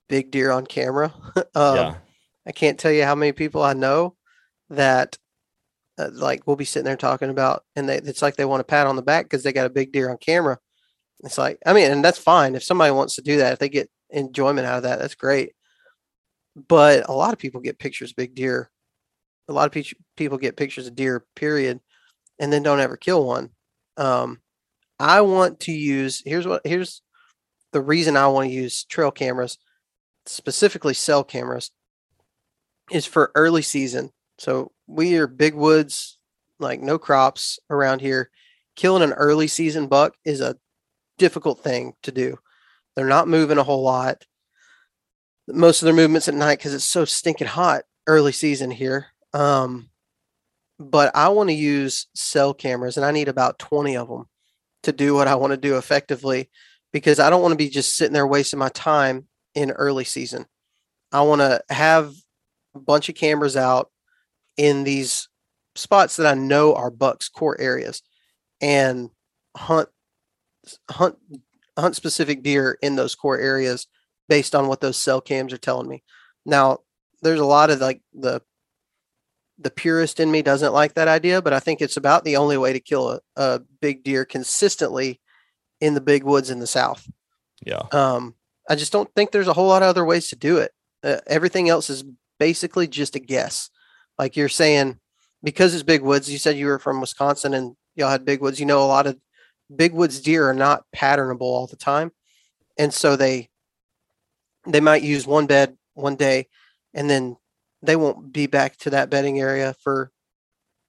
big 0.09 0.31
deer 0.31 0.51
on 0.51 0.67
camera. 0.67 1.13
um, 1.55 1.77
yeah. 1.77 1.95
I 2.47 2.53
can't 2.53 2.79
tell 2.79 2.93
you 2.93 3.05
how 3.05 3.15
many 3.15 3.33
people 3.33 3.63
I 3.63 3.75
know 3.75 4.17
that 4.71 5.19
uh, 5.99 6.09
like 6.13 6.47
we'll 6.47 6.57
be 6.57 6.65
sitting 6.65 6.87
there 6.87 6.97
talking 6.97 7.29
about 7.29 7.65
and 7.77 7.89
they, 7.89 7.99
it's 7.99 8.23
like 8.23 8.37
they 8.37 8.47
want 8.47 8.63
a 8.63 8.65
pat 8.65 8.87
on 8.87 8.97
the 8.97 9.03
back 9.03 9.27
because 9.27 9.43
they 9.43 9.53
got 9.53 9.67
a 9.67 9.71
big 9.71 9.93
deer 9.93 10.09
on 10.11 10.17
camera 10.17 10.59
it's 11.21 11.37
like 11.37 11.59
i 11.67 11.73
mean 11.75 11.91
and 11.91 12.03
that's 12.03 12.19
fine 12.19 12.55
if 12.55 12.63
somebody 12.63 12.91
wants 12.91 13.15
to 13.15 13.23
do 13.23 13.37
that 13.37 13.53
if 13.53 13.59
they 13.59 13.69
get 13.69 13.91
enjoyment 14.13 14.67
out 14.67 14.79
of 14.79 14.83
that 14.85 14.99
that's 14.99 15.15
great 15.15 15.53
but 16.69 17.09
a 17.09 17.13
lot 17.13 17.33
of 17.33 17.39
people 17.39 17.61
get 17.61 17.79
pictures 17.79 18.13
big 18.13 18.35
deer 18.35 18.71
a 19.49 19.53
lot 19.53 19.67
of 19.67 19.73
pe- 19.73 19.97
people 20.17 20.39
get 20.39 20.57
pictures 20.57 20.87
of 20.87 20.95
deer 20.95 21.25
period 21.35 21.81
and 22.39 22.53
then 22.53 22.63
don't 22.63 22.81
ever 22.81 22.97
kill 22.97 23.25
one 23.25 23.51
um, 23.97 24.41
i 24.99 25.21
want 25.21 25.61
to 25.61 25.73
use 25.73 26.23
here's 26.25 26.47
what 26.47 26.61
here's 26.65 27.03
the 27.73 27.81
reason 27.81 28.17
i 28.17 28.27
want 28.27 28.49
to 28.49 28.55
use 28.55 28.85
trail 28.85 29.11
cameras 29.11 29.59
specifically 30.27 30.95
cell 30.95 31.25
cameras 31.25 31.71
is 32.91 33.07
for 33.07 33.33
early 33.35 33.63
season 33.63 34.11
so 34.43 34.73
we 34.89 35.17
are 35.19 35.29
big 35.29 35.55
woods, 35.55 36.19
like 36.59 36.81
no 36.81 36.99
crops 36.99 37.61
around 37.71 38.01
here. 38.01 38.29
Killing 38.75 39.05
an 39.05 39.13
early 39.13 39.47
season 39.47 39.87
buck 39.87 40.15
is 40.25 40.41
a 40.41 40.57
difficult 41.17 41.61
thing 41.63 41.93
to 42.03 42.11
do. 42.11 42.37
They're 42.95 43.07
not 43.07 43.29
moving 43.29 43.59
a 43.59 43.63
whole 43.63 43.83
lot. 43.83 44.25
Most 45.49 45.83
of 45.83 45.87
their 45.87 45.95
movements 45.95 46.29
at 46.29 46.35
night 46.35 46.59
because 46.59 46.75
it's 46.75 46.85
so 46.85 47.05
stinking 47.05 47.49
hot 47.49 47.83
early 48.07 48.33
season 48.33 48.71
here. 48.71 49.07
Um, 49.33 49.91
but 50.79 51.15
I 51.15 51.29
want 51.29 51.49
to 51.49 51.55
use 51.55 52.07
cell 52.15 52.55
cameras 52.55 52.97
and 52.97 53.07
I 53.07 53.11
need 53.11 53.29
about 53.29 53.59
20 53.59 53.97
of 53.97 54.09
them 54.09 54.27
to 54.83 54.93
do 54.93 55.15
what 55.15 55.29
I 55.29 55.37
want 55.37 55.53
to 55.53 55.57
do 55.57 55.77
effectively 55.77 56.51
because 56.93 57.19
I 57.19 57.31
don't 57.31 57.43
want 57.43 57.53
to 57.53 57.59
be 57.59 57.69
just 57.69 57.97
sitting 57.97 58.13
there 58.13 58.27
wasting 58.27 58.59
my 58.59 58.69
time 58.71 59.27
in 59.55 59.71
early 59.71 60.05
season. 60.05 60.47
I 61.13 61.23
want 61.23 61.41
to 61.41 61.63
have 61.71 62.13
a 62.75 62.81
bunch 62.81 63.09
of 63.09 63.15
cameras 63.15 63.57
out 63.57 63.91
in 64.57 64.85
these 64.85 65.29
spots 65.75 66.17
that 66.17 66.27
I 66.27 66.35
know 66.35 66.75
are 66.75 66.91
Buck's 66.91 67.29
core 67.29 67.59
areas 67.61 68.03
and 68.61 69.11
hunt 69.57 69.89
hunt 70.91 71.17
hunt 71.79 71.97
specific 71.97 72.43
deer 72.43 72.79
in 72.83 72.97
those 72.97 73.15
core 73.15 73.39
areas 73.39 73.87
based 74.29 74.55
on 74.55 74.69
what 74.69 74.81
those 74.81 74.97
cell 74.97 75.21
cams 75.21 75.53
are 75.53 75.59
telling 75.59 75.89
me. 75.89 76.03
Now, 76.45 76.79
there's 77.23 77.41
a 77.41 77.45
lot 77.45 77.71
of 77.71 77.81
like 77.81 78.01
the 78.13 78.43
the 79.59 79.71
purist 79.71 80.19
in 80.19 80.31
me 80.31 80.43
doesn't 80.43 80.73
like 80.73 80.95
that 80.95 81.09
idea, 81.09 81.41
but 81.41 81.53
I 81.53 81.61
think 81.61 81.81
it's 81.81 81.97
about 81.97 82.25
the 82.25 82.37
only 82.37 82.57
way 82.57 82.73
to 82.73 82.81
kill 82.81 83.11
a, 83.11 83.21
a 83.37 83.61
big 83.81 84.03
deer 84.03 84.25
consistently 84.25 85.21
in 85.81 85.95
the 85.95 86.01
big 86.01 86.25
woods 86.25 86.51
in 86.51 86.59
the 86.59 86.67
south. 86.67 87.09
Yeah. 87.65 87.83
Um, 87.93 88.35
I 88.69 88.75
just 88.75 88.93
don't 88.93 89.13
think 89.15 89.31
there's 89.31 89.49
a 89.49 89.53
whole 89.53 89.69
lot 89.69 89.83
of 89.83 89.89
other 89.89 90.05
ways 90.05 90.29
to 90.31 90.37
do 90.37 90.57
it. 90.57 90.73
Uh, 91.05 91.19
everything 91.27 91.69
else 91.69 91.91
is 91.91 92.05
basically 92.43 92.89
just 92.89 93.15
a 93.15 93.21
guess 93.21 93.71
like 94.19 94.37
you're 94.37 94.49
saying 94.49 94.99
because 95.43 95.75
it's 95.75 95.83
big 95.83 96.03
woods 96.03 96.31
you 96.31 96.39
said 96.39 96.57
you 96.57 96.67
were 96.67 96.79
from 96.79 97.01
wisconsin 97.01 97.55
and 97.55 97.77
y'all 97.95 98.11
had 98.11 98.25
big 98.25 98.41
woods 98.41 98.59
you 98.59 98.67
know 98.67 98.83
a 98.83 98.87
lot 98.87 99.07
of 99.07 99.17
big 99.75 99.93
woods 99.93 100.21
deer 100.21 100.49
are 100.49 100.55
not 100.55 100.85
patternable 100.95 101.43
all 101.43 101.67
the 101.67 101.77
time 101.77 102.13
and 102.79 102.93
so 102.93 103.17
they 103.17 103.49
they 104.67 104.81
might 104.81 105.03
use 105.03 105.27
one 105.27 105.47
bed 105.47 105.77
one 105.95 106.17
day 106.17 106.47
and 106.95 107.09
then 107.09 107.37
they 107.83 107.97
won't 107.97 108.33
be 108.33 108.47
back 108.47 108.77
to 108.77 108.91
that 108.91 109.11
bedding 109.11 109.41
area 109.41 109.75
for 109.83 110.11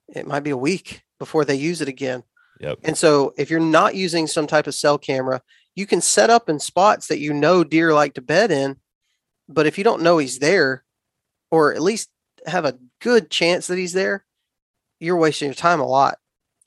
it 0.10 0.28
might 0.28 0.44
be 0.44 0.52
a 0.52 0.58
week 0.58 1.04
before 1.18 1.46
they 1.46 1.56
use 1.56 1.82
it 1.82 1.88
again 1.88 2.24
yep. 2.60 2.78
and 2.84 2.98
so 2.98 3.34
if 3.38 3.50
you're 3.50 3.60
not 3.60 3.96
using 3.96 4.28
some 4.28 4.48
type 4.48 4.68
of 4.68 4.76
cell 4.76 4.98
camera 4.98 5.42
you 5.76 5.86
can 5.86 6.02
set 6.02 6.30
up 6.30 6.50
in 6.50 6.60
spots 6.60 7.08
that 7.08 7.20
you 7.20 7.34
know 7.34 7.64
deer 7.64 7.94
like 7.94 8.14
to 8.14 8.22
bed 8.22 8.52
in 8.52 8.76
but 9.48 9.66
if 9.66 9.78
you 9.78 9.84
don't 9.84 10.02
know 10.02 10.18
he's 10.18 10.40
there 10.40 10.84
or 11.52 11.74
at 11.74 11.82
least 11.82 12.10
have 12.46 12.66
a 12.66 12.78
good 13.00 13.30
chance 13.30 13.68
that 13.68 13.78
he's 13.78 13.94
there, 13.94 14.26
you're 15.00 15.18
wasting 15.18 15.48
your 15.48 15.56
time 15.56 15.80
a 15.80 15.86
lot. 15.86 16.18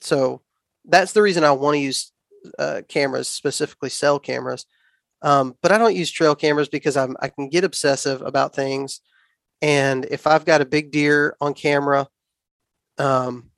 So 0.01 0.41
that's 0.87 1.13
the 1.13 1.21
reason 1.21 1.43
I 1.43 1.51
want 1.51 1.75
to 1.75 1.79
use 1.79 2.11
uh, 2.57 2.81
cameras, 2.87 3.27
specifically 3.27 3.89
cell 3.89 4.19
cameras. 4.19 4.65
Um, 5.21 5.55
but 5.61 5.71
I 5.71 5.77
don't 5.77 5.95
use 5.95 6.11
trail 6.11 6.35
cameras 6.35 6.69
because 6.69 6.95
I'm 6.95 7.15
I 7.19 7.29
can 7.29 7.49
get 7.49 7.63
obsessive 7.63 8.21
about 8.21 8.55
things, 8.55 9.01
and 9.61 10.05
if 10.05 10.27
I've 10.27 10.45
got 10.45 10.61
a 10.61 10.65
big 10.65 10.91
deer 10.91 11.35
on 11.41 11.53
camera, 11.53 12.07
um, 12.97 13.51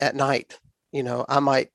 at 0.00 0.16
night, 0.16 0.58
you 0.92 1.02
know, 1.02 1.24
I 1.28 1.40
might 1.40 1.70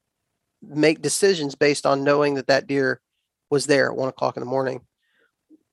make 0.62 1.02
decisions 1.02 1.56
based 1.56 1.86
on 1.86 2.04
knowing 2.04 2.36
that 2.36 2.48
that 2.48 2.68
deer 2.68 3.02
was 3.50 3.68
there 3.68 3.90
at 3.90 3.96
one 3.96 4.10
o'clock 4.10 4.36
in 4.36 4.42
the 4.42 4.50
morning 4.50 4.82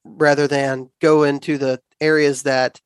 rather 0.04 0.46
than 0.46 0.90
go 1.00 1.22
into 1.22 1.58
the 1.58 1.80
areas 2.00 2.42
that 2.42 2.80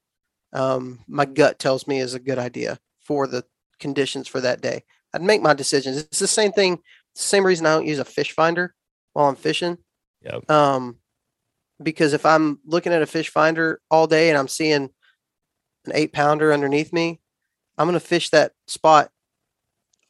um, 0.52 1.00
my 1.08 1.24
gut 1.24 1.58
tells 1.58 1.86
me 1.86 1.98
is 1.98 2.14
a 2.14 2.20
good 2.20 2.38
idea 2.38 2.78
for 3.00 3.26
the 3.26 3.44
conditions 3.80 4.28
for 4.28 4.40
that 4.40 4.60
day. 4.60 4.84
I'd 5.14 5.22
make 5.22 5.42
my 5.42 5.54
decisions. 5.54 5.96
It's 5.96 6.18
the 6.18 6.26
same 6.26 6.52
thing, 6.52 6.78
same 7.14 7.46
reason 7.46 7.66
I 7.66 7.74
don't 7.74 7.86
use 7.86 7.98
a 7.98 8.04
fish 8.04 8.32
finder 8.32 8.74
while 9.12 9.28
I'm 9.28 9.36
fishing. 9.36 9.78
Yep. 10.22 10.50
Um, 10.50 10.96
because 11.82 12.12
if 12.12 12.24
I'm 12.26 12.58
looking 12.64 12.92
at 12.92 13.02
a 13.02 13.06
fish 13.06 13.30
finder 13.30 13.80
all 13.90 14.06
day 14.06 14.28
and 14.28 14.38
I'm 14.38 14.48
seeing 14.48 14.90
an 15.84 15.92
eight 15.92 16.12
pounder 16.12 16.52
underneath 16.52 16.92
me, 16.92 17.20
I'm 17.78 17.86
going 17.86 17.98
to 17.98 18.00
fish 18.00 18.30
that 18.30 18.52
spot 18.66 19.10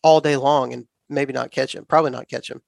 all 0.02 0.20
day 0.20 0.36
long 0.36 0.72
and 0.72 0.86
maybe 1.08 1.32
not 1.32 1.50
catch 1.50 1.74
him, 1.74 1.84
probably 1.84 2.10
not 2.10 2.28
catch 2.28 2.50
him. 2.50 2.62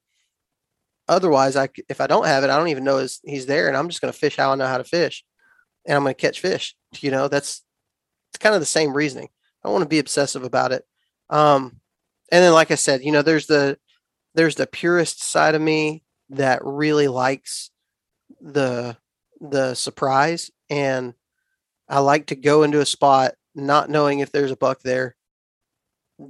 Otherwise, 1.07 1.55
I 1.55 1.69
if 1.89 2.01
I 2.01 2.07
don't 2.07 2.27
have 2.27 2.43
it, 2.43 2.49
I 2.49 2.57
don't 2.57 2.67
even 2.67 2.83
know 2.83 2.99
is 2.99 3.19
he's 3.23 3.47
there, 3.47 3.67
and 3.67 3.75
I'm 3.75 3.89
just 3.89 3.99
going 3.99 4.13
to 4.13 4.19
fish 4.19 4.37
how 4.37 4.51
I 4.51 4.55
know 4.55 4.67
how 4.67 4.77
to 4.77 4.83
fish, 4.83 5.23
and 5.85 5.95
I'm 5.95 6.03
going 6.03 6.13
to 6.13 6.21
catch 6.21 6.39
fish. 6.39 6.75
You 6.99 7.09
know, 7.09 7.27
that's 7.27 7.63
it's 8.29 8.37
kind 8.37 8.53
of 8.53 8.61
the 8.61 8.67
same 8.67 8.93
reasoning. 8.93 9.27
I 9.63 9.67
don't 9.67 9.73
want 9.73 9.83
to 9.83 9.89
be 9.89 9.99
obsessive 9.99 10.43
about 10.43 10.71
it. 10.71 10.83
Um, 11.31 11.78
and 12.31 12.43
then, 12.43 12.53
like 12.53 12.71
I 12.71 12.75
said, 12.75 13.03
you 13.03 13.11
know, 13.11 13.21
there's 13.21 13.47
the 13.47 13.77
there's 14.35 14.55
the 14.55 14.67
purist 14.67 15.23
side 15.23 15.55
of 15.55 15.61
me 15.61 16.03
that 16.29 16.61
really 16.63 17.07
likes 17.07 17.71
the 18.41 18.97
the 19.41 19.73
surprise, 19.75 20.51
and 20.69 21.13
I 21.87 21.99
like 21.99 22.27
to 22.27 22.35
go 22.35 22.63
into 22.63 22.81
a 22.81 22.85
spot 22.85 23.33
not 23.55 23.89
knowing 23.89 24.19
if 24.19 24.31
there's 24.31 24.51
a 24.51 24.57
buck 24.57 24.81
there, 24.81 25.15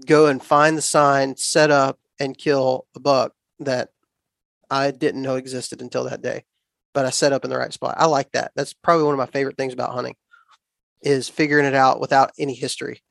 go 0.05 0.27
and 0.27 0.43
find 0.43 0.77
the 0.77 0.81
sign, 0.81 1.35
set 1.37 1.71
up, 1.71 1.99
and 2.19 2.37
kill 2.37 2.87
a 2.95 2.99
buck 2.99 3.33
that 3.59 3.89
I 4.69 4.91
didn't 4.91 5.21
know 5.21 5.35
existed 5.35 5.81
until 5.81 6.05
that 6.05 6.21
day. 6.21 6.45
But 6.93 7.05
I 7.05 7.09
set 7.09 7.33
up 7.33 7.43
in 7.43 7.49
the 7.49 7.57
right 7.57 7.73
spot. 7.73 7.95
I 7.97 8.05
like 8.05 8.31
that. 8.31 8.51
That's 8.55 8.73
probably 8.73 9.03
one 9.03 9.13
of 9.13 9.19
my 9.19 9.25
favorite 9.27 9.57
things 9.57 9.73
about 9.73 9.93
hunting 9.93 10.15
is 11.01 11.29
figuring 11.29 11.65
it 11.65 11.75
out 11.75 12.01
without 12.01 12.31
any 12.37 12.53
history. 12.53 13.01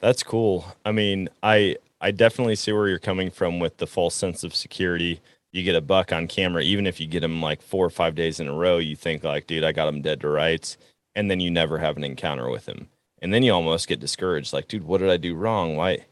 That's 0.00 0.22
cool. 0.22 0.64
I 0.84 0.92
mean, 0.92 1.28
I 1.42 1.76
I 2.00 2.10
definitely 2.10 2.56
see 2.56 2.72
where 2.72 2.88
you're 2.88 2.98
coming 2.98 3.30
from 3.30 3.58
with 3.58 3.78
the 3.78 3.86
false 3.86 4.14
sense 4.14 4.44
of 4.44 4.54
security. 4.54 5.20
You 5.52 5.62
get 5.62 5.74
a 5.74 5.80
buck 5.80 6.12
on 6.12 6.28
camera, 6.28 6.62
even 6.62 6.86
if 6.86 7.00
you 7.00 7.06
get 7.06 7.24
him 7.24 7.40
like 7.40 7.62
four 7.62 7.86
or 7.86 7.90
five 7.90 8.14
days 8.14 8.40
in 8.40 8.48
a 8.48 8.54
row, 8.54 8.78
you 8.78 8.94
think 8.96 9.24
like, 9.24 9.46
dude, 9.46 9.64
I 9.64 9.72
got 9.72 9.88
him 9.88 10.02
dead 10.02 10.20
to 10.20 10.28
rights, 10.28 10.76
and 11.14 11.30
then 11.30 11.40
you 11.40 11.50
never 11.50 11.78
have 11.78 11.96
an 11.96 12.04
encounter 12.04 12.50
with 12.50 12.66
him, 12.68 12.88
and 13.22 13.32
then 13.32 13.42
you 13.42 13.52
almost 13.52 13.88
get 13.88 14.00
discouraged, 14.00 14.52
like, 14.52 14.68
dude, 14.68 14.84
what 14.84 14.98
did 14.98 15.08
I 15.08 15.16
do 15.16 15.34
wrong? 15.34 15.76
Why? 15.76 16.04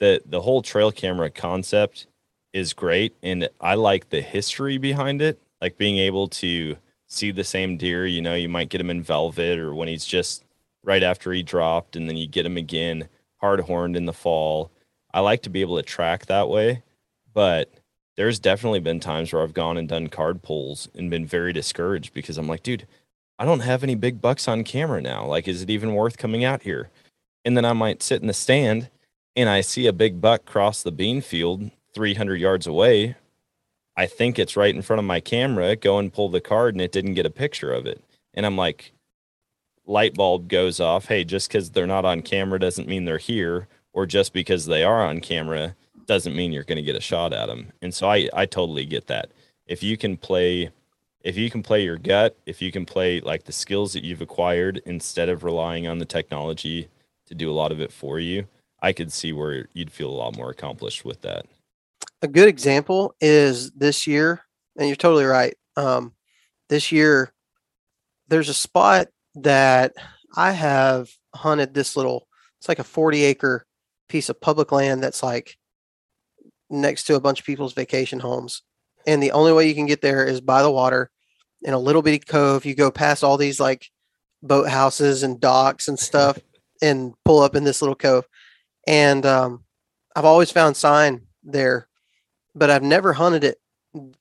The 0.00 0.20
the 0.26 0.42
whole 0.42 0.62
trail 0.62 0.92
camera 0.92 1.30
concept 1.30 2.06
is 2.52 2.74
great, 2.74 3.14
and 3.22 3.48
I 3.60 3.76
like 3.76 4.10
the 4.10 4.20
history 4.20 4.76
behind 4.76 5.22
it, 5.22 5.40
like 5.62 5.78
being 5.78 5.96
able 5.98 6.28
to 6.28 6.76
see 7.06 7.30
the 7.30 7.44
same 7.44 7.78
deer. 7.78 8.06
You 8.06 8.20
know, 8.20 8.34
you 8.34 8.48
might 8.48 8.68
get 8.68 8.80
him 8.80 8.90
in 8.90 9.02
velvet 9.02 9.58
or 9.58 9.74
when 9.74 9.88
he's 9.88 10.04
just 10.04 10.44
right 10.84 11.02
after 11.02 11.32
he 11.32 11.42
dropped, 11.42 11.96
and 11.96 12.08
then 12.08 12.16
you 12.16 12.26
get 12.26 12.44
him 12.44 12.56
again 12.58 13.08
hard 13.40 13.60
horned 13.60 13.96
in 13.96 14.06
the 14.06 14.12
fall. 14.12 14.70
I 15.14 15.20
like 15.20 15.42
to 15.42 15.50
be 15.50 15.60
able 15.60 15.76
to 15.76 15.82
track 15.82 16.26
that 16.26 16.48
way, 16.48 16.82
but 17.32 17.70
there's 18.16 18.38
definitely 18.38 18.80
been 18.80 19.00
times 19.00 19.32
where 19.32 19.42
I've 19.42 19.54
gone 19.54 19.76
and 19.76 19.88
done 19.88 20.08
card 20.08 20.42
pulls 20.42 20.88
and 20.94 21.10
been 21.10 21.26
very 21.26 21.52
discouraged 21.52 22.12
because 22.14 22.38
I'm 22.38 22.48
like, 22.48 22.62
dude, 22.62 22.86
I 23.38 23.44
don't 23.44 23.60
have 23.60 23.82
any 23.82 23.94
big 23.94 24.20
bucks 24.20 24.48
on 24.48 24.64
camera 24.64 25.00
now. 25.00 25.24
Like, 25.26 25.48
is 25.48 25.62
it 25.62 25.70
even 25.70 25.94
worth 25.94 26.18
coming 26.18 26.44
out 26.44 26.62
here? 26.62 26.90
And 27.44 27.56
then 27.56 27.64
I 27.64 27.72
might 27.72 28.02
sit 28.02 28.20
in 28.20 28.28
the 28.28 28.34
stand 28.34 28.90
and 29.34 29.48
I 29.48 29.62
see 29.62 29.86
a 29.86 29.92
big 29.92 30.20
buck 30.20 30.44
cross 30.44 30.82
the 30.82 30.92
bean 30.92 31.20
field 31.20 31.70
300 31.94 32.36
yards 32.36 32.66
away. 32.66 33.16
I 33.96 34.06
think 34.06 34.38
it's 34.38 34.56
right 34.56 34.74
in 34.74 34.82
front 34.82 34.98
of 34.98 35.04
my 35.04 35.20
camera. 35.20 35.76
Go 35.76 35.98
and 35.98 36.12
pull 36.12 36.28
the 36.28 36.40
card, 36.40 36.74
and 36.74 36.80
it 36.80 36.92
didn't 36.92 37.14
get 37.14 37.26
a 37.26 37.30
picture 37.30 37.72
of 37.72 37.86
it. 37.86 38.02
And 38.34 38.46
I'm 38.46 38.56
like, 38.56 38.92
light 39.86 40.14
bulb 40.14 40.48
goes 40.48 40.80
off. 40.80 41.06
Hey, 41.06 41.24
just 41.24 41.48
because 41.48 41.70
they're 41.70 41.86
not 41.86 42.04
on 42.04 42.22
camera 42.22 42.58
doesn't 42.58 42.88
mean 42.88 43.04
they're 43.04 43.18
here, 43.18 43.68
or 43.92 44.06
just 44.06 44.32
because 44.32 44.66
they 44.66 44.82
are 44.82 45.04
on 45.04 45.20
camera 45.20 45.74
doesn't 46.06 46.36
mean 46.36 46.52
you're 46.52 46.64
going 46.64 46.76
to 46.76 46.82
get 46.82 46.96
a 46.96 47.00
shot 47.00 47.32
at 47.32 47.46
them. 47.46 47.72
And 47.80 47.94
so 47.94 48.08
I 48.08 48.28
I 48.32 48.46
totally 48.46 48.84
get 48.86 49.06
that. 49.06 49.30
If 49.66 49.82
you 49.82 49.96
can 49.96 50.16
play 50.16 50.70
if 51.22 51.36
you 51.36 51.50
can 51.50 51.62
play 51.62 51.84
your 51.84 51.98
gut, 51.98 52.36
if 52.46 52.60
you 52.60 52.72
can 52.72 52.84
play 52.84 53.20
like 53.20 53.44
the 53.44 53.52
skills 53.52 53.92
that 53.92 54.04
you've 54.04 54.20
acquired 54.20 54.82
instead 54.86 55.28
of 55.28 55.44
relying 55.44 55.86
on 55.86 55.98
the 55.98 56.04
technology 56.04 56.88
to 57.26 57.34
do 57.34 57.50
a 57.50 57.54
lot 57.54 57.72
of 57.72 57.80
it 57.80 57.92
for 57.92 58.18
you, 58.18 58.46
I 58.80 58.92
could 58.92 59.12
see 59.12 59.32
where 59.32 59.68
you'd 59.72 59.92
feel 59.92 60.10
a 60.10 60.12
lot 60.12 60.36
more 60.36 60.50
accomplished 60.50 61.04
with 61.04 61.20
that. 61.22 61.46
A 62.22 62.28
good 62.28 62.48
example 62.48 63.14
is 63.20 63.70
this 63.72 64.06
year, 64.06 64.44
and 64.76 64.88
you're 64.88 64.96
totally 64.96 65.24
right. 65.24 65.54
Um, 65.76 66.12
this 66.68 66.90
year, 66.90 67.32
there's 68.28 68.48
a 68.48 68.54
spot 68.54 69.08
that 69.36 69.94
I 70.36 70.52
have 70.52 71.10
hunted 71.34 71.74
this 71.74 71.96
little, 71.96 72.26
it's 72.58 72.68
like 72.68 72.78
a 72.78 72.84
40 72.84 73.22
acre 73.24 73.66
piece 74.12 74.28
of 74.28 74.38
public 74.38 74.70
land 74.70 75.02
that's 75.02 75.22
like 75.22 75.56
next 76.68 77.04
to 77.04 77.14
a 77.14 77.20
bunch 77.20 77.40
of 77.40 77.46
people's 77.46 77.72
vacation 77.72 78.20
homes. 78.20 78.60
And 79.06 79.22
the 79.22 79.32
only 79.32 79.54
way 79.54 79.66
you 79.66 79.74
can 79.74 79.86
get 79.86 80.02
there 80.02 80.26
is 80.26 80.42
by 80.42 80.62
the 80.62 80.70
water 80.70 81.10
in 81.62 81.72
a 81.72 81.78
little 81.78 82.02
bitty 82.02 82.18
cove. 82.18 82.66
You 82.66 82.74
go 82.74 82.90
past 82.90 83.24
all 83.24 83.38
these 83.38 83.58
like 83.58 83.88
boat 84.42 84.68
houses 84.68 85.22
and 85.22 85.40
docks 85.40 85.88
and 85.88 85.98
stuff 85.98 86.38
and 86.82 87.14
pull 87.24 87.40
up 87.40 87.56
in 87.56 87.64
this 87.64 87.80
little 87.80 87.94
cove. 87.94 88.28
And 88.86 89.24
um, 89.24 89.64
I've 90.14 90.26
always 90.26 90.52
found 90.52 90.76
sign 90.76 91.22
there, 91.42 91.88
but 92.54 92.68
I've 92.68 92.82
never 92.82 93.14
hunted 93.14 93.44
it 93.44 93.58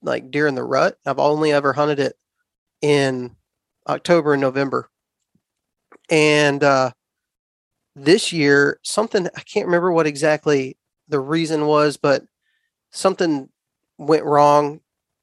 like 0.01 0.31
during 0.31 0.55
the 0.55 0.63
rut. 0.63 0.97
I've 1.05 1.19
only 1.19 1.51
ever 1.51 1.73
hunted 1.73 1.99
it 1.99 2.15
in 2.81 3.35
October 3.89 4.33
and 4.33 4.41
November. 4.41 4.89
And 6.09 6.63
uh, 6.63 6.91
this 7.95 8.31
year, 8.31 8.79
something 8.83 9.27
I 9.35 9.41
can't 9.41 9.65
remember 9.65 9.91
what 9.91 10.07
exactly 10.07 10.77
the 11.07 11.19
reason 11.19 11.65
was, 11.65 11.97
but 11.97 12.23
something 12.91 13.49
went 13.97 14.23
wrong 14.23 14.79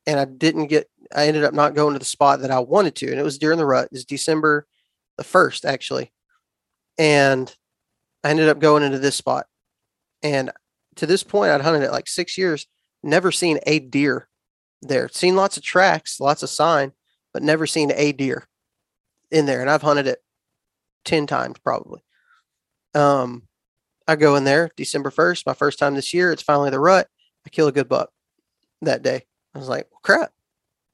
and 0.07 0.21
I 0.21 0.25
didn't 0.25 0.67
get, 0.67 0.89
I 1.15 1.27
ended 1.27 1.45
up 1.45 1.55
not 1.55 1.75
going 1.75 1.95
to 1.95 1.99
the 1.99 2.05
spot 2.05 2.41
that 2.41 2.51
I 2.51 2.61
wanted 2.61 2.95
to. 2.97 3.11
And 3.11 3.19
it 3.19 3.25
was 3.25 3.39
during 3.39 3.59
the 3.59 3.67
rut. 3.67 3.87
It 3.87 3.93
was 3.93 4.05
December 4.05 4.67
the 5.17 5.25
1st, 5.25 5.65
actually. 5.65 6.13
And 6.99 7.55
I 8.25 8.31
ended 8.31 8.49
up 8.49 8.59
going 8.59 8.83
into 8.83 8.99
this 8.99 9.17
spot. 9.17 9.47
And 10.23 10.51
to 10.97 11.07
this 11.07 11.23
point, 11.23 11.51
I'd 11.51 11.61
hunted 11.61 11.83
it 11.83 11.93
like 11.93 12.09
six 12.09 12.37
years, 12.37 12.67
never 13.03 13.31
seen 13.31 13.61
a 13.67 13.79
deer 13.79 14.29
there. 14.83 15.09
Seen 15.09 15.37
lots 15.37 15.57
of 15.57 15.63
tracks, 15.63 16.21
lots 16.21 16.43
of 16.43 16.51
sign, 16.51 16.93
but 17.33 17.43
never 17.43 17.67
seen 17.67 17.93
a 17.95 18.13
deer 18.13 18.49
in 19.31 19.47
there. 19.47 19.61
And 19.61 19.71
I've 19.71 19.83
hunted 19.83 20.07
it 20.07 20.23
10 21.05 21.27
times 21.27 21.59
probably. 21.63 22.03
Um, 22.99 23.43
I 24.07 24.17
go 24.17 24.37
in 24.37 24.45
there 24.45 24.71
December 24.77 25.11
1st, 25.11 25.47
my 25.47 25.55
first 25.55 25.79
time 25.79 25.95
this 25.95 26.13
year. 26.13 26.33
It's 26.33 26.43
finally 26.43 26.71
the 26.71 26.81
rut. 26.81 27.09
I 27.47 27.51
kill 27.51 27.69
a 27.69 27.73
good 27.73 27.89
buck 27.89 28.11
that 28.83 29.03
day. 29.03 29.25
I 29.55 29.59
was 29.59 29.69
like, 29.69 29.87
well, 29.91 30.01
crap, 30.03 30.33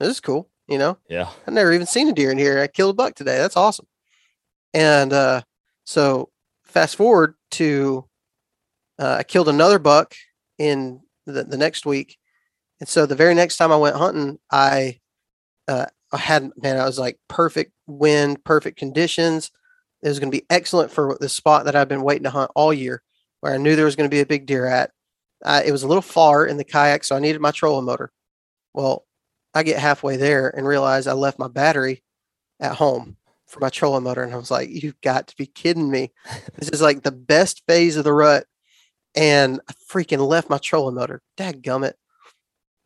this 0.00 0.10
is 0.10 0.20
cool. 0.20 0.50
You 0.66 0.78
know, 0.78 0.98
Yeah. 1.08 1.28
I've 1.46 1.54
never 1.54 1.72
even 1.72 1.86
seen 1.86 2.08
a 2.08 2.12
deer 2.12 2.30
in 2.30 2.38
here. 2.38 2.58
I 2.58 2.66
killed 2.66 2.92
a 2.92 2.94
buck 2.94 3.14
today. 3.14 3.36
That's 3.36 3.56
awesome. 3.56 3.86
And 4.72 5.12
uh, 5.12 5.42
so 5.84 6.30
fast 6.64 6.96
forward 6.96 7.34
to 7.52 8.06
uh, 8.98 9.16
I 9.18 9.22
killed 9.24 9.48
another 9.48 9.78
buck 9.78 10.14
in 10.58 11.00
the, 11.26 11.44
the 11.44 11.58
next 11.58 11.84
week. 11.84 12.16
And 12.80 12.88
so 12.88 13.06
the 13.06 13.14
very 13.14 13.34
next 13.34 13.56
time 13.58 13.72
I 13.72 13.76
went 13.76 13.96
hunting, 13.96 14.38
I 14.50 15.00
uh, 15.68 15.86
I 16.12 16.16
had 16.16 16.50
man, 16.56 16.78
I 16.78 16.86
was 16.86 16.98
like 16.98 17.18
perfect 17.28 17.72
wind, 17.86 18.42
perfect 18.44 18.78
conditions. 18.78 19.50
It 20.04 20.08
was 20.08 20.20
going 20.20 20.30
to 20.30 20.36
be 20.36 20.44
excellent 20.50 20.92
for 20.92 21.16
the 21.18 21.30
spot 21.30 21.64
that 21.64 21.74
I've 21.74 21.88
been 21.88 22.02
waiting 22.02 22.24
to 22.24 22.30
hunt 22.30 22.50
all 22.54 22.74
year, 22.74 23.02
where 23.40 23.54
I 23.54 23.56
knew 23.56 23.74
there 23.74 23.86
was 23.86 23.96
going 23.96 24.08
to 24.08 24.14
be 24.14 24.20
a 24.20 24.26
big 24.26 24.44
deer 24.44 24.66
at. 24.66 24.90
Uh, 25.42 25.62
it 25.64 25.72
was 25.72 25.82
a 25.82 25.88
little 25.88 26.02
far 26.02 26.44
in 26.46 26.58
the 26.58 26.64
kayak, 26.64 27.04
so 27.04 27.16
I 27.16 27.20
needed 27.20 27.40
my 27.40 27.50
trolling 27.50 27.86
motor. 27.86 28.12
Well, 28.74 29.06
I 29.54 29.62
get 29.62 29.78
halfway 29.78 30.18
there 30.18 30.50
and 30.54 30.66
realize 30.66 31.06
I 31.06 31.14
left 31.14 31.38
my 31.38 31.48
battery 31.48 32.02
at 32.60 32.76
home 32.76 33.16
for 33.46 33.60
my 33.60 33.70
trolling 33.70 34.04
motor, 34.04 34.22
and 34.22 34.34
I 34.34 34.36
was 34.36 34.50
like, 34.50 34.68
"You've 34.68 35.00
got 35.00 35.28
to 35.28 35.36
be 35.36 35.46
kidding 35.46 35.90
me! 35.90 36.12
This 36.58 36.68
is 36.68 36.82
like 36.82 37.02
the 37.02 37.10
best 37.10 37.62
phase 37.66 37.96
of 37.96 38.04
the 38.04 38.12
rut." 38.12 38.46
And 39.14 39.60
I 39.68 39.72
freaking 39.90 40.26
left 40.26 40.50
my 40.50 40.58
trolling 40.58 40.96
motor. 40.96 41.22
Dad 41.38 41.62
gummit. 41.62 41.94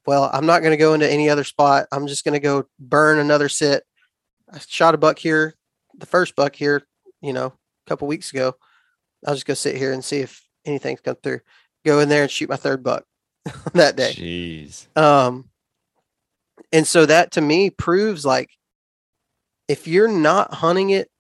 Well, 0.07 0.31
I'm 0.33 0.47
not 0.47 0.61
going 0.61 0.71
to 0.71 0.77
go 0.77 0.95
into 0.95 1.11
any 1.11 1.29
other 1.29 1.45
spot. 1.45 1.87
I'm 1.91 2.07
just 2.07 2.25
going 2.25 2.35
to 2.35 2.41
go 2.41 2.67
burn 2.79 3.19
another 3.19 3.49
sit. 3.49 3.83
I 4.53 4.59
shot 4.59 4.95
a 4.95 4.99
buck 4.99 5.19
here, 5.19 5.55
the 5.99 6.07
first 6.07 6.37
buck 6.37 6.55
here, 6.55 6.87
you 7.21 7.33
know, 7.33 7.47
a 7.47 7.89
couple 7.89 8.09
weeks 8.09 8.33
ago. 8.33 8.55
I'll 9.27 9.35
just 9.35 9.47
go 9.47 9.55
sit 9.55 9.77
here 9.77 9.93
and 9.93 10.05
see 10.05 10.19
if 10.19 10.47
anything's 10.65 11.01
come 11.01 11.17
through. 11.23 11.41
Go 11.85 12.01
in 12.01 12.09
there 12.09 12.23
and 12.23 12.31
shoot 12.31 12.49
my 12.49 12.57
third 12.57 12.83
buck 12.83 13.05
that 13.75 13.97
day. 13.97 14.13
Jeez. 14.13 14.97
Um, 14.97 15.49
and 16.73 16.87
so 16.87 17.07
that 17.07 17.33
to 17.33 17.41
me 17.41 17.71
proves 17.71 18.25
like 18.25 18.51
if 19.69 19.87
you're 19.87 20.09
not 20.09 20.55
hunting 20.55 20.91
it 20.91 21.11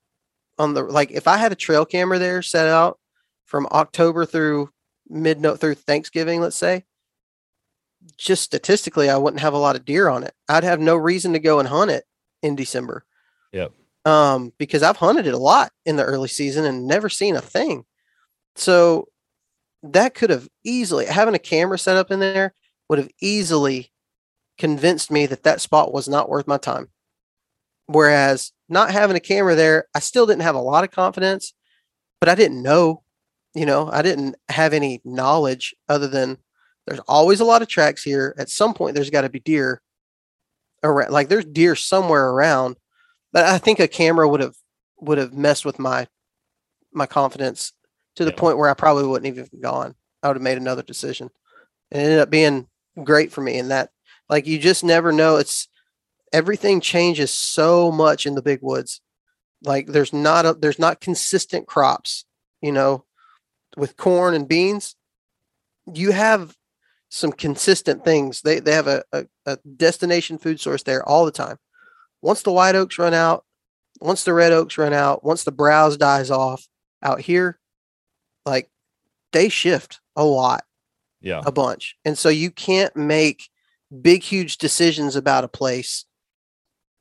on 0.58 0.74
the 0.74 0.82
like 0.82 1.10
if 1.10 1.28
I 1.28 1.36
had 1.36 1.52
a 1.52 1.56
trail 1.56 1.84
camera 1.84 2.18
there 2.18 2.42
set 2.42 2.66
out 2.66 2.98
from 3.44 3.66
October 3.70 4.26
through 4.26 4.70
mid 5.08 5.40
note 5.40 5.60
through 5.60 5.74
Thanksgiving, 5.74 6.40
let's 6.40 6.56
say, 6.56 6.84
just 8.16 8.42
statistically, 8.42 9.08
I 9.08 9.16
wouldn't 9.16 9.40
have 9.40 9.54
a 9.54 9.58
lot 9.58 9.76
of 9.76 9.84
deer 9.84 10.08
on 10.08 10.24
it. 10.24 10.34
I'd 10.48 10.64
have 10.64 10.80
no 10.80 10.96
reason 10.96 11.32
to 11.32 11.38
go 11.38 11.58
and 11.58 11.68
hunt 11.68 11.90
it 11.90 12.04
in 12.42 12.56
December. 12.56 13.04
Yep. 13.52 13.72
Um, 14.08 14.54
because 14.56 14.82
I've 14.82 14.96
hunted 14.96 15.26
it 15.26 15.34
a 15.34 15.38
lot 15.38 15.70
in 15.84 15.96
the 15.96 16.04
early 16.04 16.28
season 16.28 16.64
and 16.64 16.86
never 16.86 17.10
seen 17.10 17.36
a 17.36 17.42
thing. 17.42 17.84
So 18.56 19.08
that 19.82 20.14
could 20.14 20.30
have 20.30 20.48
easily 20.64 21.04
having 21.04 21.34
a 21.34 21.38
camera 21.38 21.78
set 21.78 21.98
up 21.98 22.10
in 22.10 22.18
there 22.18 22.54
would 22.88 22.98
have 22.98 23.10
easily 23.20 23.92
convinced 24.56 25.10
me 25.10 25.26
that 25.26 25.42
that 25.42 25.60
spot 25.60 25.92
was 25.92 26.08
not 26.08 26.30
worth 26.30 26.46
my 26.46 26.56
time. 26.56 26.88
Whereas 27.86 28.52
not 28.68 28.92
having 28.92 29.16
a 29.16 29.20
camera 29.20 29.54
there, 29.54 29.88
I 29.94 29.98
still 29.98 30.24
didn't 30.24 30.42
have 30.42 30.54
a 30.54 30.60
lot 30.60 30.84
of 30.84 30.90
confidence, 30.90 31.52
but 32.18 32.30
I 32.30 32.34
didn't 32.34 32.62
know, 32.62 33.02
you 33.54 33.66
know, 33.66 33.90
I 33.92 34.00
didn't 34.00 34.36
have 34.48 34.72
any 34.72 35.02
knowledge 35.04 35.74
other 35.86 36.08
than 36.08 36.38
there's 36.86 37.00
always 37.00 37.40
a 37.40 37.44
lot 37.44 37.60
of 37.60 37.68
tracks 37.68 38.02
here. 38.02 38.34
At 38.38 38.48
some 38.48 38.72
point, 38.72 38.94
there's 38.94 39.10
got 39.10 39.22
to 39.22 39.28
be 39.28 39.40
deer 39.40 39.82
around, 40.82 41.12
like 41.12 41.28
there's 41.28 41.44
deer 41.44 41.76
somewhere 41.76 42.30
around. 42.30 42.78
But 43.32 43.44
I 43.44 43.58
think 43.58 43.78
a 43.80 43.88
camera 43.88 44.28
would 44.28 44.40
have 44.40 44.56
would 45.00 45.18
have 45.18 45.32
messed 45.32 45.64
with 45.64 45.78
my 45.78 46.08
my 46.92 47.06
confidence 47.06 47.72
to 48.16 48.24
the 48.24 48.30
Yeah. 48.30 48.36
point 48.36 48.58
where 48.58 48.70
I 48.70 48.74
probably 48.74 49.06
wouldn't 49.06 49.26
even 49.26 49.44
have 49.44 49.60
gone. 49.60 49.94
I 50.22 50.28
would 50.28 50.36
have 50.36 50.42
made 50.42 50.58
another 50.58 50.82
decision. 50.82 51.30
It 51.90 51.98
ended 51.98 52.18
up 52.18 52.30
being 52.30 52.68
great 53.04 53.30
for 53.30 53.40
me 53.40 53.58
in 53.58 53.68
that 53.68 53.90
like 54.28 54.46
you 54.46 54.58
just 54.58 54.82
never 54.82 55.12
know. 55.12 55.36
It's 55.36 55.68
everything 56.32 56.80
changes 56.80 57.30
so 57.30 57.90
much 57.90 58.26
in 58.26 58.34
the 58.34 58.42
big 58.42 58.60
woods. 58.62 59.00
Like 59.62 59.86
there's 59.88 60.12
not 60.12 60.46
a 60.46 60.54
there's 60.54 60.78
not 60.78 61.00
consistent 61.00 61.66
crops, 61.66 62.24
you 62.60 62.72
know, 62.72 63.04
with 63.76 63.96
corn 63.96 64.34
and 64.34 64.48
beans. 64.48 64.96
You 65.92 66.12
have 66.12 66.56
some 67.08 67.32
consistent 67.32 68.04
things. 68.04 68.42
They 68.42 68.60
they 68.60 68.72
have 68.72 68.86
a, 68.86 69.04
a, 69.12 69.26
a 69.46 69.58
destination 69.76 70.38
food 70.38 70.60
source 70.60 70.82
there 70.82 71.06
all 71.08 71.24
the 71.24 71.30
time. 71.32 71.58
Once 72.22 72.42
the 72.42 72.52
white 72.52 72.74
oaks 72.74 72.98
run 72.98 73.14
out, 73.14 73.44
once 74.00 74.24
the 74.24 74.34
red 74.34 74.52
oaks 74.52 74.78
run 74.78 74.92
out, 74.92 75.24
once 75.24 75.44
the 75.44 75.52
browse 75.52 75.96
dies 75.96 76.30
off 76.30 76.66
out 77.02 77.20
here, 77.20 77.58
like 78.46 78.70
they 79.32 79.48
shift 79.48 80.00
a 80.16 80.24
lot 80.24 80.64
Yeah. 81.20 81.42
a 81.46 81.52
bunch. 81.52 81.96
And 82.04 82.16
so 82.16 82.28
you 82.28 82.50
can't 82.50 82.94
make 82.96 83.48
big, 84.02 84.22
huge 84.22 84.58
decisions 84.58 85.16
about 85.16 85.44
a 85.44 85.48
place 85.48 86.04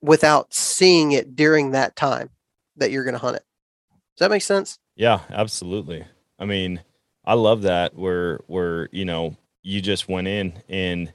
without 0.02 0.54
seeing 0.54 1.12
it 1.12 1.36
during 1.36 1.72
that 1.72 1.96
time 1.96 2.30
that 2.76 2.92
you're 2.92 3.04
going 3.04 3.14
to 3.14 3.20
hunt 3.20 3.38
it. 3.38 3.46
Does 4.16 4.20
that 4.26 4.32
make 4.32 4.42
sense? 4.44 4.80
Yeah, 4.96 5.22
absolutely. 5.30 6.06
I 6.40 6.46
mean, 6.46 6.82
I 7.26 7.34
love 7.34 7.64
that 7.64 7.96
where 7.96 8.40
where 8.48 8.90
you 8.92 9.06
know 9.06 9.36
you 9.62 9.82
just 9.82 10.08
went 10.08 10.28
in 10.28 10.54
and 10.70 11.12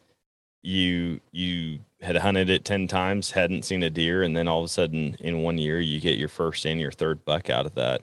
you 0.63 1.21
you 1.33 1.81
had 2.03 2.17
hunted 2.17 2.51
it 2.51 2.65
10 2.65 2.89
times, 2.89 3.31
hadn't 3.31 3.65
seen 3.65 3.83
a 3.83 3.91
deer 3.91 4.23
and 4.23 4.37
then 4.37 4.49
all 4.49 4.61
of 4.61 4.67
a 4.67 4.69
sudden 4.69 5.17
in 5.21 5.43
one 5.43 5.59
year 5.59 5.81
you 5.81 6.01
get 6.01 6.19
your 6.19 6.29
first 6.29 6.67
and 6.67 6.81
your 6.81 6.93
third 6.93 7.25
buck 7.25 7.49
out 7.49 7.67
of 7.67 7.75
that. 7.75 8.03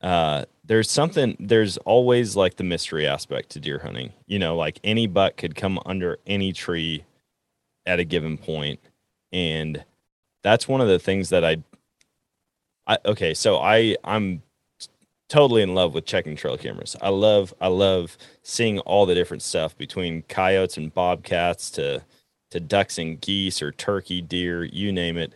Uh 0.00 0.44
there's 0.64 0.90
something 0.90 1.36
there's 1.40 1.76
always 1.78 2.36
like 2.36 2.56
the 2.56 2.64
mystery 2.64 3.06
aspect 3.06 3.50
to 3.50 3.60
deer 3.60 3.78
hunting. 3.80 4.12
You 4.26 4.38
know, 4.38 4.56
like 4.56 4.78
any 4.84 5.06
buck 5.06 5.36
could 5.36 5.54
come 5.54 5.80
under 5.86 6.18
any 6.26 6.52
tree 6.52 7.04
at 7.86 7.98
a 8.00 8.04
given 8.04 8.36
point 8.38 8.80
and 9.32 9.84
that's 10.42 10.68
one 10.68 10.80
of 10.80 10.88
the 10.88 10.98
things 10.98 11.30
that 11.30 11.44
I 11.44 11.56
I 12.86 12.98
okay, 13.06 13.34
so 13.34 13.58
I 13.58 13.96
I'm 14.04 14.42
totally 15.28 15.62
in 15.62 15.74
love 15.74 15.94
with 15.94 16.04
checking 16.04 16.36
trail 16.36 16.58
cameras. 16.58 16.96
I 17.00 17.08
love 17.08 17.54
I 17.60 17.68
love 17.68 18.18
seeing 18.42 18.80
all 18.80 19.06
the 19.06 19.14
different 19.14 19.42
stuff 19.42 19.76
between 19.78 20.22
coyotes 20.28 20.76
and 20.76 20.92
bobcats 20.92 21.70
to 21.72 22.02
to 22.52 22.60
ducks 22.60 22.98
and 22.98 23.20
geese 23.20 23.60
or 23.60 23.72
turkey, 23.72 24.20
deer, 24.22 24.64
you 24.64 24.92
name 24.92 25.16
it. 25.18 25.34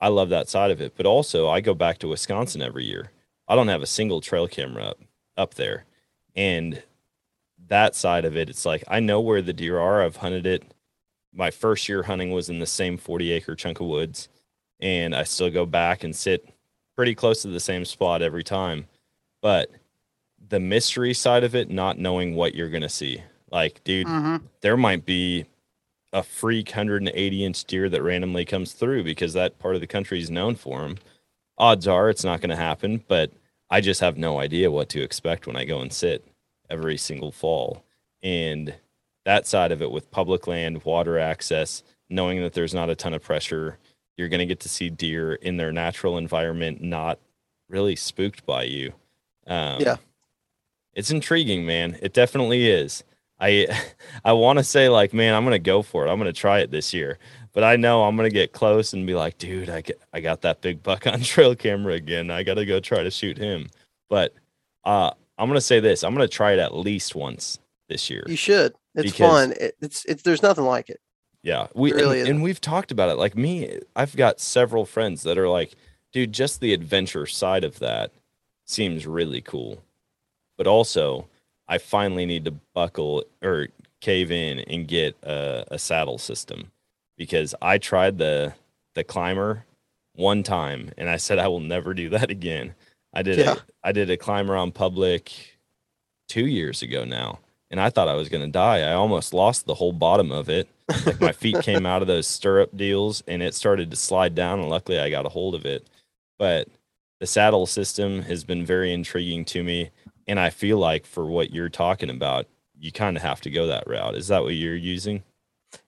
I 0.00 0.08
love 0.08 0.28
that 0.28 0.48
side 0.48 0.70
of 0.70 0.80
it. 0.80 0.92
But 0.96 1.06
also 1.06 1.48
I 1.48 1.60
go 1.60 1.74
back 1.74 1.98
to 1.98 2.08
Wisconsin 2.08 2.62
every 2.62 2.84
year. 2.84 3.10
I 3.48 3.54
don't 3.56 3.68
have 3.68 3.82
a 3.82 3.86
single 3.86 4.20
trail 4.20 4.46
camera 4.46 4.84
up 4.84 4.98
up 5.36 5.54
there. 5.54 5.84
And 6.34 6.82
that 7.68 7.94
side 7.94 8.24
of 8.24 8.36
it, 8.36 8.48
it's 8.50 8.64
like 8.66 8.84
I 8.88 9.00
know 9.00 9.20
where 9.20 9.42
the 9.42 9.52
deer 9.52 9.78
are. 9.78 10.02
I've 10.02 10.16
hunted 10.16 10.46
it. 10.46 10.62
My 11.32 11.50
first 11.50 11.88
year 11.88 12.02
hunting 12.04 12.30
was 12.30 12.48
in 12.48 12.58
the 12.58 12.66
same 12.66 12.96
40 12.98 13.32
acre 13.32 13.54
chunk 13.54 13.80
of 13.80 13.86
woods. 13.86 14.28
And 14.80 15.14
I 15.14 15.22
still 15.24 15.50
go 15.50 15.64
back 15.66 16.04
and 16.04 16.14
sit 16.14 16.48
pretty 16.94 17.14
close 17.14 17.42
to 17.42 17.48
the 17.48 17.60
same 17.60 17.84
spot 17.84 18.22
every 18.22 18.44
time. 18.44 18.86
But 19.42 19.70
the 20.48 20.60
mystery 20.60 21.14
side 21.14 21.44
of 21.44 21.54
it, 21.54 21.70
not 21.70 21.98
knowing 21.98 22.34
what 22.34 22.54
you're 22.54 22.68
going 22.70 22.82
to 22.82 22.88
see. 22.88 23.22
Like, 23.50 23.82
dude, 23.84 24.06
Mm-hmm. 24.06 24.44
there 24.60 24.76
might 24.76 25.04
be 25.06 25.46
a 26.16 26.22
freak 26.22 26.68
180 26.70 27.44
inch 27.44 27.64
deer 27.64 27.90
that 27.90 28.02
randomly 28.02 28.46
comes 28.46 28.72
through 28.72 29.04
because 29.04 29.34
that 29.34 29.58
part 29.58 29.74
of 29.74 29.82
the 29.82 29.86
country 29.86 30.18
is 30.18 30.30
known 30.30 30.54
for 30.54 30.80
them. 30.80 30.96
Odds 31.58 31.86
are 31.86 32.08
it's 32.08 32.24
not 32.24 32.40
going 32.40 32.48
to 32.48 32.56
happen, 32.56 33.04
but 33.06 33.30
I 33.68 33.82
just 33.82 34.00
have 34.00 34.16
no 34.16 34.40
idea 34.40 34.70
what 34.70 34.88
to 34.90 35.02
expect 35.02 35.46
when 35.46 35.56
I 35.56 35.66
go 35.66 35.80
and 35.80 35.92
sit 35.92 36.26
every 36.70 36.96
single 36.96 37.32
fall. 37.32 37.84
And 38.22 38.74
that 39.26 39.46
side 39.46 39.72
of 39.72 39.82
it 39.82 39.90
with 39.90 40.10
public 40.10 40.46
land, 40.46 40.84
water 40.84 41.18
access, 41.18 41.82
knowing 42.08 42.40
that 42.40 42.54
there's 42.54 42.74
not 42.74 42.88
a 42.88 42.94
ton 42.94 43.12
of 43.12 43.22
pressure, 43.22 43.76
you're 44.16 44.30
going 44.30 44.40
to 44.40 44.46
get 44.46 44.60
to 44.60 44.70
see 44.70 44.88
deer 44.88 45.34
in 45.34 45.58
their 45.58 45.72
natural 45.72 46.16
environment, 46.16 46.80
not 46.80 47.18
really 47.68 47.94
spooked 47.94 48.46
by 48.46 48.62
you. 48.62 48.94
Um, 49.46 49.82
Yeah. 49.82 49.96
It's 50.94 51.10
intriguing, 51.10 51.66
man. 51.66 51.98
It 52.00 52.14
definitely 52.14 52.70
is. 52.70 53.04
I 53.40 53.66
I 54.24 54.32
want 54.32 54.58
to 54.58 54.64
say 54.64 54.88
like, 54.88 55.12
man, 55.12 55.34
I'm 55.34 55.44
gonna 55.44 55.58
go 55.58 55.82
for 55.82 56.06
it. 56.06 56.10
I'm 56.10 56.18
gonna 56.18 56.32
try 56.32 56.60
it 56.60 56.70
this 56.70 56.94
year. 56.94 57.18
But 57.52 57.64
I 57.64 57.76
know 57.76 58.04
I'm 58.04 58.16
gonna 58.16 58.30
get 58.30 58.52
close 58.52 58.92
and 58.92 59.06
be 59.06 59.14
like, 59.14 59.38
dude, 59.38 59.70
I 59.70 59.80
get, 59.80 60.00
I 60.12 60.20
got 60.20 60.42
that 60.42 60.60
big 60.60 60.82
buck 60.82 61.06
on 61.06 61.20
trail 61.22 61.54
camera 61.54 61.94
again. 61.94 62.30
I 62.30 62.42
gotta 62.42 62.66
go 62.66 62.80
try 62.80 63.02
to 63.02 63.10
shoot 63.10 63.38
him. 63.38 63.68
But 64.08 64.34
uh, 64.84 65.10
I'm 65.38 65.48
gonna 65.48 65.60
say 65.60 65.80
this. 65.80 66.04
I'm 66.04 66.14
gonna 66.14 66.28
try 66.28 66.52
it 66.52 66.58
at 66.58 66.74
least 66.74 67.14
once 67.14 67.58
this 67.88 68.10
year. 68.10 68.24
You 68.26 68.36
should. 68.36 68.74
It's 68.94 69.12
fun. 69.16 69.52
It, 69.52 69.76
it's 69.80 70.04
it's 70.06 70.22
there's 70.22 70.42
nothing 70.42 70.64
like 70.64 70.90
it. 70.90 71.00
Yeah, 71.42 71.68
we 71.74 71.92
It 71.92 71.96
really 71.96 72.20
and, 72.20 72.28
and 72.28 72.42
we've 72.42 72.60
talked 72.60 72.90
about 72.90 73.08
it. 73.08 73.18
Like 73.18 73.36
me, 73.36 73.78
I've 73.94 74.16
got 74.16 74.40
several 74.40 74.84
friends 74.84 75.22
that 75.22 75.38
are 75.38 75.48
like, 75.48 75.76
dude, 76.12 76.32
just 76.32 76.60
the 76.60 76.72
adventure 76.72 77.26
side 77.26 77.64
of 77.64 77.78
that 77.78 78.10
seems 78.64 79.06
really 79.06 79.40
cool. 79.40 79.82
But 80.56 80.66
also, 80.66 81.28
I 81.68 81.78
finally 81.78 82.26
need 82.26 82.44
to 82.44 82.54
buckle 82.74 83.24
or 83.42 83.68
cave 84.00 84.30
in 84.30 84.60
and 84.60 84.86
get 84.86 85.16
a, 85.22 85.64
a 85.72 85.78
saddle 85.78 86.18
system 86.18 86.70
because 87.16 87.54
I 87.62 87.78
tried 87.78 88.18
the 88.18 88.54
the 88.94 89.04
climber 89.04 89.64
one 90.14 90.42
time 90.42 90.90
and 90.96 91.08
I 91.10 91.16
said 91.16 91.38
I 91.38 91.48
will 91.48 91.60
never 91.60 91.92
do 91.94 92.08
that 92.10 92.30
again. 92.30 92.74
I 93.14 93.22
did 93.22 93.38
Yeah. 93.38 93.54
a, 93.54 93.88
I 93.88 93.92
did 93.92 94.10
a 94.10 94.16
climber 94.16 94.56
on 94.56 94.72
public 94.72 95.32
two 96.28 96.46
years 96.46 96.82
ago 96.82 97.04
now, 97.04 97.38
and 97.70 97.80
I 97.80 97.90
thought 97.90 98.08
I 98.08 98.14
was 98.14 98.28
gonna 98.28 98.48
die. 98.48 98.80
I 98.80 98.92
almost 98.92 99.34
lost 99.34 99.66
the 99.66 99.74
whole 99.74 99.92
bottom 99.92 100.30
of 100.30 100.48
it 100.48 100.68
like 101.04 101.20
my 101.20 101.32
feet 101.32 101.60
came 101.62 101.84
out 101.84 102.00
of 102.02 102.08
those 102.08 102.26
stirrup 102.26 102.76
deals 102.76 103.22
and 103.26 103.42
it 103.42 103.54
started 103.54 103.90
to 103.90 103.96
slide 103.96 104.34
down 104.34 104.60
and 104.60 104.70
luckily 104.70 104.98
I 105.00 105.10
got 105.10 105.26
a 105.26 105.30
hold 105.30 105.54
of 105.54 105.66
it. 105.66 105.86
But 106.38 106.68
the 107.18 107.26
saddle 107.26 107.66
system 107.66 108.22
has 108.22 108.44
been 108.44 108.64
very 108.64 108.92
intriguing 108.92 109.44
to 109.46 109.64
me 109.64 109.90
and 110.26 110.40
I 110.40 110.50
feel 110.50 110.78
like 110.78 111.06
for 111.06 111.26
what 111.26 111.52
you're 111.52 111.68
talking 111.68 112.10
about, 112.10 112.46
you 112.78 112.92
kind 112.92 113.16
of 113.16 113.22
have 113.22 113.40
to 113.42 113.50
go 113.50 113.68
that 113.68 113.86
route. 113.86 114.16
Is 114.16 114.28
that 114.28 114.42
what 114.42 114.54
you're 114.54 114.76
using? 114.76 115.22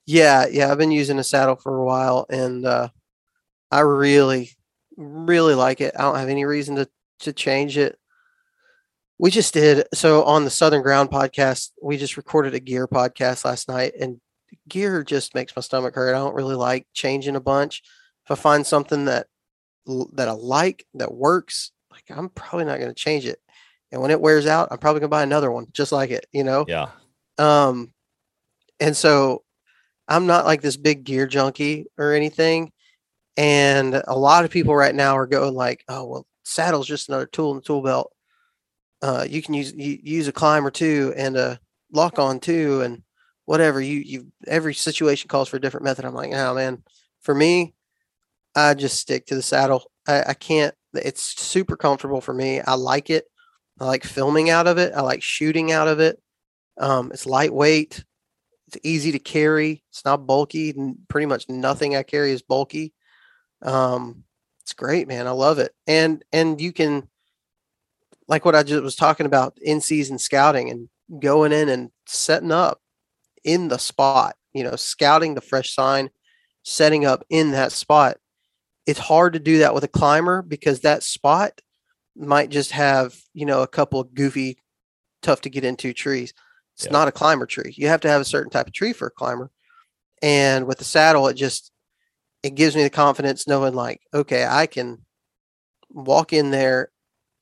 Yeah, 0.07 0.47
yeah. 0.51 0.71
I've 0.71 0.79
been 0.79 0.91
using 0.91 1.19
a 1.19 1.25
saddle 1.25 1.57
for 1.57 1.77
a 1.77 1.85
while, 1.85 2.27
and 2.31 2.65
uh, 2.65 2.89
I 3.71 3.81
really, 3.81 4.51
really 4.97 5.55
like 5.55 5.81
it. 5.81 5.95
I 5.99 6.03
don't 6.03 6.17
have 6.17 6.29
any 6.29 6.45
reason 6.45 6.77
to 6.77 6.89
to 7.21 7.33
change 7.33 7.77
it. 7.77 7.99
We 9.19 9.31
just 9.31 9.53
did 9.53 9.87
so 9.93 10.23
on 10.25 10.45
the 10.45 10.51
Southern 10.51 10.83
Ground 10.83 11.11
podcast. 11.11 11.73
We 11.83 11.97
just 11.97 12.17
recorded 12.17 12.55
a 12.55 12.61
gear 12.61 12.87
podcast 12.87 13.45
last 13.45 13.69
night, 13.69 13.95
and 14.01 14.21
gear 14.69 15.03
just 15.03 15.35
makes 15.35 15.55
my 15.55 15.63
stomach 15.63 15.95
hurt. 15.95 16.15
I 16.15 16.19
don't 16.19 16.35
really 16.35 16.55
like 16.55 16.87
changing 16.93 17.37
a 17.37 17.41
bunch. 17.41 17.83
If 18.25 18.31
I 18.31 18.35
find 18.35 18.67
something 18.67 19.07
that 19.07 19.27
that 20.13 20.29
I 20.29 20.33
like 20.33 20.87
that 20.95 21.13
works, 21.13 21.73
like 21.91 22.05
I'm 22.11 22.29
probably 22.29 22.67
not 22.67 22.79
going 22.79 22.91
to 22.91 22.95
change 22.95 23.27
it. 23.27 23.41
And 23.91 24.03
when 24.03 24.11
it 24.11 24.21
wears 24.21 24.47
out, 24.47 24.69
I'm 24.71 24.79
probably 24.79 25.01
going 25.01 25.09
to 25.09 25.15
buy 25.17 25.23
another 25.23 25.51
one 25.51 25.67
just 25.73 25.93
like 25.93 26.11
it. 26.11 26.27
You 26.33 26.45
know. 26.45 26.65
Yeah. 26.69 26.89
Um, 27.39 27.93
and 28.81 28.97
so 28.97 29.45
I'm 30.09 30.27
not 30.27 30.47
like 30.47 30.63
this 30.63 30.77
big 30.77 31.05
gear 31.05 31.27
junkie 31.27 31.87
or 31.99 32.13
anything. 32.13 32.73
And 33.37 34.03
a 34.09 34.19
lot 34.19 34.45
of 34.45 34.51
people 34.51 34.75
right 34.75 34.95
now 34.95 35.17
are 35.17 35.27
going 35.27 35.55
like, 35.55 35.85
oh 35.89 36.07
well, 36.07 36.27
saddle's 36.45 36.89
just 36.89 37.09
another 37.09 37.27
tool 37.27 37.53
in 37.53 37.59
the 37.59 37.63
tool 37.63 37.83
belt. 37.83 38.13
Uh, 39.01 39.25
you 39.29 39.41
can 39.43 39.55
use 39.55 39.73
you, 39.75 39.99
use 40.03 40.27
a 40.27 40.33
climber 40.33 40.71
too 40.71 41.15
and 41.17 41.37
a 41.37 41.61
lock 41.93 42.19
on 42.19 42.41
too 42.41 42.81
and 42.83 43.03
whatever. 43.45 43.81
You 43.81 43.99
you 43.99 44.33
every 44.47 44.75
situation 44.75 45.29
calls 45.29 45.49
for 45.49 45.57
a 45.57 45.61
different 45.61 45.85
method. 45.85 46.05
I'm 46.05 46.15
like, 46.15 46.33
oh 46.33 46.55
man, 46.55 46.83
for 47.21 47.35
me, 47.35 47.75
I 48.57 48.75
just 48.75 48.99
stick 48.99 49.27
to 49.27 49.35
the 49.35 49.43
saddle. 49.43 49.91
I, 50.07 50.23
I 50.29 50.35
can't. 50.35 50.75
It's 50.95 51.23
super 51.23 51.77
comfortable 51.77 52.21
for 52.21 52.35
me. 52.35 52.61
I 52.61 52.75
like 52.75 53.11
it. 53.11 53.27
I 53.81 53.85
like 53.85 54.05
filming 54.05 54.51
out 54.51 54.67
of 54.67 54.79
it. 54.79 54.93
I 54.95 55.03
like 55.03 55.23
shooting 55.23 55.73
out 55.73 55.89
of 55.89 56.01
it. 56.01 56.21
Um, 56.79 57.11
it's 57.13 57.27
lightweight. 57.27 58.05
It's 58.69 58.79
easy 58.83 59.13
to 59.13 59.19
carry. 59.19 59.83
It's 59.91 60.05
not 60.05 60.27
bulky. 60.27 60.75
Pretty 61.09 61.27
much 61.27 61.49
nothing 61.49 61.97
I 61.97 62.03
carry 62.03 62.33
is 62.33 62.43
bulky. 62.43 62.93
Um, 63.63 64.25
it's 64.63 64.75
great, 64.75 65.09
man. 65.09 65.27
I 65.27 65.31
love 65.31 65.59
it. 65.59 65.73
And 65.87 66.25
and 66.33 66.61
you 66.61 66.73
can 66.73 67.09
like 68.27 68.45
what 68.45 68.55
I 68.55 68.63
just 68.63 68.83
was 68.83 68.97
talking 68.97 69.27
about 69.27 69.57
in 69.63 69.81
season 69.81 70.19
scouting 70.19 70.71
and 70.71 70.89
going 71.21 71.53
in 71.53 71.69
and 71.69 71.91
setting 72.07 72.53
up 72.53 72.81
in 73.45 73.69
the 73.69 73.79
spot, 73.79 74.37
you 74.53 74.63
know, 74.63 74.77
scouting 74.77 75.35
the 75.35 75.41
fresh 75.41 75.75
sign, 75.75 76.11
setting 76.63 77.07
up 77.07 77.25
in 77.31 77.53
that 77.53 77.73
spot. 77.73 78.19
It's 78.87 78.99
hard 78.99 79.33
to 79.33 79.39
do 79.39 79.59
that 79.59 79.75
with 79.75 79.85
a 79.85 79.89
climber 79.89 80.43
because 80.43 80.81
that 80.81 81.03
spot 81.03 81.61
might 82.19 82.51
just 82.51 82.73
have, 82.73 83.17
you 83.35 83.47
know, 83.47 83.63
a 83.63 83.69
couple 83.69 84.01
of 84.01 84.15
goofy, 84.15 84.59
tough 85.23 85.41
to 85.43 85.51
get 85.51 85.65
into 85.65 85.93
trees. 85.93 86.33
It's 86.75 86.87
yeah. 86.87 86.93
not 86.93 87.09
a 87.09 87.13
climber 87.13 87.47
tree. 87.47 87.75
You 87.77 87.89
have 87.89 88.01
to 88.03 88.09
have 88.09 88.21
a 88.21 88.27
certain 88.27 88.51
type 88.51 88.67
of 88.67 88.73
tree 88.73 88.93
for 88.93 89.09
a 89.09 89.11
climber. 89.11 89.51
And 90.23 90.67
with 90.67 90.79
the 90.79 90.85
saddle, 90.85 91.29
it 91.29 91.35
just 91.35 91.73
it 92.43 92.55
gives 92.55 92.77
me 92.77 92.83
the 92.83 92.91
confidence 92.91 93.47
knowing 93.47 93.75
like, 93.75 94.01
okay, 94.15 94.47
I 94.47 94.67
can 94.67 95.05
walk 95.91 96.33
in 96.33 96.51
there 96.51 96.91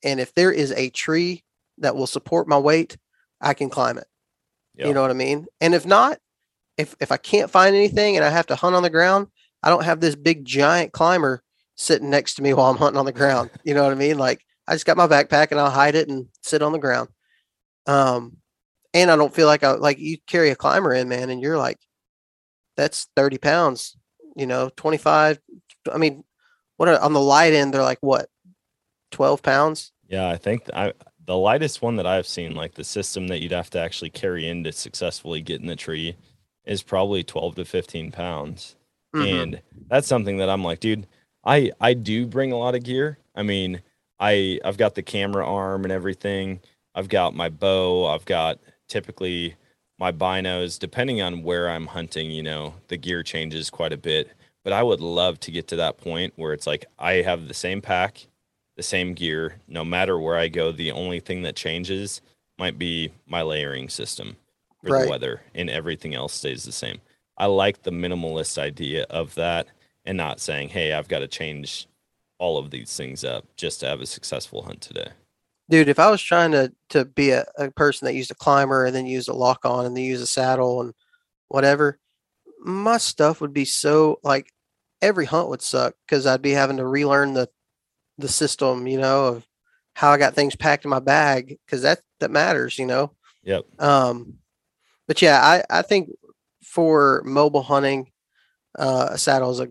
and 0.03 0.19
if 0.19 0.33
there 0.33 0.51
is 0.51 0.71
a 0.71 0.89
tree 0.89 1.43
that 1.79 1.95
will 1.95 2.07
support 2.07 2.47
my 2.47 2.57
weight, 2.57 2.97
I 3.41 3.53
can 3.53 3.69
climb 3.69 3.97
it. 3.97 4.07
Yep. 4.75 4.87
You 4.87 4.93
know 4.93 5.01
what 5.01 5.11
I 5.11 5.15
mean? 5.15 5.47
And 5.59 5.73
if 5.73 5.85
not, 5.85 6.19
if 6.77 6.95
if 6.99 7.11
I 7.11 7.17
can't 7.17 7.51
find 7.51 7.75
anything 7.75 8.15
and 8.15 8.23
I 8.23 8.29
have 8.29 8.47
to 8.47 8.55
hunt 8.55 8.75
on 8.75 8.83
the 8.83 8.89
ground, 8.89 9.27
I 9.63 9.69
don't 9.69 9.83
have 9.83 9.99
this 9.99 10.15
big 10.15 10.45
giant 10.45 10.93
climber 10.93 11.43
sitting 11.75 12.09
next 12.09 12.35
to 12.35 12.43
me 12.43 12.53
while 12.53 12.69
I'm 12.69 12.77
hunting 12.77 12.99
on 12.99 13.05
the 13.05 13.11
ground. 13.11 13.49
You 13.63 13.73
know 13.73 13.83
what 13.83 13.91
I 13.91 13.95
mean? 13.95 14.17
Like 14.17 14.45
I 14.67 14.73
just 14.73 14.85
got 14.85 14.97
my 14.97 15.07
backpack 15.07 15.51
and 15.51 15.59
I'll 15.59 15.71
hide 15.71 15.95
it 15.95 16.09
and 16.09 16.27
sit 16.41 16.61
on 16.61 16.71
the 16.71 16.77
ground. 16.77 17.09
Um, 17.85 18.37
and 18.93 19.09
I 19.09 19.15
don't 19.15 19.33
feel 19.33 19.47
like 19.47 19.63
I 19.63 19.71
like 19.73 19.99
you 19.99 20.17
carry 20.27 20.49
a 20.49 20.55
climber 20.55 20.93
in, 20.93 21.07
man, 21.07 21.29
and 21.29 21.41
you're 21.41 21.57
like, 21.57 21.79
that's 22.75 23.07
30 23.15 23.37
pounds, 23.37 23.97
you 24.35 24.45
know, 24.45 24.69
25. 24.75 25.39
I 25.91 25.97
mean, 25.97 26.23
what 26.77 26.89
are, 26.89 26.99
on 26.99 27.13
the 27.13 27.21
light 27.21 27.53
end, 27.53 27.73
they're 27.73 27.81
like 27.81 27.99
what, 28.01 28.29
12 29.11 29.41
pounds? 29.41 29.91
Yeah, 30.07 30.29
I 30.29 30.37
think 30.37 30.69
I 30.73 30.93
the 31.25 31.37
lightest 31.37 31.81
one 31.81 31.97
that 31.97 32.07
I've 32.07 32.27
seen, 32.27 32.55
like 32.55 32.75
the 32.75 32.83
system 32.83 33.27
that 33.27 33.41
you'd 33.41 33.51
have 33.51 33.69
to 33.71 33.79
actually 33.79 34.09
carry 34.09 34.47
in 34.47 34.63
to 34.63 34.71
successfully 34.71 35.41
get 35.41 35.61
in 35.61 35.67
the 35.67 35.75
tree, 35.75 36.15
is 36.65 36.81
probably 36.81 37.23
12 37.23 37.55
to 37.55 37.65
15 37.65 38.11
pounds. 38.11 38.75
Mm-hmm. 39.13 39.35
And 39.35 39.61
that's 39.89 40.07
something 40.07 40.37
that 40.37 40.49
I'm 40.49 40.63
like, 40.63 40.79
dude, 40.79 41.07
I 41.43 41.71
I 41.79 41.93
do 41.93 42.25
bring 42.25 42.51
a 42.51 42.57
lot 42.57 42.75
of 42.75 42.83
gear. 42.83 43.19
I 43.35 43.43
mean, 43.43 43.81
I 44.19 44.59
I've 44.63 44.77
got 44.77 44.95
the 44.95 45.03
camera 45.03 45.45
arm 45.45 45.83
and 45.83 45.91
everything. 45.91 46.59
I've 46.95 47.09
got 47.09 47.35
my 47.35 47.49
bow. 47.49 48.07
I've 48.07 48.25
got 48.25 48.59
typically 48.87 49.55
my 49.99 50.11
binos. 50.11 50.79
Depending 50.79 51.21
on 51.21 51.43
where 51.43 51.69
I'm 51.69 51.87
hunting, 51.87 52.31
you 52.31 52.43
know, 52.43 52.73
the 52.87 52.97
gear 52.97 53.23
changes 53.23 53.69
quite 53.69 53.93
a 53.93 53.97
bit. 53.97 54.31
But 54.63 54.73
I 54.73 54.83
would 54.83 54.99
love 54.99 55.39
to 55.41 55.51
get 55.51 55.67
to 55.69 55.77
that 55.77 55.97
point 55.97 56.33
where 56.35 56.53
it's 56.53 56.67
like 56.67 56.85
I 56.99 57.13
have 57.21 57.47
the 57.47 57.53
same 57.53 57.81
pack 57.81 58.27
the 58.77 58.83
same 58.83 59.13
gear 59.13 59.55
no 59.67 59.83
matter 59.83 60.17
where 60.17 60.37
I 60.37 60.47
go. 60.47 60.71
The 60.71 60.91
only 60.91 61.19
thing 61.19 61.41
that 61.41 61.55
changes 61.57 62.21
might 62.57 62.79
be 62.79 63.11
my 63.25 63.41
layering 63.41 63.89
system 63.89 64.37
for 64.83 64.93
right. 64.93 65.03
the 65.03 65.09
weather, 65.09 65.41
and 65.53 65.69
everything 65.69 66.15
else 66.15 66.33
stays 66.33 66.63
the 66.63 66.71
same. 66.71 67.01
I 67.37 67.47
like 67.47 67.81
the 67.81 67.91
minimalist 67.91 68.57
idea 68.57 69.03
of 69.09 69.35
that 69.35 69.67
and 70.05 70.15
not 70.15 70.39
saying, 70.39 70.69
hey, 70.69 70.93
I've 70.93 71.07
got 71.07 71.19
to 71.19 71.27
change 71.27 71.87
all 72.39 72.57
of 72.57 72.71
these 72.71 72.95
things 72.95 73.23
up 73.23 73.45
just 73.55 73.79
to 73.79 73.87
have 73.87 74.01
a 74.01 74.05
successful 74.05 74.63
hunt 74.63 74.81
today. 74.81 75.09
Dude, 75.69 75.89
if 75.89 75.99
I 75.99 76.09
was 76.09 76.21
trying 76.21 76.51
to 76.51 76.71
to 76.89 77.05
be 77.05 77.31
a, 77.31 77.45
a 77.57 77.71
person 77.71 78.05
that 78.05 78.13
used 78.13 78.31
a 78.31 78.35
climber 78.35 78.85
and 78.85 78.95
then 78.95 79.05
used 79.05 79.29
a 79.29 79.33
lock 79.33 79.65
on 79.65 79.85
and 79.85 79.95
then 79.95 80.03
use 80.03 80.21
a 80.21 80.27
saddle 80.27 80.81
and 80.81 80.93
whatever, 81.49 81.99
my 82.59 82.97
stuff 82.97 83.41
would 83.41 83.53
be 83.53 83.65
so 83.65 84.19
like 84.23 84.51
every 85.01 85.25
hunt 85.25 85.49
would 85.49 85.61
suck 85.61 85.93
because 86.05 86.25
I'd 86.25 86.41
be 86.41 86.51
having 86.51 86.77
to 86.77 86.85
relearn 86.85 87.33
the 87.33 87.49
the 88.17 88.29
system, 88.29 88.87
you 88.87 88.99
know, 88.99 89.25
of 89.25 89.47
how 89.93 90.11
I 90.11 90.17
got 90.17 90.35
things 90.35 90.55
packed 90.55 90.85
in 90.85 90.89
my 90.89 90.99
bag 90.99 91.57
because 91.65 91.81
that 91.81 91.99
that 92.19 92.31
matters, 92.31 92.79
you 92.79 92.85
know. 92.85 93.11
Yep. 93.43 93.65
Um, 93.79 94.35
but 95.07 95.21
yeah, 95.21 95.41
I 95.41 95.63
I 95.79 95.81
think 95.81 96.11
for 96.63 97.23
mobile 97.25 97.63
hunting, 97.63 98.11
uh, 98.77 99.09
a 99.11 99.17
saddle 99.17 99.51
is 99.51 99.59
a 99.59 99.69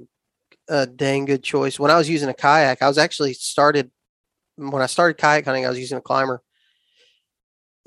a 0.69 0.87
dang 0.87 1.25
good 1.25 1.43
choice. 1.43 1.79
When 1.79 1.91
I 1.91 1.97
was 1.97 2.09
using 2.09 2.29
a 2.29 2.35
kayak, 2.35 2.83
I 2.83 2.89
was 2.89 2.99
actually 2.99 3.35
started 3.35 3.91
when 4.57 4.83
I 4.83 4.87
started 4.87 5.19
kayak 5.19 5.45
hunting, 5.45 5.67
I 5.67 5.69
was 5.69 5.79
using 5.79 5.99
a 5.99 6.03
climber. 6.03 6.43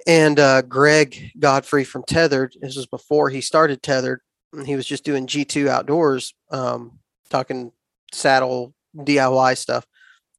And 0.07 0.39
uh, 0.39 0.61
Greg 0.61 1.31
Godfrey 1.37 1.83
from 1.83 2.03
Tethered, 2.03 2.55
this 2.61 2.75
was 2.75 2.85
before 2.85 3.29
he 3.29 3.41
started 3.41 3.81
Tethered. 3.81 4.21
he 4.65 4.75
was 4.75 4.85
just 4.85 5.03
doing 5.03 5.27
G2 5.27 5.67
outdoors, 5.67 6.33
um, 6.51 6.99
talking 7.29 7.71
saddle 8.11 8.73
DIY 8.95 9.57
stuff 9.57 9.85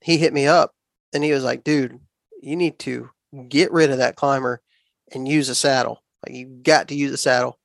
he 0.01 0.19
hit 0.19 0.33
me 0.33 0.47
up 0.47 0.73
and 1.13 1.23
he 1.23 1.33
was 1.33 1.45
like, 1.45 1.65
dude, 1.65 1.99
you 2.43 2.57
need 2.57 2.79
to 2.81 3.11
get 3.49 3.73
rid 3.73 3.91
of 3.91 3.99
that 3.99 4.17
climber 4.17 4.63
and 5.13 5.29
use 5.29 5.49
a 5.49 5.55
saddle. 5.55 6.03
Like 6.27 6.37
you 6.37 6.47
got 6.47 6.89
to 6.89 6.95
use 6.95 7.13
a 7.13 7.19
saddle. 7.19 7.59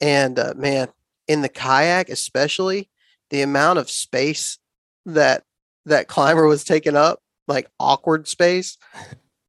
And 0.00 0.38
uh, 0.38 0.54
man, 0.56 0.88
in 1.26 1.42
the 1.42 1.48
kayak, 1.48 2.08
especially 2.08 2.88
the 3.30 3.42
amount 3.42 3.78
of 3.78 3.90
space 3.90 4.58
that 5.06 5.44
that 5.86 6.08
climber 6.08 6.46
was 6.46 6.64
taking 6.64 6.96
up, 6.96 7.20
like 7.46 7.70
awkward 7.78 8.28
space, 8.28 8.78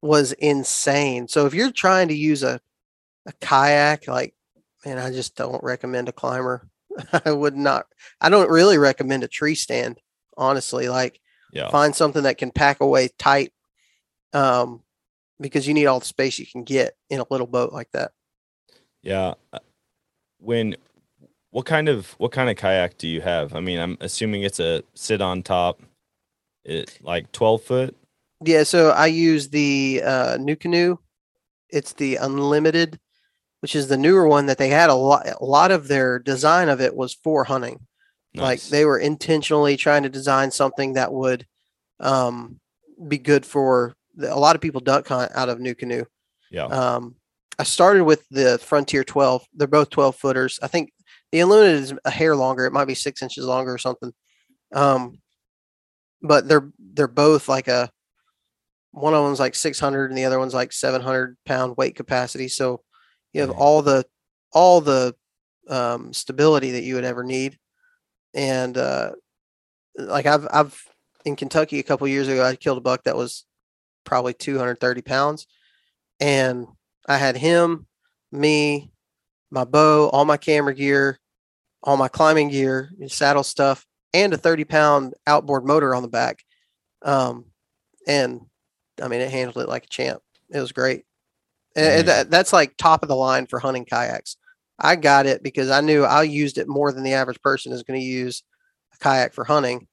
was 0.01 0.31
insane. 0.33 1.27
So 1.27 1.45
if 1.45 1.53
you're 1.53 1.71
trying 1.71 2.07
to 2.09 2.15
use 2.15 2.43
a 2.43 2.59
a 3.25 3.33
kayak, 3.41 4.07
like 4.07 4.33
man, 4.85 4.97
I 4.97 5.11
just 5.11 5.35
don't 5.35 5.63
recommend 5.63 6.09
a 6.09 6.13
climber. 6.13 6.67
I 7.25 7.31
would 7.31 7.55
not. 7.55 7.85
I 8.21 8.29
don't 8.29 8.49
really 8.49 8.77
recommend 8.77 9.23
a 9.23 9.27
tree 9.27 9.55
stand, 9.55 9.99
honestly. 10.37 10.89
Like 10.89 11.19
yeah. 11.51 11.69
Find 11.69 11.95
something 11.95 12.23
that 12.23 12.37
can 12.37 12.51
pack 12.51 12.79
away 12.79 13.09
tight, 13.17 13.51
um, 14.33 14.83
because 15.39 15.67
you 15.67 15.73
need 15.73 15.87
all 15.87 15.99
the 15.99 16.05
space 16.05 16.37
you 16.37 16.45
can 16.45 16.63
get 16.63 16.95
in 17.09 17.19
a 17.19 17.25
little 17.29 17.47
boat 17.47 17.73
like 17.73 17.89
that. 17.91 18.11
Yeah. 19.01 19.33
Uh, 19.51 19.59
when 20.39 20.75
what 21.51 21.65
kind 21.65 21.89
of 21.89 22.11
what 22.17 22.31
kind 22.31 22.49
of 22.49 22.57
kayak 22.57 22.97
do 22.97 23.07
you 23.07 23.21
have? 23.21 23.55
I 23.55 23.59
mean, 23.59 23.79
I'm 23.79 23.97
assuming 24.01 24.43
it's 24.43 24.59
a 24.59 24.83
sit 24.93 25.21
on 25.21 25.43
top, 25.43 25.81
it 26.63 26.99
like 27.01 27.31
12 27.31 27.63
foot. 27.63 27.97
Yeah, 28.45 28.63
so 28.63 28.91
I 28.91 29.07
use 29.07 29.49
the 29.49 30.01
uh, 30.03 30.37
NuCanoe. 30.37 30.97
It's 31.69 31.93
the 31.93 32.15
unlimited, 32.15 32.99
which 33.61 33.75
is 33.75 33.87
the 33.87 33.97
newer 33.97 34.27
one 34.27 34.45
that 34.45 34.57
they 34.57 34.69
had. 34.69 34.89
A 34.89 34.95
lot, 34.95 35.27
a 35.27 35.43
lot 35.43 35.71
of 35.71 35.87
their 35.87 36.19
design 36.19 36.69
of 36.69 36.79
it 36.79 36.95
was 36.95 37.13
for 37.13 37.43
hunting. 37.43 37.85
Nice. 38.33 38.43
Like 38.43 38.61
they 38.71 38.85
were 38.85 38.99
intentionally 38.99 39.75
trying 39.75 40.03
to 40.03 40.09
design 40.09 40.51
something 40.51 40.93
that 40.93 41.11
would 41.11 41.45
um, 41.99 42.59
be 43.07 43.17
good 43.17 43.45
for 43.45 43.95
the, 44.15 44.33
a 44.33 44.37
lot 44.37 44.55
of 44.55 44.61
people 44.61 44.81
duck 44.81 45.07
hunt 45.07 45.31
out 45.35 45.49
of 45.49 45.59
NuCanoe. 45.59 46.05
Yeah. 46.51 46.65
Um, 46.65 47.15
I 47.57 47.63
started 47.63 48.05
with 48.05 48.23
the 48.29 48.57
Frontier 48.59 49.03
12. 49.03 49.45
They're 49.53 49.67
both 49.67 49.89
12 49.89 50.15
footers. 50.15 50.59
I 50.61 50.67
think 50.67 50.91
the 51.31 51.39
Unlimited 51.41 51.81
is 51.81 51.93
a 52.05 52.09
hair 52.09 52.35
longer. 52.35 52.65
It 52.65 52.73
might 52.73 52.85
be 52.85 52.95
six 52.95 53.21
inches 53.21 53.45
longer 53.45 53.73
or 53.73 53.77
something. 53.77 54.13
Um, 54.73 55.19
but 56.21 56.47
they're 56.47 56.71
they're 56.77 57.07
both 57.07 57.47
like 57.47 57.67
a 57.67 57.89
one 58.91 59.13
of 59.13 59.23
them's 59.23 59.39
like 59.39 59.55
600 59.55 60.09
and 60.09 60.17
the 60.17 60.25
other 60.25 60.39
one's 60.39 60.53
like 60.53 60.73
700 60.73 61.37
pound 61.45 61.77
weight 61.77 61.95
capacity. 61.95 62.47
So 62.47 62.81
you 63.33 63.41
have 63.41 63.51
all 63.51 63.81
the 63.81 64.05
all 64.51 64.81
the 64.81 65.15
um, 65.69 66.11
stability 66.13 66.71
that 66.71 66.83
you 66.83 66.95
would 66.95 67.03
ever 67.03 67.23
need 67.23 67.57
and 68.33 68.77
uh, 68.77 69.11
like 69.97 70.25
I've 70.25 70.47
I've 70.51 70.81
in 71.25 71.35
Kentucky 71.35 71.79
a 71.79 71.83
couple 71.83 72.07
years 72.07 72.27
ago, 72.27 72.43
I 72.43 72.55
killed 72.55 72.77
a 72.77 72.81
buck 72.81 73.03
that 73.03 73.15
was 73.15 73.45
probably 74.05 74.33
230 74.33 75.01
pounds, 75.01 75.47
and 76.19 76.67
I 77.07 77.17
had 77.17 77.37
him, 77.37 77.87
me, 78.31 78.91
my 79.51 79.63
bow, 79.63 80.09
all 80.09 80.25
my 80.25 80.37
camera 80.37 80.73
gear, 80.73 81.19
all 81.83 81.97
my 81.97 82.07
climbing 82.07 82.49
gear, 82.49 82.91
saddle 83.07 83.43
stuff, 83.43 83.85
and 84.13 84.33
a 84.33 84.37
30 84.37 84.63
pound 84.65 85.13
outboard 85.27 85.65
motor 85.65 85.95
on 85.95 86.01
the 86.01 86.09
back. 86.09 86.43
Um, 87.03 87.45
and 88.07 88.41
I 89.01 89.07
mean, 89.07 89.21
it 89.21 89.31
handled 89.31 89.63
it 89.63 89.69
like 89.69 89.85
a 89.85 89.89
champ. 89.89 90.21
It 90.49 90.59
was 90.59 90.71
great. 90.71 91.03
And 91.75 92.07
that, 92.07 92.31
that's 92.31 92.51
like 92.51 92.75
top 92.77 93.03
of 93.03 93.09
the 93.09 93.15
line 93.15 93.45
for 93.45 93.59
hunting 93.59 93.85
kayaks. 93.85 94.37
I 94.79 94.95
got 94.95 95.25
it 95.25 95.43
because 95.43 95.69
I 95.69 95.81
knew 95.81 96.03
I 96.03 96.23
used 96.23 96.57
it 96.57 96.67
more 96.67 96.91
than 96.91 97.03
the 97.03 97.13
average 97.13 97.41
person 97.41 97.71
is 97.71 97.83
going 97.83 97.99
to 97.99 98.05
use 98.05 98.43
a 98.93 98.97
kayak 98.97 99.33
for 99.33 99.43
hunting, 99.43 99.87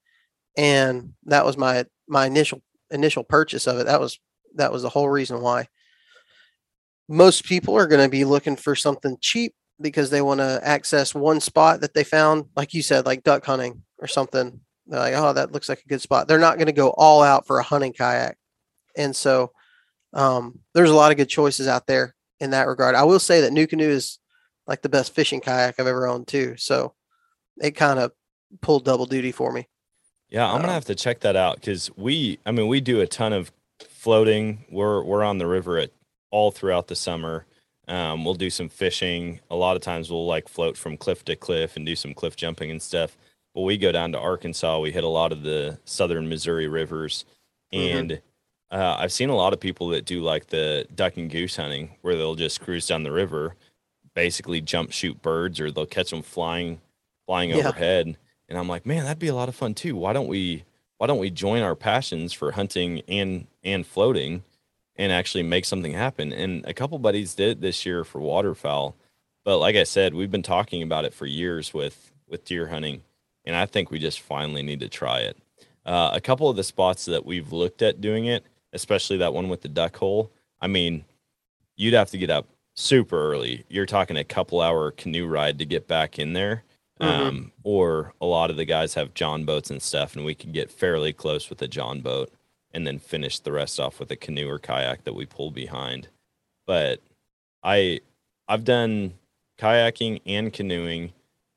and 0.57 1.15
that 1.25 1.45
was 1.45 1.57
my 1.57 1.87
my 2.09 2.27
initial 2.27 2.63
initial 2.91 3.25
purchase 3.25 3.67
of 3.67 3.79
it. 3.79 3.87
That 3.87 4.01
was 4.01 4.19
that 4.55 4.73
was 4.73 4.83
the 4.83 4.89
whole 4.89 5.09
reason 5.09 5.41
why. 5.41 5.69
Most 7.09 7.45
people 7.45 7.77
are 7.77 7.87
going 7.87 8.03
to 8.03 8.11
be 8.11 8.25
looking 8.25 8.57
for 8.57 8.75
something 8.75 9.17
cheap 9.21 9.55
because 9.81 10.11
they 10.11 10.23
want 10.23 10.41
to 10.41 10.61
access 10.63 11.15
one 11.15 11.41
spot 11.41 11.81
that 11.81 11.95
they 11.95 12.05
found, 12.05 12.47
like 12.57 12.75
you 12.75 12.83
said, 12.83 13.07
like 13.07 13.23
duck 13.23 13.45
hunting 13.45 13.83
or 13.99 14.07
something. 14.09 14.61
They're 14.87 15.01
like, 15.01 15.15
oh, 15.15 15.33
that 15.33 15.53
looks 15.53 15.69
like 15.69 15.83
a 15.85 15.89
good 15.89 16.01
spot. 16.01 16.29
They're 16.29 16.39
not 16.39 16.57
going 16.57 16.67
to 16.67 16.73
go 16.73 16.91
all 16.91 17.23
out 17.23 17.47
for 17.47 17.59
a 17.59 17.63
hunting 17.63 17.93
kayak, 17.93 18.37
and 18.97 19.15
so 19.15 19.53
um, 20.13 20.61
there's 20.75 20.91
a 20.91 20.95
lot 20.95 21.11
of 21.11 21.17
good 21.17 21.29
choices 21.29 21.67
out 21.67 21.87
there 21.87 22.15
in 22.41 22.51
that 22.51 22.69
regard. 22.69 22.95
I 22.95 23.05
will 23.05 23.19
say 23.19 23.41
that 23.43 23.53
NuCanoe 23.53 23.81
is 23.81 24.19
like 24.67 24.83
the 24.83 24.89
best 24.89 25.15
fishing 25.15 25.41
kayak 25.41 25.79
I've 25.79 25.87
ever 25.87 26.07
owned 26.07 26.29
too. 26.29 26.55
So 26.57 26.95
it 27.61 27.73
kind 27.73 27.99
of 27.99 28.13
pulled 28.61 28.85
double 28.85 29.07
duty 29.07 29.33
for 29.33 29.53
me. 29.53 29.69
Yeah, 30.29 30.47
I'm 30.47 30.57
gonna 30.61 30.69
Um, 30.69 30.75
have 30.75 30.85
to 30.87 30.95
check 30.95 31.21
that 31.21 31.37
out 31.37 31.57
because 31.57 31.91
we, 31.97 32.39
I 32.47 32.53
mean, 32.53 32.69
we 32.69 32.81
do 32.81 33.01
a 33.01 33.07
ton 33.07 33.33
of 33.33 33.53
floating. 33.89 34.65
We're 34.71 35.03
we're 35.03 35.25
on 35.25 35.39
the 35.39 35.47
river 35.47 35.79
at 35.79 35.91
all 36.31 36.51
throughout 36.51 36.89
the 36.89 36.97
summer. 36.97 37.47
Um, 37.89 38.25
we'll 38.25 38.35
do 38.35 38.51
some 38.51 38.69
fishing. 38.69 39.41
A 39.51 39.57
lot 39.57 39.77
of 39.77 39.83
times 39.83 40.11
we'll 40.11 40.27
like 40.27 40.49
float 40.49 40.77
from 40.77 40.97
cliff 40.97 41.25
to 41.27 41.37
cliff 41.37 41.77
and 41.77 41.87
do 41.87 41.95
some 41.95 42.15
cliff 42.15 42.35
jumping 42.37 42.71
and 42.71 42.83
stuff. 42.83 43.17
But 43.55 43.63
we 43.63 43.77
go 43.79 43.93
down 43.93 44.13
to 44.13 44.19
Arkansas. 44.19 44.81
We 44.81 44.91
hit 44.93 45.05
a 45.05 45.09
lot 45.09 45.33
of 45.33 45.43
the 45.43 45.79
southern 45.85 46.29
Missouri 46.29 46.67
rivers, 46.69 47.25
Mhm. 47.73 47.79
and 47.99 48.23
uh, 48.71 48.97
I've 48.99 49.13
seen 49.13 49.29
a 49.29 49.37
lot 49.37 49.53
of 49.53 49.61
people 49.61 49.89
that 49.91 50.05
do 50.05 50.21
like 50.23 50.49
the 50.49 50.87
duck 50.95 51.17
and 51.17 51.31
goose 51.31 51.57
hunting, 51.57 51.97
where 52.03 52.17
they'll 52.17 52.35
just 52.35 52.61
cruise 52.61 52.87
down 52.89 53.05
the 53.05 53.13
river, 53.13 53.55
basically 54.15 54.61
jump 54.61 54.91
shoot 54.93 55.23
birds, 55.23 55.61
or 55.61 55.71
they'll 55.71 55.87
catch 55.87 56.11
them 56.11 56.23
flying, 56.23 56.81
flying 57.27 57.51
Yeah. 57.51 57.59
overhead. 57.59 58.17
And 58.49 58.59
I'm 58.59 58.69
like, 58.69 58.85
man, 58.85 59.05
that'd 59.05 59.19
be 59.21 59.29
a 59.29 59.35
lot 59.35 59.49
of 59.49 59.55
fun 59.55 59.75
too. 59.75 59.95
Why 59.97 60.13
don't 60.13 60.27
we? 60.29 60.65
Why 60.99 61.07
don't 61.07 61.19
we 61.19 61.31
join 61.31 61.63
our 61.63 61.75
passions 61.77 62.33
for 62.33 62.53
hunting 62.53 63.03
and 63.07 63.47
and 63.63 63.87
floating, 63.87 64.43
and 64.99 65.13
actually 65.13 65.43
make 65.43 65.65
something 65.65 65.93
happen? 65.93 66.33
And 66.33 66.65
a 66.67 66.75
couple 66.75 66.99
buddies 66.99 67.35
did 67.35 67.51
it 67.51 67.61
this 67.61 67.85
year 67.87 68.05
for 68.05 68.21
waterfowl, 68.21 68.97
but 69.45 69.59
like 69.59 69.77
I 69.77 69.85
said, 69.85 70.15
we've 70.15 70.31
been 70.31 70.43
talking 70.43 70.83
about 70.83 71.05
it 71.05 71.15
for 71.15 71.27
years 71.27 71.73
with 71.75 72.13
with 72.29 72.45
deer 72.45 72.69
hunting, 72.69 73.03
and 73.45 73.55
I 73.55 73.67
think 73.67 73.91
we 73.91 73.99
just 73.99 74.21
finally 74.21 74.63
need 74.63 74.81
to 74.81 74.89
try 74.89 75.21
it. 75.21 75.37
Uh, 75.85 76.11
a 76.13 76.21
couple 76.21 76.51
of 76.51 76.57
the 76.57 76.65
spots 76.65 77.05
that 77.05 77.25
we've 77.25 77.53
looked 77.53 77.81
at 77.83 78.01
doing 78.01 78.27
it, 78.27 78.45
especially 78.73 79.17
that 79.19 79.33
one 79.33 79.49
with 79.49 79.63
the 79.63 79.69
duck 79.69 79.97
hole. 79.97 80.33
I 80.61 80.67
mean, 80.67 81.05
you'd 81.77 81.95
have 81.95 82.11
to 82.11 82.19
get 82.19 82.31
up 82.31 82.49
super 82.75 83.33
early. 83.33 83.65
You're 83.69 83.87
talking 83.87 84.17
a 84.17 84.25
couple 84.25 84.61
hour 84.61 84.91
canoe 84.91 85.27
ride 85.29 85.59
to 85.61 85.65
get 85.65 85.87
back 85.87 86.19
in 86.19 86.33
there. 86.33 86.65
Mhm. 87.01 87.07
Um, 87.07 87.53
or 87.63 88.15
a 88.21 88.27
lot 88.27 88.51
of 88.51 88.57
the 88.57 88.65
guys 88.65 88.95
have 88.95 89.15
John 89.15 89.45
boats 89.45 89.71
and 89.71 89.83
stuff, 89.83 90.17
and 90.17 90.25
we 90.25 90.35
could 90.35 90.53
get 90.53 90.71
fairly 90.71 91.13
close 91.13 91.49
with 91.51 91.61
a 91.63 91.69
John 91.69 92.01
boat 92.01 92.33
and 92.73 92.87
then 92.87 92.99
finish 92.99 93.39
the 93.39 93.53
rest 93.53 93.81
off 93.81 94.01
with 94.01 94.11
a 94.11 94.17
canoe 94.17 94.49
or 94.49 94.59
kayak 94.59 95.05
that 95.05 95.15
we 95.15 95.27
pull 95.27 95.51
behind. 95.51 96.09
But 96.67 97.01
I 97.63 98.01
I've 98.49 98.65
done 98.65 99.15
kayaking 99.59 100.21
and 100.27 100.53
canoeing. 100.53 101.13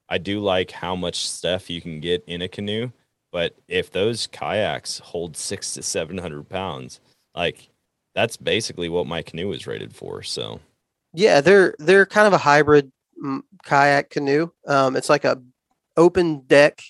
I 0.10 0.18
do 0.18 0.39
like 0.39 0.72
how 0.72 0.95
much 0.95 1.28
stuff 1.30 1.70
you 1.70 1.82
can 1.82 1.99
get 1.99 2.24
in 2.26 2.41
a 2.41 2.47
canoe, 2.47 2.91
but 3.32 3.55
if 3.68 3.91
those 3.91 4.28
kayaks 4.28 4.99
hold 4.99 5.38
six 5.38 5.74
to 5.76 5.84
seven 5.84 6.18
hundred 6.18 6.49
pounds, 6.49 6.99
like 7.36 7.70
that's 8.16 8.38
basically 8.38 8.89
what 8.89 9.07
my 9.07 9.22
canoe 9.22 9.51
is 9.51 9.68
rated 9.68 9.95
for. 9.95 10.24
So 10.24 10.60
Yeah, 11.14 11.41
they're 11.41 11.76
they're 11.80 12.05
kind 12.05 12.28
of 12.28 12.34
a 12.34 12.38
hybrid 12.38 12.91
mm, 13.24 13.41
kayak 13.64 14.10
canoe. 14.10 14.49
Um, 14.68 14.95
it's 14.95 15.10
like 15.10 15.26
a 15.26 15.41
open 15.97 16.41
deck 16.47 16.82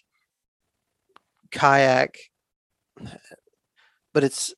kayak, 1.51 2.17
but 4.13 4.23
it's 4.23 4.53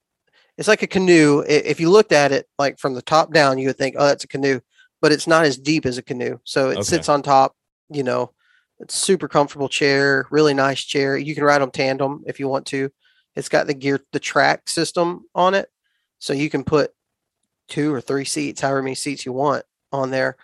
it's 0.58 0.68
like 0.68 0.84
a 0.84 0.88
canoe. 0.88 1.44
If 1.48 1.80
you 1.80 1.90
looked 1.90 2.12
at 2.12 2.32
it 2.32 2.48
like 2.60 2.78
from 2.78 2.94
the 2.94 3.02
top 3.02 3.34
down, 3.34 3.58
you 3.58 3.68
would 3.68 3.78
think, 3.78 3.96
oh, 3.98 4.06
that's 4.06 4.24
a 4.26 4.28
canoe, 4.28 4.60
but 5.02 5.12
it's 5.12 5.28
not 5.28 5.46
as 5.46 5.58
deep 5.58 5.86
as 5.86 5.98
a 5.98 6.04
canoe. 6.04 6.40
So 6.44 6.70
it 6.70 6.74
Okay. 6.74 6.84
sits 6.84 7.10
on 7.10 7.22
top. 7.24 7.56
You 7.90 8.04
know, 8.04 8.32
it's 8.80 8.96
super 8.96 9.28
comfortable 9.28 9.70
chair, 9.70 10.28
really 10.30 10.54
nice 10.54 10.82
chair. 10.82 11.18
You 11.18 11.34
can 11.36 11.44
ride 11.44 11.62
on 11.62 11.72
tandem 11.72 12.24
if 12.28 12.40
you 12.40 12.48
want 12.48 12.66
to. 12.68 12.90
It's 13.36 13.50
got 13.50 13.68
the 13.68 13.74
gear, 13.74 14.02
the 14.12 14.20
track 14.20 14.68
system 14.70 15.26
on 15.34 15.54
it, 15.54 15.70
so 16.20 16.34
you 16.34 16.50
can 16.50 16.64
put 16.64 16.92
two 17.70 17.94
or 17.94 18.02
three 18.02 18.26
seats, 18.26 18.62
however 18.62 18.84
many 18.84 18.96
seats 18.96 19.26
you 19.26 19.32
want 19.32 19.64
on 19.92 20.12
there. 20.12 20.36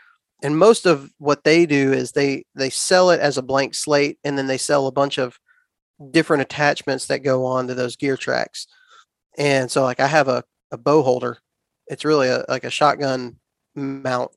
And 0.41 0.57
most 0.57 0.85
of 0.85 1.11
what 1.17 1.43
they 1.43 1.65
do 1.65 1.91
is 1.93 2.11
they 2.11 2.45
they 2.55 2.69
sell 2.69 3.09
it 3.09 3.19
as 3.19 3.37
a 3.37 3.41
blank 3.41 3.75
slate, 3.75 4.19
and 4.23 4.37
then 4.37 4.47
they 4.47 4.57
sell 4.57 4.87
a 4.87 4.91
bunch 4.91 5.17
of 5.17 5.37
different 6.11 6.41
attachments 6.43 7.07
that 7.07 7.23
go 7.23 7.45
on 7.45 7.67
to 7.67 7.73
those 7.75 7.95
gear 7.95 8.15
tracks. 8.17 8.67
And 9.37 9.69
so, 9.69 9.83
like, 9.83 9.99
I 9.99 10.07
have 10.07 10.27
a 10.27 10.43
a 10.71 10.77
bow 10.77 11.01
holder. 11.03 11.37
It's 11.87 12.03
really 12.03 12.27
a 12.27 12.43
like 12.49 12.63
a 12.65 12.69
shotgun 12.69 13.37
mount 13.75 14.31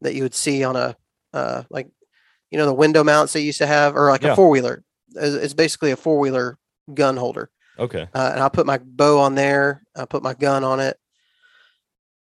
that 0.00 0.14
you 0.14 0.22
would 0.22 0.34
see 0.34 0.64
on 0.64 0.76
a 0.76 0.96
uh, 1.34 1.64
like 1.70 1.88
you 2.50 2.58
know 2.58 2.66
the 2.66 2.74
window 2.74 3.04
mounts 3.04 3.32
they 3.32 3.40
used 3.40 3.58
to 3.58 3.66
have, 3.66 3.94
or 3.96 4.10
like 4.10 4.22
Yeah. 4.22 4.32
a 4.32 4.36
four 4.36 4.48
wheeler. 4.50 4.84
It's 5.14 5.34
it's 5.34 5.54
basically 5.54 5.90
a 5.90 5.96
four 5.96 6.18
wheeler 6.18 6.58
gun 6.94 7.16
holder 7.16 7.50
okay, 7.78 8.08
uh, 8.14 8.30
and 8.32 8.40
I'll 8.42 8.50
put 8.50 8.66
my 8.66 8.78
bow 8.78 9.18
on 9.20 9.34
there. 9.34 9.82
I 9.96 10.04
put 10.06 10.22
my 10.22 10.34
gun 10.34 10.64
on 10.64 10.80
it. 10.80 10.96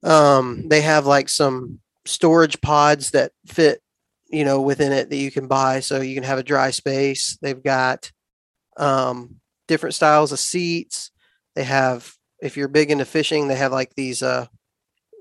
Um, 0.02 0.68
they 0.68 0.80
have 0.80 1.06
like 1.06 1.28
some 1.28 1.80
storage 2.04 2.60
pods 2.60 3.12
that 3.12 3.32
fit, 3.46 3.80
you 4.30 4.44
know, 4.44 4.60
within 4.60 4.92
it 4.92 5.10
that 5.10 5.16
you 5.16 5.30
can 5.30 5.46
buy, 5.46 5.80
so 5.80 6.00
you 6.00 6.14
can 6.14 6.24
have 6.24 6.38
a 6.38 6.42
dry 6.44 6.70
space. 6.70 7.38
They've 7.40 7.62
got 7.62 8.10
um, 8.76 9.36
different 9.68 9.94
styles 9.94 10.32
of 10.32 10.40
seats. 10.40 11.11
They 11.54 11.64
have, 11.64 12.12
if 12.40 12.56
you're 12.56 12.68
big 12.68 12.90
into 12.90 13.04
fishing, 13.04 13.48
they 13.48 13.56
have 13.56 13.72
like 13.72 13.94
these 13.94 14.22
uh, 14.22 14.46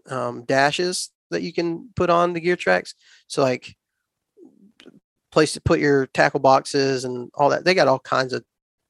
um, 0.10 0.44
dashes 0.44 1.10
that 1.30 1.42
you 1.42 1.54
can 1.54 1.90
put 1.96 2.10
on 2.10 2.34
the 2.34 2.40
gear 2.40 2.56
tracks. 2.56 2.96
So 3.28 3.42
like 3.42 3.76
place 5.32 5.54
to 5.54 5.62
put 5.62 5.80
your 5.80 6.08
tackle 6.08 6.40
boxes 6.40 7.06
and 7.06 7.32
all 7.34 7.50
that. 7.50 7.64
They 7.64 7.74
got 7.74 7.88
all 7.88 8.00
kinds 8.00 8.34
of 8.34 8.44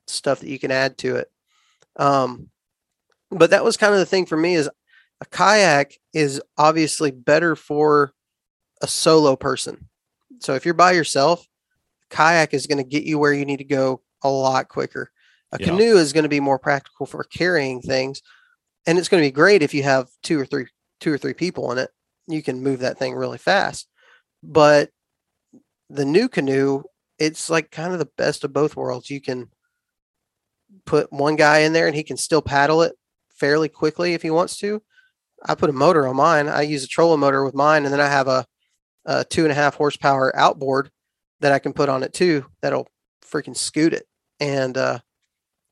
stuff 0.08 0.40
that 0.40 0.50
you 0.50 0.60
can 0.60 0.72
add 0.72 0.98
to 1.00 1.18
it. 1.18 1.32
Um, 1.98 2.50
but 3.30 3.52
that 3.52 3.64
was 3.64 3.78
kind 3.78 3.94
of 3.94 4.00
the 4.00 4.06
thing 4.06 4.26
for 4.26 4.38
me 4.38 4.56
is 4.56 4.70
a 5.22 5.26
kayak 5.26 6.00
is 6.14 6.42
obviously 6.58 7.12
better 7.12 7.56
for 7.56 8.14
a 8.82 8.88
solo 8.88 9.36
person. 9.36 9.88
So 10.40 10.56
if 10.56 10.66
you're 10.66 10.74
by 10.74 10.94
yourself, 10.94 11.48
kayak 12.10 12.54
is 12.54 12.68
going 12.68 12.80
to 12.80 12.84
get 12.84 13.04
you 13.04 13.20
where 13.20 13.34
you 13.34 13.46
need 13.46 13.58
to 13.58 13.64
go 13.64 14.02
a 14.24 14.30
lot 14.30 14.68
quicker. 14.68 15.12
A 15.52 15.58
Yeah. 15.60 15.68
canoe 15.68 15.98
is 15.98 16.14
going 16.14 16.24
to 16.24 16.30
be 16.30 16.40
more 16.40 16.60
practical 16.60 17.06
for 17.06 17.24
carrying 17.24 17.82
things, 17.82 18.22
and 18.86 18.98
it's 18.98 19.10
going 19.10 19.22
to 19.22 19.28
be 19.28 19.32
great 19.32 19.62
if 19.62 19.74
you 19.74 19.84
have 19.84 20.10
two 20.24 20.40
or 20.40 20.46
three 20.46 20.68
two 21.00 21.12
or 21.12 21.18
three 21.18 21.34
people 21.34 21.72
in 21.72 21.78
it. 21.78 21.90
You 22.28 22.44
can 22.44 22.62
move 22.62 22.80
that 22.80 23.00
thing 23.00 23.16
really 23.16 23.38
fast. 23.40 23.88
But 24.44 24.92
the 25.90 26.04
NuCanoe, 26.04 26.84
it's 27.18 27.50
like 27.50 27.72
kind 27.72 27.92
of 27.94 28.00
the 28.00 28.10
best 28.18 28.44
of 28.44 28.54
both 28.54 28.76
worlds. 28.76 29.10
You 29.10 29.20
can 29.20 29.50
put 30.86 31.12
one 31.12 31.36
guy 31.36 31.60
in 31.60 31.74
there 31.74 31.88
and 31.88 31.96
he 31.96 32.04
can 32.04 32.18
still 32.18 32.42
paddle 32.42 32.82
it 32.84 32.94
fairly 33.36 33.68
quickly 33.68 34.14
if 34.14 34.22
he 34.22 34.30
wants 34.30 34.58
to. 34.60 34.82
I 35.44 35.56
put 35.56 35.70
a 35.72 35.74
motor 35.74 36.08
on 36.08 36.16
mine. 36.16 36.48
I 36.48 36.62
use 36.62 36.84
a 36.84 36.88
trolling 36.88 37.20
motor 37.20 37.44
with 37.44 37.56
mine, 37.56 37.84
and 37.84 37.92
then 37.92 38.00
I 38.00 38.08
have 38.08 38.28
a, 38.28 38.46
a 39.06 39.26
two 39.26 39.44
and 39.44 39.52
a 39.52 39.56
half 39.56 39.76
horsepower 39.76 40.36
outboard 40.36 40.92
that 41.40 41.52
I 41.52 41.60
can 41.60 41.74
put 41.74 41.90
on 41.90 42.04
it 42.04 42.14
too. 42.14 42.46
That'll 42.62 42.88
freaking 43.26 43.58
scoot 43.58 43.94
it. 43.94 44.06
And 44.40 44.78
uh, 44.78 45.00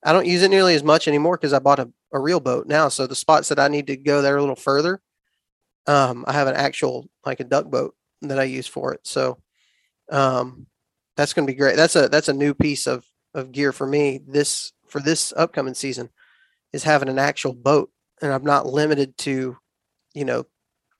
I 0.03 0.13
don't 0.13 0.27
use 0.27 0.43
it 0.43 0.49
nearly 0.49 0.75
as 0.75 0.83
much 0.83 1.07
anymore 1.07 1.37
because 1.37 1.53
I 1.53 1.59
bought 1.59 1.79
a, 1.79 1.89
a 2.13 2.19
real 2.19 2.39
boat 2.39 2.67
now. 2.67 2.89
So 2.89 3.05
the 3.05 3.15
spots 3.15 3.49
that 3.49 3.59
I 3.59 3.67
need 3.67 3.87
to 3.87 3.97
go 3.97 4.21
there 4.21 4.37
a 4.37 4.41
little 4.41 4.55
further, 4.55 5.01
um, 5.87 6.23
I 6.27 6.33
have 6.33 6.47
an 6.47 6.55
actual 6.55 7.09
like 7.25 7.39
a 7.39 7.45
duck 7.45 7.65
boat 7.65 7.95
that 8.21 8.39
I 8.39 8.43
use 8.43 8.67
for 8.67 8.93
it. 8.93 9.01
So 9.03 9.39
um, 10.11 10.67
that's 11.17 11.33
going 11.33 11.45
to 11.45 11.51
be 11.51 11.57
great. 11.57 11.75
That's 11.75 11.95
a 11.95 12.07
that's 12.07 12.29
a 12.29 12.33
new 12.33 12.53
piece 12.53 12.87
of 12.87 13.05
of 13.33 13.51
gear 13.51 13.71
for 13.71 13.85
me 13.85 14.19
this 14.25 14.71
for 14.87 14.99
this 14.99 15.33
upcoming 15.35 15.75
season 15.75 16.09
is 16.73 16.83
having 16.83 17.09
an 17.09 17.19
actual 17.19 17.53
boat, 17.53 17.91
and 18.21 18.31
I'm 18.31 18.43
not 18.43 18.67
limited 18.67 19.17
to, 19.19 19.57
you 20.13 20.25
know, 20.25 20.45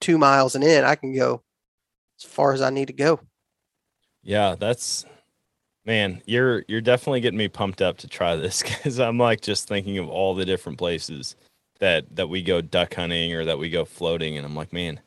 two 0.02 0.18
miles 0.18 0.56
and 0.56 0.64
in. 0.64 0.84
I 0.84 0.95
can 0.95 1.16
go 1.16 1.43
as 2.20 2.30
far 2.30 2.54
as 2.54 2.62
I 2.62 2.70
need 2.70 2.88
to 2.88 2.93
go. 2.93 3.20
yeah, 4.24 4.56
that's 4.56 5.06
man. 5.89 6.21
You're 6.27 6.63
you're 6.67 6.81
definitely 6.81 7.19
getting 7.19 7.39
me 7.39 7.47
pumped 7.47 7.81
up 7.81 7.97
to 7.97 8.07
try 8.07 8.35
this 8.35 8.61
because 8.63 8.99
I'm 8.99 9.17
like 9.17 9.41
just 9.41 9.67
thinking 9.67 9.97
of 9.97 10.07
all 10.07 10.35
the 10.35 10.45
different 10.45 10.77
places 10.77 11.35
that 11.79 12.15
that 12.15 12.29
we 12.29 12.43
go 12.43 12.61
duck 12.61 12.93
hunting 12.93 13.33
or 13.33 13.43
that 13.45 13.59
we 13.59 13.69
go 13.69 13.83
floating, 13.83 14.37
and 14.37 14.45
I'm 14.45 14.55
like, 14.55 14.71
man, 14.71 15.01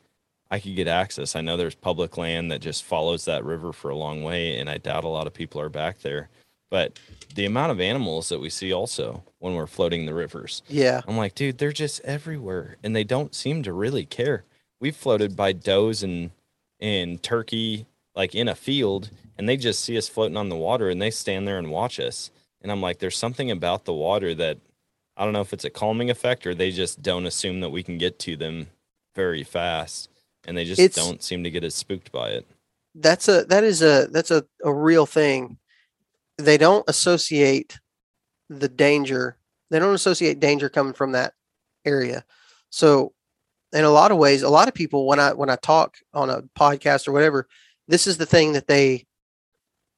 I 0.51 0.59
could 0.59 0.75
get 0.75 0.87
access. 0.87 1.35
I 1.35 1.41
know 1.41 1.57
there's 1.57 1.75
public 1.75 2.17
land 2.17 2.51
that 2.51 2.59
just 2.61 2.83
follows 2.83 3.25
that 3.25 3.45
river 3.45 3.71
for 3.71 3.89
a 3.89 3.95
long 3.95 4.23
way, 4.23 4.59
and 4.59 4.69
I 4.69 4.77
doubt 4.77 5.05
a 5.05 5.07
lot 5.09 5.25
of 5.25 5.33
people 5.33 5.59
are 5.61 5.69
back 5.69 6.01
there. 6.01 6.29
But 6.69 6.99
the 7.35 7.45
amount 7.45 7.71
of 7.71 7.79
animals 7.79 8.29
that 8.29 8.39
we 8.39 8.49
see 8.49 8.73
also 8.73 9.23
when 9.39 9.53
we're 9.53 9.67
floating 9.67 10.05
the 10.05 10.13
rivers, 10.13 10.63
Yeah, 10.67 11.01
I'm 11.07 11.17
like, 11.17 11.33
dude, 11.35 11.59
they're 11.59 11.71
just 11.71 12.01
everywhere, 12.01 12.75
and 12.83 12.95
they 12.95 13.05
don't 13.05 13.33
seem 13.33 13.63
to 13.63 13.71
really 13.71 14.05
care. 14.05 14.43
We've 14.81 14.95
floated 14.95 15.37
by 15.37 15.53
does 15.53 16.03
and 16.03 16.31
and 16.79 17.23
turkey 17.23 17.85
like 18.15 18.35
in 18.35 18.47
a 18.47 18.55
field, 18.55 19.09
and 19.37 19.47
they 19.47 19.57
just 19.57 19.83
see 19.83 19.97
us 19.97 20.07
floating 20.09 20.37
on 20.37 20.49
the 20.49 20.55
water, 20.55 20.89
and 20.89 21.01
they 21.01 21.11
stand 21.11 21.47
there 21.47 21.57
and 21.57 21.69
watch 21.71 21.99
us. 21.99 22.31
And 22.61 22.71
I'm 22.71 22.81
like, 22.81 22.99
there's 22.99 23.17
something 23.17 23.51
about 23.51 23.85
the 23.85 23.93
water 23.93 24.33
that 24.35 24.57
I 25.17 25.23
don't 25.23 25.33
know 25.33 25.41
if 25.41 25.53
it's 25.53 25.65
a 25.65 25.69
calming 25.69 26.09
effect 26.09 26.47
or 26.47 26.55
they 26.55 26.71
just 26.71 27.01
don't 27.01 27.25
assume 27.25 27.59
that 27.59 27.69
we 27.69 27.83
can 27.83 27.97
get 27.97 28.17
to 28.19 28.35
them 28.35 28.67
very 29.15 29.43
fast, 29.43 30.09
and 30.47 30.57
they 30.57 30.65
just 30.65 30.79
It's- 30.81 30.95
don't 31.05 31.21
seem 31.21 31.43
to 31.43 31.51
get 31.51 31.63
as 31.63 31.75
spooked 31.75 32.11
by 32.11 32.29
it. 32.29 32.45
that's 32.95 33.27
a 33.27 33.43
that 33.45 33.63
is 33.63 33.81
a 33.81 34.07
that's 34.11 34.29
a, 34.31 34.45
a 34.63 34.71
real 34.73 35.05
thing. 35.05 35.57
They 36.37 36.57
don't 36.57 36.83
associate 36.87 37.79
the 38.49 38.67
danger. 38.69 39.37
They 39.71 39.79
don't 39.79 39.93
associate 39.95 40.39
danger 40.39 40.69
coming 40.69 40.93
from 40.93 41.11
that 41.13 41.33
area. 41.85 42.23
So 42.69 43.13
in 43.71 43.83
a 43.83 43.89
lot 43.89 44.11
of 44.11 44.17
ways, 44.17 44.43
a 44.43 44.49
lot 44.49 44.67
of 44.67 44.73
people 44.75 45.05
when 45.07 45.19
I 45.19 45.33
when 45.33 45.49
I 45.49 45.55
talk 45.57 45.97
on 46.13 46.29
a 46.29 46.43
podcast 46.57 47.07
or 47.07 47.11
whatever, 47.11 47.47
this 47.87 48.05
is 48.07 48.17
the 48.17 48.25
thing 48.27 48.53
that 48.53 48.67
they 48.67 49.05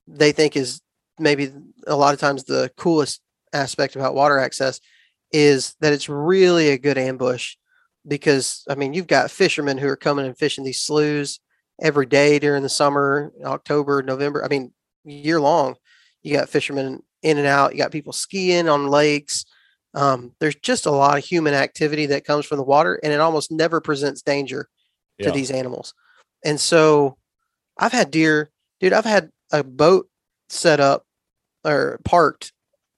they 0.07 0.31
think 0.31 0.55
is 0.55 0.81
maybe 1.19 1.51
a 1.87 1.95
lot 1.95 2.13
of 2.13 2.19
times 2.19 2.43
the 2.43 2.71
coolest 2.77 3.21
aspect 3.53 3.95
about 3.95 4.15
water 4.15 4.37
access 4.37 4.79
is 5.31 5.75
that 5.79 5.93
it's 5.93 6.09
really 6.09 6.69
a 6.69 6.77
good 6.77 6.97
ambush 6.97 7.55
because 8.07 8.63
I 8.69 8.75
mean 8.75 8.93
you've 8.93 9.07
got 9.07 9.31
fishermen 9.31 9.77
who 9.77 9.87
are 9.87 9.95
coming 9.95 10.25
and 10.25 10.37
fishing 10.37 10.63
these 10.63 10.81
sloughs 10.81 11.39
every 11.81 12.05
day 12.05 12.39
during 12.39 12.63
the 12.63 12.69
summer, 12.69 13.31
October, 13.43 14.01
November. 14.03 14.43
I 14.43 14.47
mean 14.47 14.73
year 15.03 15.39
long. 15.39 15.75
You 16.23 16.35
got 16.35 16.49
fishermen 16.49 17.01
in 17.21 17.37
and 17.37 17.47
out. 17.47 17.73
You 17.73 17.77
got 17.77 17.91
people 17.91 18.13
skiing 18.13 18.67
on 18.69 18.87
lakes. 18.87 19.45
Um, 19.93 20.33
there's 20.39 20.55
just 20.55 20.85
a 20.85 20.91
lot 20.91 21.17
of 21.17 21.23
human 21.23 21.53
activity 21.53 22.07
that 22.07 22.25
comes 22.25 22.45
from 22.45 22.57
the 22.57 22.63
water, 22.63 22.99
and 23.03 23.13
it 23.13 23.19
almost 23.19 23.51
never 23.51 23.79
presents 23.79 24.21
danger 24.21 24.67
to 25.21 25.27
Yeah. 25.27 25.31
these 25.31 25.51
animals. 25.51 25.93
And 26.43 26.59
so 26.59 27.17
I've 27.77 27.93
had 27.93 28.11
deer, 28.11 28.49
dude, 28.79 28.93
I've 28.93 29.05
had 29.05 29.31
a 29.51 29.63
boat 29.63 30.09
set 30.49 30.79
up 30.79 31.05
or 31.65 31.99
parked 32.03 32.53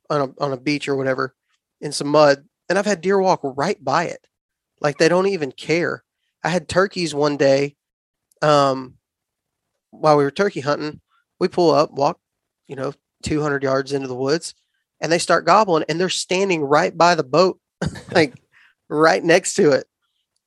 on 0.09 0.21
a 0.21 0.43
on 0.43 0.53
a 0.53 0.57
beach 0.57 0.87
or 0.87 0.95
whatever 0.95 1.35
in 1.81 1.91
some 1.91 2.07
mud, 2.07 2.45
and 2.69 2.77
I've 2.77 2.85
had 2.85 3.01
deer 3.01 3.19
walk 3.19 3.41
right 3.43 3.81
by 3.83 4.05
it. 4.05 4.27
Like 4.81 4.97
they 4.97 5.09
don't 5.09 5.27
even 5.27 5.51
care. 5.51 6.03
I 6.43 6.49
had 6.49 6.67
turkeys 6.67 7.13
one 7.13 7.37
day, 7.37 7.75
um, 8.41 8.95
while 9.91 10.17
we 10.17 10.23
were 10.23 10.31
turkey 10.31 10.61
hunting. 10.61 11.01
We 11.39 11.47
pull 11.47 11.71
up, 11.71 11.91
walk, 11.91 12.19
you 12.67 12.75
know, 12.75 12.93
200 13.23 13.61
yards 13.61 13.93
into 13.93 14.07
the 14.07 14.15
woods, 14.15 14.55
and 14.99 15.11
they 15.11 15.19
start 15.19 15.45
gobbling, 15.45 15.85
and 15.87 15.99
they're 15.99 16.09
standing 16.09 16.61
right 16.61 16.95
by 16.97 17.15
the 17.15 17.23
boat, 17.23 17.59
like 18.11 18.33
right 18.89 19.23
next 19.23 19.55
to 19.55 19.71
it. 19.71 19.85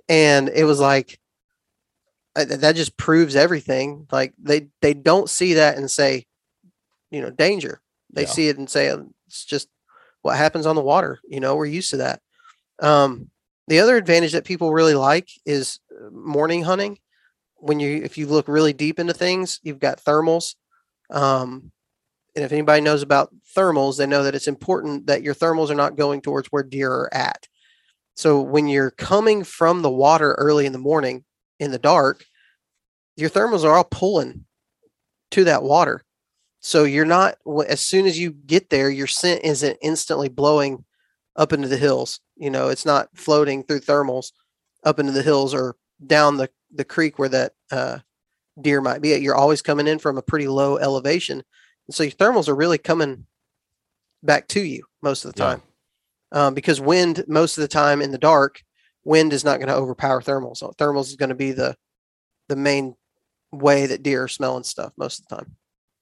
And 0.09 0.49
it 0.49 0.65
was 0.65 0.81
like, 0.81 1.21
that 2.35 2.77
just 2.77 2.97
proves 2.97 3.37
everything. 3.37 4.07
Like 4.13 4.35
they 4.39 4.69
they 4.81 4.95
don't 4.95 5.29
see 5.29 5.55
that 5.55 5.77
and 5.77 5.91
say, 5.91 6.27
you 7.11 7.21
know, 7.21 7.31
danger. 7.31 7.81
They 8.13 8.23
Yeah. 8.23 8.29
see 8.29 8.49
it 8.49 8.59
and 8.59 8.69
say 8.71 8.91
"Oh, 8.91 9.11
it's 9.27 9.45
just 9.45 9.69
what 10.23 10.37
happens 10.37 10.67
on 10.67 10.77
the 10.77 10.83
water. 10.83 11.21
You 11.29 11.41
know, 11.41 11.57
we're 11.57 11.67
used 11.67 11.91
to 11.91 11.99
that. 11.99 12.21
Um, 12.81 13.31
the 13.69 13.81
other 13.81 13.97
advantage 13.97 14.33
that 14.33 14.45
people 14.45 14.73
really 14.73 14.95
like 14.95 15.29
is 15.45 15.81
uh, 15.93 16.11
morning 16.11 16.63
hunting. 16.65 16.99
When 17.57 17.79
you 17.81 18.03
if 18.03 18.17
you 18.17 18.27
look 18.27 18.49
really 18.49 18.73
deep 18.73 18.99
into 18.99 19.13
things, 19.13 19.61
you've 19.63 19.79
got 19.79 20.03
thermals. 20.03 20.55
Um, 21.11 21.73
and 22.37 22.45
if 22.45 22.53
anybody 22.53 22.81
knows 22.81 23.03
about 23.03 23.35
thermals, 23.57 23.99
they 23.99 24.07
know 24.07 24.23
that 24.23 24.35
it's 24.35 24.49
important 24.49 25.07
that 25.09 25.23
your 25.23 25.35
thermals 25.35 25.69
are 25.71 25.75
not 25.75 25.97
going 25.97 26.21
towards 26.21 26.49
where 26.49 26.63
deer 26.63 26.91
are 26.91 27.15
at. 27.15 27.49
So 28.15 28.41
when 28.41 28.69
you're 28.69 28.93
coming 28.93 29.45
from 29.45 29.83
the 29.83 29.91
water 29.91 30.33
early 30.35 30.65
in 30.67 30.73
the 30.73 30.79
morning 30.79 31.25
in 31.61 31.71
the 31.71 31.79
dark, 31.79 32.25
your 33.17 33.31
thermals 33.31 33.63
are 33.63 33.77
all 33.77 33.85
pulling 33.85 34.47
to 35.31 35.45
that 35.45 35.63
water. 35.63 36.03
So 36.61 36.85
you're 36.85 37.05
not 37.05 37.37
as 37.69 37.81
soon 37.81 38.07
as 38.07 38.19
you 38.19 38.33
get 38.33 38.71
there, 38.71 38.91
your 38.91 39.07
scent 39.07 39.43
isn't 39.45 39.79
instantly 39.81 40.29
blowing 40.29 40.85
up 41.37 41.53
into 41.53 41.69
the 41.69 41.77
hills. 41.77 42.21
You 42.37 42.51
know, 42.51 42.69
it's 42.69 42.85
not 42.85 43.09
floating 43.15 43.63
through 43.63 43.81
thermals 43.81 44.33
up 44.85 44.99
into 44.99 45.13
the 45.13 45.23
hills 45.23 45.55
or 45.55 45.77
down 46.05 46.37
the 46.37 46.51
the 46.75 46.85
creek 46.85 47.19
where 47.19 47.29
that 47.29 47.53
uh, 47.71 47.99
deer 48.61 48.81
might 48.81 49.03
be 49.03 49.15
at. 49.15 49.23
You're 49.23 49.35
always 49.35 49.63
coming 49.63 49.87
in 49.87 49.99
from 49.99 50.19
a 50.19 50.23
pretty 50.23 50.49
low 50.49 50.77
elevation, 50.79 51.43
and 51.87 51.95
so 51.95 52.03
your 52.03 52.13
thermals 52.13 52.49
are 52.49 52.57
really 52.57 52.79
coming 52.79 53.27
back 54.23 54.49
to 54.49 54.61
you 54.61 54.85
most 55.03 55.25
of 55.25 55.35
the 55.35 55.41
Yeah. 55.41 55.51
time. 55.51 55.63
Um, 56.33 56.55
because 56.55 56.81
wind 56.81 57.25
most 57.27 57.59
of 57.59 57.63
the 57.63 57.69
time 57.69 58.01
in 58.01 58.13
the 58.13 58.19
dark, 58.19 58.63
wind 59.05 59.33
is 59.33 59.45
not 59.45 59.59
going 59.59 59.69
to 59.69 59.75
overpower 59.77 60.21
thermals. 60.21 60.59
So 60.59 60.73
thermals 60.79 61.07
is 61.09 61.17
going 61.17 61.29
to 61.31 61.35
be 61.35 61.53
the 61.53 61.77
the 62.49 62.57
main 62.57 62.97
way 63.53 63.87
that 63.87 64.03
deer 64.03 64.25
are 64.25 64.29
smelling 64.29 64.65
stuff 64.65 64.93
most 64.97 65.21
of 65.21 65.29
the 65.29 65.37
time. 65.37 65.57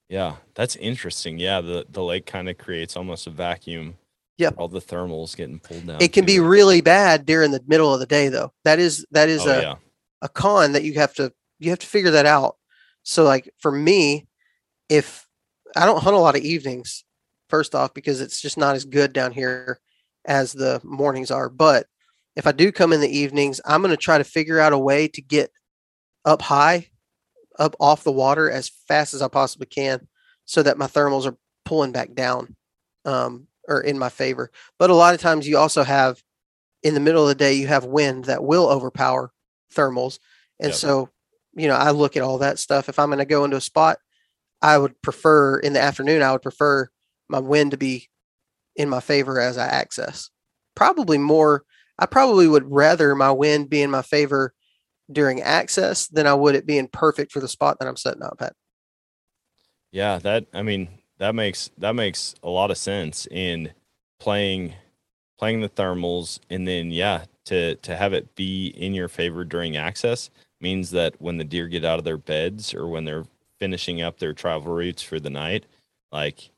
Yeah, 0.09 0.35
that's 0.55 0.75
interesting. 0.77 1.37
Yeah, 1.37 1.61
the 1.61 1.85
the 1.89 2.03
lake 2.03 2.25
kind 2.25 2.49
of 2.49 2.57
creates 2.57 2.95
almost 2.97 3.27
a 3.27 3.29
vacuum. 3.31 3.95
Yep. 4.37 4.55
All 4.57 4.67
the 4.69 4.81
thermals 4.81 5.35
getting 5.35 5.59
pulled 5.59 5.85
down. 5.85 6.01
It 6.01 6.13
can 6.13 6.23
to 6.23 6.27
be 6.27 6.39
really 6.39 6.81
bad 6.81 7.25
during 7.25 7.51
the 7.51 7.61
middle 7.67 7.93
of 7.93 7.99
the 7.99 8.05
day, 8.05 8.29
though. 8.29 8.53
That 8.63 8.79
is 8.79 9.05
that 9.11 9.29
is 9.29 9.45
Oh, 9.45 9.51
a 9.51 9.61
yeah. 9.61 9.75
a 10.21 10.29
con 10.29 10.71
that 10.71 10.83
you 10.83 10.93
have 10.95 11.13
to 11.15 11.31
you 11.59 11.69
have 11.69 11.79
to 11.79 11.87
figure 11.87 12.11
that 12.11 12.25
out. 12.25 12.55
So 13.03 13.23
like 13.23 13.53
for 13.59 13.71
me, 13.71 14.27
if 14.87 15.27
I 15.75 15.85
don't 15.85 16.01
hunt 16.01 16.15
a 16.15 16.19
lot 16.19 16.35
of 16.35 16.41
evenings, 16.41 17.03
first 17.49 17.75
off, 17.75 17.93
because 17.93 18.21
it's 18.21 18.41
just 18.41 18.57
not 18.57 18.75
as 18.75 18.85
good 18.85 19.13
down 19.13 19.31
here 19.33 19.79
as 20.25 20.53
the 20.53 20.81
mornings 20.83 21.31
are. 21.31 21.49
But 21.49 21.85
if 22.39 22.47
I 22.47 22.53
do 22.53 22.71
come 22.71 22.93
in 22.93 23.01
the 23.01 23.17
evenings, 23.17 23.59
I'm 23.65 23.81
going 23.81 23.91
to 23.91 23.97
try 23.97 24.17
to 24.17 24.23
figure 24.23 24.61
out 24.61 24.71
a 24.71 24.77
way 24.77 25.09
to 25.09 25.21
get 25.21 25.51
up 26.23 26.41
high, 26.41 26.87
up 27.59 27.75
off 27.81 28.05
the 28.05 28.13
water 28.13 28.49
as 28.49 28.71
fast 28.87 29.13
as 29.13 29.21
I 29.21 29.27
possibly 29.27 29.67
can, 29.67 30.07
so 30.45 30.63
that 30.63 30.77
my 30.77 30.87
thermals 30.87 31.25
are 31.25 31.35
pulling 31.65 31.91
back 31.91 32.13
down, 32.13 32.55
um, 33.03 33.47
or 33.67 33.81
in 33.81 33.99
my 33.99 34.07
favor. 34.07 34.51
But 34.77 34.89
a 34.89 34.95
lot 34.95 35.13
of 35.13 35.19
times 35.19 35.49
you 35.49 35.57
also 35.57 35.83
have 35.83 36.23
in 36.81 36.93
the 36.93 37.01
middle 37.01 37.23
of 37.23 37.27
the 37.27 37.35
day 37.35 37.55
you 37.55 37.67
have 37.67 37.83
wind 37.83 38.23
that 38.25 38.41
will 38.41 38.69
overpower 38.69 39.33
thermals, 39.75 40.19
and 40.61 40.69
Yep. 40.69 40.75
so 40.75 41.09
you 41.55 41.67
know 41.67 41.75
I 41.75 41.91
look 41.91 42.15
at 42.15 42.23
all 42.23 42.37
that 42.37 42.57
stuff. 42.57 42.87
If 42.87 42.99
I'm 42.99 43.09
going 43.09 43.19
to 43.19 43.25
go 43.25 43.43
into 43.43 43.57
a 43.57 43.61
spot, 43.61 43.97
I 44.61 44.77
would 44.77 45.01
prefer 45.01 45.59
in 45.59 45.73
the 45.73 45.81
afternoon. 45.81 46.21
I 46.21 46.31
would 46.31 46.41
prefer 46.41 46.87
my 47.27 47.39
wind 47.39 47.71
to 47.71 47.77
be 47.77 48.07
in 48.77 48.87
my 48.87 49.01
favor 49.01 49.41
as 49.41 49.57
I 49.57 49.67
access. 49.67 50.29
Probably 50.73 51.17
more. 51.17 51.65
I 51.99 52.05
probably 52.07 52.47
would 52.47 52.71
rather 52.71 53.13
my 53.13 53.31
wind 53.31 53.69
be 53.69 53.81
in 53.81 53.91
my 53.91 54.01
favor 54.01 54.53
during 55.11 55.41
access 55.41 56.07
than 56.07 56.25
I 56.27 56.33
would 56.33 56.55
it 56.55 56.65
being 56.65 56.87
perfect 56.87 57.31
for 57.31 57.39
the 57.39 57.47
spot 57.47 57.77
that 57.79 57.87
I'm 57.87 57.97
setting 57.97 58.23
up 58.23 58.37
at. 58.41 58.53
Yeah, 59.91 60.19
that 60.19 60.45
I 60.53 60.61
mean 60.61 60.87
that 61.17 61.35
makes 61.35 61.71
that 61.77 61.95
makes 61.95 62.35
a 62.43 62.49
lot 62.49 62.71
of 62.71 62.77
sense 62.77 63.27
in 63.31 63.71
playing 64.19 64.73
playing 65.37 65.61
the 65.61 65.69
thermals 65.69 66.39
and 66.49 66.67
then 66.67 66.91
yeah, 66.91 67.25
to 67.45 67.75
to 67.77 67.95
have 67.95 68.13
it 68.13 68.35
be 68.35 68.67
in 68.67 68.93
your 68.93 69.07
favor 69.07 69.43
during 69.43 69.77
access 69.77 70.29
means 70.61 70.91
that 70.91 71.15
when 71.19 71.37
the 71.37 71.43
deer 71.43 71.67
get 71.67 71.85
out 71.85 71.99
of 71.99 72.05
their 72.05 72.17
beds 72.17 72.73
or 72.73 72.87
when 72.87 73.05
they're 73.05 73.25
finishing 73.59 74.01
up 74.01 74.19
their 74.19 74.33
travel 74.33 74.73
routes 74.73 75.01
for 75.01 75.19
the 75.19 75.29
night, 75.29 75.65
like 76.11 76.51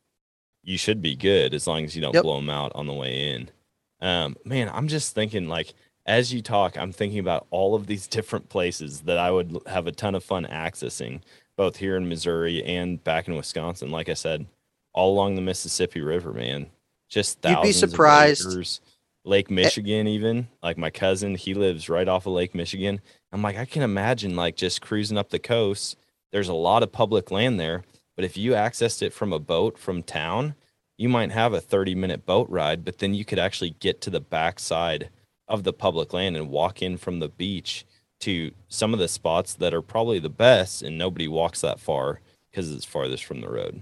you 0.64 0.78
should 0.78 1.02
be 1.02 1.16
good 1.16 1.54
as 1.54 1.68
long 1.68 1.84
as 1.86 1.96
you 1.96 2.02
don't 2.02 2.16
Yep. 2.16 2.24
blow 2.24 2.36
them 2.38 2.50
out 2.50 2.72
on 2.76 2.88
the 2.88 2.94
way 2.94 3.32
in. 3.34 3.50
Um, 4.02 4.36
man, 4.45 4.70
I'm 4.74 4.88
just 4.88 5.14
thinking 5.14 5.47
like 5.47 5.74
as 6.06 6.34
you 6.34 6.41
talk, 6.41 6.78
I'm 6.78 6.91
thinking 6.91 7.20
about 7.20 7.47
all 7.52 7.76
of 7.76 7.88
these 7.88 8.08
different 8.18 8.49
places 8.49 9.02
that 9.02 9.18
I 9.18 9.32
would 9.32 9.58
have 9.68 9.88
a 9.88 9.91
ton 9.91 10.16
of 10.16 10.24
fun 10.24 10.45
accessing 10.45 11.22
both 11.56 11.78
here 11.78 11.97
in 11.97 12.10
Missouri 12.10 12.64
and 12.64 13.04
back 13.04 13.28
in 13.28 13.36
Wisconsin. 13.36 13.91
Like 13.91 14.10
I 14.10 14.14
said, 14.14 14.45
all 14.93 15.14
along 15.14 15.36
the 15.36 15.41
Mississippi 15.41 16.02
River, 16.02 16.34
man. 16.34 16.68
Just 17.08 17.39
You'd 17.43 17.49
be 17.49 17.56
thousands 17.56 17.84
of 17.84 17.89
surprised. 17.91 18.47
acres. 18.47 18.82
Lake 19.24 19.52
Michigan, 19.52 20.08
even 20.08 20.47
like 20.64 20.80
my 20.80 20.89
cousin, 20.89 21.36
he 21.36 21.54
lives 21.54 21.89
right 21.89 22.08
off 22.08 22.26
of 22.26 22.34
Lake 22.34 22.56
Michigan. 22.56 22.99
I'm 23.32 23.43
like, 23.43 23.58
I 23.58 23.66
can 23.66 23.84
imagine 23.84 24.36
like 24.36 24.56
just 24.56 24.82
cruising 24.82 25.18
up 25.18 25.30
the 25.30 25.38
coast. 25.38 25.97
There's 26.32 26.49
a 26.49 26.56
lot 26.56 26.82
of 26.82 26.91
public 26.91 27.30
land 27.30 27.60
there, 27.60 27.84
but 28.16 28.26
if 28.26 28.36
you 28.36 28.54
accessed 28.54 29.04
it 29.04 29.14
from 29.14 29.32
a 29.32 29.39
boat 29.39 29.78
from 29.78 30.02
town, 30.02 30.56
you 31.02 31.10
might 31.10 31.32
have 31.32 31.52
a 31.52 31.60
30 31.60 31.95
minute 31.95 32.28
boat 32.28 32.47
ride, 32.47 32.86
but 32.86 32.99
then 32.99 33.16
you 33.16 33.26
could 33.26 33.39
actually 33.39 33.72
get 33.80 34.02
to 34.02 34.12
the 34.12 34.20
backside 34.20 35.10
of 35.47 35.64
the 35.64 35.74
public 35.74 36.14
land 36.14 36.38
and 36.38 36.47
walk 36.47 36.84
in 36.84 36.95
from 36.95 37.18
the 37.18 37.28
beach 37.28 37.86
to 38.20 38.52
some 38.68 38.93
of 38.93 38.99
the 38.99 39.08
spots 39.08 39.56
that 39.56 39.74
are 39.74 39.82
probably 39.82 40.20
the 40.20 40.30
best 40.30 40.84
and 40.84 40.99
nobody 40.99 41.28
walks 41.28 41.62
that 41.62 41.80
far 41.80 42.22
because 42.52 42.72
it's 42.72 42.86
farthest 42.86 43.26
from 43.26 43.41
the 43.41 43.49
road. 43.49 43.82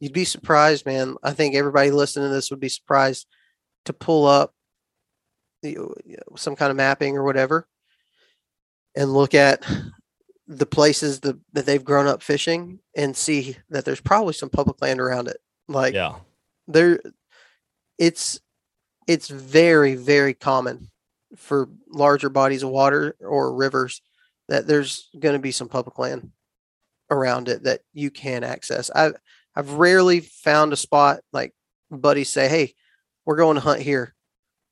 You'd 0.00 0.12
be 0.12 0.24
surprised, 0.24 0.86
man. 0.86 1.16
I 1.22 1.30
think 1.34 1.54
everybody 1.54 1.92
listening 1.92 2.28
to 2.28 2.34
this 2.34 2.50
would 2.50 2.58
be 2.58 2.68
surprised 2.68 3.28
to 3.84 3.92
pull 3.92 4.26
up 4.26 4.52
the, 5.62 5.78
some 6.36 6.56
kind 6.56 6.72
of 6.72 6.76
mapping 6.76 7.16
or 7.16 7.22
whatever 7.22 7.68
and 8.96 9.14
look 9.14 9.34
at 9.34 9.64
the 10.48 10.66
places 10.66 11.20
that, 11.20 11.38
that 11.52 11.64
they've 11.64 11.84
grown 11.84 12.08
up 12.08 12.24
fishing 12.24 12.80
and 12.96 13.16
see 13.16 13.56
that 13.68 13.84
there's 13.84 14.00
probably 14.00 14.32
some 14.32 14.50
public 14.50 14.82
land 14.82 15.00
around 15.00 15.28
it. 15.28 15.36
Like 15.68 15.94
yeah. 15.94 16.16
There 16.72 17.00
it's 17.98 18.40
it's 19.06 19.28
very 19.28 19.94
very 19.94 20.34
common 20.34 20.90
for 21.36 21.68
larger 21.88 22.28
bodies 22.28 22.62
of 22.62 22.70
water 22.70 23.16
or 23.20 23.54
rivers 23.54 24.02
that 24.48 24.66
there's 24.66 25.08
going 25.18 25.34
to 25.34 25.38
be 25.38 25.52
some 25.52 25.68
public 25.68 25.98
land 25.98 26.30
around 27.10 27.48
it 27.48 27.64
that 27.64 27.80
you 27.92 28.10
can 28.10 28.44
access. 28.44 28.90
I 28.94 29.12
i've 29.56 29.72
rarely 29.72 30.20
found 30.20 30.72
a 30.72 30.76
spot 30.76 31.20
like 31.32 31.52
buddies 31.90 32.30
say 32.30 32.48
hey 32.48 32.74
we're 33.26 33.36
going 33.36 33.56
to 33.56 33.60
hunt 33.60 33.80
here. 33.80 34.14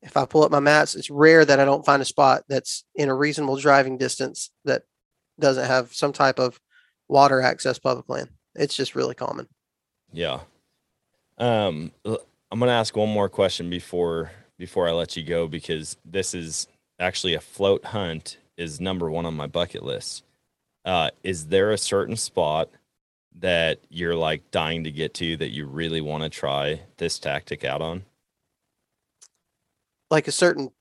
If 0.01 0.15
i 0.15 0.25
pull 0.25 0.43
up 0.43 0.51
my 0.51 0.59
maps 0.59 0.95
it's 0.95 1.09
rare 1.09 1.43
that 1.43 1.59
i 1.59 1.65
don't 1.65 1.85
find 1.85 2.01
a 2.01 2.05
spot 2.05 2.43
that's 2.47 2.85
in 2.95 3.09
a 3.09 3.15
reasonable 3.15 3.57
driving 3.57 3.97
distance 3.97 4.51
that 4.65 4.83
doesn't 5.39 5.67
have 5.67 5.93
some 5.93 6.13
type 6.13 6.39
of 6.39 6.59
water 7.07 7.41
access 7.41 7.79
public 7.79 8.07
land. 8.07 8.29
It's 8.55 8.75
just 8.75 8.95
really 8.95 9.15
common. 9.15 9.47
Yeah. 10.13 10.41
Um, 11.39 11.91
I'm 12.05 12.59
gonna 12.59 12.71
ask 12.71 12.95
one 12.95 13.09
more 13.09 13.29
question 13.29 13.69
before 13.69 14.31
before 14.57 14.87
I 14.87 14.91
let 14.91 15.15
you 15.15 15.23
go 15.23 15.47
because 15.47 15.97
this 16.05 16.33
is 16.33 16.67
actually 16.99 17.33
a 17.35 17.39
float 17.39 17.85
hunt 17.85 18.37
is 18.57 18.81
number 18.81 19.09
one 19.09 19.25
on 19.25 19.33
my 19.35 19.47
bucket 19.47 19.83
list. 19.83 20.23
Uh, 20.83 21.09
is 21.23 21.47
there 21.47 21.71
a 21.71 21.77
certain 21.77 22.17
spot 22.17 22.69
that 23.39 23.79
you're 23.89 24.15
like 24.15 24.49
dying 24.51 24.83
to 24.83 24.91
get 24.91 25.13
to 25.13 25.37
that 25.37 25.51
you 25.51 25.65
really 25.65 26.01
want 26.01 26.23
to 26.23 26.29
try 26.29 26.81
this 26.97 27.19
tactic 27.19 27.63
out 27.63 27.81
on? 27.81 28.03
Like 30.11 30.27
a 30.27 30.31
certain, 30.31 30.71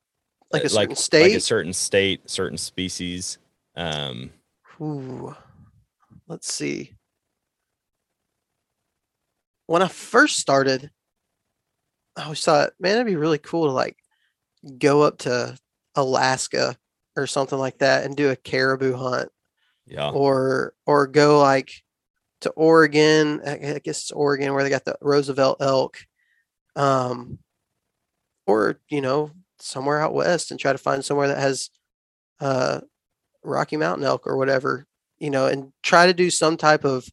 like 0.51 0.63
a 0.63 0.67
Uh, 0.67 0.69
certain 0.69 0.89
like, 0.91 0.97
state. 0.97 1.23
like 1.23 1.33
a 1.35 1.41
certain 1.41 1.73
state, 1.73 2.29
certain 2.29 2.59
species. 2.59 3.39
Um, 3.77 4.33
Ooh, 4.81 5.37
let's 6.27 6.53
see. 6.53 6.95
When 9.69 9.83
I 9.83 9.89
first 9.89 10.39
started, 10.39 10.91
I 12.17 12.25
always 12.25 12.43
thought, 12.43 12.73
man, 12.81 12.95
it'd 12.95 13.07
be 13.07 13.17
really 13.17 13.39
cool 13.39 13.67
to 13.67 13.73
like 13.73 13.99
go 14.79 15.03
up 15.03 15.19
to 15.19 15.59
Alaska 15.95 16.77
or 17.17 17.27
something 17.27 17.59
like 17.59 17.79
that 17.79 18.05
and 18.05 18.17
do 18.17 18.31
a 18.31 18.37
caribou 18.37 18.95
hunt, 18.95 19.31
yeah, 19.87 20.11
or 20.11 20.73
or 20.87 21.07
go 21.07 21.39
like 21.41 21.71
to 22.41 22.51
Oregon. 22.53 23.43
I 23.47 23.79
guess 23.85 24.01
it's 24.01 24.11
Oregon 24.11 24.55
where 24.55 24.65
they 24.65 24.71
got 24.71 24.87
the 24.87 24.97
Roosevelt 25.03 25.59
elk, 25.61 25.99
um, 26.75 27.39
or 28.47 28.81
you 28.89 29.01
know 29.01 29.33
somewhere 29.61 30.01
out 30.01 30.15
west 30.15 30.51
and 30.51 30.59
try 30.59 30.73
to 30.73 30.79
find 30.79 31.05
somewhere 31.05 31.29
that 31.29 31.39
has 31.39 31.71
uh 32.41 32.81
Rocky 33.45 33.77
Mountain 33.77 34.07
elk 34.07 34.27
or 34.27 34.37
whatever, 34.37 34.87
you 35.19 35.31
know, 35.31 35.47
and 35.47 35.73
try 35.83 36.07
to 36.07 36.15
do 36.15 36.31
some 36.31 36.57
type 36.57 36.85
of 36.85 37.09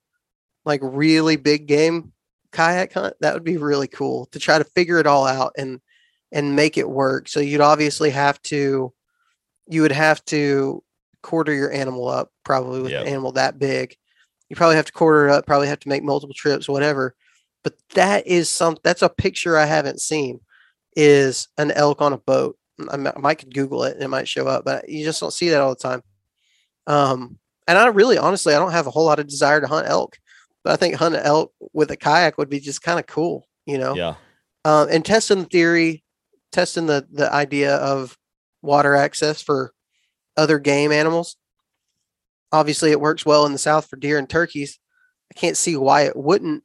like 0.66 0.82
really 0.84 1.38
big 1.38 1.68
game 1.68 2.14
kayak 2.56 2.94
hunt. 2.94 3.16
That 3.20 3.34
would 3.34 3.44
be 3.44 3.58
really 3.58 3.88
cool 3.88 4.28
to 4.28 4.40
try 4.40 4.58
to 4.58 4.64
figure 4.64 4.98
it 5.00 5.08
all 5.08 5.28
out 5.28 5.52
and 5.58 5.80
and 6.32 6.56
make 6.56 6.78
it 6.78 6.90
work. 6.90 7.28
So 7.28 7.40
you'd 7.40 7.62
obviously 7.62 8.10
have 8.12 8.42
to 8.44 8.94
you 9.68 9.82
would 9.82 9.92
have 9.92 10.24
to 10.26 10.84
quarter 11.22 11.54
your 11.54 11.72
animal 11.72 12.08
up 12.08 12.32
probably 12.44 12.82
with 12.82 12.92
Yep. 12.92 13.02
an 13.02 13.08
animal 13.08 13.32
that 13.34 13.58
big. 13.60 13.96
You 14.50 14.56
probably 14.56 14.76
have 14.76 14.86
to 14.86 14.92
quarter 14.94 15.28
it 15.28 15.32
up, 15.32 15.46
probably 15.48 15.68
have 15.68 15.80
to 15.80 15.90
make 15.90 16.04
multiple 16.04 16.36
trips, 16.36 16.70
whatever. 16.70 17.16
But 17.64 17.74
that 17.96 18.28
is 18.28 18.48
some 18.50 18.78
that's 18.84 19.02
a 19.02 19.10
picture 19.10 19.58
I 19.58 19.66
haven't 19.66 20.00
seen 20.02 20.40
is 20.96 21.48
an 21.58 21.72
elk 21.72 22.02
on 22.02 22.14
a 22.14 22.18
boat. 22.18 22.58
i 22.92 22.98
might 22.98 23.40
could 23.40 23.54
Google 23.54 23.84
it 23.84 23.96
and 23.96 24.04
it 24.04 24.08
might 24.10 24.28
show 24.28 24.48
up, 24.48 24.64
but 24.66 24.88
you 24.88 25.04
just 25.04 25.20
don't 25.20 25.34
see 25.34 25.50
that 25.50 25.62
all 25.62 25.72
the 25.76 25.76
time. 25.90 26.02
Um, 26.88 27.40
and 27.68 27.78
I 27.78 27.88
really, 27.88 28.18
honestly, 28.20 28.54
I 28.54 28.60
don't 28.60 28.72
have 28.72 28.88
a 28.88 28.92
whole 28.92 29.06
lot 29.06 29.20
of 29.20 29.28
desire 29.28 29.60
to 29.62 29.68
hunt 29.68 29.88
elk, 29.90 30.20
but 30.66 30.74
I 30.74 30.78
think 30.78 30.96
hunting 30.96 31.22
elk 31.24 31.54
with 31.74 31.92
a 31.92 31.96
kayak 31.96 32.40
would 32.40 32.50
be 32.50 32.60
just 32.60 32.82
kind 32.82 33.00
of 33.00 33.06
cool, 33.06 33.48
you 33.68 33.78
know. 33.78 33.96
yeah, 33.96 34.16
Um, 34.66 34.88
and 34.90 35.06
testing 35.06 35.40
the 35.40 35.46
theory, 35.46 36.04
testing 36.52 36.88
the 36.88 37.08
the 37.12 37.32
idea 37.32 37.76
of 37.76 38.18
water 38.64 38.96
access 38.96 39.44
for 39.44 39.74
other 40.36 40.58
game 40.58 40.92
animals. 40.92 41.38
Obviously, 42.52 42.90
it 42.90 43.00
works 43.00 43.28
well 43.28 43.46
in 43.46 43.52
the 43.52 43.60
south 43.60 43.86
for 43.86 43.96
deer 43.96 44.18
and 44.18 44.28
turkeys. 44.28 44.80
I 45.32 45.40
can't 45.40 45.56
see 45.56 45.78
why 45.78 46.02
it 46.02 46.16
wouldn't 46.16 46.64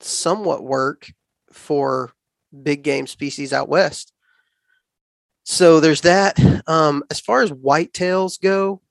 somewhat 0.00 0.62
work 0.62 1.10
for 1.50 2.12
big 2.62 2.82
game 2.82 3.06
species 3.06 3.54
out 3.54 3.70
west. 3.70 4.12
So 5.44 5.80
there's 5.80 6.02
that. 6.02 6.38
Um, 6.66 7.04
as 7.10 7.20
far 7.20 7.42
as 7.42 7.50
whitetails 7.50 8.38
go, 8.40 8.82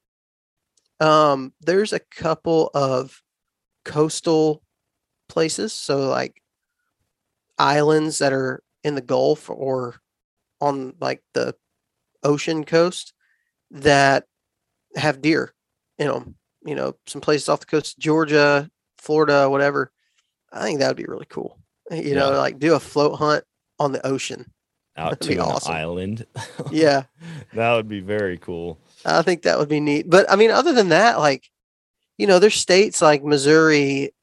um, 0.99 1.53
there's 1.61 1.93
a 1.93 1.99
couple 1.99 2.71
of 2.73 3.21
coastal 3.85 4.61
places. 5.29 5.73
So 5.73 6.09
like 6.09 6.41
islands 7.57 8.19
that 8.19 8.33
are 8.33 8.63
in 8.83 8.95
the 8.95 9.01
Gulf 9.01 9.49
or 9.49 9.95
on 10.61 10.93
like 10.99 11.21
the 11.33 11.55
ocean 12.23 12.63
coast 12.63 13.13
that 13.71 14.25
have 14.95 15.21
deer 15.21 15.53
in 15.97 16.07
them. 16.07 16.35
You 16.65 16.75
know, 16.75 16.95
some 17.07 17.21
places 17.21 17.49
off 17.49 17.59
the 17.59 17.65
coast, 17.65 17.97
of 17.97 18.03
Georgia, 18.03 18.69
Florida, 18.97 19.49
whatever. 19.49 19.91
I 20.51 20.63
think 20.63 20.79
that 20.79 20.87
would 20.87 20.97
be 20.97 21.05
really 21.05 21.25
cool. 21.27 21.59
Eh, 21.91 22.01
you 22.01 22.15
know, 22.15 22.31
like 22.31 22.59
do 22.59 22.75
a 22.75 22.79
float 22.79 23.17
hunt 23.17 23.43
on 23.79 23.91
the 23.91 24.05
ocean. 24.05 24.51
out 24.97 25.19
That'd 25.19 25.27
to 25.27 25.33
an 25.33 25.39
awesome. 25.39 25.73
island. 25.73 26.25
Yeah. 26.71 27.03
that 27.53 27.73
would 27.73 27.87
be 27.87 27.99
very 27.99 28.37
cool. 28.37 28.79
I 29.05 29.21
think 29.21 29.41
that 29.41 29.57
would 29.57 29.69
be 29.69 29.79
neat. 29.79 30.09
But 30.09 30.29
I 30.31 30.35
mean, 30.35 30.51
other 30.51 30.73
than 30.73 30.89
that, 30.89 31.19
like, 31.19 31.49
you 32.23 32.27
know, 32.27 32.39
there's 32.39 32.55
states 32.55 33.01
like 33.01 33.21
Missouri, 33.21 34.13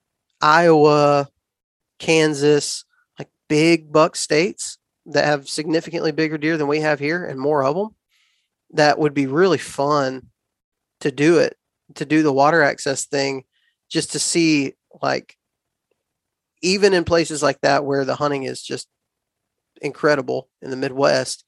Iowa, 0.41 1.29
Kansas, 1.99 2.87
like 3.19 3.29
big 3.47 3.93
buck 3.93 4.17
states 4.17 4.79
that 5.05 5.27
have 5.27 5.51
significantly 5.51 6.11
bigger 6.11 6.39
deer 6.39 6.57
than 6.57 6.67
we 6.67 6.81
have 6.81 6.99
here 6.99 7.23
and 7.23 7.39
more 7.39 7.63
of 7.63 7.77
them. 7.77 7.91
That 8.71 8.99
would 8.99 9.13
be 9.13 9.27
really 9.27 9.59
fun 9.59 10.29
to 11.01 11.13
do 11.13 11.41
it, 11.41 11.59
to 11.97 12.07
do 12.07 12.23
the 12.23 12.33
water 12.33 12.63
access 12.63 13.05
thing, 13.05 13.45
just 13.91 14.13
to 14.13 14.19
see, 14.19 14.77
like, 15.03 15.37
even 16.63 16.95
in 16.95 17.05
places 17.05 17.43
like 17.43 17.61
that 17.61 17.85
where 17.85 18.07
the 18.07 18.17
hunting 18.17 18.45
is 18.45 18.63
just 18.63 18.89
incredible 19.83 20.49
in 20.63 20.71
the 20.71 20.77
Midwest, 20.77 21.45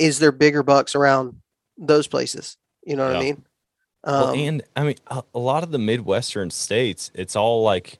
is 0.00 0.18
there 0.18 0.32
bigger 0.32 0.64
bucks 0.64 0.96
around 0.96 1.36
those 1.76 2.08
places? 2.08 2.56
You 2.84 2.96
know 2.96 3.06
what 3.06 3.14
I 3.14 3.20
mean? 3.20 3.44
Well, 4.16 4.30
Um, 4.30 4.34
and 4.34 4.62
I 4.76 4.84
mean, 4.84 4.96
a, 5.08 5.22
a 5.34 5.38
lot 5.38 5.62
of 5.62 5.70
the 5.70 5.78
Midwestern 5.78 6.50
states, 6.50 7.10
it's 7.14 7.36
all 7.36 7.62
like 7.62 7.98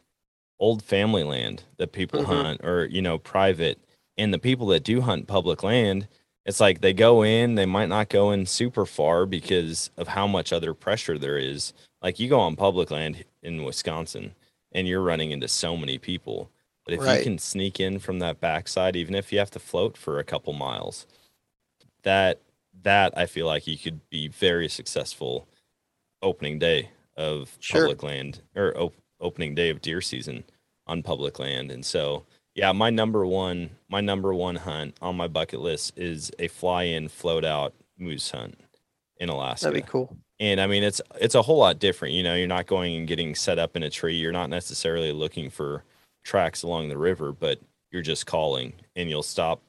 old 0.60 0.82
family 0.82 1.24
land 1.24 1.64
that 1.78 1.92
people 1.92 2.20
Mhm. 2.20 2.26
hunt 2.26 2.64
or, 2.64 2.86
you 2.86 3.02
know, 3.02 3.18
private. 3.18 3.78
And 4.16 4.34
the 4.34 4.38
people 4.38 4.66
that 4.68 4.84
do 4.84 5.00
hunt 5.02 5.26
public 5.28 5.62
land, 5.62 6.08
it's 6.46 6.60
like 6.60 6.80
they 6.80 6.92
go 6.94 7.22
in, 7.24 7.54
they 7.54 7.66
might 7.66 7.88
not 7.88 8.08
go 8.08 8.30
in 8.32 8.46
super 8.46 8.86
far 8.86 9.26
because 9.26 9.90
of 9.96 10.08
how 10.08 10.26
much 10.26 10.52
other 10.52 10.74
pressure 10.74 11.18
there 11.18 11.38
is. 11.38 11.72
Like 12.02 12.18
you 12.18 12.28
go 12.28 12.40
on 12.40 12.56
public 12.56 12.90
land 12.90 13.24
in 13.42 13.64
Wisconsin 13.64 14.34
and 14.72 14.88
you're 14.88 15.02
running 15.02 15.30
into 15.30 15.48
so 15.48 15.76
many 15.76 15.98
people. 15.98 16.50
But 16.84 16.94
if 16.94 17.00
Right. 17.02 17.18
you 17.18 17.24
can 17.24 17.38
sneak 17.38 17.80
in 17.80 17.98
from 17.98 18.18
that 18.20 18.40
backside, 18.40 18.96
even 18.96 19.14
if 19.14 19.32
you 19.32 19.38
have 19.38 19.50
to 19.52 19.58
float 19.60 19.96
for 19.96 20.18
a 20.18 20.24
couple 20.24 20.52
miles, 20.54 21.06
that 22.02 22.40
that 22.82 23.16
I 23.18 23.26
feel 23.26 23.46
like 23.46 23.66
you 23.66 23.76
could 23.76 24.08
be 24.10 24.28
very 24.28 24.68
successful 24.68 25.48
opening 26.22 26.58
day 26.58 26.90
of 27.16 27.56
Sure. 27.60 27.82
public 27.82 28.02
land 28.02 28.40
or 28.54 28.76
op- 28.76 28.94
opening 29.20 29.54
day 29.54 29.70
of 29.70 29.80
deer 29.82 30.00
season 30.00 30.44
on 30.86 31.02
public 31.02 31.38
land. 31.38 31.70
And 31.70 31.84
so, 31.84 32.24
yeah, 32.54 32.72
my 32.72 32.90
number 32.90 33.26
one, 33.26 33.70
my 33.88 34.00
number 34.00 34.32
one 34.34 34.56
hunt 34.56 34.96
on 35.02 35.16
my 35.16 35.26
bucket 35.28 35.60
list 35.60 35.92
is 35.96 36.30
a 36.38 36.48
fly 36.48 36.84
in 36.84 37.08
float 37.08 37.44
out 37.44 37.74
moose 37.98 38.30
hunt 38.30 38.58
in 39.18 39.28
Alaska. 39.28 39.66
that'd 39.66 39.82
be 39.84 39.88
cool. 39.88 40.16
And 40.40 40.60
I 40.60 40.68
mean, 40.68 40.84
it's 40.84 41.00
it's 41.20 41.34
a 41.34 41.42
whole 41.42 41.58
lot 41.58 41.80
different. 41.80 42.14
You 42.14 42.22
know, 42.22 42.36
you're 42.36 42.46
not 42.46 42.66
going 42.66 42.94
and 42.96 43.08
getting 43.08 43.34
set 43.34 43.58
up 43.58 43.74
in 43.76 43.82
a 43.82 43.90
tree. 43.90 44.14
You're 44.14 44.30
not 44.32 44.50
necessarily 44.50 45.10
looking 45.12 45.50
for 45.50 45.82
tracks 46.22 46.62
along 46.62 46.88
the 46.88 46.98
river, 46.98 47.32
but 47.32 47.60
you're 47.90 48.02
just 48.02 48.26
calling, 48.26 48.74
and 48.94 49.08
you'll 49.10 49.22
stop, 49.24 49.62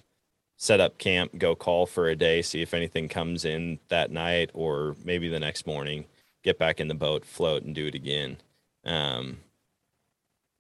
set 0.58 0.80
up 0.80 0.98
camp, 1.00 1.38
go 1.40 1.56
call 1.56 1.86
for 1.88 2.08
a 2.10 2.16
day, 2.16 2.42
see 2.44 2.62
if 2.62 2.74
anything 2.76 3.08
comes 3.08 3.46
in 3.46 3.80
that 3.88 4.12
night, 4.12 4.52
or 4.54 4.96
maybe 5.04 5.28
the 5.28 5.40
next 5.40 5.66
morning, 5.66 6.06
get 6.50 6.58
back 6.58 6.80
in 6.80 6.88
the 6.88 6.96
boat, 6.96 7.24
float, 7.26 7.62
and 7.62 7.76
do 7.76 7.86
it 7.86 7.94
again. 7.94 8.38
Um, 8.84 9.38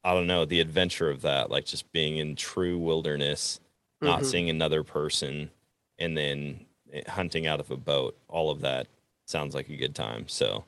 I 0.03 0.13
don't 0.13 0.27
know 0.27 0.45
the 0.45 0.59
adventure 0.59 1.09
of 1.09 1.21
that, 1.23 1.49
like 1.49 1.65
just 1.65 1.91
being 1.91 2.17
in 2.17 2.35
true 2.35 2.77
wilderness, 2.77 3.59
not 4.01 4.21
Mhm. 4.21 4.25
seeing 4.25 4.49
another 4.49 4.83
person, 4.83 5.49
and 5.97 6.15
then 6.15 6.67
hunting 7.07 7.47
out 7.47 7.59
of 7.59 7.71
a 7.71 7.75
boat. 7.77 8.15
All 8.27 8.51
of 8.51 8.61
that 8.61 8.87
sounds 9.25 9.55
like 9.55 9.67
a 9.69 9.75
good 9.75 9.95
time. 9.95 10.27
So 10.27 10.63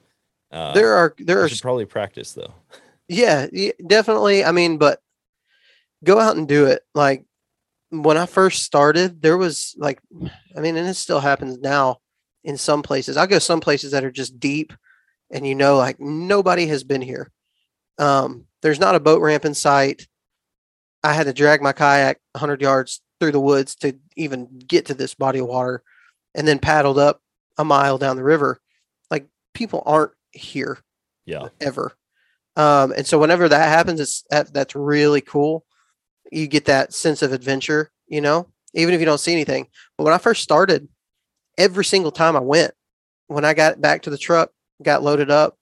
uh, 0.52 0.74
there 0.74 0.94
are 0.94 1.14
there 1.20 1.40
I 1.40 1.44
are 1.44 1.50
should 1.50 1.62
probably 1.62 1.86
practice 1.86 2.34
though. 2.34 2.54
Yeah, 3.08 3.48
definitely. 3.86 4.44
I 4.44 4.52
mean, 4.52 4.78
but 4.78 5.02
go 6.04 6.20
out 6.20 6.36
and 6.36 6.48
do 6.48 6.66
it. 6.66 6.84
Like 6.96 7.26
when 7.90 8.18
I 8.18 8.26
first 8.26 8.64
started, 8.64 9.22
there 9.22 9.38
was 9.38 9.76
like, 9.78 10.00
I 10.58 10.62
mean, 10.62 10.78
and 10.78 10.88
it 10.88 10.96
still 10.96 11.20
happens 11.20 11.60
now 11.60 12.00
in 12.44 12.58
some 12.58 12.82
places. 12.82 13.18
I'll 13.18 13.28
go 13.28 13.40
some 13.40 13.60
places 13.60 13.92
that 13.92 14.04
are 14.04 14.12
just 14.12 14.40
deep 14.40 14.74
and 15.32 15.48
you 15.48 15.56
know, 15.56 15.78
like 15.78 16.00
nobody 16.00 16.68
has 16.68 16.84
been 16.84 17.02
here. 17.02 17.32
Um, 17.98 18.46
there's 18.62 18.80
not 18.80 18.96
a 18.96 19.00
boat 19.00 19.22
ramp 19.22 19.46
in 19.46 19.54
sight. 19.54 20.08
I 21.04 21.14
had 21.14 21.26
to 21.26 21.34
drag 21.34 21.62
my 21.62 21.74
kayak 21.74 22.20
100 22.34 22.62
yards 22.62 23.02
through 23.20 23.32
the 23.32 23.40
woods 23.40 23.76
to 23.76 23.96
even 24.16 24.48
get 24.68 24.86
to 24.88 24.94
this 24.94 25.14
body 25.14 25.40
of 25.40 25.48
water 25.48 25.84
and 26.36 26.48
then 26.48 26.60
paddled 26.60 27.00
up 27.00 27.22
a 27.58 27.66
mile 27.66 27.98
down 27.98 28.16
the 28.16 28.24
river. 28.24 28.60
Like 29.10 29.28
people 29.54 29.84
aren't 29.86 30.12
here 30.32 30.80
Yeah, 31.26 31.50
ever. 31.60 31.94
Um, 32.56 32.92
and 32.92 33.08
so 33.08 33.18
whenever 33.18 33.48
that 33.48 33.70
happens, 33.70 34.00
it's 34.00 34.24
that, 34.30 34.54
that's 34.54 34.76
really 34.76 35.22
cool. 35.22 35.66
You 36.32 36.48
get 36.48 36.66
that 36.66 36.94
sense 36.94 37.22
of 37.22 37.32
adventure, 37.32 37.92
you 38.08 38.22
know, 38.22 38.48
even 38.74 38.94
if 38.94 39.00
you 39.00 39.06
don't 39.06 39.20
see 39.20 39.32
anything. 39.32 39.68
But 39.98 40.04
when 40.04 40.14
I 40.14 40.18
first 40.18 40.44
started, 40.44 40.88
every 41.58 41.86
single 41.86 42.12
time 42.12 42.36
I 42.36 42.42
went, 42.42 42.74
when 43.28 43.46
I 43.46 43.54
got 43.54 43.82
back 43.82 44.02
to 44.04 44.10
the 44.10 44.18
truck, 44.18 44.52
got 44.84 45.04
loaded 45.04 45.30
up, 45.32 45.58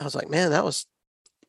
I 0.00 0.04
was 0.04 0.14
like, 0.14 0.30
man, 0.30 0.50
that 0.50 0.64
was 0.64 0.86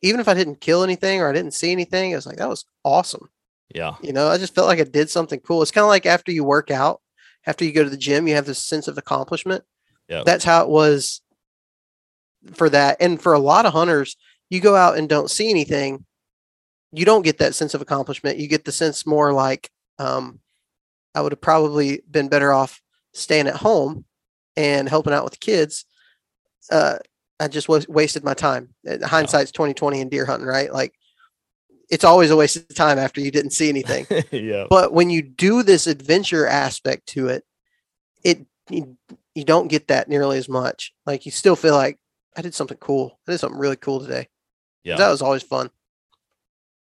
even 0.02 0.20
if 0.20 0.28
I 0.28 0.34
didn't 0.34 0.60
kill 0.60 0.82
anything 0.82 1.20
or 1.20 1.28
I 1.28 1.32
didn't 1.32 1.54
see 1.54 1.72
anything, 1.72 2.12
I 2.12 2.16
was 2.16 2.26
like, 2.26 2.38
that 2.38 2.48
was 2.48 2.64
awesome. 2.84 3.28
yeah, 3.74 3.94
You 4.02 4.12
know, 4.12 4.28
I 4.28 4.36
just 4.36 4.54
felt 4.54 4.66
like 4.66 4.80
I 4.80 4.84
did 4.84 5.08
something 5.08 5.40
cool. 5.40 5.62
It's 5.62 5.70
kind 5.70 5.84
of 5.84 5.88
like 5.88 6.06
after 6.06 6.32
you 6.32 6.44
work 6.44 6.70
out, 6.70 7.00
after 7.46 7.64
you 7.64 7.72
go 7.72 7.84
to 7.84 7.90
the 7.90 7.96
gym, 7.96 8.26
you 8.26 8.34
have 8.34 8.46
this 8.46 8.58
sense 8.58 8.88
of 8.88 8.98
accomplishment. 8.98 9.64
Yep. 10.08 10.24
That's 10.24 10.44
how 10.44 10.62
it 10.64 10.68
was 10.68 11.22
for 12.52 12.68
that. 12.70 12.96
And 13.00 13.22
for 13.22 13.32
a 13.32 13.38
lot 13.38 13.64
of 13.64 13.72
hunters, 13.72 14.16
you 14.50 14.60
go 14.60 14.74
out 14.74 14.98
and 14.98 15.08
don't 15.08 15.30
see 15.30 15.48
anything, 15.48 16.04
you 16.92 17.04
don't 17.04 17.22
get 17.22 17.38
that 17.38 17.54
sense 17.54 17.72
of 17.72 17.80
accomplishment. 17.80 18.38
You 18.38 18.48
get 18.48 18.64
the 18.64 18.72
sense 18.72 19.06
more 19.06 19.32
like, 19.32 19.70
um, 19.98 20.40
I 21.14 21.20
would 21.20 21.32
have 21.32 21.40
probably 21.40 22.02
been 22.10 22.28
better 22.28 22.52
off 22.52 22.82
staying 23.14 23.46
at 23.46 23.56
home 23.56 24.04
and 24.56 24.88
helping 24.88 25.12
out 25.12 25.24
with 25.24 25.34
the 25.34 25.38
kids. 25.38 25.84
Uh, 26.70 26.98
I 27.40 27.48
just 27.48 27.68
was 27.68 27.88
wasted 27.88 28.24
my 28.24 28.34
time. 28.34 28.74
Uh, 28.88 29.06
Hindsight's 29.06 29.52
twenty 29.52 29.74
twenty 29.74 30.00
in 30.00 30.08
deer 30.08 30.26
hunting, 30.26 30.46
right? 30.46 30.72
Like 30.72 30.94
it's 31.90 32.04
always 32.04 32.30
a 32.30 32.36
waste 32.36 32.56
of 32.56 32.74
time 32.74 32.98
after 32.98 33.20
you 33.20 33.30
didn't 33.30 33.50
see 33.50 33.68
anything. 33.68 34.06
yeah. 34.30 34.66
but 34.70 34.92
when 34.92 35.10
you 35.10 35.22
do 35.22 35.62
this 35.62 35.86
adventure 35.86 36.46
aspect 36.46 37.06
to 37.06 37.28
it, 37.28 37.44
it 38.24 38.46
you, 38.70 38.96
you 39.34 39.44
don't 39.44 39.68
get 39.68 39.88
that 39.88 40.08
nearly 40.08 40.38
as 40.38 40.48
much. 40.48 40.92
Like 41.04 41.26
you 41.26 41.32
still 41.32 41.56
feel 41.56 41.74
like 41.74 41.98
I 42.36 42.42
did 42.42 42.54
something 42.54 42.78
cool. 42.78 43.18
I 43.26 43.32
did 43.32 43.38
something 43.38 43.60
really 43.60 43.76
cool 43.76 44.00
today. 44.00 44.28
Yeah. 44.84 44.96
That 44.96 45.10
was 45.10 45.22
always 45.22 45.42
fun. 45.42 45.70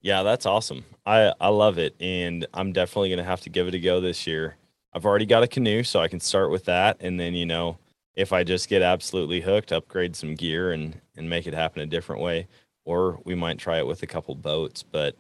Yeah, 0.00 0.22
that's 0.22 0.46
awesome. 0.46 0.84
I 1.06 1.32
I 1.40 1.48
love 1.48 1.78
it, 1.78 1.94
and 1.98 2.46
I'm 2.52 2.72
definitely 2.72 3.10
gonna 3.10 3.24
have 3.24 3.40
to 3.42 3.50
give 3.50 3.68
it 3.68 3.74
a 3.74 3.78
go 3.78 4.00
this 4.00 4.26
year. 4.26 4.56
I've 4.92 5.06
already 5.06 5.26
got 5.26 5.42
a 5.42 5.48
canoe, 5.48 5.82
so 5.82 5.98
I 6.00 6.08
can 6.08 6.20
start 6.20 6.50
with 6.50 6.66
that, 6.66 6.98
and 7.00 7.18
then 7.18 7.34
you 7.34 7.46
know, 7.46 7.78
if 8.16 8.32
I 8.32 8.44
just 8.44 8.68
get 8.68 8.82
absolutely 8.82 9.40
hooked, 9.40 9.72
upgrade 9.72 10.16
some 10.16 10.34
gear 10.34 10.72
and 10.72 11.00
and 11.16 11.28
make 11.28 11.46
it 11.46 11.54
happen 11.54 11.82
a 11.82 11.86
different 11.86 12.22
way, 12.22 12.46
or 12.84 13.20
we 13.24 13.34
might 13.34 13.58
try 13.58 13.78
it 13.78 13.86
with 13.86 14.02
a 14.02 14.06
couple 14.06 14.34
boats. 14.34 14.82
But 14.82 15.16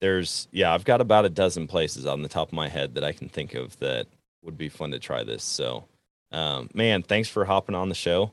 there's 0.00 0.48
yeah, 0.52 0.72
I've 0.72 0.84
got 0.84 1.00
about 1.00 1.24
a 1.24 1.30
dozen 1.30 1.66
places 1.66 2.06
on 2.06 2.22
the 2.22 2.28
top 2.28 2.48
of 2.48 2.54
my 2.54 2.68
head 2.68 2.94
that 2.94 3.04
I 3.04 3.12
can 3.12 3.28
think 3.28 3.54
of 3.54 3.78
that 3.78 4.06
would 4.42 4.58
be 4.58 4.68
fun 4.68 4.90
to 4.92 4.98
try 4.98 5.22
this. 5.22 5.44
So, 5.44 5.84
um, 6.32 6.70
man, 6.74 7.02
thanks 7.02 7.28
for 7.28 7.44
hopping 7.44 7.74
on 7.74 7.88
the 7.88 7.94
show. 7.94 8.32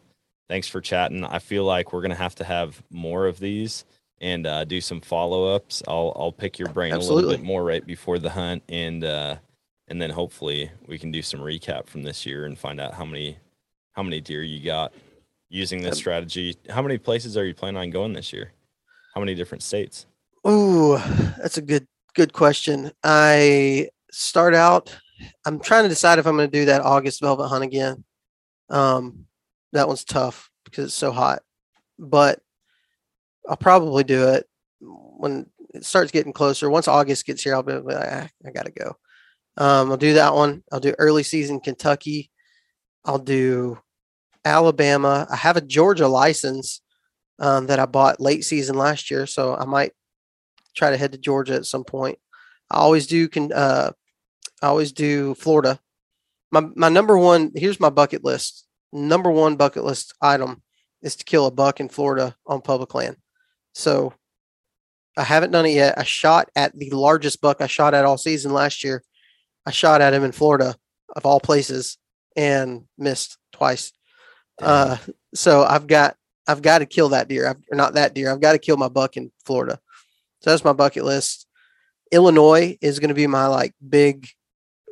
Thanks 0.50 0.68
for 0.68 0.80
chatting. 0.80 1.26
I 1.26 1.40
feel 1.40 1.64
like 1.64 1.92
we're 1.92 2.02
gonna 2.02 2.16
have 2.16 2.36
to 2.36 2.44
have 2.44 2.82
more 2.90 3.28
of 3.28 3.40
these 3.40 3.86
and 4.20 4.48
uh, 4.48 4.64
do 4.64 4.82
some 4.82 5.02
follow 5.02 5.56
ups. 5.56 5.84
I'll 5.88 6.14
I'll 6.16 6.32
pick 6.32 6.60
your 6.60 6.70
brain 6.70 6.94
a 6.94 7.00
little 7.00 7.30
bit 7.30 7.44
more 7.44 7.64
right 7.64 7.86
before 7.86 8.20
the 8.20 8.30
hunt, 8.30 8.64
and 8.70 9.04
uh, 9.04 9.38
and 9.88 10.02
then 10.02 10.10
hopefully 10.10 10.72
we 10.88 10.98
can 10.98 11.12
do 11.12 11.22
some 11.22 11.40
recap 11.40 11.88
from 11.88 12.04
this 12.04 12.26
year 12.26 12.46
and 12.46 12.58
find 12.58 12.80
out 12.80 12.94
how 12.94 13.06
many 13.06 13.38
how 13.98 14.04
many 14.04 14.22
deer 14.22 14.44
you 14.44 14.64
got 14.64 14.94
using 15.50 15.82
this 15.82 15.98
strategy. 15.98 16.56
How 16.70 16.84
many 16.84 17.00
places 17.00 17.36
are 17.36 17.46
you 17.46 17.56
planning 17.56 17.82
on 17.82 17.90
going 17.90 18.14
this 18.14 18.32
year? 18.32 18.54
How 19.16 19.20
many 19.20 19.34
different 19.34 19.64
states? 19.64 20.06
Ooh, 20.48 21.00
that's 21.40 21.58
a 21.58 21.64
good 21.64 21.88
good 22.14 22.32
question. 22.32 22.92
I 23.04 23.90
start 24.12 24.54
out. 24.54 24.96
I'm 25.48 25.60
trying 25.60 25.84
to 25.84 25.90
decide 25.90 26.20
if 26.20 26.28
I'm 26.28 26.38
going 26.38 26.50
to 26.50 26.60
do 26.60 26.66
that 26.66 26.82
August 26.82 27.22
velvet 27.22 27.48
hunt 27.48 27.64
again. 27.64 28.04
Um, 28.70 29.26
that 29.74 29.88
one's 29.88 30.04
tough 30.04 30.52
because 30.64 30.86
it's 30.86 30.94
so 30.94 31.12
hot, 31.12 31.42
but 31.98 32.40
I'll 33.50 33.58
probably 33.58 34.04
do 34.04 34.28
it 34.28 34.46
when 34.80 35.48
it 35.74 35.86
starts 35.86 36.12
getting 36.12 36.34
closer. 36.34 36.70
Once 36.70 36.88
August 36.88 37.26
gets 37.26 37.42
here, 37.42 37.56
I'll 37.56 37.64
be 37.64 37.74
like, 37.74 37.98
"Ah, 37.98 38.30
I 38.46 38.52
gotta 38.52 38.72
go. 38.72 38.96
Um, 39.58 39.90
I'll 39.90 39.98
do 39.98 40.14
that 40.14 40.36
one. 40.36 40.64
I'll 40.72 40.80
do 40.80 40.94
early 41.00 41.24
season 41.24 41.60
Kentucky. 41.60 42.30
I'll 43.04 43.18
do 43.18 43.80
Alabama. 44.46 45.28
I 45.30 45.36
have 45.36 45.58
a 45.58 45.62
Georgia 45.62 46.08
license 46.08 46.82
um, 47.40 47.68
that 47.68 47.80
I 47.80 47.86
bought 47.86 48.20
late 48.20 48.44
season 48.44 48.78
last 48.78 49.12
year, 49.12 49.26
so 49.26 49.56
I 49.56 49.66
might 49.66 49.92
try 50.76 50.92
to 50.92 50.98
head 50.98 51.12
to 51.12 51.18
Georgia 51.18 51.56
at 51.56 51.66
some 51.66 51.84
point. 51.84 52.20
I 52.70 52.78
always 52.78 53.08
do 53.08 53.28
can 53.28 53.52
uh 53.52 53.92
I 54.62 54.68
always 54.68 54.92
do 54.92 55.36
Florida. 55.36 55.80
My 56.52 56.62
my 56.76 56.90
number 56.90 57.18
one 57.18 57.52
here's 57.56 57.80
my 57.80 57.90
bucket 57.90 58.24
list. 58.24 58.66
Number 58.94 59.32
one 59.32 59.56
bucket 59.56 59.84
list 59.84 60.14
item 60.22 60.62
is 61.02 61.16
to 61.18 61.26
kill 61.26 61.46
a 61.46 61.52
buck 61.52 61.80
in 61.80 61.90
Florida 61.90 62.36
on 62.46 62.62
public 62.62 62.94
land. 62.94 63.18
So 63.74 64.14
I 65.18 65.24
haven't 65.24 65.52
done 65.52 65.66
it 65.66 65.74
yet. 65.74 65.98
I 65.98 66.04
shot 66.04 66.50
at 66.56 66.78
the 66.78 66.92
largest 66.92 67.42
buck 67.42 67.62
I 67.62 67.68
shot 67.68 67.94
at 67.94 68.06
all 68.06 68.18
season 68.18 68.54
last 68.54 68.84
year. 68.84 69.04
I 69.66 69.72
shot 69.72 70.02
at 70.02 70.14
him 70.14 70.24
in 70.24 70.32
Florida 70.32 70.76
of 71.16 71.26
all 71.26 71.40
places 71.40 71.98
and 72.36 72.86
missed 72.98 73.38
twice. 73.52 73.92
Uh, 74.60 74.98
so 75.34 75.64
I've 75.64 75.88
got 75.88 76.16
I've 76.48 76.62
got 76.62 76.80
to 76.80 76.86
kill 76.86 77.10
that 77.10 77.28
deer. 77.28 77.48
I've, 77.48 77.58
not 77.72 77.94
that 77.94 78.14
deer. 78.14 78.32
I've 78.32 78.42
got 78.42 78.54
to 78.54 78.60
kill 78.60 78.78
my 78.78 78.88
buck 78.88 79.18
in 79.18 79.32
Florida. 79.46 79.80
So 80.42 80.50
that's 80.50 80.64
my 80.64 80.74
bucket 80.74 81.04
list. 81.04 81.46
Illinois 82.12 82.78
is 82.82 83.00
going 83.00 83.10
to 83.10 83.16
be 83.16 83.28
my 83.28 83.48
like 83.48 83.74
big 83.88 84.28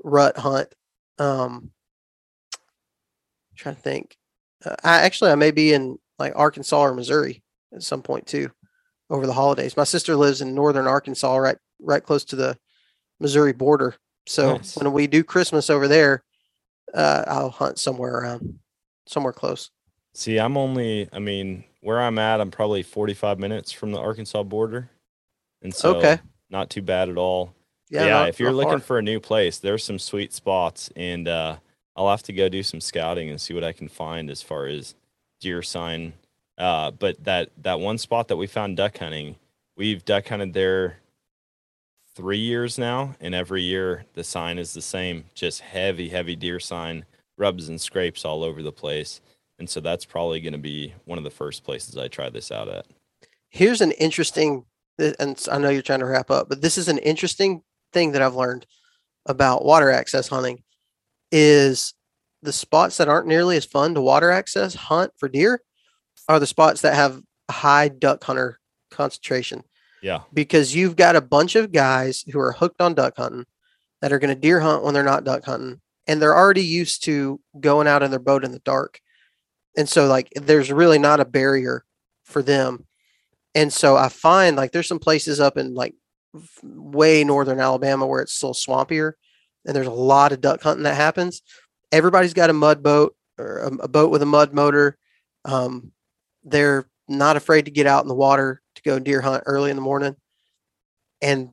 rut 0.04 0.38
hunt. 0.38 0.74
Um, 1.18 1.72
trying 3.56 3.76
to 3.76 3.82
think. 3.82 4.18
Uh, 4.64 4.76
I 4.84 5.02
actually 5.02 5.32
I 5.32 5.36
may 5.36 5.52
be 5.52 5.74
in 5.74 5.98
like 6.20 6.34
Arkansas 6.36 6.80
or 6.82 6.94
Missouri 6.94 7.42
at 7.74 7.84
some 7.84 8.02
point 8.02 8.28
too 8.28 8.52
over 9.10 9.26
the 9.26 9.34
holidays. 9.34 9.78
My 9.78 9.84
sister 9.84 10.16
lives 10.16 10.42
in 10.42 10.56
northern 10.56 10.88
Arkansas, 10.88 11.36
right 11.38 11.58
right 11.80 12.04
close 12.04 12.26
to 12.26 12.36
the 12.36 12.58
Missouri 13.20 13.54
border. 13.54 13.96
So 14.28 14.58
Nice. 14.58 14.76
when 14.76 14.92
we 14.92 15.08
do 15.08 15.24
Christmas 15.24 15.70
over 15.70 15.88
there, 15.88 16.24
uh, 16.94 17.24
I'll 17.28 17.50
hunt 17.50 17.80
somewhere 17.80 18.18
around 18.18 18.60
somewhere 19.06 19.34
close. 19.34 19.72
See, 20.14 20.38
I'm 20.38 20.58
only, 20.58 21.10
I 21.12 21.20
mean, 21.20 21.64
where 21.82 22.02
I'm 22.02 22.18
at, 22.18 22.40
I'm 22.42 22.52
probably 22.52 22.84
45 22.84 23.38
minutes 23.40 23.72
from 23.72 23.92
the 23.92 24.00
Arkansas 24.00 24.44
border. 24.44 24.90
And 25.62 25.74
so, 25.74 25.98
Okay. 25.98 26.20
not 26.50 26.70
too 26.70 26.82
bad 26.82 27.10
at 27.10 27.18
all. 27.18 27.54
Yeah, 27.90 28.06
Yeah, 28.06 28.10
not- 28.12 28.30
if 28.30 28.40
you're 28.40 28.52
looking 28.54 28.72
far. 28.80 28.80
for 28.80 28.98
a 29.00 29.02
new 29.04 29.20
place, 29.20 29.58
there's 29.60 29.84
some 29.84 30.00
sweet 30.00 30.34
spots, 30.34 30.90
and 30.96 31.28
uh, 31.28 31.58
I'll 31.96 32.10
have 32.10 32.24
to 32.24 32.34
go 32.34 32.50
do 32.50 32.64
some 32.64 32.82
scouting 32.82 33.30
and 33.30 33.40
see 33.40 33.54
what 33.54 33.64
I 33.64 33.74
can 33.74 33.88
find 33.88 34.30
as 34.30 34.42
far 34.42 34.66
as 34.68 34.96
deer 35.40 35.62
sign. 35.62 36.14
Uh, 36.58 36.92
but 36.92 37.22
that 37.26 37.52
that 37.58 37.80
one 37.82 37.98
spot 37.98 38.30
that 38.30 38.38
we 38.38 38.48
found 38.48 38.78
duck 38.78 38.98
hunting, 38.98 39.36
we've 39.76 40.06
duck 40.06 40.28
hunted 40.30 40.54
there 40.54 40.98
three 42.16 42.38
years 42.40 42.78
now, 42.78 43.16
and 43.20 43.36
every 43.36 43.62
year 43.62 44.06
the 44.14 44.24
sign 44.24 44.58
is 44.58 44.74
the 44.74 44.82
same, 44.82 45.26
just 45.34 45.60
heavy, 45.62 46.10
heavy 46.10 46.36
deer 46.36 46.60
sign, 46.60 47.06
rubs 47.38 47.70
and 47.70 47.80
scrapes 47.80 48.26
all 48.26 48.44
over 48.44 48.62
the 48.64 48.72
place. 48.72 49.22
And 49.60 49.70
so 49.70 49.80
that's 49.80 50.06
probably 50.06 50.42
going 50.42 50.54
to 50.54 50.60
be 50.60 50.94
one 51.06 51.18
of 51.18 51.24
the 51.24 51.30
first 51.30 51.64
places 51.64 51.98
I 51.98 52.08
try 52.08 52.30
this 52.30 52.52
out 52.52 52.68
at. 52.70 52.86
here's 53.50 53.82
an 53.82 53.92
interesting 53.92 54.66
and 54.98 55.42
I 55.52 55.58
know 55.58 55.70
you're 55.70 55.82
trying 55.82 56.00
to 56.00 56.06
wrap 56.06 56.32
up 56.32 56.50
but 56.50 56.62
this 56.62 56.78
is 56.78 56.88
an 56.88 56.98
interesting 57.00 57.62
thing 57.94 58.12
that 58.14 58.22
i've 58.22 58.36
learned 58.36 58.66
about 59.26 59.66
water 59.66 59.92
access 59.92 60.28
hunting 60.28 60.64
is 61.32 61.94
the 62.42 62.54
spots 62.54 62.98
that 62.98 63.10
aren't 63.10 63.28
nearly 63.28 63.58
as 63.58 63.66
fun 63.66 63.94
to 63.94 64.02
water 64.02 64.32
access 64.32 64.74
hunt 64.76 65.12
for 65.18 65.28
deer 65.28 65.62
are 66.30 66.40
the 66.40 66.48
spots 66.48 66.82
that 66.82 66.96
have 66.96 67.22
high 67.52 67.88
duck 67.90 68.24
hunter 68.24 68.60
concentration 68.92 69.64
Yeah, 70.02 70.22
because 70.34 70.74
you've 70.76 70.96
got 70.96 71.16
a 71.16 71.22
bunch 71.22 71.56
of 71.56 71.72
guys 71.72 72.24
who 72.32 72.40
are 72.40 72.52
hooked 72.54 72.82
on 72.82 72.94
duck 72.94 73.16
hunting 73.18 73.46
that 74.02 74.14
are 74.14 74.20
going 74.20 74.34
to 74.34 74.40
deer 74.40 74.60
hunt 74.60 74.84
when 74.84 74.94
they're 74.94 75.04
not 75.04 75.24
duck 75.24 75.44
hunting 75.46 75.82
and 76.08 76.22
they're 76.22 76.36
already 76.36 76.64
used 76.64 77.04
to 77.06 77.40
going 77.60 77.88
out 77.88 78.04
in 78.04 78.12
their 78.12 78.20
boat 78.20 78.44
in 78.44 78.52
the 78.52 78.60
dark. 78.60 79.00
And 79.78 79.90
so 79.90 80.08
like 80.08 80.30
there's 80.36 80.72
really 80.72 81.00
not 81.00 81.20
a 81.20 81.26
barrier 81.26 81.84
for 82.24 82.42
them. 82.42 82.86
And 83.54 83.72
so 83.72 83.96
i 83.96 84.10
find 84.10 84.56
like 84.56 84.72
there's 84.72 84.88
some 84.88 85.00
places 85.00 85.40
up 85.40 85.58
in 85.58 85.74
like 85.74 85.96
way 86.64 87.24
northern 87.24 87.60
alabama 87.60 88.06
where 88.06 88.22
it's 88.22 88.34
still 88.34 88.54
swampier 88.54 89.14
and 89.66 89.76
there's 89.76 89.88
a 89.88 89.92
lot 89.92 90.32
of 90.32 90.42
duck 90.42 90.62
hunting 90.62 90.84
that 90.84 90.96
happens. 90.96 91.42
Everybody's 91.92 92.34
got 92.34 92.50
a 92.50 92.54
mud 92.54 92.84
boat 92.84 93.16
or 93.38 93.60
a, 93.60 93.68
a 93.84 93.88
boat 93.88 94.12
with 94.12 94.22
a 94.22 94.28
mud 94.28 94.54
motor. 94.54 94.98
Um, 95.44 95.92
they're 96.44 96.88
not 97.08 97.38
afraid 97.38 97.66
to 97.66 97.72
get 97.72 97.88
out 97.88 98.04
in 98.04 98.08
the 98.08 98.16
water 98.16 98.62
to 98.76 98.82
go 98.84 99.00
deer 99.00 99.22
hunt 99.22 99.44
early 99.46 99.70
in 99.70 99.76
the 99.76 99.82
morning. 99.82 100.16
And 101.22 101.52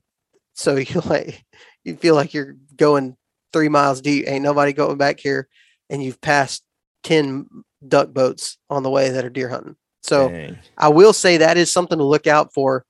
so 0.55 0.77
you 0.77 1.01
like 1.03 1.45
you 1.85 1.97
feel 1.97 2.15
like 2.15 2.35
you're 2.35 2.57
going 2.77 3.17
three 3.53 3.69
miles 3.69 4.01
deep 4.01 4.25
ain't 4.27 4.43
nobody 4.43 4.73
going 4.73 4.97
back 4.97 5.21
here 5.21 5.49
and 5.91 6.03
you've 6.03 6.21
passed 6.21 6.63
10 7.05 7.49
duck 7.87 8.13
boats 8.13 8.59
on 8.71 8.83
the 8.83 8.91
way 8.91 9.11
that 9.11 9.25
are 9.25 9.31
deer 9.31 9.49
hunting 9.49 9.77
so 10.03 10.29
Dang. 10.29 10.59
i 10.79 10.89
will 10.89 11.13
say 11.13 11.37
that 11.37 11.57
is 11.57 11.71
something 11.71 11.99
to 11.99 12.05
look 12.05 12.27
out 12.27 12.53
for 12.53 12.85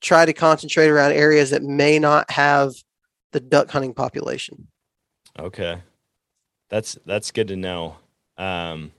try 0.00 0.24
to 0.24 0.32
concentrate 0.32 0.88
around 0.88 1.12
areas 1.12 1.50
that 1.50 1.62
may 1.62 1.98
not 1.98 2.30
have 2.30 2.72
the 3.32 3.40
duck 3.40 3.70
hunting 3.70 3.94
population 3.94 4.68
Okay. 5.38 5.82
That's 6.68 6.98
that's 7.06 7.30
good 7.30 7.48
to 7.48 7.56
know. 7.56 7.96
Um 8.36 8.92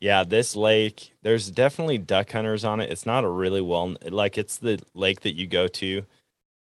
yeah, 0.00 0.24
this 0.24 0.54
lake, 0.54 1.12
there's 1.22 1.50
definitely 1.50 1.96
duck 1.96 2.30
hunters 2.30 2.64
on 2.64 2.80
it. 2.80 2.90
It's 2.90 3.06
not 3.06 3.24
a 3.24 3.28
really 3.28 3.60
well 3.60 3.96
like 4.02 4.36
it's 4.36 4.58
the 4.58 4.80
lake 4.94 5.20
that 5.20 5.34
you 5.34 5.46
go 5.46 5.66
to 5.68 6.04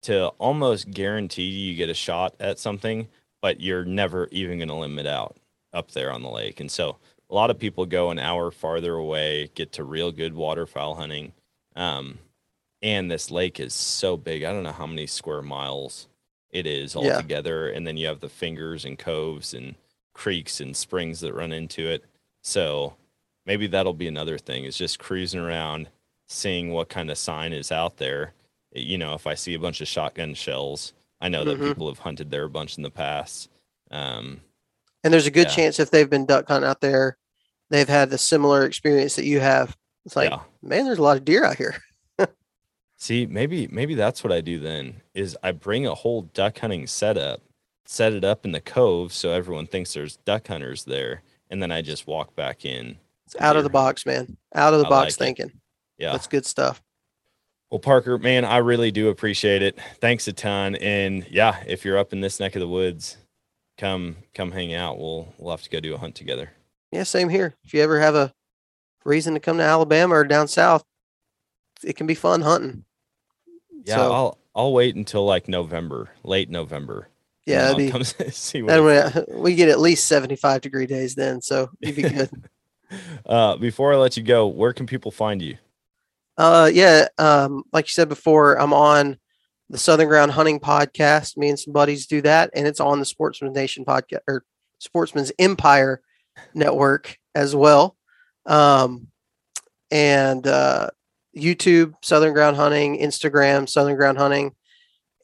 to 0.04 0.28
almost 0.40 0.92
guarantee 0.92 1.44
you 1.44 1.76
get 1.76 1.90
a 1.90 1.94
shot 1.94 2.36
at 2.40 2.60
something, 2.60 3.08
but 3.42 3.60
you're 3.62 3.86
never 3.86 4.28
even 4.32 4.58
going 4.60 4.70
to 4.70 4.76
limit 4.76 5.06
out 5.06 5.36
up 5.74 5.92
there 5.92 6.12
on 6.12 6.22
the 6.22 6.30
lake. 6.30 6.60
And 6.60 6.70
so 6.72 6.98
a 7.30 7.34
lot 7.36 7.50
of 7.50 7.60
people 7.60 7.86
go 7.86 8.12
an 8.12 8.20
hour 8.20 8.52
farther 8.52 8.96
away, 8.96 9.50
get 9.56 9.72
to 9.74 9.84
real 9.84 10.12
good 10.12 10.34
waterfowl 10.34 10.96
hunting. 10.96 11.34
Um 11.76 12.20
and 12.84 13.12
this 13.12 13.30
lake 13.30 13.60
is 13.60 13.74
so 13.76 14.18
big. 14.18 14.44
I 14.44 14.52
don't 14.52 14.64
know 14.64 14.72
how 14.72 14.88
many 14.88 15.06
square 15.06 15.44
miles 15.44 16.08
it 16.50 16.66
is 16.66 16.96
Yeah. 16.96 17.16
altogether. 17.16 17.70
And 17.70 17.86
then 17.86 17.96
you 17.96 18.08
have 18.08 18.20
the 18.22 18.28
fingers 18.30 18.86
and 18.86 18.98
coves 18.98 19.54
and 19.54 19.76
creeks 20.14 20.60
and 20.60 20.76
springs 20.76 21.20
that 21.20 21.34
run 21.36 21.52
into 21.54 21.88
it. 21.88 22.04
So 22.42 22.96
maybe 23.46 23.68
that'll 23.68 23.94
be 23.94 24.08
another 24.08 24.38
thing 24.40 24.66
is 24.66 24.78
just 24.78 24.98
cruising 25.00 25.40
around, 25.40 25.90
seeing 26.28 26.72
what 26.72 26.90
kind 26.90 27.12
of 27.12 27.18
sign 27.20 27.54
is 27.54 27.72
out 27.72 27.98
there. 27.98 28.34
You 28.74 28.98
know, 28.98 29.14
if 29.14 29.28
I 29.28 29.36
see 29.36 29.54
a 29.54 29.60
bunch 29.60 29.80
of 29.80 29.88
shotgun 29.88 30.34
shells, 30.34 30.92
I 31.22 31.30
know 31.30 31.46
that 31.46 31.60
Mhm. 31.60 31.68
people 31.70 31.88
have 31.88 32.00
hunted 32.00 32.32
there 32.32 32.44
a 32.46 32.50
bunch 32.50 32.78
in 32.78 32.84
the 32.84 32.90
past. 32.92 33.50
Um, 33.92 34.42
And 35.04 35.12
there's 35.14 35.26
a 35.28 35.32
good 35.32 35.48
Yeah. 35.48 35.56
chance 35.56 35.80
if 35.80 35.90
they've 35.92 36.10
been 36.10 36.26
duck 36.26 36.48
hunting 36.48 36.70
out 36.70 36.82
there, 36.82 37.18
they've 37.70 37.88
had 37.90 38.10
the 38.10 38.18
similar 38.18 38.66
experience 38.66 39.16
that 39.16 39.26
you 39.26 39.40
have. 39.40 39.76
It's 40.06 40.16
like, 40.16 40.30
yeah. 40.30 40.42
man, 40.62 40.86
there's 40.86 41.00
a 41.00 41.04
lot 41.04 41.18
of 41.18 41.26
deer 41.26 41.44
out 41.46 41.58
here. 41.58 41.76
See, 42.98 43.26
maybe 43.26 43.68
maybe 43.68 43.96
that's 43.96 44.24
what 44.24 44.32
I 44.32 44.42
do 44.42 44.60
then 44.60 45.02
is 45.16 45.36
I 45.42 45.52
bring 45.54 45.88
a 45.88 45.96
whole 45.96 46.22
duck 46.24 46.60
hunting 46.60 46.86
setup, 46.86 47.42
set 47.86 48.14
it 48.14 48.24
up 48.24 48.46
in 48.46 48.52
the 48.52 48.62
cove 48.62 49.12
so 49.12 49.32
everyone 49.32 49.66
thinks 49.66 49.94
there's 49.94 50.18
duck 50.18 50.48
hunters 50.48 50.84
there, 50.86 51.24
and 51.50 51.62
then 51.64 51.72
I 51.72 51.82
just 51.82 52.06
walk 52.06 52.36
back 52.36 52.64
in. 52.64 53.00
It's 53.26 53.36
out 53.40 53.56
of 53.58 53.64
the 53.64 53.70
box, 53.72 54.06
man. 54.06 54.38
Out 54.54 54.74
of 54.76 54.80
the 54.82 54.86
I 54.86 54.90
box 54.90 55.20
like 55.20 55.32
it. 55.32 55.38
thinking. 55.38 55.62
Yeah. 55.98 56.12
That's 56.12 56.28
good 56.28 56.46
stuff. 56.46 56.82
Well, 57.72 57.80
Parker, 57.80 58.18
man, 58.18 58.44
I 58.44 58.58
really 58.58 58.92
do 58.92 59.08
appreciate 59.08 59.62
it. 59.62 59.80
Thanks 60.02 60.28
a 60.28 60.34
ton. 60.34 60.76
And 60.76 61.26
yeah, 61.32 61.64
if 61.66 61.86
you're 61.86 61.98
up 61.98 62.12
in 62.12 62.20
this 62.20 62.38
neck 62.40 62.56
of 62.58 62.60
the 62.60 62.68
woods, 62.68 63.16
come 63.78 64.18
come 64.36 64.52
hang 64.52 64.74
out. 64.74 65.00
We'll 65.00 65.34
we'll 65.38 65.52
have 65.52 65.64
to 65.64 65.70
go 65.70 65.80
do 65.80 65.94
a 65.96 65.98
hunt 65.98 66.16
together. 66.16 66.52
Yeah, 66.92 67.04
same 67.04 67.30
here. 67.30 67.56
If 67.64 67.74
you 67.74 67.82
ever 67.82 68.00
have 68.02 68.14
a 68.16 68.34
reason 69.06 69.34
to 69.36 69.40
come 69.40 69.58
to 69.58 69.64
Alabama 69.64 70.16
or 70.16 70.26
down 70.26 70.50
south, 70.50 70.84
it 71.82 71.96
can 71.96 72.08
be 72.08 72.14
fun 72.16 72.42
hunting. 72.42 72.84
Yeah, 73.86 73.96
So- 73.96 74.12
I'll 74.12 74.38
I'll 74.54 74.74
wait 74.74 74.96
until 74.98 75.26
like 75.26 75.48
November, 75.48 76.10
late 76.24 76.50
November. 76.50 77.08
Yeah, 77.46 77.74
be, 77.74 77.90
come 77.90 78.04
see 78.32 78.62
what 78.62 79.26
we 79.34 79.56
get 79.56 79.70
at 79.70 79.80
least 79.80 80.08
75 80.08 80.60
degree 80.60 80.86
days 80.88 81.16
then. 81.16 81.42
So 81.42 81.70
you'd 81.80 81.96
be 81.96 82.02
good. 82.10 82.30
uh 83.26 83.56
before 83.56 83.94
I 83.94 83.96
let 83.96 84.18
you 84.18 84.24
go, 84.24 84.46
where 84.48 84.74
can 84.74 84.86
people 84.88 85.10
find 85.12 85.42
you? 85.42 85.58
Uh, 86.42 86.72
yeah. 86.74 87.08
Um, 87.20 87.64
like 87.72 87.86
you 87.86 87.92
said 87.92 88.10
before, 88.10 88.60
I'm 88.60 88.74
on 88.74 89.20
the 89.70 89.78
Southern 89.78 90.08
Ground 90.08 90.32
Hunting 90.32 90.60
podcast. 90.60 91.38
Me 91.38 91.50
and 91.50 91.60
some 91.60 91.72
buddies 91.72 92.08
do 92.08 92.20
that, 92.24 92.50
and 92.56 92.66
it's 92.66 92.80
on 92.80 92.98
the 92.98 93.06
Sportsman 93.06 93.54
Nation 93.54 93.86
podcast 93.86 94.22
or 94.28 94.44
Sportsman's 94.80 95.32
Empire 95.38 96.02
network 96.56 97.16
as 97.36 97.56
well. 97.56 97.96
Um, 98.48 99.10
and 99.92 100.48
uh, 100.48 100.90
YouTube 101.38 101.94
Southern 102.02 102.34
Ground 102.34 102.56
Hunting, 102.58 102.98
Instagram 102.98 103.70
Southern 103.70 103.96
Ground 103.96 104.18
Hunting, 104.18 104.56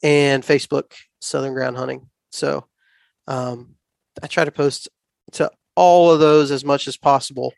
and 0.04 0.44
Facebook 0.44 0.92
Southern 1.20 1.52
Ground 1.52 1.76
Hunting. 1.76 2.08
So 2.30 2.64
um, 3.26 3.74
I 4.22 4.28
try 4.28 4.44
to 4.44 4.52
post 4.52 4.88
to 5.32 5.50
all 5.74 6.12
of 6.12 6.20
those 6.20 6.52
as 6.52 6.64
much 6.64 6.86
as 6.86 6.96
possible. 6.96 7.54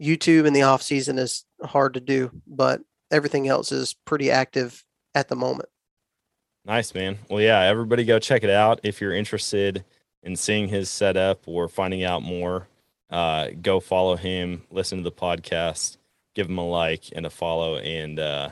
YouTube 0.00 0.46
in 0.46 0.52
the 0.52 0.62
off 0.62 0.82
season 0.82 1.18
is 1.18 1.44
hard 1.64 1.94
to 1.94 2.00
do, 2.00 2.30
but 2.46 2.80
everything 3.12 3.46
else 3.46 3.70
is 3.70 3.94
pretty 4.04 4.30
active 4.30 4.84
at 5.14 5.28
the 5.28 5.36
moment. 5.36 5.68
Nice, 6.64 6.94
man. 6.94 7.18
Well, 7.28 7.40
yeah, 7.40 7.60
everybody 7.60 8.04
go 8.04 8.18
check 8.18 8.42
it 8.42 8.50
out. 8.50 8.80
If 8.82 9.00
you're 9.00 9.14
interested 9.14 9.84
in 10.22 10.36
seeing 10.36 10.68
his 10.68 10.88
setup 10.88 11.46
or 11.46 11.68
finding 11.68 12.04
out 12.04 12.22
more, 12.22 12.68
uh, 13.10 13.48
go 13.60 13.80
follow 13.80 14.16
him, 14.16 14.62
listen 14.70 14.98
to 14.98 15.04
the 15.04 15.12
podcast, 15.12 15.96
give 16.34 16.48
him 16.48 16.58
a 16.58 16.66
like 16.66 17.04
and 17.14 17.26
a 17.26 17.30
follow. 17.30 17.78
And 17.78 18.18
uh, 18.18 18.50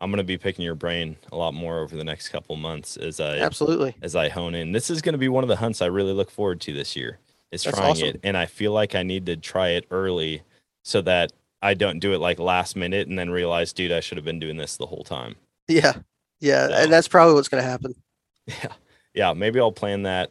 I'm 0.00 0.10
going 0.10 0.18
to 0.18 0.24
be 0.24 0.36
picking 0.36 0.64
your 0.64 0.74
brain 0.74 1.16
a 1.32 1.36
lot 1.36 1.54
more 1.54 1.80
over 1.80 1.96
the 1.96 2.04
next 2.04 2.28
couple 2.28 2.56
months 2.56 2.96
as 2.96 3.20
I 3.20 3.38
Absolutely. 3.38 3.96
as 4.02 4.14
I 4.14 4.28
hone 4.28 4.54
in. 4.54 4.72
This 4.72 4.90
is 4.90 5.02
going 5.02 5.14
to 5.14 5.18
be 5.18 5.28
one 5.28 5.44
of 5.44 5.48
the 5.48 5.56
hunts 5.56 5.82
I 5.82 5.86
really 5.86 6.12
look 6.12 6.30
forward 6.30 6.60
to 6.62 6.72
this 6.72 6.94
year. 6.94 7.18
Is 7.50 7.64
That's 7.64 7.76
trying 7.76 7.90
awesome. 7.90 8.08
it, 8.08 8.20
and 8.22 8.36
I 8.36 8.46
feel 8.46 8.72
like 8.72 8.94
I 8.94 9.02
need 9.02 9.26
to 9.26 9.36
try 9.36 9.70
it 9.70 9.86
early 9.90 10.42
so 10.84 11.00
that 11.02 11.32
I 11.62 11.74
don't 11.74 11.98
do 11.98 12.12
it 12.14 12.18
like 12.18 12.38
last 12.38 12.74
minute 12.76 13.08
and 13.08 13.18
then 13.18 13.30
realize, 13.30 13.72
dude, 13.72 13.92
I 13.92 14.00
should 14.00 14.16
have 14.18 14.24
been 14.24 14.40
doing 14.40 14.56
this 14.56 14.76
the 14.76 14.86
whole 14.86 15.04
time. 15.04 15.36
Yeah. 15.68 15.94
Yeah. 16.40 16.68
So- 16.68 16.74
And 16.74 16.92
that's 16.92 17.08
probably 17.08 17.34
what's 17.34 17.48
going 17.48 17.62
to 17.62 17.68
happen. 17.68 17.94
Yeah. 18.46 18.72
Yeah. 19.14 19.32
Maybe 19.34 19.60
I'll 19.60 19.70
plan 19.72 20.02
that. 20.04 20.30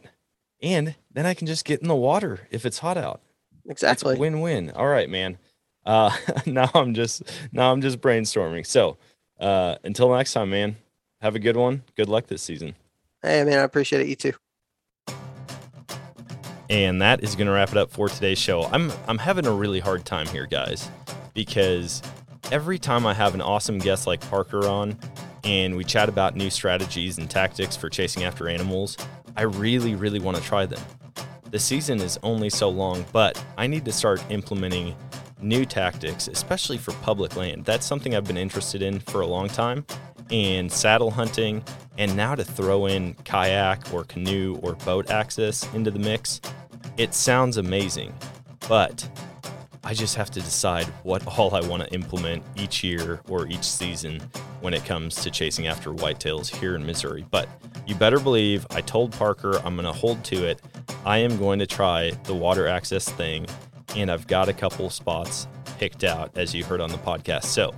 And 0.62 0.94
then 1.12 1.24
I 1.26 1.32
can 1.34 1.46
just 1.46 1.64
get 1.64 1.80
in 1.80 1.88
the 1.88 1.94
water 1.94 2.40
if 2.50 2.66
it's 2.66 2.78
hot 2.80 2.98
out. 2.98 3.20
Exactly. 3.68 4.16
Win 4.18 4.40
win. 4.40 4.70
All 4.72 4.88
right, 4.88 5.08
man. 5.08 5.38
Uh 5.86 6.10
now 6.46 6.70
I'm 6.74 6.92
just 6.92 7.22
now 7.52 7.72
I'm 7.72 7.80
just 7.80 8.00
brainstorming. 8.00 8.66
So 8.66 8.98
uh 9.38 9.76
until 9.84 10.14
next 10.14 10.32
time, 10.34 10.50
man. 10.50 10.76
Have 11.22 11.34
a 11.34 11.38
good 11.38 11.56
one. 11.56 11.82
Good 11.96 12.08
luck 12.10 12.26
this 12.26 12.42
season. 12.42 12.74
Hey, 13.22 13.44
man, 13.44 13.58
I 13.58 13.62
appreciate 13.62 14.02
it. 14.02 14.08
You 14.08 14.16
too. 14.16 14.32
And 16.68 17.02
that 17.02 17.22
is 17.24 17.34
going 17.34 17.46
to 17.46 17.52
wrap 17.52 17.70
it 17.70 17.76
up 17.76 17.90
for 17.90 18.08
today's 18.08 18.38
show. 18.38 18.64
I'm 18.64 18.92
I'm 19.08 19.18
having 19.18 19.46
a 19.46 19.52
really 19.52 19.80
hard 19.80 20.04
time 20.04 20.26
here, 20.28 20.46
guys, 20.46 20.88
because 21.34 22.02
every 22.52 22.78
time 22.78 23.06
I 23.06 23.14
have 23.14 23.34
an 23.34 23.40
awesome 23.40 23.78
guest 23.78 24.06
like 24.06 24.20
Parker 24.30 24.66
on 24.66 24.98
and 25.44 25.76
we 25.76 25.84
chat 25.84 26.08
about 26.08 26.36
new 26.36 26.50
strategies 26.50 27.18
and 27.18 27.30
tactics 27.30 27.76
for 27.76 27.88
chasing 27.88 28.24
after 28.24 28.48
animals, 28.48 28.96
I 29.36 29.42
really 29.42 29.94
really 29.94 30.20
want 30.20 30.36
to 30.36 30.42
try 30.42 30.66
them. 30.66 30.82
The 31.50 31.58
season 31.58 32.00
is 32.00 32.18
only 32.22 32.48
so 32.48 32.68
long, 32.68 33.04
but 33.12 33.42
I 33.58 33.66
need 33.66 33.84
to 33.84 33.92
start 33.92 34.22
implementing 34.30 34.94
new 35.42 35.64
tactics, 35.64 36.28
especially 36.28 36.78
for 36.78 36.92
public 37.02 37.36
land. 37.36 37.64
That's 37.64 37.86
something 37.86 38.14
I've 38.14 38.24
been 38.24 38.36
interested 38.36 38.82
in 38.82 39.00
for 39.00 39.22
a 39.22 39.26
long 39.26 39.48
time. 39.48 39.84
And 40.30 40.70
saddle 40.70 41.10
hunting, 41.10 41.64
and 41.98 42.14
now 42.16 42.36
to 42.36 42.44
throw 42.44 42.86
in 42.86 43.14
kayak 43.24 43.92
or 43.92 44.04
canoe 44.04 44.60
or 44.62 44.74
boat 44.74 45.10
access 45.10 45.66
into 45.74 45.90
the 45.90 45.98
mix, 45.98 46.40
it 46.96 47.14
sounds 47.14 47.56
amazing. 47.56 48.14
But 48.68 49.08
I 49.82 49.94
just 49.94 50.14
have 50.16 50.30
to 50.32 50.40
decide 50.40 50.84
what 51.04 51.26
all 51.38 51.54
I 51.54 51.60
want 51.60 51.82
to 51.82 51.92
implement 51.94 52.42
each 52.54 52.84
year 52.84 53.20
or 53.28 53.46
each 53.48 53.64
season 53.64 54.20
when 54.60 54.74
it 54.74 54.84
comes 54.84 55.14
to 55.22 55.30
chasing 55.30 55.66
after 55.66 55.90
whitetails 55.90 56.54
here 56.54 56.76
in 56.76 56.84
Missouri. 56.84 57.24
But 57.30 57.48
you 57.86 57.94
better 57.94 58.20
believe 58.20 58.66
I 58.70 58.82
told 58.82 59.12
Parker 59.12 59.58
I'm 59.64 59.76
going 59.76 59.86
to 59.86 59.92
hold 59.92 60.22
to 60.24 60.46
it. 60.46 60.60
I 61.06 61.18
am 61.18 61.38
going 61.38 61.58
to 61.60 61.66
try 61.66 62.10
the 62.24 62.34
water 62.34 62.68
access 62.68 63.08
thing, 63.08 63.46
and 63.96 64.10
I've 64.10 64.26
got 64.26 64.48
a 64.50 64.52
couple 64.52 64.90
spots 64.90 65.46
picked 65.78 66.04
out, 66.04 66.36
as 66.36 66.54
you 66.54 66.62
heard 66.62 66.82
on 66.82 66.90
the 66.90 66.98
podcast. 66.98 67.44
So 67.44 67.74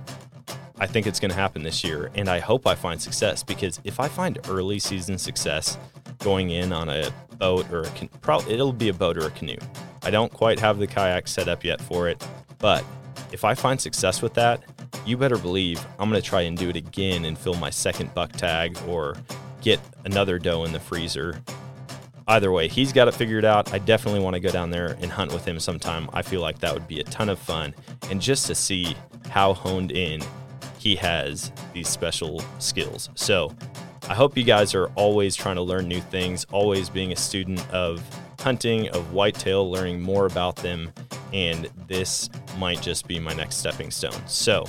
I 0.77 0.87
think 0.87 1.07
it's 1.07 1.21
going 1.21 1.31
to 1.31 1.37
happen 1.37 1.63
this 1.63 1.85
year, 1.85 2.11
and 2.15 2.27
I 2.27 2.39
hope 2.39 2.67
I 2.67 2.75
find 2.75 3.01
success 3.01 3.43
because 3.43 3.79
if 3.85 4.01
I 4.01 4.09
find 4.09 4.39
early 4.49 4.79
season 4.79 5.17
success 5.17 5.77
going 6.19 6.49
in 6.49 6.73
on 6.73 6.89
a 6.89 7.11
boat 7.37 7.71
or 7.71 7.81
a 7.81 7.89
can- 7.91 8.09
probably 8.21 8.53
it'll 8.53 8.73
be 8.73 8.89
a 8.89 8.93
boat 8.93 9.17
or 9.17 9.27
a 9.27 9.31
canoe. 9.31 9.57
I 10.03 10.11
don't 10.11 10.31
quite 10.31 10.59
have 10.59 10.79
the 10.79 10.87
kayak 10.87 11.27
set 11.27 11.47
up 11.47 11.63
yet 11.63 11.81
for 11.81 12.07
it, 12.07 12.25
but 12.59 12.83
if 13.31 13.43
I 13.43 13.55
find 13.55 13.79
success 13.79 14.21
with 14.21 14.33
that, 14.35 14.63
you 15.05 15.17
better 15.17 15.37
believe 15.37 15.85
I'm 15.99 16.09
going 16.09 16.21
to 16.21 16.27
try 16.27 16.41
and 16.41 16.57
do 16.57 16.69
it 16.69 16.75
again 16.75 17.25
and 17.25 17.37
fill 17.37 17.55
my 17.55 17.69
second 17.69 18.13
buck 18.13 18.31
tag 18.33 18.77
or 18.87 19.15
get 19.61 19.79
another 20.05 20.39
doe 20.39 20.63
in 20.65 20.71
the 20.71 20.79
freezer. 20.79 21.41
Either 22.27 22.51
way, 22.51 22.67
he's 22.67 22.93
got 22.93 23.07
it 23.07 23.13
figured 23.13 23.43
out. 23.43 23.73
I 23.73 23.79
definitely 23.79 24.21
want 24.21 24.35
to 24.35 24.39
go 24.39 24.49
down 24.49 24.69
there 24.69 24.97
and 25.01 25.11
hunt 25.11 25.33
with 25.33 25.45
him 25.45 25.59
sometime. 25.59 26.09
I 26.13 26.21
feel 26.21 26.41
like 26.41 26.59
that 26.59 26.73
would 26.73 26.87
be 26.87 26.99
a 26.99 27.03
ton 27.03 27.27
of 27.27 27.37
fun. 27.37 27.73
And 28.09 28.21
just 28.21 28.47
to 28.47 28.55
see 28.55 28.95
how 29.29 29.53
honed 29.53 29.91
in 29.91 30.21
he 30.77 30.95
has 30.97 31.51
these 31.73 31.89
special 31.89 32.43
skills. 32.59 33.09
So 33.15 33.53
I 34.09 34.15
hope 34.15 34.37
you 34.37 34.43
guys 34.43 34.75
are 34.75 34.87
always 34.95 35.35
trying 35.35 35.55
to 35.55 35.61
learn 35.61 35.87
new 35.87 36.01
things, 36.01 36.45
always 36.51 36.89
being 36.89 37.13
a 37.13 37.15
student 37.15 37.65
of 37.71 38.03
hunting, 38.39 38.89
of 38.89 39.13
whitetail, 39.13 39.71
learning 39.71 40.01
more 40.01 40.25
about 40.25 40.57
them. 40.57 40.91
And 41.31 41.69
this 41.87 42.29
might 42.57 42.81
just 42.81 43.07
be 43.07 43.17
my 43.17 43.33
next 43.33 43.55
stepping 43.55 43.91
stone. 43.91 44.21
So 44.27 44.65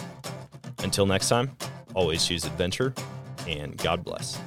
until 0.84 1.04
next 1.04 1.28
time, 1.28 1.56
always 1.94 2.24
choose 2.24 2.44
adventure 2.44 2.94
and 3.48 3.76
God 3.76 4.04
bless. 4.04 4.38